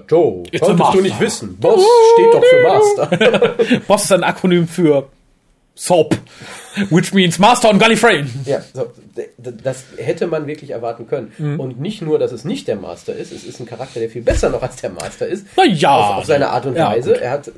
but 0.00 0.10
Joe, 0.10 0.42
It's 0.50 0.60
konntest 0.60 0.78
Master." 0.78 0.96
du 0.98 1.02
nicht 1.02 1.20
wissen. 1.20 1.56
Boss 1.58 1.84
steht 2.14 2.34
doch 2.34 2.44
für 2.44 2.62
Master. 2.62 3.80
Boss 3.86 4.04
ist 4.04 4.12
ein 4.12 4.24
Akronym 4.24 4.66
für 4.68 5.08
SOAP, 5.74 6.16
which 6.90 7.12
means 7.12 7.38
Master 7.38 7.68
on 7.68 7.78
Gallifrey. 7.78 8.24
Ja, 8.46 8.60
so, 8.72 8.90
das 9.62 9.84
hätte 9.98 10.26
man 10.26 10.46
wirklich 10.46 10.70
erwarten 10.70 11.06
können. 11.06 11.32
Mhm. 11.36 11.60
Und 11.60 11.80
nicht 11.80 12.00
nur, 12.02 12.18
dass 12.18 12.32
es 12.32 12.44
nicht 12.44 12.66
der 12.68 12.76
Master 12.76 13.14
ist, 13.14 13.30
es 13.32 13.44
ist 13.44 13.60
ein 13.60 13.66
Charakter, 13.66 14.00
der 14.00 14.08
viel 14.08 14.22
besser 14.22 14.48
noch 14.48 14.62
als 14.62 14.76
der 14.76 14.90
Master 14.90 15.26
ist. 15.26 15.46
Na 15.56 15.64
ja. 15.64 15.94
Auf, 15.94 16.16
auf 16.18 16.24
seine 16.24 16.48
Art 16.48 16.64
und 16.66 16.76
Ja, 16.76 16.90
Weise. 16.92 17.12
gut. 17.12 17.20
er 17.20 17.30
hat 17.30 17.50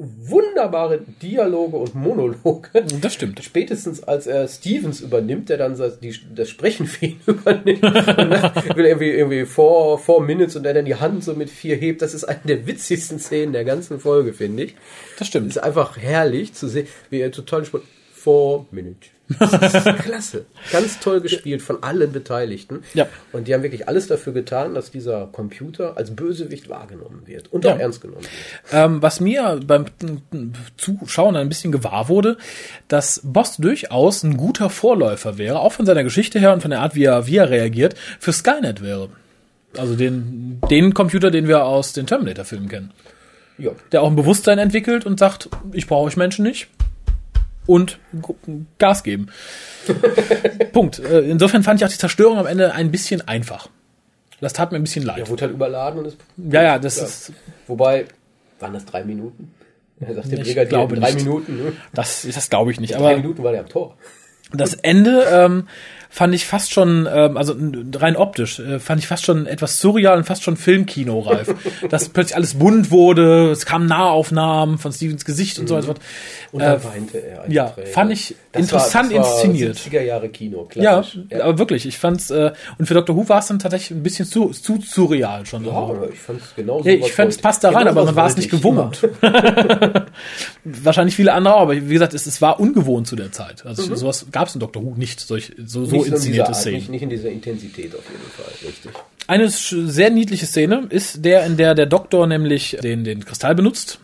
wunderbare 0.00 1.00
Dialoge 1.22 1.76
und 1.76 1.94
Monologe. 1.94 2.70
Das 3.00 3.14
stimmt. 3.14 3.42
Spätestens 3.42 4.02
als 4.02 4.26
er 4.26 4.48
Stevens 4.48 5.00
übernimmt, 5.00 5.48
der 5.48 5.58
dann 5.58 5.76
das, 5.76 6.00
die, 6.00 6.14
das 6.34 6.48
Sprechen 6.48 6.86
für 6.86 7.06
ihn 7.06 7.20
übernimmt. 7.26 7.82
Und 7.82 7.96
dann 7.96 8.76
will 8.76 8.86
irgendwie, 8.86 9.10
irgendwie 9.10 9.44
four, 9.44 9.98
four 9.98 10.22
Minutes 10.22 10.56
und 10.56 10.66
er 10.66 10.74
dann 10.74 10.84
die 10.84 10.96
Hand 10.96 11.24
so 11.24 11.34
mit 11.34 11.50
vier 11.50 11.76
hebt. 11.76 12.02
Das 12.02 12.14
ist 12.14 12.24
eine 12.24 12.40
der 12.44 12.66
witzigsten 12.66 13.18
Szenen 13.18 13.52
der 13.52 13.64
ganzen 13.64 14.00
Folge, 14.00 14.32
finde 14.32 14.64
ich. 14.64 14.74
Das 15.18 15.28
stimmt. 15.28 15.48
ist 15.48 15.58
einfach 15.58 15.96
herrlich 15.96 16.54
zu 16.54 16.68
sehen, 16.68 16.86
wie 17.10 17.20
er 17.20 17.30
total 17.30 17.64
spannend. 17.64 17.86
Four 18.22 18.66
Minutes. 18.70 19.08
Das 19.38 19.52
ist 19.74 19.84
klasse. 20.02 20.44
Ganz 20.72 20.98
toll 20.98 21.20
gespielt 21.20 21.62
von 21.62 21.84
allen 21.84 22.10
Beteiligten. 22.12 22.82
Ja. 22.94 23.06
Und 23.32 23.46
die 23.46 23.54
haben 23.54 23.62
wirklich 23.62 23.86
alles 23.86 24.08
dafür 24.08 24.32
getan, 24.32 24.74
dass 24.74 24.90
dieser 24.90 25.28
Computer 25.28 25.96
als 25.96 26.10
Bösewicht 26.16 26.68
wahrgenommen 26.68 27.22
wird 27.26 27.52
und 27.52 27.64
Ja. 27.64 27.74
auch 27.74 27.78
ernst 27.78 28.00
genommen 28.00 28.22
wird. 28.22 28.32
Ähm, 28.72 29.00
was 29.00 29.20
mir 29.20 29.60
beim 29.64 29.84
Zuschauen 30.76 31.36
ein 31.36 31.48
bisschen 31.48 31.70
gewahr 31.70 32.08
wurde, 32.08 32.38
dass 32.88 33.20
Boss 33.22 33.56
durchaus 33.58 34.24
ein 34.24 34.36
guter 34.36 34.68
Vorläufer 34.68 35.38
wäre, 35.38 35.60
auch 35.60 35.72
von 35.72 35.86
seiner 35.86 36.02
Geschichte 36.02 36.40
her 36.40 36.52
und 36.52 36.60
von 36.62 36.72
der 36.72 36.80
Art, 36.80 36.96
wie 36.96 37.04
er, 37.04 37.28
wie 37.28 37.36
er 37.36 37.50
reagiert, 37.50 37.94
für 38.18 38.32
Skynet 38.32 38.82
wäre. 38.82 39.10
Also 39.78 39.94
den, 39.94 40.60
den 40.70 40.92
Computer, 40.92 41.30
den 41.30 41.46
wir 41.46 41.64
aus 41.64 41.92
den 41.92 42.06
Terminator-Filmen 42.08 42.68
kennen. 42.68 42.90
Ja. 43.58 43.70
Der 43.92 44.02
auch 44.02 44.08
ein 44.10 44.16
Bewusstsein 44.16 44.58
entwickelt 44.58 45.06
und 45.06 45.20
sagt, 45.20 45.48
ich 45.72 45.86
brauche 45.86 46.06
euch 46.08 46.16
Menschen 46.16 46.42
nicht. 46.44 46.66
Und 47.66 47.98
Gas 48.78 49.02
geben. 49.02 49.28
Punkt. 50.72 50.98
Äh, 50.98 51.20
Insofern 51.20 51.62
fand 51.62 51.80
ich 51.80 51.84
auch 51.86 51.90
die 51.90 51.98
Zerstörung 51.98 52.38
am 52.38 52.46
Ende 52.46 52.72
ein 52.74 52.90
bisschen 52.90 53.26
einfach. 53.26 53.68
Das 54.40 54.52
tat 54.54 54.72
mir 54.72 54.78
ein 54.78 54.82
bisschen 54.82 55.02
Er 55.06 55.18
leid. 55.18 55.28
wurde 55.30 55.42
halt 55.42 55.52
überladen 55.52 55.98
und 56.00 56.06
ist. 56.06 56.16
Ja, 56.36 56.62
ja, 56.62 56.78
das 56.78 56.96
Ja. 56.96 57.04
ist, 57.04 57.32
Wobei, 57.66 58.06
waren 58.58 58.72
das 58.72 58.84
drei 58.86 59.04
Minuten? 59.04 59.52
Er 60.00 60.14
sagt 60.14 60.32
der 60.32 60.38
Ich 60.38 60.44
Brigadier, 60.46 60.68
glaube 60.70 60.96
drei 60.96 61.12
nicht. 61.12 61.26
Minuten. 61.26 61.56
Ne? 61.62 61.72
das, 61.92 62.26
das 62.34 62.48
glaube 62.48 62.70
ich 62.72 62.80
nicht. 62.80 62.94
Drei 62.94 62.98
Aber 63.10 63.16
Minuten 63.18 63.42
war 63.44 63.52
der 63.52 63.60
am 63.60 63.68
Tor. 63.68 63.98
Das 64.50 64.72
Ende 64.72 65.24
ähm, 65.30 65.68
fand 66.12 66.34
ich 66.34 66.44
fast 66.44 66.72
schon, 66.72 67.08
ähm, 67.10 67.36
also 67.36 67.54
rein 67.94 68.16
optisch, 68.16 68.58
äh, 68.58 68.80
fand 68.80 69.00
ich 69.00 69.06
fast 69.06 69.24
schon 69.24 69.46
etwas 69.46 69.78
surreal 69.80 70.18
und 70.18 70.24
fast 70.24 70.42
schon 70.42 70.56
Filmkino-reif. 70.56 71.54
Dass 71.88 72.08
plötzlich 72.08 72.34
alles 72.36 72.54
bunt 72.54 72.90
wurde, 72.90 73.50
es 73.52 73.64
kamen 73.64 73.86
Nahaufnahmen 73.86 74.78
von 74.78 74.92
Stevens 74.92 75.24
Gesicht 75.24 75.58
und 75.60 75.68
so 75.68 75.76
weiter. 75.76 75.94
Und 76.50 76.60
dann 76.62 76.80
Äh, 76.80 76.84
weinte 76.84 77.18
er. 77.18 77.44
ja, 77.48 77.68
Träne. 77.70 77.86
fand 77.86 78.12
ich 78.12 78.34
Das 78.52 78.62
interessant 78.62 79.12
war, 79.12 79.18
das 79.20 79.26
war 79.28 79.44
inszeniert. 79.44 79.76
70er 79.76 80.02
Jahre 80.02 80.28
Kino, 80.30 80.68
Ja, 80.74 81.00
klassisch. 81.00 81.20
aber 81.40 81.58
wirklich, 81.58 81.86
ich 81.86 81.96
fand's, 81.98 82.30
äh, 82.30 82.50
und 82.78 82.86
für 82.86 82.94
Dr. 82.94 83.14
Who 83.14 83.28
war 83.28 83.38
es 83.38 83.46
dann 83.46 83.60
tatsächlich 83.60 83.96
ein 83.96 84.02
bisschen 84.02 84.26
zu, 84.26 84.48
zu 84.50 84.80
surreal 84.84 85.46
schon. 85.46 85.64
Ja, 85.64 85.70
Also, 85.70 85.94
aber 85.94 86.10
ich 86.10 86.18
fand 86.18 86.40
es 86.42 86.54
genauso. 86.56 86.88
Ja, 86.88 86.94
ich 86.96 87.12
fand, 87.12 87.30
es 87.30 87.38
passt 87.38 87.62
da 87.62 87.70
rein, 87.70 87.86
aber 87.86 88.04
man 88.04 88.16
war 88.16 88.26
es 88.26 88.36
nicht 88.36 88.50
gewohnt. 88.50 89.06
Wahrscheinlich 90.64 91.14
viele 91.16 91.32
andere 91.32 91.54
auch, 91.54 91.60
aber 91.62 91.74
wie 91.74 91.92
gesagt, 91.92 92.14
es, 92.14 92.26
es 92.26 92.42
war 92.42 92.60
ungewohnt 92.60 93.06
zu 93.06 93.16
der 93.16 93.32
Zeit. 93.32 93.64
Also 93.64 93.94
sowas 93.94 94.26
gab 94.32 94.48
es 94.48 94.54
in 94.54 94.60
Dr. 94.60 94.82
Who 94.82 94.94
nicht, 94.96 95.20
solch, 95.20 95.52
so, 95.64 95.84
so 95.84 95.96
Mhm. 95.99 95.99
Nicht 96.00 96.10
so 96.10 96.14
in 96.16 96.20
dieser 96.22 96.44
inszenierte 96.44 96.48
Art, 96.48 96.56
Szenen. 96.56 96.76
Nicht, 96.76 96.90
nicht 96.90 97.02
in 97.02 97.10
dieser 97.10 97.30
Intensität 97.30 97.94
auf 97.94 98.04
jeden 98.10 98.30
Fall, 98.30 98.68
richtig. 98.68 98.90
Eine 99.26 99.48
sehr 99.48 100.10
niedliche 100.10 100.46
Szene 100.46 100.86
ist 100.90 101.24
der, 101.24 101.46
in 101.46 101.56
der 101.56 101.74
der 101.74 101.86
Doktor 101.86 102.26
nämlich 102.26 102.76
den, 102.82 103.04
den 103.04 103.24
Kristall 103.24 103.54
benutzt, 103.54 104.00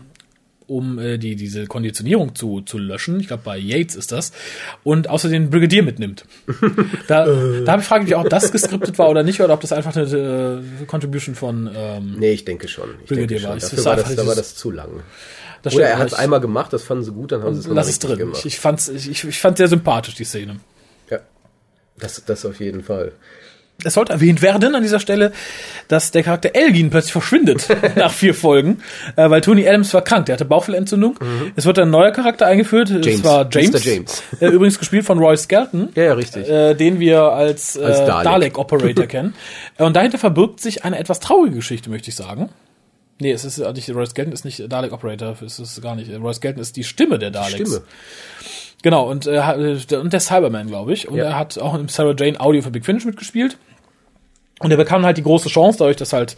um 0.68 0.98
äh, 0.98 1.16
die, 1.18 1.36
diese 1.36 1.66
Konditionierung 1.66 2.34
zu, 2.34 2.60
zu 2.60 2.78
löschen. 2.78 3.20
Ich 3.20 3.28
glaube, 3.28 3.42
bei 3.44 3.56
Yates 3.56 3.94
ist 3.96 4.10
das. 4.12 4.32
Und 4.84 5.08
außerdem 5.08 5.44
den 5.44 5.50
Brigadier 5.50 5.82
mitnimmt. 5.82 6.24
Da, 7.08 7.24
da 7.26 7.72
habe 7.72 7.82
ich 7.82 7.86
frage 7.88 8.04
mich, 8.04 8.16
ob 8.16 8.28
das 8.28 8.50
geskriptet 8.50 8.98
war 8.98 9.08
oder 9.08 9.22
nicht, 9.22 9.40
oder 9.40 9.54
ob 9.54 9.60
das 9.60 9.72
einfach 9.72 9.94
eine 9.94 10.62
äh, 10.82 10.84
Contribution 10.86 11.34
von 11.36 11.70
ähm, 11.72 12.16
Nee, 12.18 12.32
ich 12.32 12.44
denke 12.44 12.66
schon. 12.66 12.90
Ich 13.02 13.08
Brigadier 13.08 13.38
denke 13.38 13.40
schon. 13.42 13.50
war. 13.50 13.56
Es 13.58 13.62
Dafür 13.64 13.78
ist 13.78 13.84
war 13.84 13.96
das, 13.96 14.14
da 14.16 14.26
war 14.26 14.34
das 14.34 14.54
zu 14.56 14.70
lang. 14.72 14.90
das 15.62 15.74
Oder 15.74 15.86
er 15.88 15.98
hat 15.98 16.08
es 16.08 16.14
einmal 16.14 16.40
gemacht, 16.40 16.72
das 16.72 16.82
fanden 16.82 17.04
sie 17.04 17.12
gut, 17.12 17.30
dann 17.30 17.42
haben 17.44 17.54
sie 17.54 17.60
es 17.60 17.66
nochmal 17.66 17.82
Lass 17.84 17.88
es 17.90 17.98
drin. 18.00 18.18
gemacht. 18.18 18.40
Ich, 18.40 18.46
ich 18.54 18.58
fand's, 18.60 18.88
ich, 18.88 19.08
ich, 19.08 19.24
ich 19.24 19.38
fand 19.38 19.56
sehr 19.58 19.68
sympathisch, 19.68 20.14
die 20.16 20.24
Szene. 20.24 20.56
Das, 21.98 22.24
das 22.24 22.44
auf 22.46 22.60
jeden 22.60 22.82
Fall. 22.82 23.12
Es 23.84 23.92
sollte 23.92 24.10
erwähnt 24.14 24.40
werden 24.40 24.74
an 24.74 24.82
dieser 24.82 25.00
Stelle, 25.00 25.32
dass 25.88 26.10
der 26.10 26.22
Charakter 26.22 26.52
Elgin 26.54 26.88
plötzlich 26.88 27.12
verschwindet 27.12 27.68
nach 27.96 28.10
vier 28.10 28.32
Folgen, 28.32 28.82
äh, 29.16 29.28
weil 29.28 29.42
Tony 29.42 29.68
Adams 29.68 29.92
war 29.92 30.00
krank, 30.02 30.24
der 30.26 30.32
hatte 30.36 30.46
Bauchfellentzündung. 30.46 31.18
Es 31.56 31.66
wird 31.66 31.78
ein 31.78 31.90
neuer 31.90 32.10
Charakter 32.10 32.46
eingeführt, 32.46 32.88
Mhm. 32.88 33.02
James. 33.02 33.18
es 33.18 33.24
war 33.24 33.46
James, 33.52 33.72
Mr. 33.72 33.78
James. 33.92 34.22
Äh, 34.40 34.46
übrigens 34.46 34.78
gespielt 34.78 35.04
von 35.04 35.18
Roy 35.18 35.36
Skelton, 35.36 35.90
Ja, 35.94 36.04
ja, 36.04 36.12
richtig. 36.14 36.48
äh, 36.48 36.72
den 36.74 37.00
wir 37.00 37.20
als, 37.24 37.76
äh, 37.76 37.82
Als 37.84 37.98
Dalek. 37.98 38.24
Dalek-Operator 38.24 39.06
kennen. 39.08 39.34
Äh, 39.76 39.82
Und 39.84 39.94
dahinter 39.94 40.16
verbirgt 40.16 40.60
sich 40.60 40.84
eine 40.86 40.98
etwas 40.98 41.20
traurige 41.20 41.56
Geschichte, 41.56 41.90
möchte 41.90 42.08
ich 42.08 42.16
sagen. 42.16 42.48
Nee, 43.18 43.32
es 43.32 43.44
ist 43.44 43.58
äh, 43.58 43.70
nicht, 43.74 43.90
Roy 43.90 44.06
Skelton 44.06 44.32
ist 44.32 44.46
nicht 44.46 44.72
Dalek-Operator, 44.72 45.36
es 45.44 45.58
ist 45.58 45.82
gar 45.82 45.96
nicht. 45.96 46.10
Roy 46.18 46.32
Skelton 46.32 46.62
ist 46.62 46.76
die 46.76 46.84
Stimme 46.84 47.18
der 47.18 47.30
Daleks. 47.30 47.52
Stimme. 47.68 47.82
Genau, 48.86 49.10
und, 49.10 49.26
äh, 49.26 49.34
äh, 49.38 49.96
und 49.96 50.12
der 50.12 50.20
Cyberman, 50.20 50.68
glaube 50.68 50.92
ich. 50.92 51.08
Und 51.08 51.16
Ja. 51.16 51.24
er 51.24 51.36
hat 51.40 51.58
auch 51.58 51.74
im 51.74 51.88
Sarah 51.88 52.14
Jane 52.16 52.38
Audio 52.38 52.62
für 52.62 52.70
Big 52.70 52.84
Finish 52.84 53.04
mitgespielt. 53.04 53.58
Und 54.60 54.70
er 54.70 54.76
bekam 54.76 55.04
halt 55.04 55.16
die 55.16 55.24
große 55.24 55.48
Chance, 55.48 55.78
dadurch, 55.80 55.96
dass 55.96 56.12
halt 56.12 56.36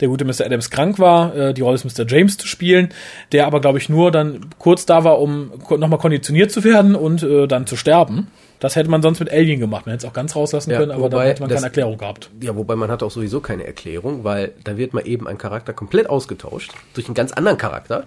der 0.00 0.08
gute 0.08 0.24
Mr. 0.24 0.46
Adams 0.46 0.70
krank 0.70 0.98
war, 0.98 1.36
äh, 1.36 1.52
die 1.52 1.60
Rolle 1.60 1.76
des 1.76 1.84
Mr. 1.98 2.06
James 2.08 2.38
zu 2.38 2.46
spielen, 2.46 2.88
der 3.32 3.46
aber, 3.46 3.60
glaube 3.60 3.76
ich, 3.76 3.90
nur 3.90 4.10
dann 4.10 4.46
kurz 4.58 4.86
da 4.86 5.04
war, 5.04 5.20
um 5.20 5.52
nochmal 5.76 5.98
konditioniert 5.98 6.50
zu 6.50 6.64
werden 6.64 6.94
und 6.96 7.22
äh, 7.22 7.46
dann 7.46 7.66
zu 7.66 7.76
sterben. 7.76 8.28
Das 8.60 8.76
hätte 8.76 8.88
man 8.88 9.02
sonst 9.02 9.20
mit 9.20 9.30
Alien 9.30 9.60
gemacht. 9.60 9.84
Man 9.84 9.92
hätte 9.92 10.06
es 10.06 10.10
auch 10.10 10.14
ganz 10.14 10.34
rauslassen 10.34 10.70
Ja, 10.70 10.78
können, 10.78 10.90
aber 10.90 11.02
wobei 11.02 11.28
hätte 11.28 11.42
man 11.42 11.50
das- 11.50 11.56
keine 11.58 11.66
Erklärung 11.66 11.98
gehabt. 11.98 12.30
Ja, 12.40 12.56
wobei 12.56 12.76
man 12.76 12.90
hat 12.90 13.02
auch 13.02 13.10
sowieso 13.10 13.40
keine 13.40 13.66
Erklärung, 13.66 14.24
weil 14.24 14.52
da 14.64 14.78
wird 14.78 14.94
mal 14.94 15.06
eben 15.06 15.28
ein 15.28 15.36
Charakter 15.36 15.74
komplett 15.74 16.08
ausgetauscht 16.08 16.72
durch 16.94 17.08
einen 17.08 17.14
ganz 17.14 17.32
anderen 17.32 17.58
Charakter. 17.58 18.04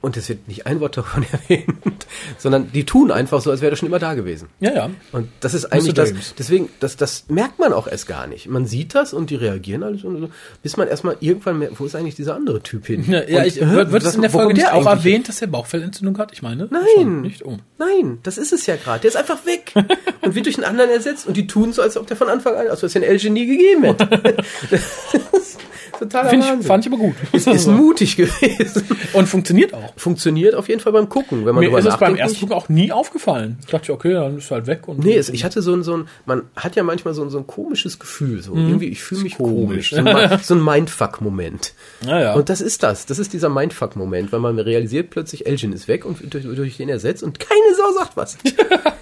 Und 0.00 0.16
es 0.16 0.28
wird 0.28 0.46
nicht 0.46 0.66
ein 0.66 0.78
Wort 0.78 0.96
davon 0.96 1.26
erwähnt, 1.32 2.06
sondern 2.38 2.70
die 2.70 2.84
tun 2.84 3.10
einfach 3.10 3.40
so, 3.40 3.50
als 3.50 3.60
wäre 3.60 3.70
das 3.70 3.80
schon 3.80 3.88
immer 3.88 3.98
da 3.98 4.14
gewesen. 4.14 4.48
Ja, 4.60 4.72
ja. 4.72 4.90
Und 5.10 5.28
das 5.40 5.54
ist 5.54 5.66
eigentlich 5.72 5.94
das, 5.94 6.34
deswegen, 6.38 6.68
das, 6.78 6.96
das 6.96 7.24
merkt 7.28 7.58
man 7.58 7.72
auch 7.72 7.88
erst 7.88 8.06
gar 8.06 8.28
nicht. 8.28 8.48
Man 8.48 8.66
sieht 8.66 8.94
das 8.94 9.12
und 9.12 9.30
die 9.30 9.34
reagieren 9.34 9.82
alles 9.82 10.04
und 10.04 10.20
so, 10.20 10.30
bis 10.62 10.76
man 10.76 10.86
erstmal 10.86 11.16
irgendwann 11.18 11.58
merkt, 11.58 11.80
wo 11.80 11.84
ist 11.84 11.96
eigentlich 11.96 12.14
dieser 12.14 12.36
andere 12.36 12.62
Typ 12.62 12.86
hin? 12.86 13.04
Ja, 13.08 13.24
ja 13.24 13.40
und, 13.40 13.46
ich, 13.46 13.60
äh, 13.60 13.70
wird, 13.70 13.90
wird 13.90 14.04
es 14.04 14.14
in 14.14 14.22
der 14.22 14.30
Folge 14.30 14.54
nicht 14.54 14.70
auch 14.70 14.86
erwähnt, 14.86 15.28
dass 15.28 15.42
er 15.42 15.48
Bauchfellentzündung 15.48 16.16
hat? 16.18 16.32
Ich 16.32 16.42
meine. 16.42 16.68
Nein. 16.70 17.22
Nicht. 17.22 17.44
Oh. 17.44 17.58
Nein, 17.78 18.18
das 18.22 18.38
ist 18.38 18.52
es 18.52 18.66
ja 18.66 18.76
gerade. 18.76 19.00
Der 19.00 19.08
ist 19.08 19.16
einfach 19.16 19.46
weg 19.46 19.72
und 20.22 20.36
wird 20.36 20.46
durch 20.46 20.56
einen 20.56 20.64
anderen 20.64 20.90
ersetzt 20.90 21.26
und 21.26 21.36
die 21.36 21.48
tun 21.48 21.72
so, 21.72 21.82
als 21.82 21.96
ob 21.96 22.06
der 22.06 22.16
von 22.16 22.28
Anfang 22.28 22.54
an, 22.54 22.68
als 22.68 22.84
ob 22.84 22.86
es 22.86 22.92
den 22.92 23.02
El 23.02 23.18
Genie 23.18 23.46
gegeben 23.46 23.82
hätte. 23.82 24.06
das 24.70 25.56
Totaler 25.98 26.30
Find 26.30 26.44
ich, 26.44 26.50
Wahnsinn. 26.50 26.66
fand 26.66 26.86
ich 26.86 26.92
aber 26.92 27.02
gut. 27.02 27.14
ist 27.32 27.66
mutig 27.66 28.16
gewesen. 28.16 28.84
Und 29.12 29.26
funktioniert 29.26 29.74
auch. 29.74 29.87
Funktioniert 29.96 30.54
auf 30.54 30.68
jeden 30.68 30.80
Fall 30.80 30.92
beim 30.92 31.08
Gucken, 31.08 31.46
wenn 31.46 31.54
man 31.54 31.60
Mir 31.64 31.66
drüber 31.66 31.78
ist 31.78 31.86
es 31.86 31.96
beim 31.96 32.16
ersten 32.16 32.40
Gucken 32.40 32.54
auch 32.56 32.68
nie 32.68 32.92
aufgefallen. 32.92 33.58
Ich 33.60 33.66
dachte, 33.70 33.92
okay, 33.92 34.12
dann 34.12 34.38
ist 34.38 34.50
halt 34.50 34.66
weg. 34.66 34.86
Und 34.88 35.04
Nee, 35.04 35.16
es, 35.16 35.28
ich 35.28 35.44
hatte 35.44 35.62
so 35.62 35.72
ein, 35.74 35.82
so 35.82 35.96
ein, 35.96 36.08
man 36.26 36.42
hat 36.56 36.76
ja 36.76 36.82
manchmal 36.82 37.14
so 37.14 37.22
ein, 37.22 37.30
so 37.30 37.38
ein 37.38 37.46
komisches 37.46 37.98
Gefühl, 37.98 38.42
so 38.42 38.54
irgendwie, 38.54 38.86
ich 38.88 39.02
fühle 39.02 39.22
mich 39.22 39.36
komisch, 39.36 39.90
komisch. 39.90 39.90
so 39.90 39.96
ein, 39.96 40.04
Mi- 40.04 40.38
so 40.42 40.54
ein 40.54 40.64
Mindfuck-Moment. 40.64 41.72
Naja. 42.04 42.34
Und 42.34 42.48
das 42.48 42.60
ist 42.60 42.82
das, 42.84 43.06
das 43.06 43.18
ist 43.18 43.32
dieser 43.32 43.48
Mindfuck-Moment, 43.48 44.30
weil 44.32 44.38
man 44.40 44.58
realisiert 44.58 45.10
plötzlich, 45.10 45.46
Elgin 45.46 45.72
ist 45.72 45.88
weg 45.88 46.04
und 46.04 46.32
durch, 46.32 46.44
durch 46.44 46.76
den 46.76 46.88
ersetzt 46.88 47.22
und 47.24 47.40
keine 47.40 47.74
Sau 47.76 47.92
sagt 47.98 48.16
was. 48.16 48.38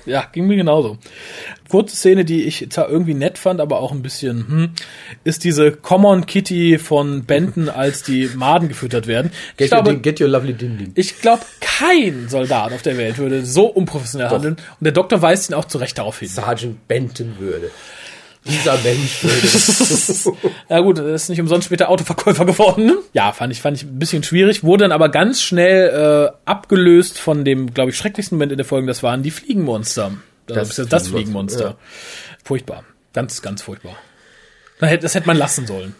Ja, 0.06 0.24
ging 0.32 0.46
mir 0.46 0.54
genauso. 0.54 0.98
Kurze 1.68 1.96
Szene, 1.96 2.24
die 2.24 2.44
ich 2.44 2.70
zwar 2.70 2.88
irgendwie 2.88 3.12
nett 3.14 3.38
fand, 3.38 3.60
aber 3.60 3.80
auch 3.80 3.90
ein 3.90 4.02
bisschen, 4.02 4.46
hm, 4.48 4.68
ist 5.24 5.42
diese 5.42 5.72
Common 5.72 6.26
Kitty 6.26 6.78
von 6.78 7.24
Benton, 7.24 7.68
als 7.68 8.04
die 8.04 8.30
Maden 8.36 8.68
gefüttert 8.68 9.08
werden. 9.08 9.32
Ich 9.52 9.56
Get, 9.56 9.72
your, 9.72 9.82
glaube, 9.82 9.98
get 9.98 10.20
your 10.20 10.28
lovely 10.28 10.52
ding 10.52 10.75
ding. 10.76 10.92
ich 10.94 11.20
glaube, 11.20 11.42
kein 11.60 12.28
Soldat 12.28 12.72
auf 12.72 12.82
der 12.82 12.96
Welt 12.96 13.18
würde 13.18 13.44
so 13.44 13.66
unprofessionell 13.66 14.30
handeln. 14.30 14.54
Und 14.54 14.84
der 14.84 14.92
Doktor 14.92 15.22
weist 15.22 15.50
ihn 15.50 15.54
auch 15.54 15.64
zu 15.66 15.78
Recht 15.78 15.98
darauf 15.98 16.18
hin. 16.18 16.28
Sergeant 16.28 16.86
Benton 16.88 17.36
würde. 17.38 17.70
Dieser 18.44 18.78
Mensch 18.78 19.22
würde. 19.22 20.36
Ja 20.68 20.80
gut, 20.80 20.98
er 20.98 21.14
ist 21.14 21.28
nicht 21.28 21.40
umsonst 21.40 21.66
später 21.66 21.88
Autoverkäufer 21.88 22.44
geworden. 22.44 22.86
Ne? 22.86 22.96
Ja, 23.12 23.32
fand 23.32 23.52
ich, 23.52 23.60
fand 23.60 23.76
ich 23.76 23.84
ein 23.84 23.98
bisschen 23.98 24.22
schwierig, 24.22 24.62
wurde 24.62 24.84
dann 24.84 24.92
aber 24.92 25.08
ganz 25.08 25.42
schnell 25.42 26.30
äh, 26.32 26.36
abgelöst 26.44 27.18
von 27.18 27.44
dem, 27.44 27.72
glaube 27.74 27.90
ich, 27.90 27.96
schrecklichsten 27.96 28.36
Moment 28.36 28.52
in 28.52 28.58
der 28.58 28.64
Folge, 28.64 28.86
das 28.86 29.02
waren 29.02 29.22
die 29.22 29.30
Fliegenmonster. 29.30 30.12
Das, 30.46 30.76
Das 30.76 30.88
das, 30.88 31.08
Fliegenmonster, 31.08 31.58
Fliegenmonster. 31.58 31.76
Furchtbar. 32.44 32.84
Ganz, 33.12 33.42
ganz 33.42 33.62
furchtbar. 33.62 33.96
Das 34.78 35.14
hätte 35.14 35.26
man 35.26 35.36
lassen 35.36 35.66
sollen. 35.66 35.94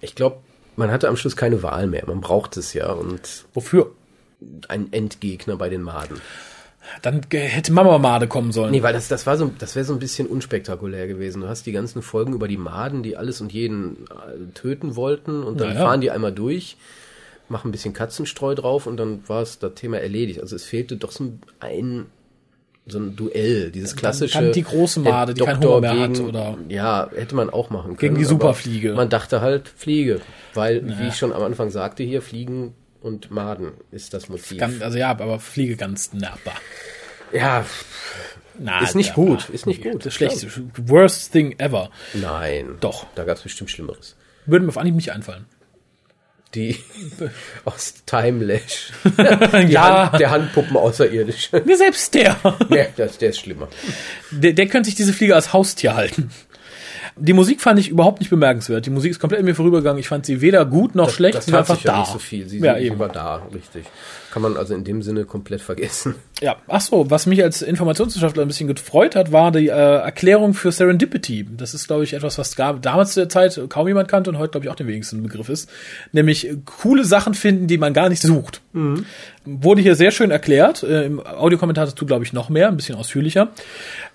ich 0.00 0.14
glaube, 0.14 0.42
man 0.76 0.90
hatte 0.90 1.08
am 1.08 1.16
Schluss 1.16 1.36
keine 1.36 1.62
Wahl 1.62 1.86
mehr. 1.86 2.04
Man 2.06 2.20
braucht 2.20 2.56
es 2.56 2.74
ja 2.74 2.90
und 2.92 3.44
Wofür? 3.54 3.90
ein 4.68 4.92
Endgegner 4.92 5.56
bei 5.56 5.68
den 5.68 5.82
Maden. 5.82 6.20
Dann 7.00 7.22
hätte 7.30 7.72
Mama 7.72 7.96
Made 7.96 8.28
kommen 8.28 8.52
sollen. 8.52 8.70
Nee, 8.70 8.82
weil 8.82 8.92
das, 8.92 9.08
das 9.08 9.26
war 9.26 9.38
so, 9.38 9.50
das 9.58 9.74
wäre 9.74 9.86
so 9.86 9.94
ein 9.94 9.98
bisschen 9.98 10.26
unspektakulär 10.26 11.06
gewesen. 11.06 11.40
Du 11.40 11.48
hast 11.48 11.64
die 11.64 11.72
ganzen 11.72 12.02
Folgen 12.02 12.34
über 12.34 12.46
die 12.46 12.58
Maden, 12.58 13.02
die 13.02 13.16
alles 13.16 13.40
und 13.40 13.52
jeden 13.54 14.04
äh, 14.10 14.52
töten 14.52 14.94
wollten 14.94 15.42
und 15.42 15.58
dann 15.60 15.68
Naja. 15.70 15.80
fahren 15.86 16.02
die 16.02 16.10
einmal 16.10 16.32
durch, 16.32 16.76
machen 17.48 17.68
ein 17.68 17.72
bisschen 17.72 17.94
Katzenstreu 17.94 18.54
drauf 18.54 18.86
und 18.86 18.98
dann 18.98 19.26
war 19.28 19.40
es 19.40 19.58
das 19.58 19.72
Thema 19.74 19.98
erledigt. 20.00 20.40
Also 20.40 20.56
es 20.56 20.64
fehlte 20.64 20.96
doch 20.98 21.10
so 21.10 21.32
ein, 21.58 22.06
so 22.86 22.98
ein 22.98 23.16
Duell, 23.16 23.70
dieses 23.70 23.96
klassische. 23.96 24.38
dann 24.38 24.52
die 24.52 24.62
große 24.62 25.00
Made, 25.00 25.32
die 25.34 25.38
Doktor 25.40 25.76
Hunger 25.76 25.80
mehr 25.80 26.00
hat, 26.00 26.12
gegen, 26.14 26.26
oder- 26.28 26.58
Ja, 26.68 27.08
hätte 27.14 27.34
man 27.34 27.48
auch 27.50 27.70
machen 27.70 27.96
können. 27.96 27.98
Gegen 27.98 28.14
die 28.16 28.24
Superfliege. 28.24 28.92
Man 28.94 29.08
dachte 29.08 29.40
halt 29.40 29.68
Fliege, 29.74 30.20
weil, 30.52 30.86
wie 30.98 31.08
ich 31.08 31.16
schon 31.16 31.32
am 31.32 31.42
Anfang 31.42 31.70
sagte, 31.70 32.02
hier 32.02 32.20
Fliegen 32.20 32.74
und 33.00 33.30
Maden 33.30 33.72
ist 33.90 34.12
das 34.14 34.28
Motiv. 34.28 34.60
Also 34.80 34.98
ja, 34.98 35.10
aber 35.10 35.40
Fliege 35.40 35.76
ganz 35.76 36.12
nahbar. 36.12 36.54
ja, 37.32 37.64
Na, 38.58 38.82
Ist 38.82 38.94
nicht 38.94 39.14
gut, 39.14 39.48
ist 39.48 39.66
nicht 39.66 39.82
gut, 39.82 40.06
Das 40.06 40.14
schlechteste, 40.14 40.62
worst 40.76 41.32
thing 41.32 41.54
ever. 41.58 41.90
nein. 42.12 42.76
Doch. 42.80 43.06
Da 43.16 43.24
gab 43.24 43.36
es 43.38 43.42
bestimmt 43.42 43.70
Schlimmeres. 43.70 44.14
Würde 44.46 44.64
mir 44.64 44.68
auf 44.68 44.78
Anhieb 44.78 44.94
nicht 44.94 45.10
einfallen. 45.10 45.46
Die 46.54 46.76
aus 47.64 47.94
Timelash. 48.06 48.92
Ja. 49.68 50.10
Hand, 50.10 50.20
der 50.20 50.30
Handpuppen 50.30 50.76
außerirdisch. 50.76 51.50
Mir 51.64 51.76
selbst 51.76 52.14
der. 52.14 52.36
nee, 52.68 52.86
das, 52.96 53.18
der 53.18 53.30
ist 53.30 53.38
schlimmer. 53.40 53.68
der. 54.30 54.52
Der 54.52 54.66
könnte 54.66 54.86
sich 54.86 54.94
diese 54.94 55.12
Fliege 55.12 55.34
als 55.34 55.52
Haustier 55.52 55.94
halten. 55.94 56.30
Die 57.16 57.32
Musik 57.32 57.60
fand 57.60 57.78
ich 57.78 57.88
überhaupt 57.90 58.20
nicht 58.20 58.30
bemerkenswert. 58.30 58.86
Die 58.86 58.90
Musik 58.90 59.12
ist 59.12 59.20
komplett 59.20 59.38
an 59.38 59.44
mir 59.44 59.54
vorübergegangen. 59.54 60.00
Ich 60.00 60.08
fand 60.08 60.26
sie 60.26 60.40
weder 60.40 60.64
gut 60.66 60.96
noch 60.96 61.10
schlecht. 61.10 61.36
Das 61.36 61.46
sie 61.46 61.52
war 61.52 61.60
einfach 61.60 61.76
sich 61.76 61.84
ja 61.84 61.92
da. 61.92 61.98
nicht 62.00 62.12
so 62.12 62.18
viel. 62.18 62.48
Sie, 62.48 62.58
ja, 62.58 62.76
eben. 62.76 62.98
war 62.98 63.08
da, 63.08 63.46
richtig. 63.54 63.84
Kann 64.32 64.42
man 64.42 64.56
also 64.56 64.74
in 64.74 64.82
dem 64.82 65.00
Sinne 65.02 65.24
komplett 65.24 65.60
vergessen. 65.60 66.16
Ja, 66.40 66.56
ach 66.66 66.80
so, 66.80 67.10
was 67.10 67.26
mich 67.26 67.42
als 67.44 67.62
Informationswissenschaftler 67.62 68.42
ein 68.42 68.48
bisschen 68.48 68.66
gefreut 68.66 69.14
hat, 69.14 69.30
war 69.30 69.52
die 69.52 69.68
äh, 69.68 69.70
Erklärung 69.70 70.52
für 70.52 70.72
Serendipity. 70.72 71.46
Das 71.56 71.74
ist, 71.74 71.86
glaube 71.86 72.02
ich, 72.02 72.12
etwas, 72.12 72.38
was 72.38 72.56
gab, 72.56 72.82
damals 72.82 73.12
zu 73.12 73.20
der 73.20 73.28
Zeit 73.28 73.60
kaum 73.68 73.86
jemand 73.86 74.08
kannte 74.08 74.30
und 74.30 74.38
heute, 74.38 74.50
glaube 74.50 74.66
ich, 74.66 74.70
auch 74.70 74.76
den 74.76 74.88
wenigsten 74.88 75.22
Begriff 75.22 75.48
ist. 75.48 75.70
Nämlich 76.10 76.48
äh, 76.48 76.56
coole 76.64 77.04
Sachen 77.04 77.34
finden, 77.34 77.68
die 77.68 77.78
man 77.78 77.94
gar 77.94 78.08
nicht 78.08 78.20
sucht. 78.20 78.62
Wurde 79.44 79.80
hier 79.80 79.94
sehr 79.94 80.10
schön 80.10 80.32
erklärt. 80.32 80.82
Äh, 80.82 81.04
Im 81.04 81.24
Audiokommentar 81.24 81.86
dazu, 81.86 82.04
glaube 82.04 82.24
ich, 82.24 82.32
noch 82.32 82.48
mehr, 82.48 82.66
ein 82.66 82.76
bisschen 82.76 82.96
ausführlicher. 82.96 83.50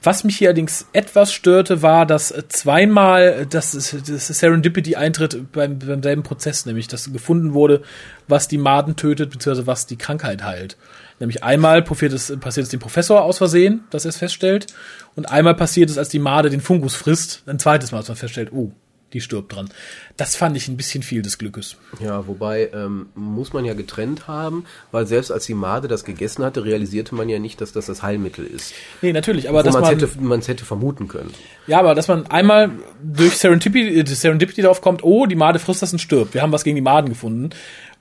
Was 0.04 0.26
mich 0.26 0.38
hier 0.38 0.50
allerdings 0.50 0.88
etwas 0.92 1.32
störte, 1.32 1.82
war, 1.82 2.06
dass 2.06 2.34
zweimal 2.50 3.48
das, 3.50 3.72
das 3.72 4.28
Serendipity 4.28 4.98
eintritt 4.98 5.54
beim, 5.54 5.80
beim 5.80 6.04
selben 6.04 6.24
Prozess, 6.24 6.66
nämlich 6.66 6.90
dass 6.90 7.14
gefunden 7.14 7.54
wurde, 7.54 7.82
was 8.28 8.50
die 8.50 8.58
Maden 8.58 8.98
tötet, 8.98 9.30
beziehungsweise 9.30 9.68
was 9.68 9.88
die 9.88 9.98
Krankheit 9.98 10.44
heilt. 10.44 10.76
Nämlich 11.20 11.44
einmal 11.44 11.82
passiert 11.82 12.14
es, 12.14 12.36
passiert 12.40 12.66
es 12.66 12.70
dem 12.70 12.80
Professor 12.80 13.24
aus 13.24 13.38
Versehen, 13.38 13.84
dass 13.90 14.06
er 14.06 14.10
es 14.10 14.18
feststellt, 14.18 14.68
und 15.16 15.30
einmal 15.30 15.56
passiert 15.56 15.90
es, 15.90 15.98
als 15.98 16.10
die 16.10 16.20
Made 16.20 16.50
den 16.50 16.62
Fungus 16.62 16.96
frisst, 16.96 17.44
ein 17.46 17.60
zweites 17.60 17.92
Mal, 17.92 18.00
als 18.00 18.08
man 18.08 18.18
feststellt, 18.18 18.52
oh, 18.54 18.72
die 19.14 19.22
stirbt 19.22 19.56
dran. 19.56 19.70
Das 20.18 20.36
fand 20.36 20.56
ich 20.56 20.68
ein 20.68 20.78
bisschen 20.78 21.04
viel 21.04 21.22
des 21.22 21.38
Glückes. 21.38 21.78
Ja, 22.00 22.28
wobei 22.28 22.70
ähm, 22.74 23.08
muss 23.16 23.54
man 23.54 23.66
ja 23.66 23.74
getrennt 23.74 24.28
haben, 24.28 24.66
weil 24.92 25.08
selbst 25.08 25.32
als 25.32 25.46
die 25.46 25.54
Made 25.54 25.88
das 25.88 26.04
gegessen 26.04 26.44
hatte, 26.44 26.64
realisierte 26.64 27.16
man 27.16 27.30
ja 27.30 27.40
nicht, 27.40 27.60
dass 27.62 27.72
das 27.72 27.88
das 27.88 28.04
Heilmittel 28.04 28.46
ist. 28.46 28.74
Nee, 29.02 29.14
natürlich, 29.14 29.50
aber 29.50 29.60
Wo 29.60 29.64
dass 29.64 29.74
man 29.74 29.84
man, 29.84 29.96
es 29.96 30.48
hätte, 30.48 30.52
hätte 30.52 30.66
vermuten 30.66 31.08
können. 31.08 31.32
ja, 31.68 31.80
aber 31.80 31.96
dass 31.96 32.08
man 32.08 32.28
einmal 32.28 32.72
durch 33.02 33.38
Serendipity, 33.38 34.00
äh, 34.00 34.06
Serendipity 34.06 34.62
drauf 34.62 34.82
kommt, 34.82 35.04
oh, 35.04 35.26
die 35.26 35.36
Made 35.36 35.60
frisst 35.60 35.82
das 35.82 35.92
und 35.92 36.00
stirbt. 36.00 36.34
Wir 36.34 36.42
haben 36.42 36.52
was 36.52 36.64
gegen 36.64 36.76
die 36.76 36.82
Maden 36.82 37.10
gefunden. 37.10 37.50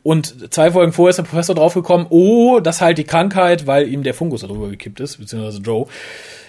Und 0.09 0.55
zwei 0.55 0.71
Folgen 0.71 0.95
vorher 0.95 1.11
ist 1.11 1.17
der 1.19 1.25
Professor 1.25 1.55
draufgekommen, 1.55 2.07
oh, 2.09 2.61
das 2.61 2.81
heilt 2.81 2.97
die 2.97 3.05
Krankheit, 3.05 3.67
weil 3.67 3.87
ihm 3.89 4.03
der 4.05 4.15
Fungus 4.15 4.41
darüber 4.41 4.69
gekippt 4.71 5.01
ist, 5.01 5.19
beziehungsweise 5.19 5.59
Joe. 5.61 5.87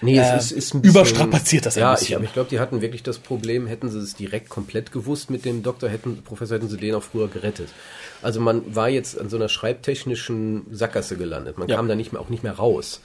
Nee, 0.02 0.18
Äh, 0.18 0.22
es 0.22 0.46
ist, 0.46 0.52
ist 0.54 0.74
ein 0.76 0.82
überstrapaziert 0.82 1.66
das 1.66 1.76
ein 1.76 1.82
ja, 1.82 1.92
bisschen. 1.92 2.08
ich, 2.08 2.16
aber 2.16 2.24
ich 2.24 2.32
glaube, 2.32 2.50
die 2.50 2.62
hatten 2.62 2.80
wirklich 2.80 3.04
das 3.04 3.18
Problem, 3.18 3.68
hätten 3.68 3.90
sie 3.90 4.00
es 4.00 4.16
direkt 4.16 4.48
komplett 4.48 4.94
gewusst 4.94 5.30
mit 5.30 5.44
dem 5.44 5.62
Doktor, 5.62 5.90
hätten, 5.90 6.22
Professor, 6.24 6.56
hätten 6.56 6.70
sie 6.70 6.78
den 6.78 6.96
auch 6.96 7.04
früher 7.04 7.28
gerettet. 7.28 7.68
Also 8.22 8.40
man 8.40 8.74
war 8.74 8.88
jetzt 8.88 9.20
an 9.20 9.28
so 9.28 9.36
einer 9.36 9.50
schreibtechnischen 9.50 10.66
Sackgasse 10.72 11.18
gelandet. 11.18 11.58
Man 11.58 11.68
Ja. 11.68 11.76
kam 11.76 11.90
da 11.90 11.96
nicht 11.96 12.14
mehr, 12.14 12.22
auch 12.22 12.30
nicht 12.30 12.44
mehr 12.44 12.54
raus. 12.54 13.02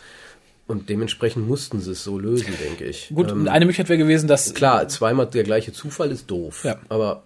Und 0.66 0.88
dementsprechend 0.88 1.46
mussten 1.46 1.80
sie 1.82 1.90
es 1.90 2.04
so 2.04 2.18
lösen, 2.18 2.46
denke 2.62 2.84
ich. 2.84 3.10
Gut, 3.14 3.30
Ähm, 3.30 3.48
eine 3.48 3.66
Möglichkeit 3.66 3.90
wäre 3.90 3.98
gewesen, 3.98 4.28
dass 4.28 4.54
klar, 4.54 4.88
zweimal 4.88 5.26
der 5.26 5.42
gleiche 5.44 5.72
Zufall 5.74 6.10
ist 6.10 6.30
doof. 6.30 6.64
Ja. 6.64 6.78
Aber 6.88 7.22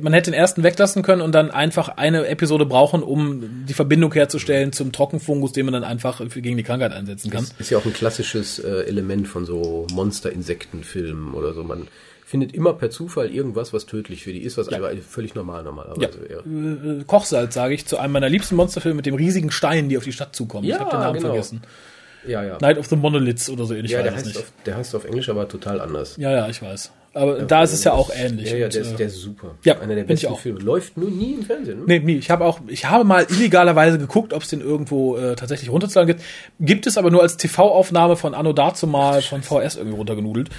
man 0.00 0.14
hätte 0.14 0.30
den 0.30 0.38
ersten 0.38 0.62
weglassen 0.62 1.02
können 1.02 1.20
und 1.20 1.32
dann 1.32 1.50
einfach 1.50 1.90
eine 1.90 2.26
Episode 2.26 2.64
brauchen, 2.64 3.02
um 3.02 3.66
die 3.66 3.74
Verbindung 3.74 4.14
herzustellen 4.14 4.72
zum 4.72 4.92
Trockenfungus, 4.92 5.52
den 5.52 5.66
man 5.66 5.74
dann 5.74 5.84
einfach 5.84 6.22
gegen 6.34 6.56
die 6.56 6.62
Krankheit 6.62 6.92
einsetzen 6.92 7.30
kann. 7.30 7.46
ist 7.58 7.68
ja 7.70 7.76
auch 7.76 7.84
ein 7.84 7.92
klassisches 7.92 8.58
äh, 8.60 8.84
Element 8.86 9.28
von 9.28 9.44
so 9.44 9.86
Monster-Insektenfilmen 9.92 11.34
oder 11.34 11.52
so. 11.52 11.62
Man 11.64 11.88
findet 12.24 12.54
immer 12.54 12.72
per 12.72 12.88
Zufall 12.90 13.30
irgendwas, 13.30 13.74
was 13.74 13.84
tödlich 13.84 14.24
für 14.24 14.32
die 14.32 14.42
ist, 14.42 14.56
was 14.56 14.68
aber 14.68 14.90
völlig 14.96 15.34
normal 15.34 15.62
normalerweise 15.62 16.00
Ja. 16.00 16.28
wäre. 16.30 17.00
Äh, 17.00 17.04
Kochsalz, 17.04 17.52
sage 17.52 17.74
ich, 17.74 17.84
zu 17.84 17.98
einem 17.98 18.14
meiner 18.14 18.30
liebsten 18.30 18.56
Monsterfilme 18.56 18.96
mit 18.96 19.06
dem 19.06 19.14
riesigen 19.14 19.50
Stein, 19.50 19.90
die 19.90 19.98
auf 19.98 20.04
die 20.04 20.12
Stadt 20.12 20.34
zukommen. 20.34 20.66
Ja, 20.66 20.76
ich 20.76 20.80
habe 20.80 20.90
den 20.92 21.00
Namen 21.00 21.14
genau. 21.18 21.28
vergessen. 21.28 21.60
Ja, 22.26 22.42
ja. 22.42 22.58
Night 22.60 22.78
of 22.78 22.86
the 22.86 22.96
Monoliths 22.96 23.48
oder 23.50 23.64
so 23.64 23.74
ähnlich 23.74 23.92
Ja, 23.92 24.02
der 24.02 24.14
heißt, 24.14 24.26
nicht. 24.26 24.38
auf, 24.38 24.52
der 24.66 24.76
heißt 24.76 24.94
auf 24.94 25.04
Englisch 25.04 25.28
aber 25.28 25.48
total 25.48 25.80
anders. 25.80 26.16
Ja, 26.16 26.30
ja, 26.30 26.48
ich 26.48 26.62
weiß. 26.62 26.92
Aber 27.16 27.42
da 27.42 27.62
ist 27.62 27.72
es 27.72 27.84
ja 27.84 27.92
auch 27.92 28.10
ähnlich. 28.12 28.50
Ja, 28.50 28.56
ja, 28.56 28.64
Und, 28.66 28.74
der, 28.74 28.82
ist, 28.82 28.92
äh, 28.92 28.96
der 28.96 29.06
ist 29.06 29.20
super. 29.20 29.54
ja, 29.62 29.78
Einer 29.78 29.94
der 29.94 30.02
besten. 30.02 30.34
Filme. 30.34 30.58
Läuft 30.58 30.96
nur 30.96 31.10
nie 31.10 31.34
im 31.34 31.44
Fernsehen. 31.44 31.78
Ne? 31.80 31.84
Nee, 31.86 31.98
nee, 32.00 32.16
ich 32.16 32.28
habe 32.28 32.44
auch, 32.44 32.58
ich 32.66 32.86
habe 32.86 33.04
mal 33.04 33.24
illegalerweise 33.30 33.98
geguckt, 33.98 34.32
ob 34.32 34.42
es 34.42 34.48
den 34.48 34.60
irgendwo 34.60 35.16
äh, 35.16 35.36
tatsächlich 35.36 35.70
runterzuladen 35.70 36.08
gibt. 36.16 36.26
Gibt 36.58 36.88
es 36.88 36.98
aber 36.98 37.12
nur 37.12 37.22
als 37.22 37.36
TV-Aufnahme 37.36 38.16
von 38.16 38.34
Anno 38.34 38.52
dazu 38.52 38.88
mal 38.88 39.22
von 39.22 39.42
VS 39.42 39.76
irgendwie 39.76 39.96
runtergenudelt. 39.96 40.50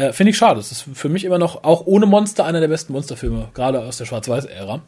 Äh, 0.00 0.12
Finde 0.14 0.30
ich 0.30 0.38
schade. 0.38 0.56
Das 0.56 0.72
ist 0.72 0.86
für 0.94 1.10
mich 1.10 1.24
immer 1.24 1.38
noch, 1.38 1.64
auch 1.64 1.86
ohne 1.86 2.06
Monster, 2.06 2.46
einer 2.46 2.60
der 2.60 2.68
besten 2.68 2.94
Monsterfilme, 2.94 3.48
gerade 3.52 3.80
aus 3.80 3.98
der 3.98 4.06
Schwarz-Weiß-Ära. 4.06 4.80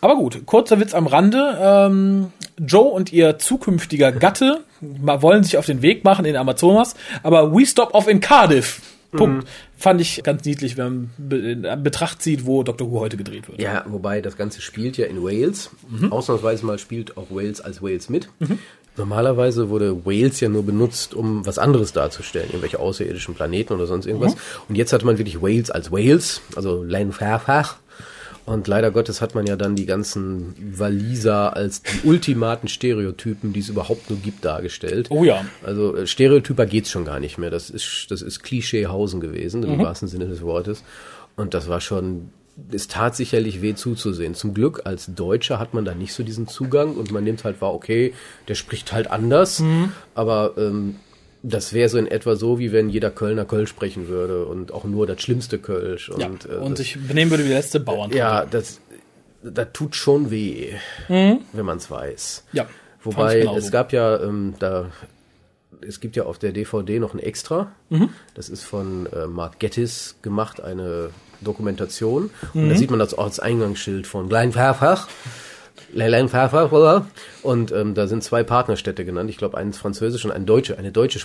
Aber 0.00 0.16
gut, 0.16 0.46
kurzer 0.46 0.80
Witz 0.80 0.94
am 0.94 1.06
Rande. 1.06 1.58
Ähm, 1.60 2.32
Joe 2.58 2.88
und 2.88 3.12
ihr 3.12 3.38
zukünftiger 3.38 4.12
Gatte 4.12 4.64
wollen 4.80 5.44
sich 5.44 5.58
auf 5.58 5.66
den 5.66 5.82
Weg 5.82 6.04
machen 6.04 6.24
in 6.24 6.36
Amazonas, 6.36 6.94
aber 7.22 7.54
we 7.54 7.66
stop 7.66 7.92
off 7.94 8.08
in 8.08 8.20
Cardiff. 8.20 8.80
Punkt. 9.12 9.46
Fand 9.78 10.00
ich 10.00 10.22
ganz 10.22 10.44
niedlich, 10.44 10.76
wenn 10.76 11.10
man 11.18 11.40
in 11.40 11.82
Betracht 11.82 12.20
zieht, 12.20 12.44
wo 12.44 12.62
Dr. 12.62 12.90
Who 12.90 13.00
heute 13.00 13.16
gedreht 13.16 13.48
wird. 13.48 13.60
Ja, 13.60 13.84
wobei 13.86 14.20
das 14.20 14.36
Ganze 14.36 14.60
spielt 14.60 14.96
ja 14.96 15.06
in 15.06 15.22
Wales. 15.22 15.70
Mhm. 15.88 16.12
Ausnahmsweise 16.12 16.66
mal 16.66 16.78
spielt 16.78 17.16
auch 17.16 17.30
Wales 17.30 17.60
als 17.60 17.82
Wales 17.82 18.08
mit. 18.08 18.28
Normalerweise 18.96 19.68
wurde 19.68 20.04
Wales 20.06 20.40
ja 20.40 20.48
nur 20.48 20.64
benutzt, 20.64 21.14
um 21.14 21.44
was 21.44 21.58
anderes 21.58 21.92
darzustellen, 21.92 22.48
irgendwelche 22.48 22.78
außerirdischen 22.78 23.34
Planeten 23.34 23.72
oder 23.74 23.86
sonst 23.86 24.06
irgendwas. 24.06 24.34
Mhm. 24.34 24.40
Und 24.70 24.74
jetzt 24.76 24.92
hat 24.92 25.04
man 25.04 25.18
wirklich 25.18 25.42
Wales 25.42 25.70
als 25.70 25.92
Wales, 25.92 26.40
also 26.54 26.82
Lenfach. 26.82 27.76
Und 28.46 28.68
leider 28.68 28.92
Gottes 28.92 29.20
hat 29.20 29.34
man 29.34 29.44
ja 29.44 29.56
dann 29.56 29.74
die 29.74 29.86
ganzen 29.86 30.54
Waliser 30.78 31.56
als 31.56 31.82
die 31.82 32.06
ultimaten 32.06 32.68
Stereotypen, 32.68 33.52
die 33.52 33.58
es 33.58 33.68
überhaupt 33.68 34.08
nur 34.08 34.20
gibt, 34.20 34.44
dargestellt. 34.44 35.08
Oh 35.10 35.24
ja. 35.24 35.44
Also 35.64 35.96
äh, 35.96 36.06
Stereotyper 36.06 36.64
geht's 36.64 36.90
schon 36.90 37.04
gar 37.04 37.18
nicht 37.18 37.38
mehr. 37.38 37.50
Das 37.50 37.70
ist, 37.70 38.06
das 38.10 38.22
ist 38.22 38.44
Klischeehausen 38.44 39.20
gewesen, 39.20 39.62
Mhm. 39.62 39.66
im 39.74 39.78
wahrsten 39.80 40.06
Sinne 40.08 40.26
des 40.26 40.42
Wortes. 40.42 40.84
Und 41.34 41.54
das 41.54 41.68
war 41.68 41.80
schon 41.80 42.30
es 42.72 42.88
tat 42.88 43.14
sicherlich 43.16 43.60
weh 43.62 43.74
zuzusehen. 43.74 44.34
Zum 44.34 44.54
Glück 44.54 44.82
als 44.84 45.06
Deutscher 45.14 45.58
hat 45.58 45.74
man 45.74 45.84
da 45.84 45.94
nicht 45.94 46.14
so 46.14 46.22
diesen 46.22 46.48
Zugang 46.48 46.94
und 46.94 47.10
man 47.12 47.22
nimmt 47.24 47.44
halt 47.44 47.60
wahr, 47.60 47.74
okay, 47.74 48.14
der 48.48 48.54
spricht 48.54 48.92
halt 48.92 49.10
anders, 49.10 49.60
Mhm. 49.60 49.92
aber 50.14 50.54
ähm, 50.56 50.96
das 51.42 51.72
wäre 51.72 51.88
so 51.88 51.98
in 51.98 52.06
etwa 52.06 52.34
so, 52.34 52.58
wie 52.58 52.72
wenn 52.72 52.88
jeder 52.88 53.10
Kölner 53.10 53.44
Kölsch 53.44 53.70
sprechen 53.70 54.08
würde 54.08 54.46
und 54.46 54.72
auch 54.72 54.84
nur 54.84 55.06
das 55.06 55.20
schlimmste 55.22 55.58
Kölsch. 55.58 56.08
Und, 56.08 56.20
Ja, 56.20 56.28
äh, 56.50 56.56
und 56.56 56.72
das, 56.72 56.78
sich 56.78 56.98
benehmen 57.06 57.30
würde 57.30 57.44
wie 57.44 57.48
der 57.50 57.58
letzte 57.58 57.78
Bauern. 57.78 58.10
ja, 58.10 58.44
das, 58.46 58.80
das 59.42 59.68
tut 59.72 59.94
schon 59.94 60.30
weh, 60.30 60.72
wenn 61.08 61.40
man 61.64 61.76
es 61.78 61.90
weiß. 61.90 62.44
Ja, 62.52 62.66
Wobei 63.04 63.42
es 63.56 63.70
gab 63.70 63.92
ja 63.92 64.20
ähm, 64.20 64.54
da, 64.58 64.90
es 65.86 66.00
gibt 66.00 66.16
ja 66.16 66.24
auf 66.24 66.38
der 66.38 66.50
DVD 66.50 66.98
noch 66.98 67.14
ein 67.14 67.20
Extra. 67.20 67.70
Mhm. 67.90 68.08
Das 68.34 68.48
ist 68.48 68.64
von 68.64 69.06
äh, 69.12 69.26
Mark 69.28 69.60
Gettis 69.60 70.16
gemacht, 70.22 70.60
eine 70.60 71.10
Dokumentation. 71.40 72.30
Und 72.54 72.64
Mhm. 72.64 72.68
da 72.70 72.76
sieht 72.76 72.90
man 72.90 72.98
das 72.98 73.16
Ortseingangsschild 73.16 74.06
von 74.06 74.28
Kleinpfeffer. 74.28 75.06
Und 77.42 77.70
ähm, 77.70 77.94
da 77.94 78.06
sind 78.06 78.24
zwei 78.24 78.42
Partnerstädte 78.42 79.04
genannt. 79.04 79.30
Ich 79.30 79.36
glaube, 79.36 79.56
eins 79.56 79.78
französisch 79.78 80.24
und 80.24 80.32
eine 80.32 80.44
deutsche, 80.44 80.78
eine 80.78 80.90
deutsche 80.90 81.20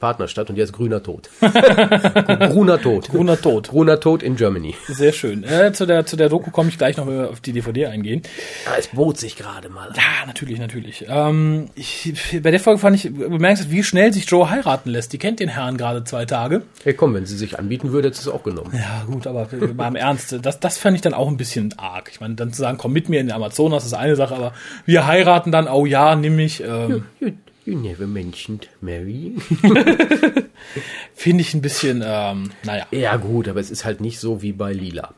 Partnerstadt 0.00 0.48
und 0.48 0.56
die 0.56 0.62
heißt 0.62 0.72
Grüner 0.72 1.02
Tod. 1.02 1.28
Gruner 1.40 2.80
Tod. 2.80 3.08
Gruner 3.08 3.40
Tod. 3.40 3.68
Gruner 3.68 4.00
Tod 4.00 4.22
in 4.22 4.36
Germany. 4.36 4.74
Sehr 4.86 5.12
schön. 5.12 5.44
Äh, 5.44 5.72
zu, 5.72 5.86
der, 5.86 6.06
zu 6.06 6.16
der 6.16 6.28
Doku 6.28 6.50
komme 6.50 6.70
ich 6.70 6.78
gleich 6.78 6.96
noch 6.96 7.06
äh, 7.06 7.26
auf 7.26 7.40
die 7.40 7.52
DVD 7.52 7.86
eingehen. 7.86 8.22
Ah, 8.66 8.76
es 8.78 8.88
bot 8.88 9.18
sich 9.18 9.36
gerade 9.36 9.68
mal. 9.68 9.88
an. 9.88 9.94
Ja, 9.94 10.26
natürlich, 10.26 10.58
natürlich. 10.58 11.04
Ähm, 11.08 11.68
ich, 11.74 12.14
bei 12.42 12.50
der 12.50 12.60
Folge 12.60 12.80
fand 12.80 12.96
ich 12.96 13.12
bemerkenswert, 13.12 13.70
wie 13.70 13.82
schnell 13.82 14.12
sich 14.12 14.28
Joe 14.28 14.48
heiraten 14.48 14.90
lässt. 14.90 15.12
Die 15.12 15.18
kennt 15.18 15.40
den 15.40 15.50
Herrn 15.50 15.76
gerade 15.76 16.04
zwei 16.04 16.24
Tage. 16.24 16.62
Hey, 16.82 16.94
komm, 16.94 17.14
wenn 17.14 17.26
sie 17.26 17.36
sich 17.36 17.58
anbieten 17.58 17.92
würde, 17.92 18.08
hätte 18.08 18.16
sie 18.16 18.28
es 18.28 18.34
auch 18.34 18.42
genommen. 18.42 18.70
Ja, 18.72 19.04
gut, 19.06 19.26
aber 19.26 19.48
mal 19.74 19.88
im 19.88 19.96
Ernst, 19.96 20.34
das, 20.40 20.60
das 20.60 20.78
fand 20.78 20.96
ich 20.96 21.02
dann 21.02 21.14
auch 21.14 21.28
ein 21.28 21.36
bisschen 21.36 21.74
arg. 21.78 22.08
Ich 22.10 22.20
meine, 22.20 22.34
dann 22.34 22.52
zu 22.52 22.62
sagen, 22.62 22.78
komm 22.78 22.92
mit 22.92 23.08
mir 23.08 23.20
in 23.20 23.26
den 23.26 23.34
Amazonas, 23.34 23.84
ist 23.84 23.94
eine 24.08 24.16
Sache, 24.16 24.34
aber 24.34 24.52
wir 24.86 25.06
heiraten 25.06 25.52
dann, 25.52 25.68
oh 25.68 25.86
ja, 25.86 26.16
nimm 26.16 26.36
mich, 26.36 26.62
ähm, 26.62 27.04
You, 27.20 27.30
you 27.64 27.78
never 27.78 28.06
mentioned 28.06 28.68
Mary. 28.80 29.34
finde 31.14 31.42
ich 31.42 31.54
ein 31.54 31.62
bisschen, 31.62 32.02
ähm, 32.04 32.50
naja, 32.64 32.86
Ja 32.90 33.16
gut, 33.16 33.48
aber 33.48 33.60
es 33.60 33.70
ist 33.70 33.84
halt 33.84 34.00
nicht 34.00 34.18
so 34.20 34.42
wie 34.42 34.52
bei 34.52 34.72
Lila 34.72 35.14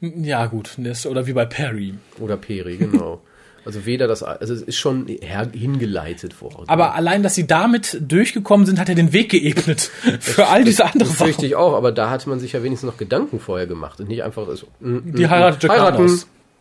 ja 0.00 0.46
gut, 0.46 0.72
das, 0.78 1.06
oder 1.06 1.26
wie 1.26 1.32
bei 1.32 1.46
Perry. 1.46 1.94
oder 2.20 2.36
Peri, 2.36 2.76
genau. 2.76 3.22
Also 3.64 3.84
weder 3.84 4.06
das, 4.06 4.22
also 4.22 4.54
es 4.54 4.62
ist 4.62 4.76
schon 4.76 5.08
her, 5.08 5.48
hingeleitet 5.52 6.40
worden. 6.40 6.68
Aber 6.68 6.94
allein, 6.94 7.24
dass 7.24 7.34
sie 7.34 7.48
damit 7.48 7.98
durchgekommen 8.00 8.64
sind, 8.64 8.78
hat 8.78 8.88
er 8.88 8.94
den 8.94 9.12
Weg 9.12 9.30
geebnet 9.30 9.80
für 10.20 10.46
all 10.46 10.62
diese 10.62 10.84
anderen 10.84 11.00
das 11.08 11.16
fürchte 11.16 11.32
Sachen. 11.34 11.44
ich 11.46 11.56
auch, 11.56 11.74
aber 11.74 11.90
da 11.90 12.08
hatte 12.08 12.28
man 12.28 12.38
sich 12.38 12.52
ja 12.52 12.62
wenigstens 12.62 12.88
noch 12.88 12.96
Gedanken 12.96 13.40
vorher 13.40 13.66
gemacht 13.66 13.98
und 13.98 14.08
nicht 14.08 14.22
einfach 14.22 14.46
so. 14.54 14.68
mm, 14.78 15.12
Die 15.16 15.24
mm, 15.24 15.30
heiratet 15.30 15.64
Jack. 15.64 15.72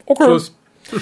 Okay. 0.08 0.24
Schluss. 0.24 0.56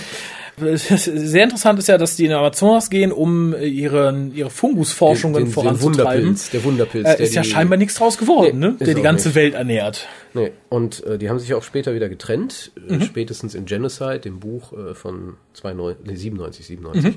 Sehr 0.57 1.43
interessant 1.43 1.79
ist 1.79 1.87
ja, 1.87 1.97
dass 1.97 2.15
die 2.15 2.25
in 2.25 2.31
Amazonas 2.31 2.91
gehen, 2.91 3.11
um 3.11 3.55
äh, 3.55 3.65
ihren, 3.65 4.33
ihre 4.35 4.51
Fungusforschungen 4.51 5.33
Den- 5.33 5.43
den- 5.45 5.49
den 5.49 5.53
voranzutreiben. 5.53 6.23
Wunderpilz, 6.25 6.49
der 6.51 6.63
Wunderpilz, 6.63 7.07
Äh, 7.07 7.17
der 7.17 7.25
ist 7.25 7.33
ja 7.33 7.41
die- 7.41 7.49
scheinbar 7.49 7.77
nichts 7.79 7.95
draus 7.95 8.17
geworden, 8.19 8.59
Nee, 8.59 8.67
ne? 8.67 8.75
Der 8.79 8.93
die 8.93 9.01
ganze 9.01 9.29
nicht. 9.29 9.35
Welt 9.35 9.53
ernährt. 9.55 10.07
Nee, 10.35 10.51
und 10.69 11.03
äh, 11.05 11.17
die 11.17 11.29
haben 11.29 11.39
sich 11.39 11.53
auch 11.55 11.63
später 11.63 11.95
wieder 11.95 12.07
getrennt, 12.07 12.71
Mhm. 12.87 13.01
äh, 13.01 13.05
spätestens 13.05 13.55
in 13.55 13.65
Genocide, 13.65 14.19
dem 14.19 14.39
Buch 14.39 14.73
äh, 14.73 14.93
von 14.93 15.37
92, 15.53 16.05
nee, 16.05 16.15
97, 16.15 16.65
97, 16.67 17.15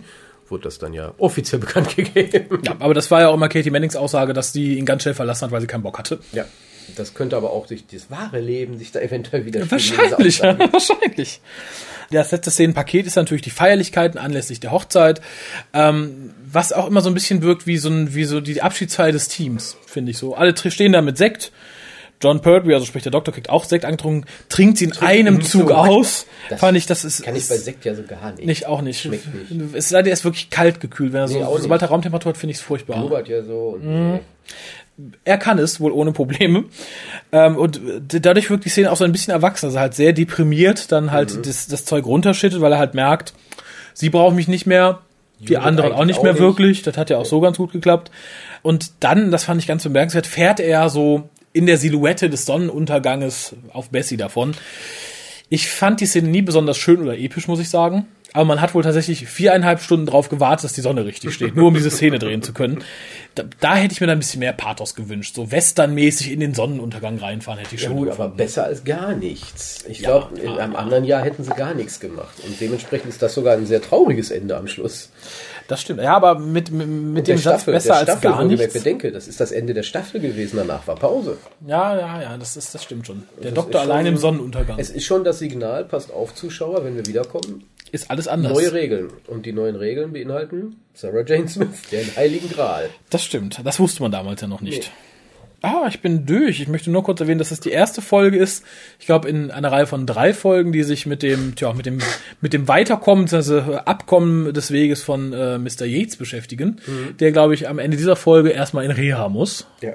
wurde 0.48 0.64
das 0.64 0.78
dann 0.78 0.94
ja 0.94 1.12
offiziell 1.18 1.60
bekannt 1.60 1.94
gegeben. 1.94 2.46
Mhm. 2.48 2.60
Ja, 2.64 2.76
aber 2.78 2.94
das 2.94 3.10
war 3.10 3.20
ja 3.20 3.28
auch 3.28 3.34
immer 3.34 3.48
Katie 3.50 3.70
Mannings 3.70 3.96
Aussage, 3.96 4.32
dass 4.32 4.52
die 4.52 4.78
ihn 4.78 4.86
ganz 4.86 5.02
schnell 5.02 5.14
verlassen 5.14 5.44
hat, 5.44 5.50
weil 5.52 5.60
sie 5.60 5.66
keinen 5.66 5.82
Bock 5.82 5.98
hatte. 5.98 6.20
Ja, 6.32 6.46
das 6.96 7.12
könnte 7.12 7.36
aber 7.36 7.50
auch 7.50 7.66
durch 7.66 7.84
das 7.86 8.10
wahre 8.10 8.40
Leben 8.40 8.78
sich 8.78 8.92
da 8.92 9.00
eventuell 9.00 9.44
wieder 9.44 9.70
Wahrscheinlich, 9.70 10.38
ja, 10.38 10.58
wahrscheinlich. 10.72 11.40
Das 12.10 12.30
letzte 12.32 12.50
Szenenpaket 12.50 13.06
ist 13.06 13.16
natürlich 13.16 13.42
die 13.42 13.50
Feierlichkeiten 13.50 14.18
anlässlich 14.18 14.60
der 14.60 14.70
Hochzeit, 14.72 15.20
ähm, 15.72 16.30
was 16.50 16.72
auch 16.72 16.86
immer 16.86 17.00
so 17.00 17.10
ein 17.10 17.14
bisschen 17.14 17.42
wirkt 17.42 17.66
wie 17.66 17.78
so, 17.78 17.88
ein, 17.88 18.14
wie 18.14 18.24
so 18.24 18.40
die 18.40 18.62
Abschiedsfeier 18.62 19.12
des 19.12 19.28
Teams, 19.28 19.76
finde 19.86 20.10
ich 20.12 20.18
so. 20.18 20.34
Alle 20.34 20.54
stehen 20.56 20.92
da 20.92 21.02
mit 21.02 21.18
Sekt. 21.18 21.52
John 22.22 22.40
Pertwee, 22.40 22.72
also 22.72 22.86
sprich 22.86 23.02
der 23.02 23.12
Doktor, 23.12 23.32
kriegt 23.34 23.50
auch 23.50 23.64
Sekt 23.64 23.84
angetrunken, 23.84 24.24
trinkt 24.48 24.78
sie 24.78 24.86
in 24.86 24.96
einem 24.98 25.34
im 25.36 25.42
Zug 25.42 25.68
Zug. 25.68 25.70
aus. 25.72 26.26
Das 26.48 26.60
Fand 26.60 26.78
ich, 26.78 26.86
das 26.86 27.04
ist, 27.04 27.22
Kann 27.22 27.36
ich 27.36 27.46
bei 27.46 27.58
Sekt 27.58 27.84
ja 27.84 27.94
so 27.94 28.04
gar 28.04 28.32
nicht. 28.32 28.46
nicht 28.46 28.66
auch 28.66 28.80
nicht. 28.80 29.02
Schmeckt 29.02 29.26
nicht. 29.50 29.74
Es 29.74 29.90
sei 29.90 29.98
denn, 30.00 30.06
er 30.06 30.12
ist 30.14 30.24
wirklich 30.24 30.48
kalt 30.48 30.80
gekühlt. 30.80 31.12
Wenn 31.12 31.20
er 31.20 31.28
Nee, 31.28 31.42
so, 31.44 31.58
sobald 31.58 31.82
er 31.82 31.88
Raumtemperatur 31.88 32.30
hat, 32.30 32.38
finde 32.38 32.52
ich 32.52 32.56
es 32.58 32.62
furchtbar. 32.64 32.96
Blubbert 33.00 33.28
ja 33.28 33.42
so. 33.42 33.78
Mhm. 33.82 34.20
Er 35.24 35.38
kann 35.38 35.58
es 35.58 35.80
wohl 35.80 35.92
ohne 35.92 36.12
Probleme. 36.12 36.64
Ähm, 37.32 37.56
und 37.56 37.80
dadurch 38.08 38.48
wirkt 38.50 38.64
die 38.64 38.68
Szene 38.70 38.90
auch 38.90 38.96
so 38.96 39.04
ein 39.04 39.12
bisschen 39.12 39.32
erwachsen. 39.32 39.66
Also 39.66 39.78
halt 39.78 39.94
sehr 39.94 40.12
deprimiert, 40.12 40.90
dann 40.92 41.12
halt 41.12 41.34
Mhm. 41.36 41.42
das, 41.42 41.66
das 41.66 41.84
Zeug 41.84 42.06
runterschüttet, 42.06 42.60
weil 42.60 42.72
er 42.72 42.78
halt 42.78 42.94
merkt, 42.94 43.34
sie 43.94 44.10
brauchen 44.10 44.36
mich 44.36 44.48
nicht 44.48 44.66
mehr, 44.66 45.00
die 45.38 45.52
Judith 45.52 45.66
anderen 45.66 45.92
auch 45.92 46.04
nicht 46.06 46.18
auch 46.20 46.22
mehr 46.22 46.32
nicht. 46.32 46.40
wirklich. 46.40 46.82
Das 46.82 46.96
hat 46.96 47.10
ja 47.10 47.18
auch 47.18 47.26
so 47.26 47.40
ganz 47.40 47.58
gut 47.58 47.72
geklappt. 47.72 48.10
Und 48.62 48.92
dann, 49.00 49.30
das 49.30 49.44
fand 49.44 49.60
ich 49.60 49.66
ganz 49.66 49.82
bemerkenswert, 49.82 50.26
fährt 50.26 50.60
er 50.60 50.88
so 50.88 51.28
in 51.52 51.66
der 51.66 51.76
Silhouette 51.76 52.28
des 52.30 52.46
Sonnenunterganges 52.46 53.54
auf 53.72 53.90
Bessie 53.90 54.16
davon. 54.16 54.54
Ich 55.48 55.68
fand 55.68 56.00
die 56.00 56.06
Szene 56.06 56.28
nie 56.28 56.42
besonders 56.42 56.76
schön 56.78 57.00
oder 57.02 57.16
episch, 57.18 57.48
muss 57.48 57.60
ich 57.60 57.68
sagen. 57.68 58.06
Aber 58.36 58.44
man 58.44 58.60
hat 58.60 58.74
wohl 58.74 58.82
tatsächlich 58.82 59.26
viereinhalb 59.26 59.80
Stunden 59.80 60.04
drauf 60.04 60.28
gewartet, 60.28 60.64
dass 60.64 60.72
die 60.74 60.82
Sonne 60.82 61.06
richtig 61.06 61.32
steht, 61.32 61.56
nur 61.56 61.68
um 61.68 61.74
diese 61.74 61.90
Szene 61.90 62.18
drehen 62.18 62.42
zu 62.42 62.52
können. 62.52 62.84
Da, 63.34 63.44
da 63.60 63.76
hätte 63.76 63.92
ich 63.94 64.00
mir 64.02 64.06
dann 64.06 64.16
ein 64.16 64.20
bisschen 64.20 64.40
mehr 64.40 64.52
Pathos 64.52 64.94
gewünscht. 64.94 65.34
So 65.34 65.50
westernmäßig 65.50 66.30
in 66.32 66.40
den 66.40 66.52
Sonnenuntergang 66.54 67.18
reinfahren 67.18 67.58
hätte 67.60 67.74
ich 67.74 67.80
ja 67.82 67.88
schon 67.88 67.96
gut, 67.96 68.10
aber 68.10 68.28
besser 68.28 68.64
als 68.64 68.84
gar 68.84 69.14
nichts. 69.14 69.84
Ich 69.88 70.00
Ja, 70.00 70.10
glaube, 70.28 70.38
in 70.38 70.50
einem 70.58 70.76
anderen 70.76 71.04
Jahr 71.04 71.22
hätten 71.24 71.44
sie 71.44 71.50
gar 71.50 71.72
nichts 71.74 71.98
gemacht. 71.98 72.34
Und 72.46 72.60
dementsprechend 72.60 73.08
ist 73.08 73.22
das 73.22 73.32
sogar 73.34 73.54
ein 73.56 73.64
sehr 73.66 73.80
trauriges 73.80 74.30
Ende 74.30 74.56
am 74.56 74.68
Schluss. 74.68 75.08
Das 75.68 75.80
stimmt. 75.80 76.00
Ja, 76.00 76.14
aber 76.14 76.38
mit, 76.38 76.70
mit, 76.70 76.86
mit 76.86 77.26
dem 77.26 77.36
Der 77.36 77.38
Satz 77.38 77.64
besser 77.64 77.88
der 77.88 77.96
als 77.96 78.02
Staffel, 78.04 78.30
gar 78.30 78.44
nichts. 78.44 78.72
bedenke, 78.72 79.10
das 79.12 79.26
ist 79.28 79.40
das 79.40 79.50
Ende 79.50 79.72
der 79.74 79.82
Staffel 79.82 80.20
gewesen, 80.20 80.56
danach 80.58 80.86
war 80.86 80.94
Pause. 80.94 81.38
Ja, 81.66 81.98
ja, 81.98 82.22
ja, 82.22 82.36
das, 82.38 82.56
ist, 82.56 82.74
das 82.74 82.84
stimmt 82.84 83.06
schon. 83.06 83.24
Der 83.42 83.50
Das 83.50 83.54
Doktor 83.54 83.80
ist 83.80 83.84
schon- 83.86 83.90
allein 83.92 84.06
im 84.06 84.16
Sonnenuntergang. 84.18 84.78
Es 84.78 84.90
ist 84.90 85.04
schon 85.06 85.24
das 85.24 85.38
Signal, 85.40 85.84
passt 85.86 86.12
auf, 86.12 86.34
Zuschauer, 86.34 86.84
wenn 86.84 86.94
wir 86.96 87.06
wiederkommen, 87.06 87.64
ist 87.96 88.10
alles 88.10 88.28
anders. 88.28 88.52
neue 88.52 88.72
Regeln. 88.72 89.08
Und 89.26 89.44
die 89.46 89.52
neuen 89.52 89.74
Regeln 89.76 90.12
beinhalten 90.12 90.76
Sarah 90.94 91.24
Jane 91.26 91.48
Smith, 91.48 91.68
den 91.90 92.14
Heiligen 92.16 92.48
Gral. 92.50 92.88
Das 93.10 93.24
stimmt. 93.24 93.60
Das 93.64 93.80
wusste 93.80 94.02
man 94.02 94.12
damals 94.12 94.40
ja 94.40 94.46
noch 94.46 94.60
nicht. 94.60 94.92
Ah, 95.62 95.86
ich 95.88 96.00
bin 96.00 96.26
durch. 96.26 96.60
Ich 96.60 96.68
möchte 96.68 96.90
nur 96.90 97.02
kurz 97.02 97.20
erwähnen, 97.20 97.38
dass 97.38 97.50
es 97.50 97.58
die 97.60 97.70
erste 97.70 98.00
Folge 98.02 98.36
ist. 98.36 98.62
Ich 99.00 99.06
glaube, 99.06 99.28
in 99.28 99.50
einer 99.50 99.72
Reihe 99.72 99.86
von 99.86 100.06
drei 100.06 100.32
Folgen, 100.34 100.70
die 100.70 100.84
sich 100.84 101.06
mit 101.06 101.22
dem, 101.22 101.56
tja, 101.56 101.72
mit 101.72 101.86
dem, 101.86 101.98
mit 102.40 102.52
dem 102.52 102.68
Weiterkommen, 102.68 103.26
also 103.32 103.58
Abkommen 103.60 104.52
des 104.52 104.70
Weges 104.70 105.02
von 105.02 105.32
äh, 105.32 105.58
Mr. 105.58 105.84
Yates 105.86 106.16
beschäftigen, 106.16 106.78
der, 107.18 107.32
glaube 107.32 107.54
ich, 107.54 107.68
am 107.68 107.78
Ende 107.78 107.96
dieser 107.96 108.16
Folge 108.16 108.50
erstmal 108.50 108.84
in 108.84 108.90
Reha 108.92 109.28
muss, 109.28 109.66
Ja. 109.80 109.94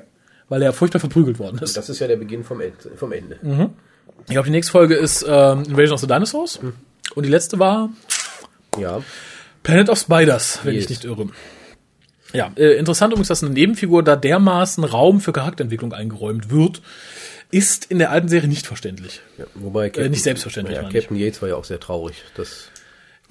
weil 0.50 0.62
er 0.64 0.74
furchtbar 0.74 1.00
verprügelt 1.00 1.40
worden 1.40 1.60
ist. 1.62 1.78
Das 1.78 1.90
ist 1.90 2.00
ja 2.00 2.08
der 2.08 2.18
Beginn 2.18 2.44
vom 2.44 2.60
Ende. 2.60 2.76
Vom 2.98 3.12
Ende. 3.14 3.38
Ich 4.26 4.32
glaube, 4.34 4.46
die 4.48 4.52
nächste 4.52 4.72
Folge 4.72 4.96
ist 4.96 5.24
ähm, 5.28 5.64
Invasion 5.70 5.94
of 5.94 6.02
the 6.02 6.08
Dinosaurs. 6.08 6.60
Und 7.16 7.24
die 7.26 7.30
letzte 7.30 7.60
war 7.60 7.90
Ja. 8.80 9.02
Planet 9.64 9.90
of 9.90 10.00
Spiders, 10.00 10.60
wenn 10.64 10.74
Yes. 10.76 10.86
ich 10.86 10.90
nicht 10.90 11.06
irre. 11.06 11.28
Ja, 12.34 12.52
äh, 12.56 12.78
interessant 12.78 13.12
übrigens, 13.12 13.28
dass 13.28 13.44
eine 13.44 13.52
Nebenfigur 13.54 14.04
da 14.04 14.16
dermaßen 14.16 14.84
Raum 14.86 15.20
für 15.20 15.34
Charakterentwicklung 15.34 15.94
eingeräumt 15.94 16.50
wird, 16.50 16.82
ist 17.52 17.84
in 17.92 18.00
der 18.00 18.12
alten 18.12 18.30
Serie 18.30 18.48
nicht 18.48 18.66
verständlich. 18.66 19.20
ja. 19.38 19.46
Wobei 19.56 19.90
Äh, 19.90 20.08
nicht 20.08 20.24
selbstverständlich, 20.24 20.78
Ja. 20.78 20.84
Captain 20.90 21.18
Yates 21.18 21.42
war 21.42 21.50
ja 21.50 21.56
auch 21.56 21.66
sehr 21.66 21.82
traurig, 21.82 22.16
dass 22.38 22.70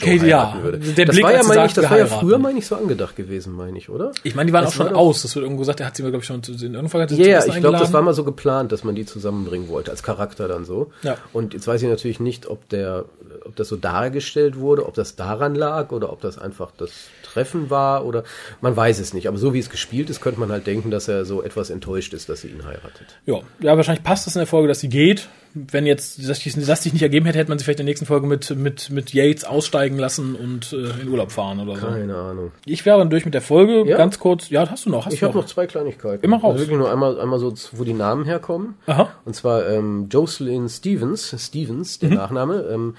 Okay, 0.01 0.17
Joe 0.17 0.29
ja, 0.29 0.57
würde. 0.63 0.79
der 0.79 1.05
das 1.07 1.15
Blick, 1.15 1.25
war 1.25 1.33
ja, 1.33 1.43
meine 1.43 1.67
ich, 1.67 1.73
das 1.75 1.91
war 1.91 1.99
ja 1.99 2.07
früher, 2.07 2.39
meine 2.39 2.59
ich, 2.59 2.67
so 2.67 2.77
angedacht 2.77 3.17
gewesen, 3.17 3.53
meine 3.55 3.79
ich, 3.79 3.89
oder? 3.89 4.13
Ich 4.23 4.35
meine, 4.35 4.47
die 4.49 4.53
waren 4.53 4.65
Das 4.65 4.73
auch 4.75 4.77
schon 4.77 4.87
war 4.93 4.97
aus. 4.97 5.23
Das 5.23 5.35
wird 5.35 5.45
irgendwo 5.45 5.61
gesagt, 5.61 5.81
der 5.81 5.87
hat 5.87 5.97
sie 5.97 6.03
mir, 6.03 6.11
glaube 6.11 6.23
ich, 6.23 6.27
schon 6.27 6.43
zu- 6.43 6.53
in 6.53 6.75
irgendeiner 6.75 7.11
Ja, 7.13 7.27
ja, 7.27 7.41
zum 7.41 7.51
ich 7.55 7.61
glaube, 7.61 7.79
das 7.79 7.93
war 7.93 8.03
mal 8.03 8.15
so 8.15 8.25
geplant, 8.25 8.73
dass 8.73 8.85
man 8.85 8.95
die 8.95 9.05
zusammenbringen 9.07 9.69
wollte, 9.69 9.91
als 9.91 10.03
Charakter 10.03 10.49
dann 10.49 10.65
so. 10.65 10.91
Ja. 11.03 11.17
Und 11.33 11.55
jetzt 11.55 11.67
weiß 11.67 11.83
ich 11.83 11.89
natürlich 11.89 12.21
nicht, 12.21 12.47
ob 12.47 12.69
der, 12.71 13.05
ob 13.45 13.57
das 13.57 13.69
so 13.69 13.77
dargestellt 13.77 14.59
wurde, 14.59 14.87
ob 14.87 14.95
das 14.95 15.17
daran 15.17 15.55
lag 15.55 15.91
oder 15.93 16.13
ob 16.13 16.21
das 16.21 16.39
einfach 16.39 16.71
das 16.77 16.91
Treffen 17.33 17.71
war 17.71 18.05
oder 18.05 18.25
man 18.61 18.77
weiß 18.77 18.99
es 18.99 19.15
nicht. 19.15 19.29
Aber 19.29 19.39
so 19.39 19.55
wie 19.55 19.59
es 19.59 19.71
gespielt 19.71 20.11
ist, 20.11 20.21
könnte 20.21 20.41
man 20.41 20.51
halt 20.51 20.67
denken, 20.67 20.91
dass 20.91 21.09
er 21.09 21.25
so 21.25 21.43
etwas 21.43 21.71
enttäuscht 21.71 22.13
ist, 22.15 22.29
dass 22.29 22.41
sie 22.41 22.49
ihn 22.49 22.65
heiratet. 22.65 23.19
Ja, 23.27 23.41
ja, 23.61 23.77
wahrscheinlich 23.77 24.03
passt 24.05 24.27
es 24.27 24.35
in 24.35 24.41
der 24.41 24.47
Folge, 24.47 24.69
dass 24.69 24.81
sie 24.81 24.89
geht. 24.89 25.29
Wenn 25.53 25.85
jetzt 25.85 26.19
das, 26.29 26.45
das 26.45 26.83
sich 26.85 26.93
nicht 26.93 27.03
ergeben 27.03 27.27
hätte, 27.27 27.39
hätte 27.39 27.49
man 27.51 27.59
sie 27.59 27.65
vielleicht 27.65 27.81
in 27.81 27.87
der 27.87 27.91
nächsten 27.91 28.07
Folge 28.07 28.27
mit, 28.29 28.51
mit, 28.57 28.91
mit 28.91 29.13
Yates 29.13 29.43
aussteigen 29.45 29.99
lassen 29.99 30.37
und 30.37 30.73
äh, 30.73 31.03
in 31.03 31.09
Urlaub 31.09 31.33
fahren 31.33 31.59
oder 31.59 31.75
so. 31.75 31.87
Keine 31.89 32.15
Ahnung. 32.15 32.53
Ich 32.67 32.87
wäre 32.87 32.99
dann 32.99 33.11
durch 33.11 33.25
mit 33.25 33.35
der 33.35 33.43
Folge. 33.43 33.85
Ja? 33.89 33.97
Ganz 33.97 34.21
kurz. 34.21 34.49
Ja, 34.51 34.71
hast 34.71 34.87
du 34.87 34.91
noch? 34.91 35.07
Hast 35.07 35.13
Ich 35.13 35.23
habe 35.25 35.37
noch 35.37 35.47
zwei 35.47 35.67
Kleinigkeiten. 35.67 36.25
Immer 36.25 36.37
raus. 36.37 36.53
Also 36.53 36.65
wirklich 36.67 36.79
nur 36.79 36.91
einmal, 36.93 37.21
einmal 37.21 37.41
so, 37.41 37.53
wo 37.73 37.83
die 37.83 37.95
Namen 37.95 38.25
herkommen. 38.27 38.75
Aha. 38.87 39.11
Und 39.25 39.35
zwar 39.35 39.69
ähm, 39.69 40.09
Jocelyn 40.09 40.69
Stevens, 40.69 41.35
Stevens, 41.37 42.01
Mhm. 42.01 42.09
der 42.09 42.19
Nachname. 42.19 42.55
Ähm, 42.73 42.95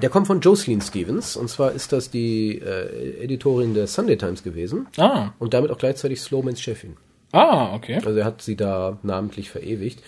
der 0.00 0.10
kommt 0.10 0.26
von 0.26 0.40
Jocelyn 0.40 0.80
Stevens. 0.80 1.36
Und 1.36 1.48
zwar 1.48 1.72
ist 1.72 1.92
das 1.92 2.10
die 2.10 2.58
äh, 2.58 3.22
Editorin 3.22 3.74
der 3.74 3.86
Sunday 3.86 4.16
Times 4.16 4.42
gewesen. 4.42 4.86
Ah. 4.96 5.30
Und 5.38 5.54
damit 5.54 5.70
auch 5.70 5.78
gleichzeitig 5.78 6.20
Slowmans 6.20 6.60
Chefin. 6.60 6.96
Ah, 7.32 7.74
okay. 7.74 7.96
Also 8.04 8.18
er 8.18 8.24
hat 8.24 8.42
sie 8.42 8.56
da 8.56 8.98
namentlich 9.02 9.50
verewigt. 9.50 10.02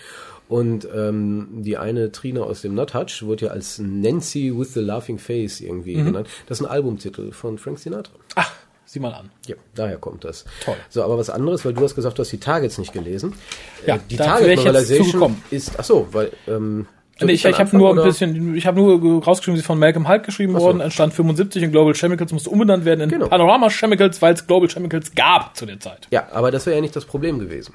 Und 0.49 0.87
ähm, 0.93 1.47
die 1.63 1.77
eine 1.77 2.11
Trina 2.11 2.41
aus 2.41 2.61
dem 2.61 2.75
Nuthatch 2.75 3.23
wurde 3.23 3.45
ja 3.45 3.51
als 3.51 3.79
Nancy 3.79 4.51
with 4.55 4.73
the 4.73 4.81
Laughing 4.81 5.17
Face 5.17 5.61
irgendwie 5.61 5.95
Mhm. 5.95 6.05
genannt. 6.05 6.27
Das 6.47 6.59
ist 6.59 6.65
ein 6.65 6.71
Albumtitel 6.71 7.31
von 7.31 7.57
Frank 7.57 7.79
Sinatra. 7.79 8.13
Ach, 8.35 8.51
sieh 8.85 8.99
mal 8.99 9.13
an. 9.13 9.31
Ja, 9.47 9.55
daher 9.73 9.97
kommt 9.97 10.25
das. 10.25 10.43
Toll. 10.65 10.75
So, 10.89 11.01
aber 11.01 11.17
was 11.17 11.29
anderes, 11.29 11.63
weil 11.63 11.73
du 11.73 11.81
hast 11.81 11.95
gesagt, 11.95 12.17
du 12.19 12.21
hast 12.23 12.31
die 12.31 12.39
Targets 12.39 12.77
nicht 12.77 12.91
gelesen. 12.91 13.33
Ja, 13.87 13.95
Äh, 13.95 13.99
die 14.09 14.17
Target 14.17 14.57
Novelization 14.57 15.37
ist, 15.49 15.79
ach 15.79 15.83
so, 15.85 16.07
weil, 16.11 16.31
ähm, 16.47 16.87
soll 17.19 17.27
Nee, 17.27 17.33
ich 17.33 17.45
ich 17.45 17.59
habe 17.59 17.77
nur 17.77 17.89
ein 17.89 17.93
oder? 17.99 18.03
bisschen, 18.05 18.55
ich 18.55 18.65
habe 18.65 18.79
nur 18.81 19.23
rausgeschrieben, 19.23 19.55
sie 19.57 19.61
ist 19.61 19.67
von 19.67 19.77
Malcolm 19.79 20.07
Hulk 20.07 20.23
geschrieben 20.23 20.53
worden, 20.53 20.79
entstand 20.81 21.13
75 21.13 21.63
und 21.65 21.71
Global 21.71 21.93
Chemicals 21.93 22.31
musste 22.31 22.49
umbenannt 22.49 22.85
werden 22.85 23.01
in 23.01 23.09
Genau. 23.09 23.27
Panorama 23.27 23.69
Chemicals, 23.69 24.21
weil 24.21 24.33
es 24.33 24.45
Global 24.47 24.67
Chemicals 24.67 25.13
gab 25.15 25.55
zu 25.55 25.65
der 25.65 25.79
Zeit. 25.79 26.07
Ja, 26.11 26.27
aber 26.31 26.51
das 26.51 26.65
wäre 26.65 26.75
ja 26.77 26.81
nicht 26.81 26.95
das 26.95 27.05
Problem 27.05 27.39
gewesen. 27.39 27.73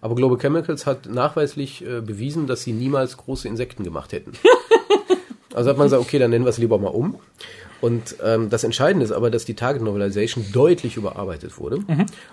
Aber 0.00 0.16
Global 0.16 0.36
Chemicals 0.38 0.84
hat 0.84 1.06
nachweislich 1.06 1.84
äh, 1.86 2.00
bewiesen, 2.00 2.48
dass 2.48 2.62
sie 2.62 2.72
niemals 2.72 3.16
große 3.16 3.46
Insekten 3.46 3.84
gemacht 3.84 4.10
hätten. 4.12 4.32
also 5.54 5.70
hat 5.70 5.76
man 5.78 5.86
gesagt, 5.86 6.02
okay, 6.02 6.18
dann 6.18 6.30
nennen 6.30 6.44
wir 6.44 6.50
es 6.50 6.58
lieber 6.58 6.78
mal 6.78 6.88
um. 6.88 7.16
Und 7.82 8.14
ähm, 8.24 8.48
das 8.48 8.64
Entscheidende 8.64 9.04
ist 9.04 9.12
aber, 9.12 9.28
dass 9.30 9.44
die 9.44 9.54
Target 9.54 9.82
Novelization 9.82 10.46
deutlich 10.52 10.96
überarbeitet 10.96 11.58
wurde. 11.58 11.80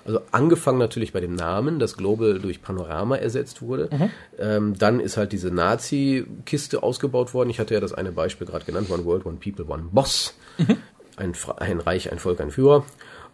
Also 0.06 0.22
angefangen 0.32 0.78
natürlich 0.78 1.12
bei 1.12 1.20
dem 1.20 1.36
Namen, 1.36 1.80
dass 1.80 1.98
Global 1.98 2.40
durch 2.40 2.62
Panorama 2.62 3.18
ersetzt 3.18 3.62
wurde. 3.62 3.90
Ähm, 4.40 4.78
dann 4.78 5.00
ist 5.02 5.18
halt 5.18 5.32
diese 5.34 5.50
Nazi-Kiste 5.50 6.84
ausgebaut 6.84 7.34
worden. 7.34 7.50
Ich 7.50 7.60
hatte 7.60 7.74
ja 7.74 7.80
das 7.80 7.94
eine 7.94 8.12
Beispiel 8.12 8.46
gerade 8.48 8.64
genannt, 8.64 8.90
One 8.90 9.04
World, 9.06 9.26
One 9.26 9.38
People, 9.44 9.66
One 9.68 9.86
Boss. 9.92 10.36
Ein, 11.18 11.34
Fra- 11.34 11.56
ein 11.58 11.80
Reich, 11.80 12.12
ein 12.12 12.20
Volk, 12.20 12.40
ein 12.40 12.52
Führer. 12.52 12.86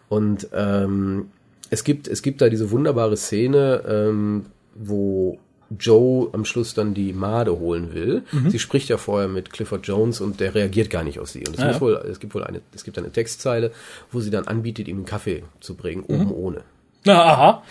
Und 0.08 0.48
ähm, 0.54 1.28
es 1.68 1.84
gibt, 1.84 2.08
es 2.08 2.22
gibt 2.22 2.40
da 2.40 2.48
diese 2.48 2.70
wunderbare 2.70 3.16
Szene, 3.16 3.82
ähm, 3.86 4.46
wo 4.74 5.38
Joe 5.78 6.28
am 6.32 6.44
Schluss 6.44 6.74
dann 6.74 6.94
die 6.94 7.12
Made 7.12 7.58
holen 7.58 7.92
will. 7.92 8.22
Sie 8.48 8.58
spricht 8.58 8.88
ja 8.88 8.98
vorher 8.98 9.28
mit 9.28 9.52
Clifford 9.52 9.86
Jones 9.86 10.20
und 10.20 10.40
der 10.40 10.54
reagiert 10.54 10.90
gar 10.90 11.02
nicht 11.02 11.18
auf 11.18 11.28
sie. 11.28 11.40
Und 11.40 11.58
es, 11.58 11.64
muss 11.64 11.74
ja. 11.74 11.80
wohl, 11.80 11.94
es 12.10 12.20
gibt 12.20 12.34
wohl 12.34 12.44
eine, 12.44 12.60
es 12.74 12.84
gibt 12.84 12.98
eine 12.98 13.10
Textzeile, 13.10 13.72
wo 14.12 14.20
sie 14.20 14.30
dann 14.30 14.46
anbietet, 14.46 14.88
ihm 14.88 14.96
einen 14.96 15.06
Kaffee 15.06 15.44
zu 15.60 15.74
bringen, 15.74 16.04
oben 16.04 16.30
ohne. 16.30 16.62
Na, 17.06 17.22
aha. 17.24 17.62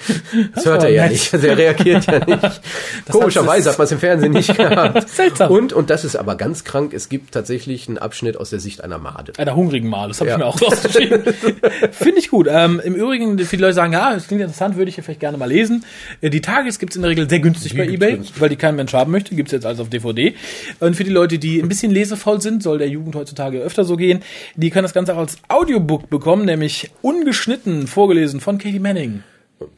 Das 0.56 0.66
hört 0.66 0.78
er 0.78 0.84
war 0.84 0.90
ja 0.90 1.04
nett. 1.04 1.12
nicht. 1.12 1.34
Also 1.34 1.48
er 1.48 1.58
reagiert 1.58 2.06
ja 2.08 2.26
nicht. 2.26 2.62
Komischerweise 3.12 3.70
hat 3.70 3.78
man 3.78 3.86
es 3.86 3.92
im 3.92 4.00
Fernsehen 4.00 4.32
nicht 4.32 4.56
gehabt. 4.58 5.10
Seltsam. 5.10 5.52
Und, 5.52 5.74
und 5.74 5.90
das 5.90 6.06
ist 6.06 6.16
aber 6.16 6.36
ganz 6.36 6.64
krank, 6.64 6.94
es 6.94 7.10
gibt 7.10 7.34
tatsächlich 7.34 7.88
einen 7.88 7.98
Abschnitt 7.98 8.38
aus 8.38 8.50
der 8.50 8.60
Sicht 8.60 8.84
einer 8.84 8.98
Made. 8.98 9.34
Einer 9.38 9.56
hungrigen 9.56 9.90
Mal, 9.90 10.08
das 10.08 10.20
habe 10.22 10.30
Ja. 10.30 10.36
ich 10.36 10.40
mir 10.40 10.46
auch 10.48 10.62
rausgeschrieben. 10.62 11.24
Finde 11.92 12.20
ich 12.20 12.30
gut. 12.30 12.48
Ähm, 12.50 12.82
Im 12.84 12.96
Übrigen, 12.96 13.38
viele 13.40 13.64
Leute 13.64 13.74
sagen, 13.74 13.94
ja, 13.94 14.14
das 14.14 14.28
klingt 14.28 14.42
interessant, 14.42 14.78
würde 14.78 14.90
ich 14.90 14.96
hier 14.96 15.04
vielleicht 15.04 15.20
gerne 15.20 15.38
mal 15.38 15.50
lesen. 15.50 15.84
Äh, 16.22 16.30
Die 16.30 16.42
Tages 16.42 16.80
gibt's 16.80 16.96
in 16.96 17.02
der 17.02 17.12
Regel 17.12 17.30
sehr 17.30 17.40
günstig 17.40 17.74
Die 17.74 17.78
bei 17.78 17.88
Ebay, 17.88 18.14
günstig. 18.14 18.40
weil 18.42 18.50
die 18.50 18.56
kein 18.56 18.76
Mensch 18.76 18.94
haben 18.94 19.12
möchte. 19.12 19.36
Gibt's 19.36 19.52
jetzt 19.52 19.66
also 19.66 19.84
auf 19.84 19.90
DVD. 19.90 20.34
Und 20.80 20.96
für 20.96 21.04
die 21.04 21.12
Leute, 21.12 21.38
die 21.40 21.60
ein 21.62 21.68
bisschen 21.68 21.92
lesefaul 21.92 22.42
sind, 22.42 22.64
soll 22.64 22.78
der 22.78 22.88
Jugend 22.88 23.16
heutzutage 23.16 23.60
öfter 23.60 23.84
so 23.84 23.98
gehen, 23.98 24.22
die 24.56 24.70
können 24.70 24.84
das 24.84 24.94
Ganze 24.94 25.14
auch 25.14 25.20
als 25.20 25.38
Audiobook 25.50 26.10
bekommen, 26.10 26.46
nämlich 26.46 26.92
ungeschnitten 27.02 27.88
vorgelesen 27.88 28.40
von 28.40 28.58
Katie 28.58 28.80
Manning. 28.80 29.24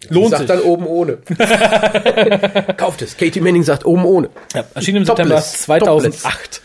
Lohnt 0.10 0.32
sagt 0.32 0.48
sich. 0.48 0.48
dann 0.48 0.62
oben 0.62 0.88
ohne. 0.88 1.18
Kauft 2.78 3.02
es. 3.02 3.16
Katie 3.18 3.42
Manning 3.42 3.64
sagt 3.64 3.86
oben 3.86 4.06
ohne. 4.06 4.30
Ja, 4.54 4.66
erschien 4.74 4.96
im 4.96 5.06
Topless. 5.06 5.66
September 5.66 6.00
2008. 6.00 6.62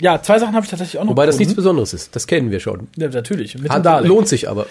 Ja, 0.00 0.22
zwei 0.22 0.38
Sachen 0.38 0.54
habe 0.54 0.64
ich 0.64 0.70
tatsächlich 0.70 0.98
auch 0.98 1.04
noch 1.04 1.10
Wobei 1.12 1.26
das 1.26 1.38
nichts 1.38 1.52
gefunden. 1.52 1.64
Besonderes 1.76 1.94
ist. 1.94 2.16
Das 2.16 2.26
kennen 2.26 2.50
wir 2.50 2.60
schon. 2.60 2.88
Ja, 2.96 3.08
natürlich. 3.08 3.56
Hat, 3.68 4.04
lohnt 4.04 4.28
sich 4.28 4.48
aber. 4.48 4.66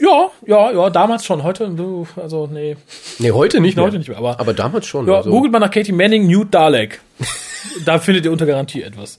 Ja, 0.00 0.30
ja, 0.46 0.72
ja, 0.72 0.90
damals 0.90 1.24
schon. 1.24 1.42
Heute, 1.42 1.70
also, 2.16 2.48
nee. 2.52 2.76
Nee, 3.18 3.30
heute 3.30 3.60
nicht 3.60 3.76
mehr. 3.76 3.84
Heute 3.84 3.98
nicht 3.98 4.08
mehr, 4.08 4.18
aber- 4.18 4.38
aber 4.40 4.52
damals 4.52 4.86
schon. 4.86 5.06
Ja, 5.06 5.16
also. 5.16 5.30
googelt 5.30 5.52
mal 5.52 5.60
nach 5.60 5.70
Katie 5.70 5.92
Manning, 5.92 6.26
Nude 6.26 6.50
Dalek. 6.50 7.00
da 7.84 7.98
findet 7.98 8.24
ihr 8.24 8.32
unter 8.32 8.44
Garantie 8.46 8.82
etwas. 8.82 9.18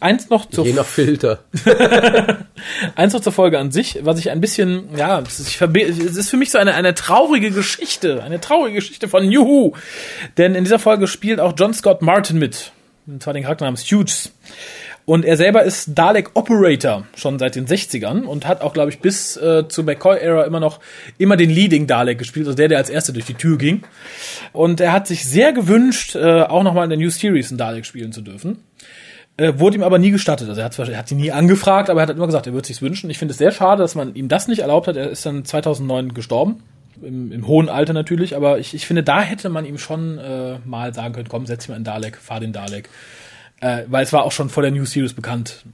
Eins 0.00 0.28
noch 0.30 0.46
zur, 0.48 0.66
Je 0.66 0.72
nach 0.74 0.84
Filter. 0.86 1.40
eins 2.94 3.12
noch 3.14 3.20
zur 3.20 3.32
Folge 3.32 3.58
an 3.58 3.70
sich, 3.72 3.98
was 4.02 4.18
ich 4.18 4.30
ein 4.30 4.40
bisschen, 4.40 4.96
ja, 4.96 5.20
es 5.20 5.40
ist 5.40 6.30
für 6.30 6.36
mich 6.36 6.50
so 6.50 6.58
eine, 6.58 6.74
eine 6.74 6.94
traurige 6.94 7.50
Geschichte, 7.50 8.22
eine 8.22 8.40
traurige 8.40 8.76
Geschichte 8.76 9.08
von 9.08 9.30
Juhu. 9.30 9.72
Denn 10.36 10.54
in 10.54 10.64
dieser 10.64 10.78
Folge 10.78 11.06
spielt 11.06 11.40
auch 11.40 11.54
John 11.56 11.74
Scott 11.74 12.02
Martin 12.02 12.38
mit. 12.38 12.72
Und 13.06 13.22
zwar 13.22 13.34
den 13.34 13.42
Charakter 13.42 13.64
namens 13.64 13.82
Hughes. 13.90 14.30
Und 15.04 15.24
er 15.24 15.36
selber 15.36 15.64
ist 15.64 15.90
Dalek 15.98 16.30
Operator 16.34 17.06
schon 17.16 17.38
seit 17.38 17.56
den 17.56 17.66
60ern 17.66 18.22
und 18.22 18.46
hat 18.46 18.60
auch, 18.60 18.72
glaube 18.72 18.90
ich, 18.90 19.00
bis 19.00 19.36
äh, 19.36 19.66
zur 19.68 19.84
McCoy-Ära 19.84 20.44
immer 20.44 20.60
noch 20.60 20.80
immer 21.18 21.36
den 21.36 21.50
Leading 21.50 21.86
Dalek 21.86 22.18
gespielt, 22.18 22.46
also 22.46 22.56
der, 22.56 22.68
der 22.68 22.78
als 22.78 22.88
erster 22.88 23.12
durch 23.12 23.26
die 23.26 23.34
Tür 23.34 23.58
ging. 23.58 23.82
Und 24.52 24.80
er 24.80 24.92
hat 24.92 25.08
sich 25.08 25.24
sehr 25.24 25.52
gewünscht, 25.52 26.14
äh, 26.14 26.42
auch 26.42 26.62
nochmal 26.62 26.84
in 26.84 26.90
der 26.90 26.98
New 26.98 27.10
Series 27.10 27.50
einen 27.50 27.58
Dalek 27.58 27.84
spielen 27.84 28.12
zu 28.12 28.20
dürfen. 28.20 28.58
Äh, 29.38 29.58
wurde 29.58 29.76
ihm 29.76 29.82
aber 29.82 29.98
nie 29.98 30.10
gestattet. 30.10 30.48
Also 30.48 30.60
er 30.60 30.66
hat, 30.66 30.78
er 30.78 30.98
hat 30.98 31.08
sie 31.08 31.14
nie 31.14 31.32
angefragt, 31.32 31.90
aber 31.90 32.00
er 32.00 32.06
hat 32.06 32.14
immer 32.14 32.26
gesagt, 32.26 32.46
er 32.46 32.52
würde 32.52 32.66
sich's 32.66 32.82
wünschen. 32.82 33.10
Ich 33.10 33.18
finde 33.18 33.32
es 33.32 33.38
sehr 33.38 33.50
schade, 33.50 33.82
dass 33.82 33.94
man 33.94 34.14
ihm 34.14 34.28
das 34.28 34.46
nicht 34.46 34.60
erlaubt 34.60 34.86
hat. 34.86 34.96
Er 34.96 35.10
ist 35.10 35.24
dann 35.24 35.44
2009 35.44 36.14
gestorben. 36.14 36.62
Im, 37.00 37.32
im 37.32 37.46
hohen 37.48 37.68
Alter 37.68 37.94
natürlich, 37.94 38.36
aber 38.36 38.60
ich, 38.60 38.74
ich 38.74 38.86
finde, 38.86 39.02
da 39.02 39.22
hätte 39.22 39.48
man 39.48 39.64
ihm 39.64 39.78
schon 39.78 40.18
äh, 40.18 40.58
mal 40.64 40.94
sagen 40.94 41.14
können, 41.14 41.28
komm, 41.28 41.46
setz 41.46 41.62
dich 41.64 41.70
mal 41.70 41.76
in 41.76 41.82
Dalek, 41.82 42.16
fahr 42.16 42.38
den 42.38 42.52
Dalek. 42.52 42.88
Äh, 43.62 43.84
weil 43.86 44.02
es 44.02 44.12
war 44.12 44.24
auch 44.24 44.32
schon 44.32 44.50
vor 44.50 44.62
der 44.62 44.72
New 44.72 44.84
Series 44.84 45.14
bekannt, 45.14 45.64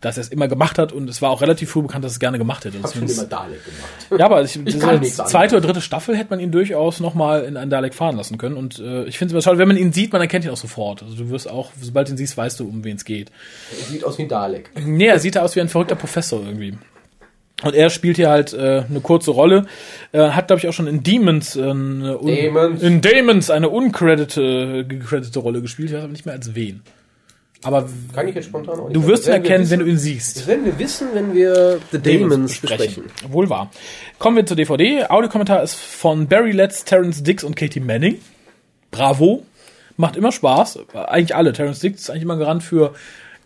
dass 0.00 0.16
er 0.16 0.22
es 0.22 0.28
immer 0.28 0.48
gemacht 0.48 0.78
hat 0.78 0.92
und 0.92 1.10
es 1.10 1.20
war 1.20 1.30
auch 1.30 1.42
relativ 1.42 1.70
früh 1.70 1.82
bekannt, 1.82 2.04
dass 2.04 2.12
er 2.12 2.16
es 2.16 2.20
gerne 2.20 2.38
gemacht 2.38 2.64
hätte. 2.64 2.78
Das 2.78 2.94
schon 2.94 3.06
immer 3.06 3.24
Dalek 3.24 3.60
gemacht. 3.64 4.20
ja, 4.20 4.24
aber 4.24 4.42
ich, 4.42 4.56
nichts 4.56 4.82
anderes. 4.82 5.16
zweite 5.16 5.56
oder 5.56 5.66
dritte 5.66 5.82
Staffel 5.82 6.16
hätte 6.16 6.30
man 6.30 6.40
ihn 6.40 6.52
durchaus 6.52 7.00
noch 7.00 7.12
mal 7.12 7.44
in 7.44 7.58
einen 7.58 7.70
Dalek 7.70 7.94
fahren 7.94 8.16
lassen 8.16 8.38
können. 8.38 8.56
Und 8.56 8.78
äh, 8.78 9.04
ich 9.04 9.18
finde 9.18 9.26
es 9.26 9.32
immer 9.32 9.42
schade, 9.42 9.58
wenn 9.58 9.68
man 9.68 9.76
ihn 9.76 9.92
sieht, 9.92 10.10
man 10.10 10.22
erkennt 10.22 10.46
ihn 10.46 10.50
auch 10.50 10.56
sofort. 10.56 11.02
Also 11.02 11.16
du 11.16 11.28
wirst 11.28 11.50
auch, 11.50 11.70
sobald 11.78 12.08
du 12.08 12.12
ihn 12.12 12.16
siehst, 12.16 12.34
weißt 12.34 12.60
du, 12.60 12.66
um 12.66 12.82
wen 12.82 12.96
es 12.96 13.04
geht. 13.04 13.30
Sieht 13.90 14.04
aus 14.04 14.16
wie 14.16 14.26
Dalek. 14.26 14.70
Nee, 14.74 15.06
er 15.06 15.18
sieht 15.18 15.36
da 15.36 15.42
aus 15.42 15.54
wie 15.54 15.60
ein 15.60 15.68
verrückter 15.68 15.96
Professor 15.96 16.42
irgendwie. 16.42 16.78
Und 17.66 17.74
er 17.74 17.90
spielt 17.90 18.16
hier 18.16 18.30
halt 18.30 18.52
äh, 18.52 18.84
eine 18.88 19.00
kurze 19.00 19.30
Rolle. 19.32 19.66
Äh, 20.12 20.30
hat, 20.30 20.46
glaube 20.46 20.60
ich, 20.60 20.68
auch 20.68 20.72
schon 20.72 20.86
in 20.86 21.02
Demons, 21.02 21.56
äh, 21.56 21.62
eine 21.62 22.18
Demons. 22.24 22.82
in 22.82 23.00
Demons 23.00 23.50
eine 23.50 23.68
uncreditete, 23.68 24.84
gecreditete 24.88 25.38
Rolle 25.38 25.60
gespielt. 25.62 25.90
Ich 25.90 25.94
weiß 25.96 26.02
aber 26.04 26.12
nicht 26.12 26.26
mehr 26.26 26.34
als 26.34 26.54
wen. 26.54 26.82
Aber 27.62 27.88
Kann 28.14 28.28
ich 28.28 28.34
jetzt 28.34 28.44
spontan 28.46 28.78
auch 28.78 28.84
nicht 28.88 28.94
du 28.96 29.06
wirst 29.06 29.26
ihn 29.26 29.32
erkennen, 29.32 29.68
wenn 29.70 29.80
du 29.80 29.86
wissen- 29.86 29.96
ihn 29.96 29.98
siehst. 29.98 30.46
Werden 30.46 30.64
wir 30.66 30.78
wissen, 30.78 31.08
wenn 31.14 31.34
wir 31.34 31.80
The 31.90 31.98
Demons 31.98 32.58
besprechen. 32.60 33.04
Wohl 33.28 33.48
wahr. 33.50 33.70
Kommen 34.18 34.36
wir 34.36 34.46
zur 34.46 34.56
DVD. 34.56 35.06
Audiokommentar 35.08 35.62
ist 35.62 35.74
von 35.74 36.28
Barry 36.28 36.52
Letts, 36.52 36.84
Terrence 36.84 37.22
Dix 37.22 37.42
und 37.42 37.56
Katie 37.56 37.80
Manning. 37.80 38.18
Bravo. 38.90 39.44
Macht 39.96 40.16
immer 40.16 40.30
Spaß. 40.32 40.80
Eigentlich 40.94 41.34
alle. 41.34 41.52
Terrence 41.54 41.80
Dix 41.80 42.02
ist 42.02 42.10
eigentlich 42.10 42.22
immer 42.24 42.36
Garant 42.36 42.62
für 42.62 42.94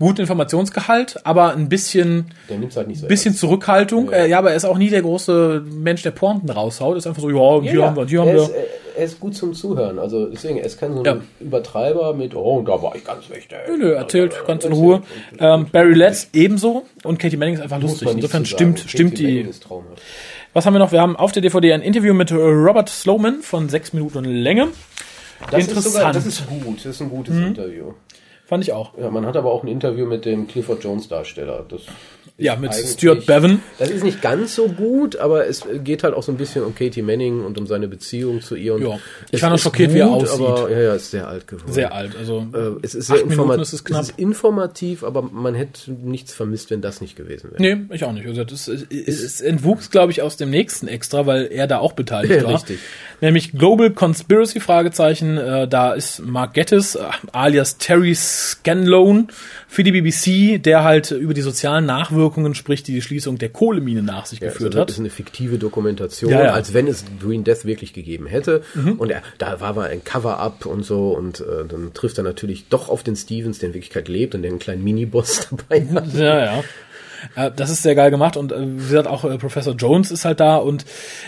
guten 0.00 0.22
Informationsgehalt, 0.22 1.24
aber 1.24 1.54
ein 1.54 1.68
bisschen, 1.68 2.26
halt 2.48 2.72
so 2.72 3.06
bisschen 3.06 3.30
ernst. 3.30 3.40
Zurückhaltung. 3.40 4.10
Ja. 4.10 4.16
Äh, 4.16 4.30
ja, 4.30 4.38
aber 4.38 4.50
er 4.50 4.56
ist 4.56 4.64
auch 4.64 4.78
nie 4.78 4.90
der 4.90 5.02
große 5.02 5.62
Mensch, 5.70 6.02
der 6.02 6.10
Pointen 6.10 6.50
raushaut. 6.50 6.96
Ist 6.96 7.06
einfach 7.06 7.22
so, 7.22 7.30
ja, 7.30 7.62
hier 7.62 7.80
Ja, 7.80 7.86
haben 7.86 7.96
wir, 7.96 8.06
hier 8.06 8.20
haben 8.22 8.28
er, 8.28 8.34
wir. 8.34 8.42
ist, 8.42 8.52
er 8.96 9.04
ist 9.04 9.20
gut 9.20 9.36
zum 9.36 9.54
Zuhören. 9.54 9.98
Also 9.98 10.26
deswegen, 10.26 10.56
er 10.58 10.64
ist 10.64 10.80
kein 10.80 10.94
so 10.94 11.02
ein. 11.04 11.20
Übertreiber 11.38 12.12
mit, 12.14 12.34
oh, 12.34 12.56
und 12.58 12.64
da 12.68 12.82
war 12.82 12.96
ich 12.96 13.04
ganz 13.04 13.28
wichtig. 13.30 13.56
Nö, 13.68 13.76
nö, 13.76 13.92
erzählt 13.92 14.32
Also, 14.32 14.46
ganz 14.46 14.64
in 14.64 14.72
erzählt. 14.72 14.84
Ruhe. 14.88 15.02
Ähm, 15.38 15.66
Barry 15.70 15.94
Letts 15.94 16.28
ebenso 16.32 16.86
und 17.04 17.18
Katie 17.18 17.36
Manning 17.36 17.54
ist 17.54 17.60
einfach 17.60 17.80
lustig. 17.80 18.08
Insofern 18.10 18.44
stimmt, 18.46 18.80
stimmt 18.80 19.18
die, 19.18 19.40
ist. 19.40 19.66
Was 20.52 20.66
haben 20.66 20.74
wir 20.74 20.78
noch? 20.80 20.90
Wir 20.92 21.00
haben 21.00 21.14
auf 21.14 21.30
der 21.32 21.42
DVD 21.42 21.74
ein 21.74 21.82
Interview 21.82 22.12
mit 22.14 22.30
äh, 22.30 22.34
Robert 22.34 22.88
Sloman 22.88 23.42
von 23.42 23.68
sechs 23.68 23.92
Minuten 23.92 24.24
Länge. 24.24 24.68
Das 25.50 25.60
ist 25.60 25.68
Interessant. 25.68 25.94
sogar, 25.94 26.12
das 26.12 26.26
ist 26.26 26.46
gut. 26.48 26.78
Das 26.78 26.86
ist 26.86 27.00
ein 27.02 27.08
gutes 27.10 27.36
Interview. 27.36 27.92
Fand 28.50 28.62
ich 28.64 28.72
auch. 28.72 28.92
Ja, 29.00 29.10
man 29.10 29.24
hat 29.24 29.36
aber 29.36 29.50
auch 29.50 29.62
ein 29.62 29.68
Interview 29.68 30.04
mit 30.04 30.26
dem 30.26 30.46
Clifford 30.48 30.84
Jones 30.84 31.08
Darsteller. 31.08 31.64
Das 31.68 31.82
Ja, 32.36 32.56
mit 32.56 32.74
Stuart 32.74 33.24
Bevan. 33.26 33.62
Das 33.78 33.90
ist 33.90 34.02
nicht 34.02 34.20
ganz 34.22 34.54
so 34.56 34.66
gut, 34.68 35.16
aber 35.16 35.46
es 35.46 35.64
geht 35.84 36.02
halt 36.02 36.14
auch 36.14 36.22
so 36.22 36.32
ein 36.32 36.36
bisschen 36.38 36.64
um 36.64 36.74
Katie 36.74 37.02
Manning 37.02 37.44
und 37.44 37.56
um 37.58 37.66
seine 37.66 37.86
Beziehung 37.86 38.40
zu 38.42 38.56
ihr. 38.56 38.74
Und 38.74 38.82
Ja. 38.82 38.98
Ich 39.30 39.40
war 39.42 39.50
noch 39.50 39.58
schockiert, 39.58 39.94
wie 39.94 39.98
er 40.00 40.08
aussieht. 40.10 40.40
Aber, 40.46 40.70
ja, 40.70 40.80
ja, 40.80 40.94
ist 40.94 41.10
sehr 41.12 41.28
alt 41.28 41.46
geworden. 41.46 41.72
Sehr 41.72 41.94
alt. 41.94 42.16
Also 42.18 42.44
Äh, 42.52 42.58
es 42.82 42.94
ist 42.96 43.06
sehr 43.06 43.16
acht 43.16 43.26
Minuten 43.26 43.50
informa- 43.50 43.62
ist 43.62 43.72
es 43.72 43.84
knapp. 43.84 44.02
es 44.02 44.10
ist 44.10 44.18
informativ, 44.18 45.04
aber 45.04 45.22
man 45.22 45.54
hätte 45.54 45.92
nichts 45.92 46.32
vermisst, 46.34 46.70
wenn 46.70 46.80
das 46.80 47.00
nicht 47.00 47.14
gewesen 47.14 47.52
wäre. 47.52 47.62
Nee, 47.62 47.94
ich 47.94 48.02
auch 48.04 48.12
nicht. 48.12 48.26
Also 48.26 48.42
das, 48.42 48.66
es, 48.66 48.82
es, 48.90 49.40
entwuchs, 49.40 49.90
glaube 49.90 50.10
ich, 50.10 50.22
aus 50.22 50.36
dem 50.36 50.50
nächsten 50.50 50.88
extra, 50.88 51.26
weil 51.26 51.46
er 51.52 51.66
da 51.68 51.78
auch 51.78 51.92
beteiligt 51.92 52.34
Ja, 52.40 52.44
war. 52.48 52.54
richtig. 52.54 52.80
Nämlich 53.20 53.52
Global 53.52 53.90
Conspiracy 53.90 54.60
Fragezeichen. 54.60 55.36
Äh, 55.36 55.68
da 55.68 55.92
ist 55.92 56.20
Mark 56.24 56.54
Gettis, 56.54 56.94
äh, 56.94 57.00
alias 57.32 57.76
Terry 57.76 58.14
Scanlone, 58.40 59.26
für 59.68 59.82
die 59.84 59.92
BBC, 59.92 60.62
der 60.62 60.82
halt 60.84 61.10
über 61.10 61.34
die 61.34 61.40
sozialen 61.42 61.86
Nachwirkungen 61.86 62.54
spricht, 62.54 62.88
die 62.88 62.92
die 62.92 63.02
Schließung 63.02 63.38
der 63.38 63.50
Kohlemine 63.50 64.02
nach 64.02 64.26
sich 64.26 64.40
Ja, 64.40 64.48
geführt 64.48 64.68
also 64.68 64.78
das 64.78 64.82
hat. 64.82 64.90
ist 64.90 64.98
eine 64.98 65.10
fiktive 65.10 65.58
Dokumentation, 65.58 66.30
Ja, 66.32 66.44
ja. 66.44 66.52
als 66.52 66.72
wenn 66.74 66.86
es 66.88 67.04
Green 67.22 67.44
Death 67.44 67.64
wirklich 67.64 67.92
gegeben 67.92 68.26
hätte. 68.26 68.62
Und 68.98 69.10
er, 69.10 69.22
da 69.38 69.60
war 69.60 69.74
mal 69.74 69.88
ein 69.90 70.02
Cover-up 70.04 70.66
und 70.66 70.84
so 70.84 71.10
und 71.12 71.40
äh, 71.40 71.64
dann 71.68 71.92
trifft 71.94 72.18
er 72.18 72.24
natürlich 72.24 72.68
doch 72.68 72.88
auf 72.88 73.02
den 73.02 73.16
Stevens, 73.16 73.58
der 73.58 73.68
in 73.68 73.74
Wirklichkeit 73.74 74.08
lebt 74.08 74.34
und 74.34 74.42
der 74.42 74.50
einen 74.50 74.58
kleinen 74.60 74.82
Miniboss 74.82 75.48
dabei 75.68 75.86
hat. 75.94 76.14
Ja, 76.14 76.44
ja. 76.44 76.64
Äh, 77.36 77.50
das 77.54 77.70
ist 77.70 77.82
sehr 77.82 77.94
geil 77.94 78.10
gemacht 78.10 78.36
und 78.36 78.52
äh, 78.52 78.56
wie 78.60 78.88
gesagt 78.88 79.06
auch 79.08 79.24
äh, 79.24 79.36
Professor 79.38 79.74
Jones 79.74 80.10
ist 80.10 80.24
halt 80.24 80.40
da 80.40 80.56
und 80.56 80.84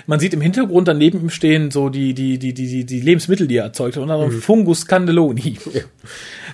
man 0.07 0.21
sieht 0.21 0.35
im 0.35 0.41
Hintergrund 0.41 0.89
dann 0.89 0.99
neben 0.99 1.21
ihm 1.21 1.31
stehen 1.31 1.71
so 1.71 1.89
die 1.89 2.15
die 2.15 2.39
die 2.39 2.55
die 2.55 2.67
die, 2.67 2.85
die 2.87 3.01
Lebensmittel, 3.01 3.47
die 3.47 3.57
er 3.57 3.65
erzeugt 3.65 3.97
hat, 3.97 4.03
unter 4.03 4.15
anderem 4.15 4.33
Fungus 4.41 4.87
Candeloni. 4.87 5.59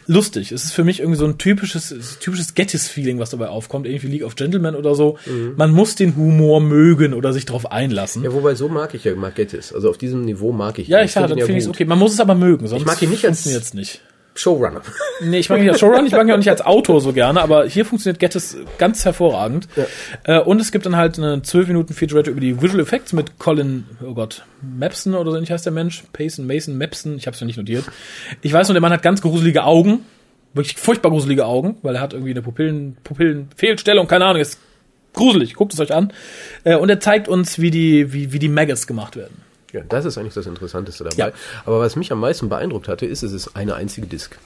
Lustig. 0.07 0.53
Es 0.53 0.65
ist 0.65 0.73
für 0.73 0.85
mich 0.85 1.01
irgendwie 1.01 1.19
so 1.19 1.27
ein 1.27 1.37
typisches 1.39 2.19
typisches 2.21 2.55
Gettis-Feeling, 2.55 3.19
was 3.19 3.31
dabei 3.31 3.49
aufkommt, 3.49 3.87
irgendwie 3.87 4.07
League 4.09 4.25
of 4.25 4.37
Gentlemen 4.37 4.75
oder 4.75 4.95
so. 4.95 5.19
Man 5.57 5.71
muss 5.73 5.95
den 5.97 6.17
Humor 6.17 6.61
mögen 6.61 7.13
oder 7.15 7.33
sich 7.33 7.45
darauf 7.45 7.71
einlassen. 7.71 8.25
Ja, 8.25 8.33
wobei 8.33 8.55
so 8.55 8.69
mag 8.69 8.95
ich 8.95 9.05
ja 9.05 9.15
Margettis. 9.15 9.73
Also 9.73 9.91
auf 9.91 9.99
diesem 9.99 10.25
Niveau 10.25 10.53
mag 10.53 10.79
ich 10.79 10.89
Ja, 10.89 11.03
ich 11.03 11.13
sage, 11.13 11.29
dann 11.29 11.39
finde 11.39 11.53
ich 11.59 11.65
es 11.65 11.69
okay. 11.69 11.85
Man 11.85 11.99
muss 11.99 12.13
es 12.15 12.21
aber 12.21 12.35
mögen, 12.35 12.67
sonst 12.69 12.87
mag 12.87 13.01
ihn 13.03 13.11
nicht 13.11 13.25
als- 13.27 13.43
funktioniert's 13.43 13.75
nicht. 13.75 14.01
Showrunner. 14.39 14.83
Nee, 15.21 15.39
ich 15.39 15.49
mag 15.49 15.61
ihn 15.61 15.69
als 15.69 15.81
Showrun, 15.81 16.07
ich 16.07 16.13
mag 16.13 16.27
ihn 16.27 16.33
auch 16.33 16.39
nicht 16.39 16.49
als 16.49 16.61
Autor 16.61 17.01
so 17.01 17.13
gerne, 17.13 17.41
aber 17.41 17.67
hier 17.67 17.85
funktioniert 17.85 18.21
Gettys 18.21 18.57
ganz 18.79 19.05
hervorragend. 19.05 19.69
Äh, 20.25 20.39
und 20.41 20.61
es 20.61 20.71
gibt 20.71 20.87
dann 20.87 20.97
halt 20.97 21.19
eine 21.19 21.43
12 21.43 21.69
Minuten 21.69 21.93
Featurette 21.93 22.31
über 22.31 22.41
die 22.41 22.63
Visual 22.63 22.81
Effects 22.81 23.13
mit 23.13 23.39
Colin, 23.39 23.85
oh 24.05 24.15
Gott, 24.15 24.45
Mapson 24.63 25.15
oder 25.15 25.33
so 25.33 25.37
ähnlich 25.37 25.51
heißt 25.51 25.67
der 25.67 25.73
Mensch. 25.73 26.05
Payson, 26.13 26.47
Mason, 26.47 26.79
Mapson, 26.79 27.17
ich 27.17 27.27
habe 27.27 27.35
es 27.35 27.41
ja 27.41 27.47
nicht 27.47 27.59
notiert. 27.59 27.85
Ich 28.43 28.53
weiß 28.53 28.69
nur, 28.69 28.75
der 28.75 28.81
Mann 28.83 28.93
hat 28.93 29.03
ganz 29.03 29.23
gruselige 29.23 29.65
Augen, 29.65 30.05
wirklich 30.55 30.77
furchtbar 30.77 31.11
gruselige 31.11 31.45
Augen, 31.45 31.77
weil 31.83 31.97
er 31.97 32.01
hat 32.01 32.13
irgendwie 32.13 32.31
eine 32.31 32.43
Pupillen, 32.43 32.97
Pupillenfehlstellung, 33.03 34.07
keine 34.07 34.27
Ahnung, 34.27 34.41
ist 34.41 34.59
gruselig, 35.15 35.55
guckt 35.55 35.75
es 35.75 35.81
euch 35.81 35.93
an. 35.93 36.13
Äh, 36.65 36.77
und 36.77 36.89
er 36.89 37.01
zeigt 37.01 37.29
uns, 37.29 37.59
wie 37.59 37.71
die, 37.71 38.13
wie, 38.13 38.33
wie 38.33 38.39
die 38.39 38.49
Maggots 38.49 38.87
gemacht 38.87 39.17
werden. 39.17 39.48
Ja, 39.73 39.81
das 39.89 40.05
ist 40.05 40.17
eigentlich 40.19 40.35
das 40.35 40.47
Interessanteste 40.47 41.05
dabei. 41.05 41.17
Ja. 41.17 41.31
Aber 41.67 41.81
was 41.81 41.97
mich 41.97 42.11
am 42.13 42.21
meisten 42.21 42.49
beeindruckt 42.49 42.89
hatte, 42.89 43.07
ist, 43.07 43.23
es 43.23 43.33
ist 43.33 43.55
eine 43.57 43.75
einzige 43.75 44.07
Disk. 44.07 44.39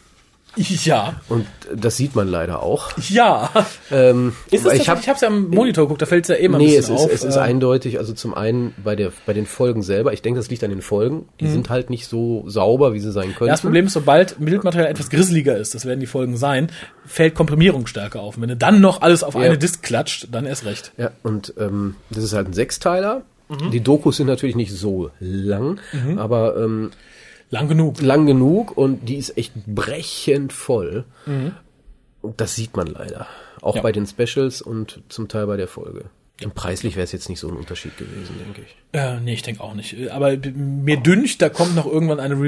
Ja, 0.55 1.19
Und 1.31 1.47
das 1.75 1.97
sieht 1.97 2.15
man 2.15 2.29
leider 2.29 2.63
auch. 2.63 2.91
ja. 3.09 3.49
Ähm, 3.91 4.35
Ist 4.51 4.67
es 4.67 4.75
ich 4.75 4.89
hab, 4.91 5.01
ich 5.01 5.09
hab's 5.09 5.23
ja 5.23 5.29
am 5.29 5.49
Monitor 5.49 5.85
geguckt, 5.85 6.03
da 6.03 6.07
fällt's 6.07 6.29
ja 6.29 6.35
immer 6.35 6.59
ein 6.59 6.65
Nee, 6.65 6.77
es 6.77 6.89
bisschen 6.89 6.97
ist, 6.97 7.01
auf. 7.05 7.11
es 7.11 7.25
ist 7.25 7.37
Äh, 7.37 7.41
eindeutig, 7.41 7.99
also 7.99 8.13
zum 8.13 8.35
einen 8.35 8.75
bei 8.85 8.95
der 8.95 9.13
bei 9.25 9.33
den 9.33 9.47
Folgen 9.47 9.83
selber, 9.83 10.13
ich 10.13 10.21
denke, 10.21 10.39
das 10.39 10.51
liegt 10.51 10.63
an 10.63 10.69
den 10.69 10.83
Folgen, 10.83 11.27
die 11.41 11.49
sind 11.49 11.71
halt 11.71 11.89
nicht 11.89 12.07
so 12.07 12.45
sauber, 12.49 12.93
wie 12.93 13.01
sie 13.01 13.13
sein 13.13 13.35
können. 13.35 13.49
Ja, 13.49 13.55
das 13.55 13.63
Problem 13.63 13.87
ist, 13.87 13.95
sobald 13.95 14.37
Bildmaterial 14.45 14.91
etwas 14.91 15.09
grisseliger 15.09 15.57
ist, 15.57 15.75
das 15.75 15.87
werden 15.87 16.01
die 16.01 16.07
Folgen 16.07 16.37
sein, 16.37 16.71
fällt 17.07 17.35
Komprimierung 17.35 17.87
stärker 17.87 18.21
auf. 18.21 18.37
Und 18.37 18.43
wenn 18.43 18.51
du 18.51 18.57
dann 18.57 18.83
noch 18.83 19.01
alles 19.01 19.25
auf 19.25 19.33
Ja. 19.35 19.41
eine 19.41 19.57
Disk 19.57 19.83
klatscht, 19.83 20.29
dann 20.33 20.45
erst 20.45 20.67
recht. 20.67 20.93
Ja, 20.99 21.13
und 21.23 21.55
ähm, 21.59 21.95
das 22.11 22.25
ist 22.25 22.35
halt 22.35 22.49
ein 22.49 22.53
Sechsteiler. 22.53 23.23
Die 23.73 23.81
Dokus 23.81 24.17
sind 24.19 24.27
natürlich 24.27 24.57
nicht 24.57 24.73
so 24.73 25.11
lang, 25.21 25.81
aber 26.17 26.57
ähm, 26.57 26.91
Lang 27.51 27.69
genug. 27.69 28.01
lang 28.01 28.25
genug 28.27 28.77
und 28.77 29.09
die 29.09 29.17
ist 29.17 29.37
echt 29.37 29.53
brechend 29.67 30.53
voll. 30.53 31.05
Und 32.23 32.41
das 32.41 32.55
sieht 32.55 32.77
man 32.77 32.87
leider. 32.87 33.27
Auch 33.61 33.77
Ja. 33.77 33.83
bei 33.83 33.93
den 33.93 34.07
Specials 34.07 34.63
und 34.63 35.01
zum 35.09 35.29
Teil 35.29 35.47
bei 35.47 35.57
der 35.57 35.69
Folge. 35.69 36.07
Und 36.43 36.55
preislich 36.55 36.97
wäre 36.97 37.05
es 37.05 37.13
jetzt 37.13 37.29
nicht 37.29 37.39
so 37.39 37.49
ein 37.49 37.57
Unterschied 37.57 37.97
gewesen, 37.99 38.35
denke 38.45 38.63
ich. 38.63 38.77
Äh, 38.99 39.21
nee, 39.21 39.35
ich 39.35 39.43
denke 39.43 39.63
auch 39.63 39.75
nicht. 39.75 40.11
Aber 40.11 40.37
mir 40.55 40.97
düncht, 40.97 41.41
da 41.43 41.49
kommt 41.51 41.77
noch 41.77 41.87
irgendwann 41.87 42.19
eine 42.21 42.41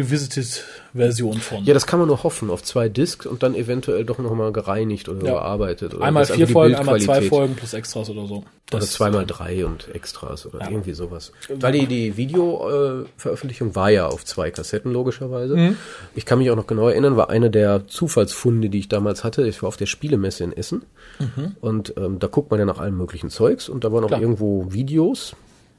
Revisited-Version 0.95 1.39
von. 1.41 1.65
Ja, 1.65 1.75
das 1.75 1.87
kann 1.87 1.99
man 1.99 2.09
nur 2.09 2.23
hoffen, 2.23 2.51
auf 2.51 2.63
zwei 2.63 2.89
Discs 2.89 3.27
und 3.27 3.43
dann 3.43 3.55
eventuell 3.55 4.05
doch 4.05 4.19
nochmal 4.19 4.53
gereinigt 4.53 5.09
oder 5.09 5.25
Ja. 5.25 5.33
überarbeitet. 5.33 5.95
Oder 5.95 6.05
einmal 6.05 6.25
vier 6.25 6.49
Folgen, 6.49 6.75
einmal 6.77 7.01
zwei 7.01 7.23
Folgen 7.23 7.55
plus 7.57 7.73
Extras 7.75 8.09
oder 8.11 8.27
so. 8.27 8.37
Oder 8.37 8.81
Das- 8.81 8.93
zweimal 8.93 9.27
drei 9.27 9.67
und 9.67 9.95
Extras 9.95 10.47
oder 10.47 10.61
Ja. 10.61 10.71
irgendwie 10.71 10.95
sowas. 10.95 11.33
Weil 11.61 11.73
die, 11.73 11.87
die 11.87 12.17
Video-Veröffentlichung 12.17 13.75
war 13.75 13.91
ja 13.91 14.07
auf 14.07 14.25
zwei 14.25 14.51
Kassetten, 14.51 14.93
logischerweise. 14.93 15.57
Mhm. 15.57 15.77
Ich 16.15 16.25
kann 16.27 16.39
mich 16.39 16.51
auch 16.51 16.57
noch 16.57 16.67
genau 16.67 16.89
erinnern, 16.89 17.17
war 17.17 17.31
eine 17.31 17.51
der 17.51 17.87
Zufallsfunde, 17.87 18.69
die 18.71 18.79
ich 18.79 18.89
damals 18.89 19.25
hatte. 19.25 19.47
Ich 19.47 19.63
war 19.63 19.69
auf 19.69 19.77
der 19.77 19.87
Spielemesse 19.87 20.45
in 20.45 20.53
Essen. 20.57 20.83
Und 21.61 21.95
ähm, 21.97 22.19
da 22.19 22.27
guckt 22.27 22.51
man 22.51 22.59
ja 22.59 22.67
nach 22.67 22.79
allem 22.79 22.97
möglichen 22.97 23.31
Zeugs 23.31 23.69
und 23.69 23.85
da 23.85 23.93
waren 23.93 24.01
auch 24.05 24.09
Mhm. 24.09 24.09
Klar. 24.09 24.19
Mhm. 24.21 24.25
irgendwo 24.25 24.67
Videos. 24.73 25.37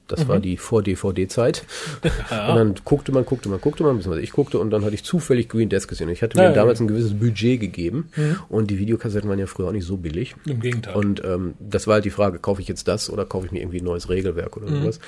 Das 0.08 0.28
war 0.28 0.40
die 0.40 0.56
Vor-DVD-Zeit. 0.58 1.64
Und 2.04 2.56
dann 2.56 2.76
guckte 2.86 3.12
man, 3.12 3.26
guckte 3.26 3.50
man, 3.50 3.60
guckte 3.60 3.84
man, 3.84 3.98
beziehungsweise 3.98 4.24
ich 4.24 4.32
guckte 4.32 4.60
und 4.60 4.70
dann 4.70 4.86
hatte 4.86 4.94
ich 4.94 5.04
zufällig 5.04 5.50
Green 5.50 5.68
Desk 5.70 5.90
gesehen. 5.90 6.10
Ich 6.10 6.22
hatte 6.22 6.38
mir 6.38 6.44
Ja, 6.44 6.50
ja, 6.50 6.56
damals 6.56 6.80
ja. 6.80 6.86
ein 6.86 6.88
gewisses 6.88 7.18
Budget 7.18 7.60
gegeben 7.60 8.10
und 8.50 8.70
die 8.70 8.78
Videokassetten 8.78 9.28
waren 9.30 9.40
ja 9.40 9.48
früher 9.48 9.68
auch 9.68 9.72
nicht 9.72 9.86
so 9.86 9.98
billig. 9.98 10.36
Im 10.46 10.60
Gegenteil. 10.60 10.96
Und 10.96 11.24
ähm, 11.26 11.56
das 11.60 11.88
war 11.88 11.96
halt 11.96 12.06
die 12.06 12.12
Frage, 12.12 12.38
kaufe 12.40 12.62
ich 12.62 12.68
jetzt 12.68 12.88
das 12.88 13.10
oder 13.10 13.26
kaufe 13.26 13.48
ich 13.48 13.52
mir 13.52 13.60
irgendwie 13.62 13.80
ein 13.80 13.84
neues 13.86 14.08
Regelwerk 14.10 14.56
Mhm. 14.58 14.64
oder 14.64 14.72
sowas. 14.76 15.00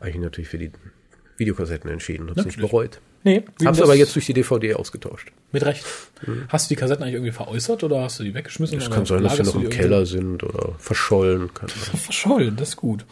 Habe 0.00 0.08
ich 0.10 0.16
mich 0.16 0.24
natürlich 0.24 0.48
für 0.48 0.58
die 0.58 0.70
Videokassetten 1.36 1.90
entschieden 1.90 2.22
und 2.24 2.30
hab's 2.30 2.44
nicht 2.46 2.56
Natürlich. 2.56 2.70
bereut. 2.70 3.00
Nee, 3.24 3.42
Hab's 3.64 3.80
aber 3.80 3.94
jetzt 3.94 4.14
durch 4.14 4.26
die 4.26 4.32
DVD 4.34 4.74
ausgetauscht. 4.74 5.32
Mit 5.52 5.64
Recht. 5.64 5.84
Hast 6.48 6.68
du 6.70 6.74
die 6.74 6.78
Kassetten 6.80 7.02
eigentlich 7.02 7.14
irgendwie 7.14 7.32
veräußert 7.32 7.82
oder 7.84 8.02
hast 8.02 8.18
du 8.20 8.24
die 8.24 8.34
weggeschmissen? 8.34 8.78
Es 8.78 8.90
kann 8.90 9.06
sein, 9.06 9.22
dass 9.22 9.36
sie 9.36 9.42
noch 9.42 9.54
im 9.54 9.70
Keller 9.70 10.04
sind 10.06 10.42
oder 10.42 10.74
verschollen. 10.78 11.50
Verschollen, 11.94 12.56
das 12.56 12.70
ist 12.70 12.76
gut. 12.76 13.04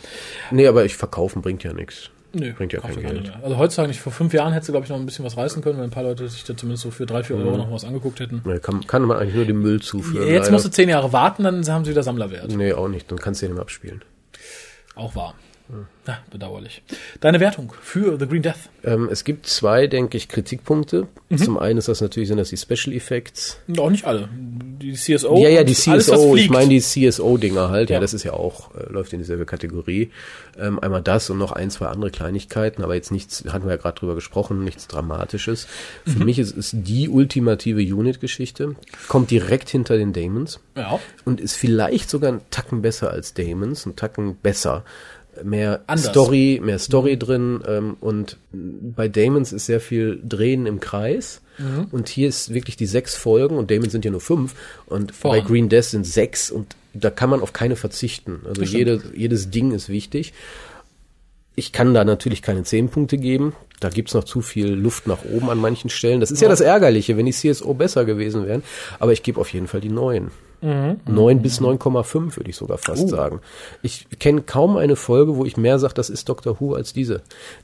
nee, 0.50 0.66
aber 0.66 0.84
ich 0.84 0.96
verkaufen 0.96 1.42
bringt 1.42 1.64
ja 1.64 1.72
nichts. 1.72 2.10
Nö, 2.32 2.52
Bringt 2.52 2.74
ja 2.74 2.80
kein 2.80 3.00
Geld. 3.00 3.32
Also 3.42 3.56
heutzutage 3.56 3.88
nicht. 3.88 4.00
Vor 4.00 4.12
fünf 4.12 4.34
Jahren 4.34 4.52
hättest 4.52 4.68
du, 4.68 4.72
glaube 4.72 4.84
ich, 4.84 4.90
noch 4.90 4.98
ein 4.98 5.06
bisschen 5.06 5.24
was 5.24 5.38
reißen 5.38 5.62
können, 5.62 5.78
wenn 5.78 5.84
ein 5.84 5.90
paar 5.90 6.02
Leute 6.02 6.28
sich 6.28 6.44
da 6.44 6.54
zumindest 6.54 6.82
so 6.82 6.90
für 6.90 7.06
drei, 7.06 7.22
vier 7.22 7.36
Mhm. 7.36 7.46
Euro 7.46 7.56
noch 7.56 7.72
was 7.72 7.84
angeguckt 7.84 8.20
hätten. 8.20 8.42
Nee, 8.44 8.58
kann, 8.58 8.86
kann 8.86 9.02
man 9.02 9.16
eigentlich 9.16 9.36
nur 9.36 9.46
den 9.46 9.58
Müll 9.60 9.80
zuführen. 9.80 10.26
Jetzt 10.28 10.40
leider. 10.42 10.52
musst 10.52 10.66
du 10.66 10.70
zehn 10.70 10.88
Jahre 10.90 11.14
warten, 11.14 11.44
dann 11.44 11.66
haben 11.66 11.84
sie 11.86 11.92
wieder 11.92 12.02
Sammlerwert. 12.02 12.50
Nee, 12.54 12.74
auch 12.74 12.88
nicht. 12.88 13.10
Dann 13.10 13.18
kannst 13.18 13.40
du 13.40 13.46
den 13.46 13.52
nicht 13.52 13.56
mehr 13.56 13.62
abspielen. 13.62 14.04
Auch 14.96 15.14
wahr. 15.16 15.34
Ja, 16.06 16.18
bedauerlich. 16.30 16.82
Deine 17.20 17.40
Wertung 17.40 17.72
für 17.82 18.16
The 18.18 18.26
Green 18.28 18.42
Death? 18.42 18.54
Ähm, 18.84 19.08
es 19.10 19.24
gibt 19.24 19.46
zwei, 19.46 19.88
denke 19.88 20.16
ich, 20.16 20.28
Kritikpunkte. 20.28 21.08
Mhm. 21.30 21.38
Zum 21.38 21.58
einen 21.58 21.78
ist 21.80 21.88
das 21.88 22.00
natürlich, 22.00 22.28
sind 22.28 22.38
das 22.38 22.50
die 22.50 22.56
Special 22.56 22.94
Effects. 22.94 23.58
Auch 23.76 23.90
nicht 23.90 24.04
alle. 24.04 24.28
Die 24.32 24.92
CSO. 24.92 25.36
ja, 25.38 25.48
ja, 25.48 25.64
die 25.64 25.74
und 25.74 25.88
alles, 25.88 26.06
CSO, 26.06 26.36
ich 26.36 26.48
meine 26.48 26.68
die 26.68 26.80
CSO-Dinger 26.80 27.70
halt, 27.70 27.90
ja. 27.90 27.94
Ja. 27.94 28.00
das 28.00 28.14
ist 28.14 28.22
ja 28.22 28.34
auch, 28.34 28.72
äh, 28.76 28.84
läuft 28.92 29.12
in 29.14 29.18
dieselbe 29.18 29.46
Kategorie. 29.46 30.12
Ähm, 30.56 30.78
einmal 30.78 31.02
das 31.02 31.28
und 31.30 31.38
noch 31.38 31.50
ein, 31.50 31.70
zwei 31.70 31.86
andere 31.86 32.12
Kleinigkeiten, 32.12 32.84
aber 32.84 32.94
jetzt 32.94 33.10
nichts, 33.10 33.44
hatten 33.48 33.64
wir 33.64 33.72
ja 33.72 33.76
gerade 33.76 33.98
drüber 33.98 34.14
gesprochen, 34.14 34.62
nichts 34.62 34.86
Dramatisches. 34.86 35.66
Für 36.04 36.20
Mhm. 36.20 36.24
mich 36.24 36.38
ist 36.38 36.56
es 36.56 36.70
die 36.72 37.08
ultimative 37.08 37.80
Unit-Geschichte, 37.80 38.76
kommt 39.08 39.32
direkt 39.32 39.68
hinter 39.70 39.96
den 39.96 40.12
Damons 40.12 40.60
Ja. 40.76 41.00
und 41.24 41.40
ist 41.40 41.56
vielleicht 41.56 42.08
sogar 42.10 42.28
einen 42.30 42.42
Tacken 42.52 42.80
besser 42.82 43.10
als 43.10 43.34
Damons, 43.34 43.84
einen 43.86 43.96
Tacken 43.96 44.36
besser. 44.36 44.84
Mehr 45.44 45.82
Anders. 45.86 46.10
Story, 46.10 46.60
mehr 46.62 46.78
Story 46.78 47.18
drin 47.18 47.60
ähm, 47.66 47.96
und 48.00 48.36
bei 48.52 49.08
Damons 49.08 49.52
ist 49.52 49.66
sehr 49.66 49.80
viel 49.80 50.20
Drehen 50.22 50.66
im 50.66 50.80
Kreis 50.80 51.40
und 51.90 52.08
hier 52.08 52.28
ist 52.28 52.52
wirklich 52.52 52.76
die 52.76 52.86
sechs 52.86 53.14
Folgen 53.14 53.56
und 53.56 53.70
Damons 53.70 53.92
sind 53.92 54.04
ja 54.04 54.10
nur 54.10 54.20
fünf 54.20 54.54
und 54.86 55.12
Voran. 55.12 55.38
bei 55.38 55.46
Green 55.46 55.68
Death 55.68 55.84
sind 55.84 56.06
sechs 56.06 56.50
und 56.50 56.76
da 56.92 57.10
kann 57.10 57.30
man 57.30 57.40
auf 57.40 57.52
keine 57.52 57.76
verzichten. 57.76 58.40
Also 58.46 58.62
jede, 58.62 59.02
jedes 59.14 59.50
Ding 59.50 59.72
ist 59.72 59.88
wichtig. 59.88 60.32
Ich 61.54 61.72
kann 61.72 61.94
da 61.94 62.04
natürlich 62.04 62.42
keine 62.42 62.64
zehn 62.64 62.90
Punkte 62.90 63.16
geben. 63.16 63.54
Da 63.80 63.88
gibt's 63.88 64.12
noch 64.12 64.24
zu 64.24 64.42
viel 64.42 64.68
Luft 64.68 65.06
nach 65.06 65.24
oben 65.24 65.48
an 65.48 65.58
manchen 65.58 65.88
Stellen. 65.88 66.20
Das 66.20 66.30
ist 66.30 66.42
ja, 66.42 66.48
das 66.48 66.60
Ärgerliche, 66.60 67.16
wenn 67.16 67.26
die 67.26 67.32
CSO 67.32 67.72
besser 67.74 68.04
gewesen 68.04 68.46
wären. 68.46 68.62
Aber 68.98 69.12
ich 69.12 69.22
gebe 69.22 69.40
auf 69.40 69.52
jeden 69.52 69.66
Fall 69.66 69.80
die 69.80 69.88
neun. 70.66 71.00
Neun 71.06 71.42
bis 71.42 71.60
9,5 71.60 72.36
würde 72.36 72.50
ich 72.50 72.56
sogar 72.56 72.78
fast 72.78 73.04
Uh. 73.04 73.08
sagen. 73.08 73.40
Ich 73.82 74.08
kenne 74.18 74.42
kaum 74.42 74.76
eine 74.76 74.96
Folge, 74.96 75.36
wo 75.36 75.44
ich 75.44 75.56
mehr 75.56 75.78
sage, 75.78 75.94
das 75.94 76.10
ist 76.10 76.28
Doctor 76.28 76.60
Who 76.60 76.74
als 76.74 76.92
diese. 76.92 77.22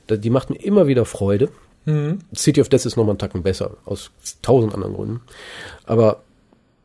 Die 0.09 0.29
macht 0.29 0.49
mir 0.49 0.57
immer 0.63 0.87
wieder 0.87 1.05
Freude. 1.05 1.49
City 2.33 2.61
of 2.61 2.69
Death 2.69 2.85
ist 2.85 2.95
nochmal 2.95 3.11
einen 3.11 3.19
Tacken 3.19 3.43
besser, 3.43 3.71
aus 3.83 4.11
tausend 4.41 4.73
anderen 4.73 4.93
Gründen. 4.93 5.21
Aber 5.85 6.21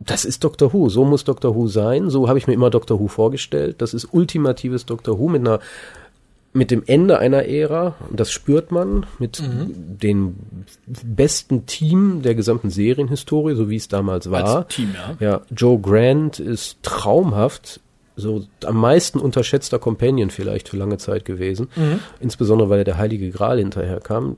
das 0.01 0.25
ist 0.25 0.43
Doctor 0.43 0.73
Who. 0.73 0.89
So 0.89 1.05
muss 1.05 1.23
Doctor 1.23 1.55
Who 1.55 1.69
sein. 1.69 2.11
So 2.11 2.29
habe 2.29 2.39
ich 2.39 2.49
mir 2.49 2.55
immer 2.55 2.71
Doctor 2.71 2.99
Who 2.99 3.07
vorgestellt. 3.07 3.81
Das 3.81 3.95
ist 3.95 4.09
ultimatives 4.13 4.87
Doctor 4.87 5.19
Who 5.21 5.29
mit 5.29 5.47
einer 5.47 5.61
mit 6.53 6.71
dem 6.71 6.83
Ende 6.87 7.19
einer 7.19 7.45
Ära, 7.47 7.95
und 8.09 8.19
das 8.19 8.33
spürt 8.33 8.73
man, 8.73 9.07
mit 9.19 9.43
dem 9.43 10.35
besten 10.87 11.67
Team 11.67 12.23
der 12.23 12.35
gesamten 12.35 12.71
Serienhistorie, 12.71 13.55
so 13.55 13.69
wie 13.69 13.77
es 13.77 13.89
damals 13.89 14.31
war. 14.31 14.59
Als 14.59 14.75
Team, 14.75 14.95
ja. 14.95 15.17
Ja, 15.27 15.41
Joe 15.55 15.79
Grant 15.79 16.39
ist 16.41 16.79
traumhaft, 16.83 17.81
so 18.17 18.45
am 18.65 18.77
meisten 18.81 19.21
unterschätzter 19.21 19.79
Companion 19.79 20.31
vielleicht 20.31 20.69
für 20.69 20.77
lange 20.77 20.99
Zeit 20.99 21.25
gewesen. 21.25 21.69
Insbesondere, 22.19 22.69
weil 22.69 22.79
er 22.79 22.85
der 22.85 22.99
Heilige 22.99 23.31
Gral 23.31 23.59
hinterher 23.59 24.01
kam. 24.01 24.37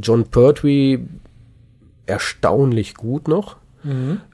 John 0.00 0.24
Pertwee 0.24 1.00
erstaunlich 2.06 2.94
gut 2.94 3.28
noch. 3.28 3.56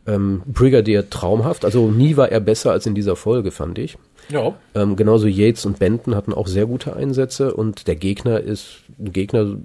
Ähm, 0.07 0.43
Brigadier 0.47 1.09
traumhaft, 1.09 1.65
also 1.65 1.91
nie 1.91 2.19
war 2.19 2.31
er 2.31 2.41
besser 2.41 2.71
als 2.71 2.85
in 2.85 2.95
dieser 2.95 3.17
Folge, 3.17 3.51
fand 3.51 3.79
ich. 3.79 3.97
Ja. 4.31 4.55
Ähm, 4.75 4.97
genauso 4.97 5.27
Yates 5.27 5.65
und 5.65 5.79
Benton 5.79 6.15
hatten 6.15 6.33
auch 6.33 6.47
sehr 6.47 6.67
gute 6.67 6.95
Einsätze 6.95 7.55
und 7.55 7.87
der 7.87 7.97
Gegner 7.97 8.41
ist 8.41 8.81
ein 8.99 9.13
Gegner, 9.13 9.57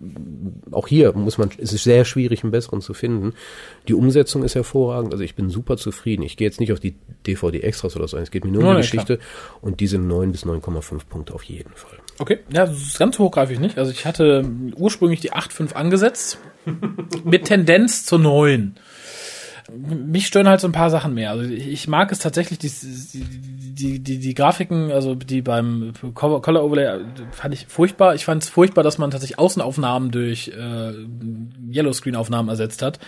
auch 0.72 0.88
hier 0.88 1.14
muss 1.14 1.38
man, 1.38 1.50
es 1.58 1.74
ist 1.74 1.84
sehr 1.84 2.06
schwierig, 2.06 2.44
einen 2.44 2.52
besseren 2.52 2.82
zu 2.82 2.94
finden. 2.94 3.34
Die 3.88 3.94
Umsetzung 3.94 4.44
ist 4.44 4.56
hervorragend, 4.56 5.12
also 5.14 5.24
ich 5.24 5.36
bin 5.36 5.50
super 5.50 5.78
zufrieden. 5.78 6.24
Ich 6.24 6.38
gehe 6.38 6.48
jetzt 6.48 6.60
nicht 6.60 6.72
auf 6.72 6.80
die 6.80 6.96
DVD-Extras 7.28 7.96
oder 7.96 8.08
so 8.08 8.18
ein, 8.18 8.24
es 8.24 8.32
geht 8.32 8.46
mir 8.46 8.52
nur 8.52 8.62
um 8.62 8.70
die 8.70 8.74
ja, 8.76 8.82
Geschichte 8.82 9.20
und 9.62 9.80
diese 9.80 9.98
9 9.98 10.32
bis 10.32 10.46
9,5 10.46 11.06
Punkte 11.10 11.34
auf 11.34 11.44
jeden 11.44 11.74
Fall. 11.74 11.98
Okay, 12.20 12.40
ja, 12.54 12.66
das 12.66 12.78
ist 12.78 13.00
ganz 13.00 13.18
hochgreifig 13.18 13.60
nicht. 13.60 13.78
Also 13.78 13.92
ich 13.92 14.06
hatte 14.06 14.46
ursprünglich 14.76 15.20
die 15.20 15.34
8,5 15.34 15.74
angesetzt, 15.74 16.38
mit 17.24 17.46
Tendenz 17.46 18.06
zur 18.06 18.20
9. 18.20 18.76
Mich 19.72 20.28
stören 20.28 20.48
halt 20.48 20.60
so 20.60 20.68
ein 20.68 20.74
paar 20.74 20.90
Sachen 20.90 21.14
mehr. 21.14 21.32
Also 21.32 21.44
ich 21.44 21.88
mag 21.88 22.12
es 22.12 22.20
tatsächlich, 22.20 22.60
die, 22.60 22.70
die, 22.70 24.00
die, 24.00 24.20
die 24.20 24.34
Grafiken, 24.34 24.92
also 24.92 25.16
die 25.16 25.42
beim 25.42 25.94
Color 26.14 26.64
Overlay 26.64 27.00
fand 27.32 27.54
ich 27.54 27.68
furchtbar. 27.68 28.16
Ich 28.16 28.26
fand 28.26 28.44
es 28.44 28.50
furchtbar, 28.50 28.84
dass 28.84 28.98
man 28.98 29.12
tatsächlich 29.12 29.40
Außenaufnahmen 29.40 30.12
durch 30.12 30.50
äh, 30.50 30.94
Yellowscreen-Aufnahmen 31.72 32.50
ersetzt 32.50 32.82
hat. 32.82 33.00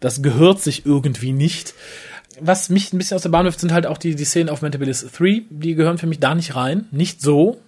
Das 0.00 0.22
gehört 0.22 0.60
sich 0.60 0.86
irgendwie 0.86 1.32
nicht. 1.32 1.74
Was 2.40 2.70
mich 2.70 2.92
ein 2.92 2.98
bisschen 2.98 3.16
aus 3.16 3.22
der 3.22 3.28
Bahn 3.28 3.44
wirft, 3.44 3.60
sind 3.60 3.72
halt 3.72 3.86
auch 3.86 3.98
die, 3.98 4.14
die 4.14 4.24
Szenen 4.24 4.48
auf 4.48 4.62
Mentabilis 4.62 5.06
3. 5.12 5.42
Die 5.50 5.74
gehören 5.74 5.98
für 5.98 6.06
mich 6.06 6.20
da 6.20 6.34
nicht 6.34 6.56
rein. 6.56 6.86
Nicht 6.90 7.20
so 7.20 7.60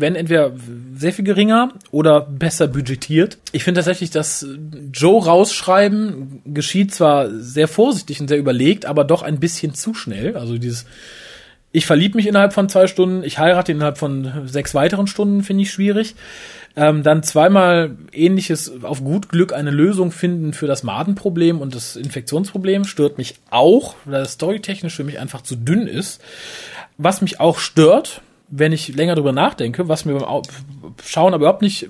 wenn 0.00 0.14
entweder 0.14 0.52
sehr 0.94 1.12
viel 1.12 1.24
geringer 1.24 1.72
oder 1.90 2.20
besser 2.20 2.68
budgetiert. 2.68 3.38
Ich 3.52 3.64
finde 3.64 3.80
tatsächlich, 3.80 4.10
dass 4.10 4.46
Joe 4.92 5.24
rausschreiben 5.24 6.42
geschieht 6.46 6.94
zwar 6.94 7.30
sehr 7.30 7.68
vorsichtig 7.68 8.20
und 8.20 8.28
sehr 8.28 8.38
überlegt, 8.38 8.86
aber 8.86 9.04
doch 9.04 9.22
ein 9.22 9.40
bisschen 9.40 9.74
zu 9.74 9.94
schnell. 9.94 10.36
Also 10.36 10.58
dieses 10.58 10.86
ich 11.70 11.86
verliebe 11.86 12.16
mich 12.16 12.26
innerhalb 12.26 12.54
von 12.54 12.68
zwei 12.68 12.86
Stunden, 12.86 13.22
ich 13.22 13.38
heirate 13.38 13.72
innerhalb 13.72 13.98
von 13.98 14.46
sechs 14.46 14.74
weiteren 14.74 15.06
Stunden, 15.06 15.42
finde 15.42 15.64
ich 15.64 15.70
schwierig. 15.70 16.14
Ähm, 16.76 17.02
dann 17.02 17.22
zweimal 17.22 17.96
ähnliches 18.12 18.82
auf 18.84 19.02
gut 19.04 19.28
Glück 19.28 19.52
eine 19.52 19.70
Lösung 19.70 20.10
finden 20.10 20.52
für 20.54 20.66
das 20.66 20.82
Madenproblem 20.82 21.60
und 21.60 21.74
das 21.74 21.96
Infektionsproblem 21.96 22.84
stört 22.84 23.18
mich 23.18 23.34
auch, 23.50 23.96
weil 24.04 24.22
das 24.22 24.32
storytechnisch 24.32 24.94
für 24.94 25.04
mich 25.04 25.18
einfach 25.18 25.42
zu 25.42 25.56
dünn 25.56 25.86
ist. 25.86 26.22
Was 26.96 27.20
mich 27.20 27.38
auch 27.40 27.58
stört, 27.58 28.22
wenn 28.50 28.72
ich 28.72 28.94
länger 28.94 29.14
drüber 29.14 29.32
nachdenke, 29.32 29.88
was 29.88 30.04
mir 30.04 30.14
beim 30.14 30.42
Schauen 31.04 31.34
aber 31.34 31.42
überhaupt 31.42 31.62
nicht 31.62 31.88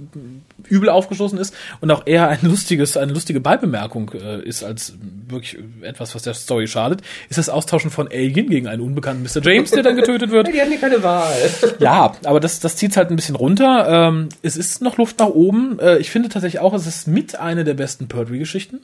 übel 0.69 0.89
aufgestoßen 0.89 1.39
ist 1.39 1.55
und 1.81 1.91
auch 1.91 2.07
eher 2.07 2.29
ein 2.29 2.41
lustiges, 2.43 2.97
eine 2.97 3.13
lustige 3.13 3.41
Beibemerkung 3.41 4.11
äh, 4.13 4.43
ist 4.43 4.65
als 4.65 4.95
wirklich 5.29 5.59
etwas, 5.83 6.15
was 6.15 6.23
der 6.23 6.35
Story 6.35 6.67
schadet, 6.67 7.03
ist 7.29 7.39
das 7.39 7.49
Austauschen 7.49 7.91
von 7.91 8.09
Alien 8.09 8.51
gegen 8.51 8.67
einen 8.67 8.83
unbekannten 8.83 9.23
Mr. 9.23 9.43
James, 9.43 9.71
der 9.71 9.83
dann 9.83 9.97
getötet 9.97 10.31
wird. 10.31 10.49
Die 10.53 10.61
hatten 10.61 10.73
ja 10.73 10.79
keine 10.79 11.03
Wahl. 11.03 11.33
ja, 11.79 12.13
aber 12.25 12.41
das, 12.41 12.61
das 12.61 12.77
zieht 12.77 12.97
halt 12.97 13.11
ein 13.11 13.17
bisschen 13.17 13.37
runter. 13.37 14.09
Ähm, 14.09 14.29
es 14.43 14.57
ist 14.57 14.83
noch 14.83 14.99
Luft 14.99 15.19
nach 15.21 15.29
oben. 15.29 15.79
Äh, 15.79 15.99
ich 15.99 16.11
finde 16.11 16.29
tatsächlich 16.29 16.61
auch, 16.61 16.75
es 16.75 16.87
ist 16.87 17.07
mit 17.07 17.37
eine 17.37 17.65
der 17.65 17.75
besten 17.75 18.09
Pertwee-Geschichten. 18.09 18.81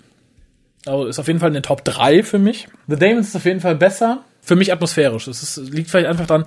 Also 0.86 1.06
ist 1.06 1.18
auf 1.18 1.26
jeden 1.26 1.40
Fall 1.40 1.48
in 1.48 1.54
den 1.54 1.62
Top 1.62 1.84
3 1.84 2.22
für 2.22 2.38
mich. 2.38 2.68
The 2.88 2.96
Damons 2.96 3.28
ist 3.28 3.36
auf 3.36 3.44
jeden 3.44 3.60
Fall 3.60 3.76
besser 3.76 4.24
für 4.42 4.56
mich 4.56 4.72
atmosphärisch. 4.72 5.26
Es 5.26 5.56
liegt 5.56 5.90
vielleicht 5.90 6.08
einfach 6.08 6.26
dran, 6.26 6.44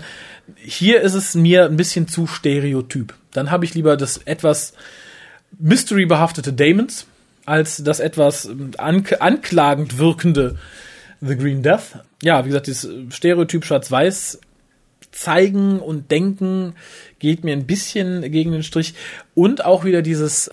hier 0.55 1.01
ist 1.01 1.15
es 1.15 1.33
mir 1.33 1.65
ein 1.65 1.77
bisschen 1.77 2.07
zu 2.07 2.27
stereotyp. 2.27 3.15
Dann 3.33 3.49
habe 3.49 3.65
ich 3.65 3.73
lieber 3.73 3.97
das 3.97 4.17
etwas 4.25 4.73
mystery-behaftete 5.59 6.53
Damons 6.53 7.07
als 7.45 7.77
das 7.77 7.99
etwas 7.99 8.49
ank 8.77 9.15
anklagend 9.21 9.97
wirkende 9.97 10.57
The 11.21 11.35
Green 11.35 11.63
Death. 11.63 12.03
Ja, 12.21 12.43
wie 12.43 12.49
gesagt, 12.49 12.67
dieses 12.67 12.89
Stereotyp 13.09 13.65
Schwarz-Weiß 13.65 14.39
zeigen 15.11 15.79
und 15.79 16.11
denken 16.11 16.75
geht 17.19 17.43
mir 17.43 17.53
ein 17.53 17.65
bisschen 17.65 18.31
gegen 18.31 18.51
den 18.51 18.63
Strich. 18.63 18.93
Und 19.33 19.65
auch 19.65 19.83
wieder 19.83 20.01
dieses, 20.01 20.51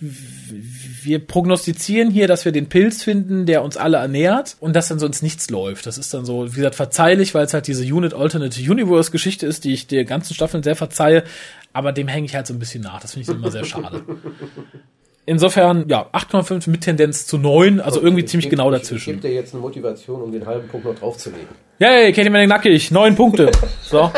wir 1.04 1.24
prognostizieren 1.24 2.10
hier, 2.10 2.26
dass 2.26 2.44
wir 2.44 2.52
den 2.52 2.68
Pilz 2.68 3.02
finden, 3.02 3.46
der 3.46 3.62
uns 3.62 3.76
alle 3.76 3.98
ernährt 3.98 4.56
und 4.60 4.74
dass 4.74 4.88
dann 4.88 4.98
so 4.98 5.06
ins 5.06 5.22
Nichts 5.22 5.50
läuft. 5.50 5.86
Das 5.86 5.98
ist 5.98 6.12
dann 6.14 6.24
so, 6.24 6.52
wie 6.52 6.56
gesagt, 6.56 6.74
verzeihlich, 6.74 7.34
weil 7.34 7.44
es 7.44 7.54
halt 7.54 7.66
diese 7.66 7.84
Unit 7.84 8.14
Alternate 8.14 8.60
Universe 8.60 9.10
Geschichte 9.10 9.46
ist, 9.46 9.64
die 9.64 9.72
ich 9.72 9.86
der 9.86 10.04
ganzen 10.04 10.34
Staffeln 10.34 10.62
sehr 10.62 10.76
verzeihe. 10.76 11.24
Aber 11.72 11.92
dem 11.92 12.08
hänge 12.08 12.26
ich 12.26 12.34
halt 12.34 12.46
so 12.46 12.54
ein 12.54 12.58
bisschen 12.58 12.82
nach. 12.82 13.00
Das 13.00 13.12
finde 13.12 13.30
ich 13.30 13.36
immer 13.36 13.50
sehr 13.50 13.64
schade. 13.64 14.02
Insofern, 15.26 15.88
ja, 15.88 16.06
8,5 16.12 16.68
mit 16.68 16.82
Tendenz 16.82 17.26
zu 17.26 17.38
9, 17.38 17.80
also 17.80 17.98
okay, 17.98 18.06
irgendwie 18.06 18.24
ziemlich 18.26 18.44
geb, 18.44 18.58
genau 18.58 18.70
dazwischen. 18.70 19.14
Ich 19.14 19.22
gebe 19.22 19.28
dir 19.28 19.34
jetzt 19.34 19.54
eine 19.54 19.62
Motivation, 19.62 20.20
um 20.20 20.30
den 20.30 20.44
halben 20.44 20.68
Punkt 20.68 20.84
noch 20.84 20.94
draufzulegen. 20.94 21.48
Yay, 21.78 22.12
Katie 22.12 22.28
Manning 22.28 22.48
nackig, 22.48 22.90
9 22.90 23.14
Punkte. 23.14 23.50
So. 23.82 24.10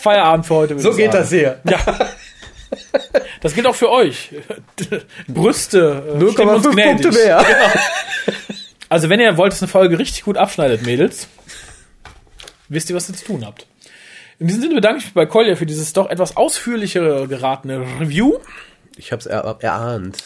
Feierabend 0.00 0.46
für 0.46 0.54
heute. 0.54 0.78
So 0.78 0.90
geht 0.90 1.12
sagen. 1.12 1.22
das 1.22 1.30
hier. 1.30 1.60
Ja. 1.68 1.78
Das 3.44 3.54
gilt 3.54 3.66
auch 3.66 3.74
für 3.74 3.90
euch. 3.90 4.30
Brüste. 5.28 6.16
0,5 6.18 6.82
Punkte 6.82 7.12
mehr. 7.12 7.44
Genau. 7.46 8.36
Also 8.88 9.10
wenn 9.10 9.20
ihr 9.20 9.36
wollt, 9.36 9.52
dass 9.52 9.60
eine 9.60 9.70
Folge 9.70 9.98
richtig 9.98 10.24
gut 10.24 10.38
abschneidet, 10.38 10.82
Mädels, 10.82 11.28
wisst 12.70 12.88
ihr, 12.88 12.96
was 12.96 13.08
ihr 13.10 13.14
zu 13.14 13.24
tun 13.26 13.44
habt. 13.44 13.66
In 14.38 14.46
diesem 14.46 14.62
Sinne 14.62 14.74
bedanke 14.76 15.00
ich 15.00 15.04
mich 15.04 15.14
bei 15.14 15.26
Kolja 15.26 15.56
für 15.56 15.66
dieses 15.66 15.92
doch 15.92 16.08
etwas 16.08 16.38
ausführlichere 16.38 17.28
geratene 17.28 17.84
Review. 18.00 18.38
Ich 18.96 19.12
habe 19.12 19.20
es 19.20 19.26
er 19.26 19.58
erahnt. 19.60 20.16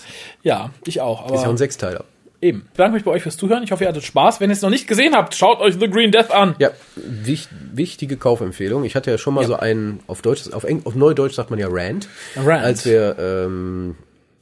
Ja, 0.44 0.70
ich 0.86 1.00
auch. 1.00 1.24
Aber 1.24 1.34
ist 1.34 1.42
ja 1.42 1.48
ein 1.48 1.56
Sechsteiler. 1.56 2.04
Eben. 2.40 2.62
Ich 2.66 2.72
bedanke 2.72 2.94
mich 2.94 3.04
bei 3.04 3.10
euch 3.10 3.22
fürs 3.22 3.36
Zuhören. 3.36 3.64
Ich 3.64 3.72
hoffe, 3.72 3.84
ihr 3.84 3.88
hattet 3.88 4.04
Spaß. 4.04 4.40
Wenn 4.40 4.50
ihr 4.50 4.54
es 4.54 4.62
noch 4.62 4.70
nicht 4.70 4.86
gesehen 4.86 5.14
habt, 5.14 5.34
schaut 5.34 5.60
euch 5.60 5.74
The 5.78 5.90
Green 5.90 6.12
Death 6.12 6.30
an. 6.30 6.54
Ja, 6.58 6.70
wich, 6.94 7.48
wichtige 7.72 8.16
Kaufempfehlung. 8.16 8.84
Ich 8.84 8.94
hatte 8.94 9.10
ja 9.10 9.18
schon 9.18 9.34
mal 9.34 9.42
ja. 9.42 9.48
so 9.48 9.56
einen, 9.56 10.00
auf 10.06 10.22
Deutsch, 10.22 10.52
auf, 10.52 10.64
Eng, 10.64 10.82
auf 10.84 10.94
Neudeutsch 10.94 11.34
sagt 11.34 11.50
man 11.50 11.58
ja 11.58 11.66
Rant. 11.68 12.08
Rant. 12.36 12.64
Als 12.64 12.84
wir 12.84 13.16
ähm, 13.18 13.96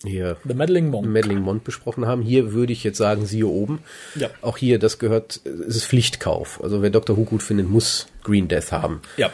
hier 0.05 0.36
The 0.44 0.55
Meddling 0.55 0.90
Monk. 0.90 1.06
Meddling 1.06 1.40
Monk 1.40 1.64
besprochen 1.64 2.06
haben. 2.06 2.20
Hier 2.20 2.52
würde 2.52 2.73
ich 2.73 2.85
jetzt 2.85 2.98
sagen, 2.98 3.24
siehe 3.24 3.47
oben. 3.47 3.81
Ja. 4.14 4.28
Auch 4.43 4.59
hier, 4.59 4.78
das 4.78 4.98
gehört, 4.98 5.40
es 5.44 5.77
ist 5.77 5.86
Pflichtkauf. 5.86 6.60
Also 6.62 6.82
wer 6.82 6.90
Dr. 6.90 7.16
Who 7.16 7.24
gut 7.24 7.43
findet, 7.43 7.70
muss 7.70 8.09
Green 8.23 8.48
Death 8.48 8.73
haben. 8.73 9.01
Ja. 9.16 9.31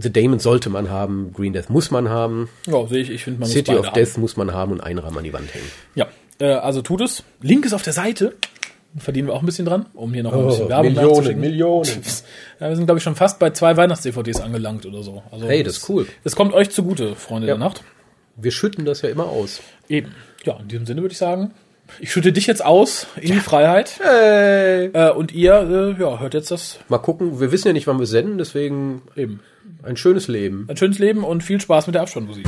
The 0.00 0.12
Damon 0.12 0.38
sollte 0.38 0.70
man 0.70 0.90
haben, 0.90 1.32
Green 1.32 1.52
Death 1.52 1.70
muss 1.70 1.90
man 1.90 2.08
haben. 2.08 2.48
Ja, 2.66 2.86
sehe 2.86 3.02
ich. 3.02 3.10
Ich 3.10 3.24
finde, 3.24 3.40
man 3.40 3.48
City 3.48 3.72
muss 3.72 3.80
of 3.80 3.92
Death 3.92 4.14
haben. 4.14 4.20
muss 4.20 4.36
man 4.36 4.52
haben 4.52 4.72
und 4.72 4.80
einen 4.80 4.98
Rahmen 4.98 5.18
an 5.18 5.24
die 5.24 5.32
Wand 5.32 5.52
hängen. 5.54 5.70
Ja, 5.94 6.08
äh, 6.40 6.46
also 6.46 6.82
tut 6.82 7.00
es. 7.00 7.22
Link 7.40 7.64
ist 7.64 7.72
auf 7.72 7.82
der 7.82 7.92
Seite. 7.92 8.34
Verdienen 8.98 9.28
wir 9.28 9.34
auch 9.34 9.40
ein 9.40 9.46
bisschen 9.46 9.66
dran, 9.66 9.86
um 9.92 10.14
hier 10.14 10.22
noch 10.22 10.32
ein 10.32 10.46
bisschen 10.46 10.66
oh, 10.66 10.68
Werbung 10.70 10.94
Millionen, 10.94 11.40
Millionen. 11.40 12.02
Ja, 12.60 12.70
wir 12.70 12.76
sind, 12.76 12.86
glaube 12.86 12.96
ich, 12.96 13.04
schon 13.04 13.14
fast 13.14 13.38
bei 13.38 13.50
zwei 13.50 13.76
Weihnachts-DVDs 13.76 14.40
angelangt 14.40 14.86
oder 14.86 15.02
so. 15.02 15.22
Also 15.30 15.46
hey, 15.46 15.62
das 15.62 15.76
ist 15.76 15.88
cool. 15.90 16.06
Es 16.24 16.34
kommt 16.34 16.54
euch 16.54 16.70
zugute, 16.70 17.14
Freunde 17.14 17.46
ja. 17.46 17.54
der 17.54 17.62
Nacht. 17.62 17.82
Wir 18.36 18.50
schütten 18.50 18.86
das 18.86 19.02
ja 19.02 19.10
immer 19.10 19.26
aus. 19.26 19.60
Eben. 19.88 20.14
Ja, 20.44 20.56
in 20.58 20.68
diesem 20.68 20.86
Sinne 20.86 21.02
würde 21.02 21.12
ich 21.12 21.18
sagen, 21.18 21.52
ich 22.00 22.10
schütte 22.10 22.32
dich 22.32 22.46
jetzt 22.46 22.64
aus 22.64 23.06
in 23.20 23.28
ja. 23.28 23.34
die 23.34 23.40
Freiheit. 23.40 24.00
Hey. 24.02 24.86
Äh, 24.94 25.10
und 25.10 25.32
ihr, 25.32 25.52
äh, 25.98 26.00
ja, 26.00 26.18
hört 26.18 26.32
jetzt 26.32 26.50
das. 26.50 26.78
Mal 26.88 26.98
gucken. 26.98 27.38
Wir 27.38 27.52
wissen 27.52 27.68
ja 27.68 27.74
nicht, 27.74 27.86
wann 27.86 27.98
wir 27.98 28.06
senden, 28.06 28.38
deswegen 28.38 29.02
eben 29.14 29.40
ein 29.82 29.96
schönes 29.96 30.28
Leben. 30.28 30.66
Ein 30.68 30.76
schönes 30.76 30.98
Leben 30.98 31.24
und 31.24 31.42
viel 31.42 31.60
Spaß 31.60 31.86
mit 31.86 31.94
der 31.94 32.02
Abspannmusik. 32.02 32.46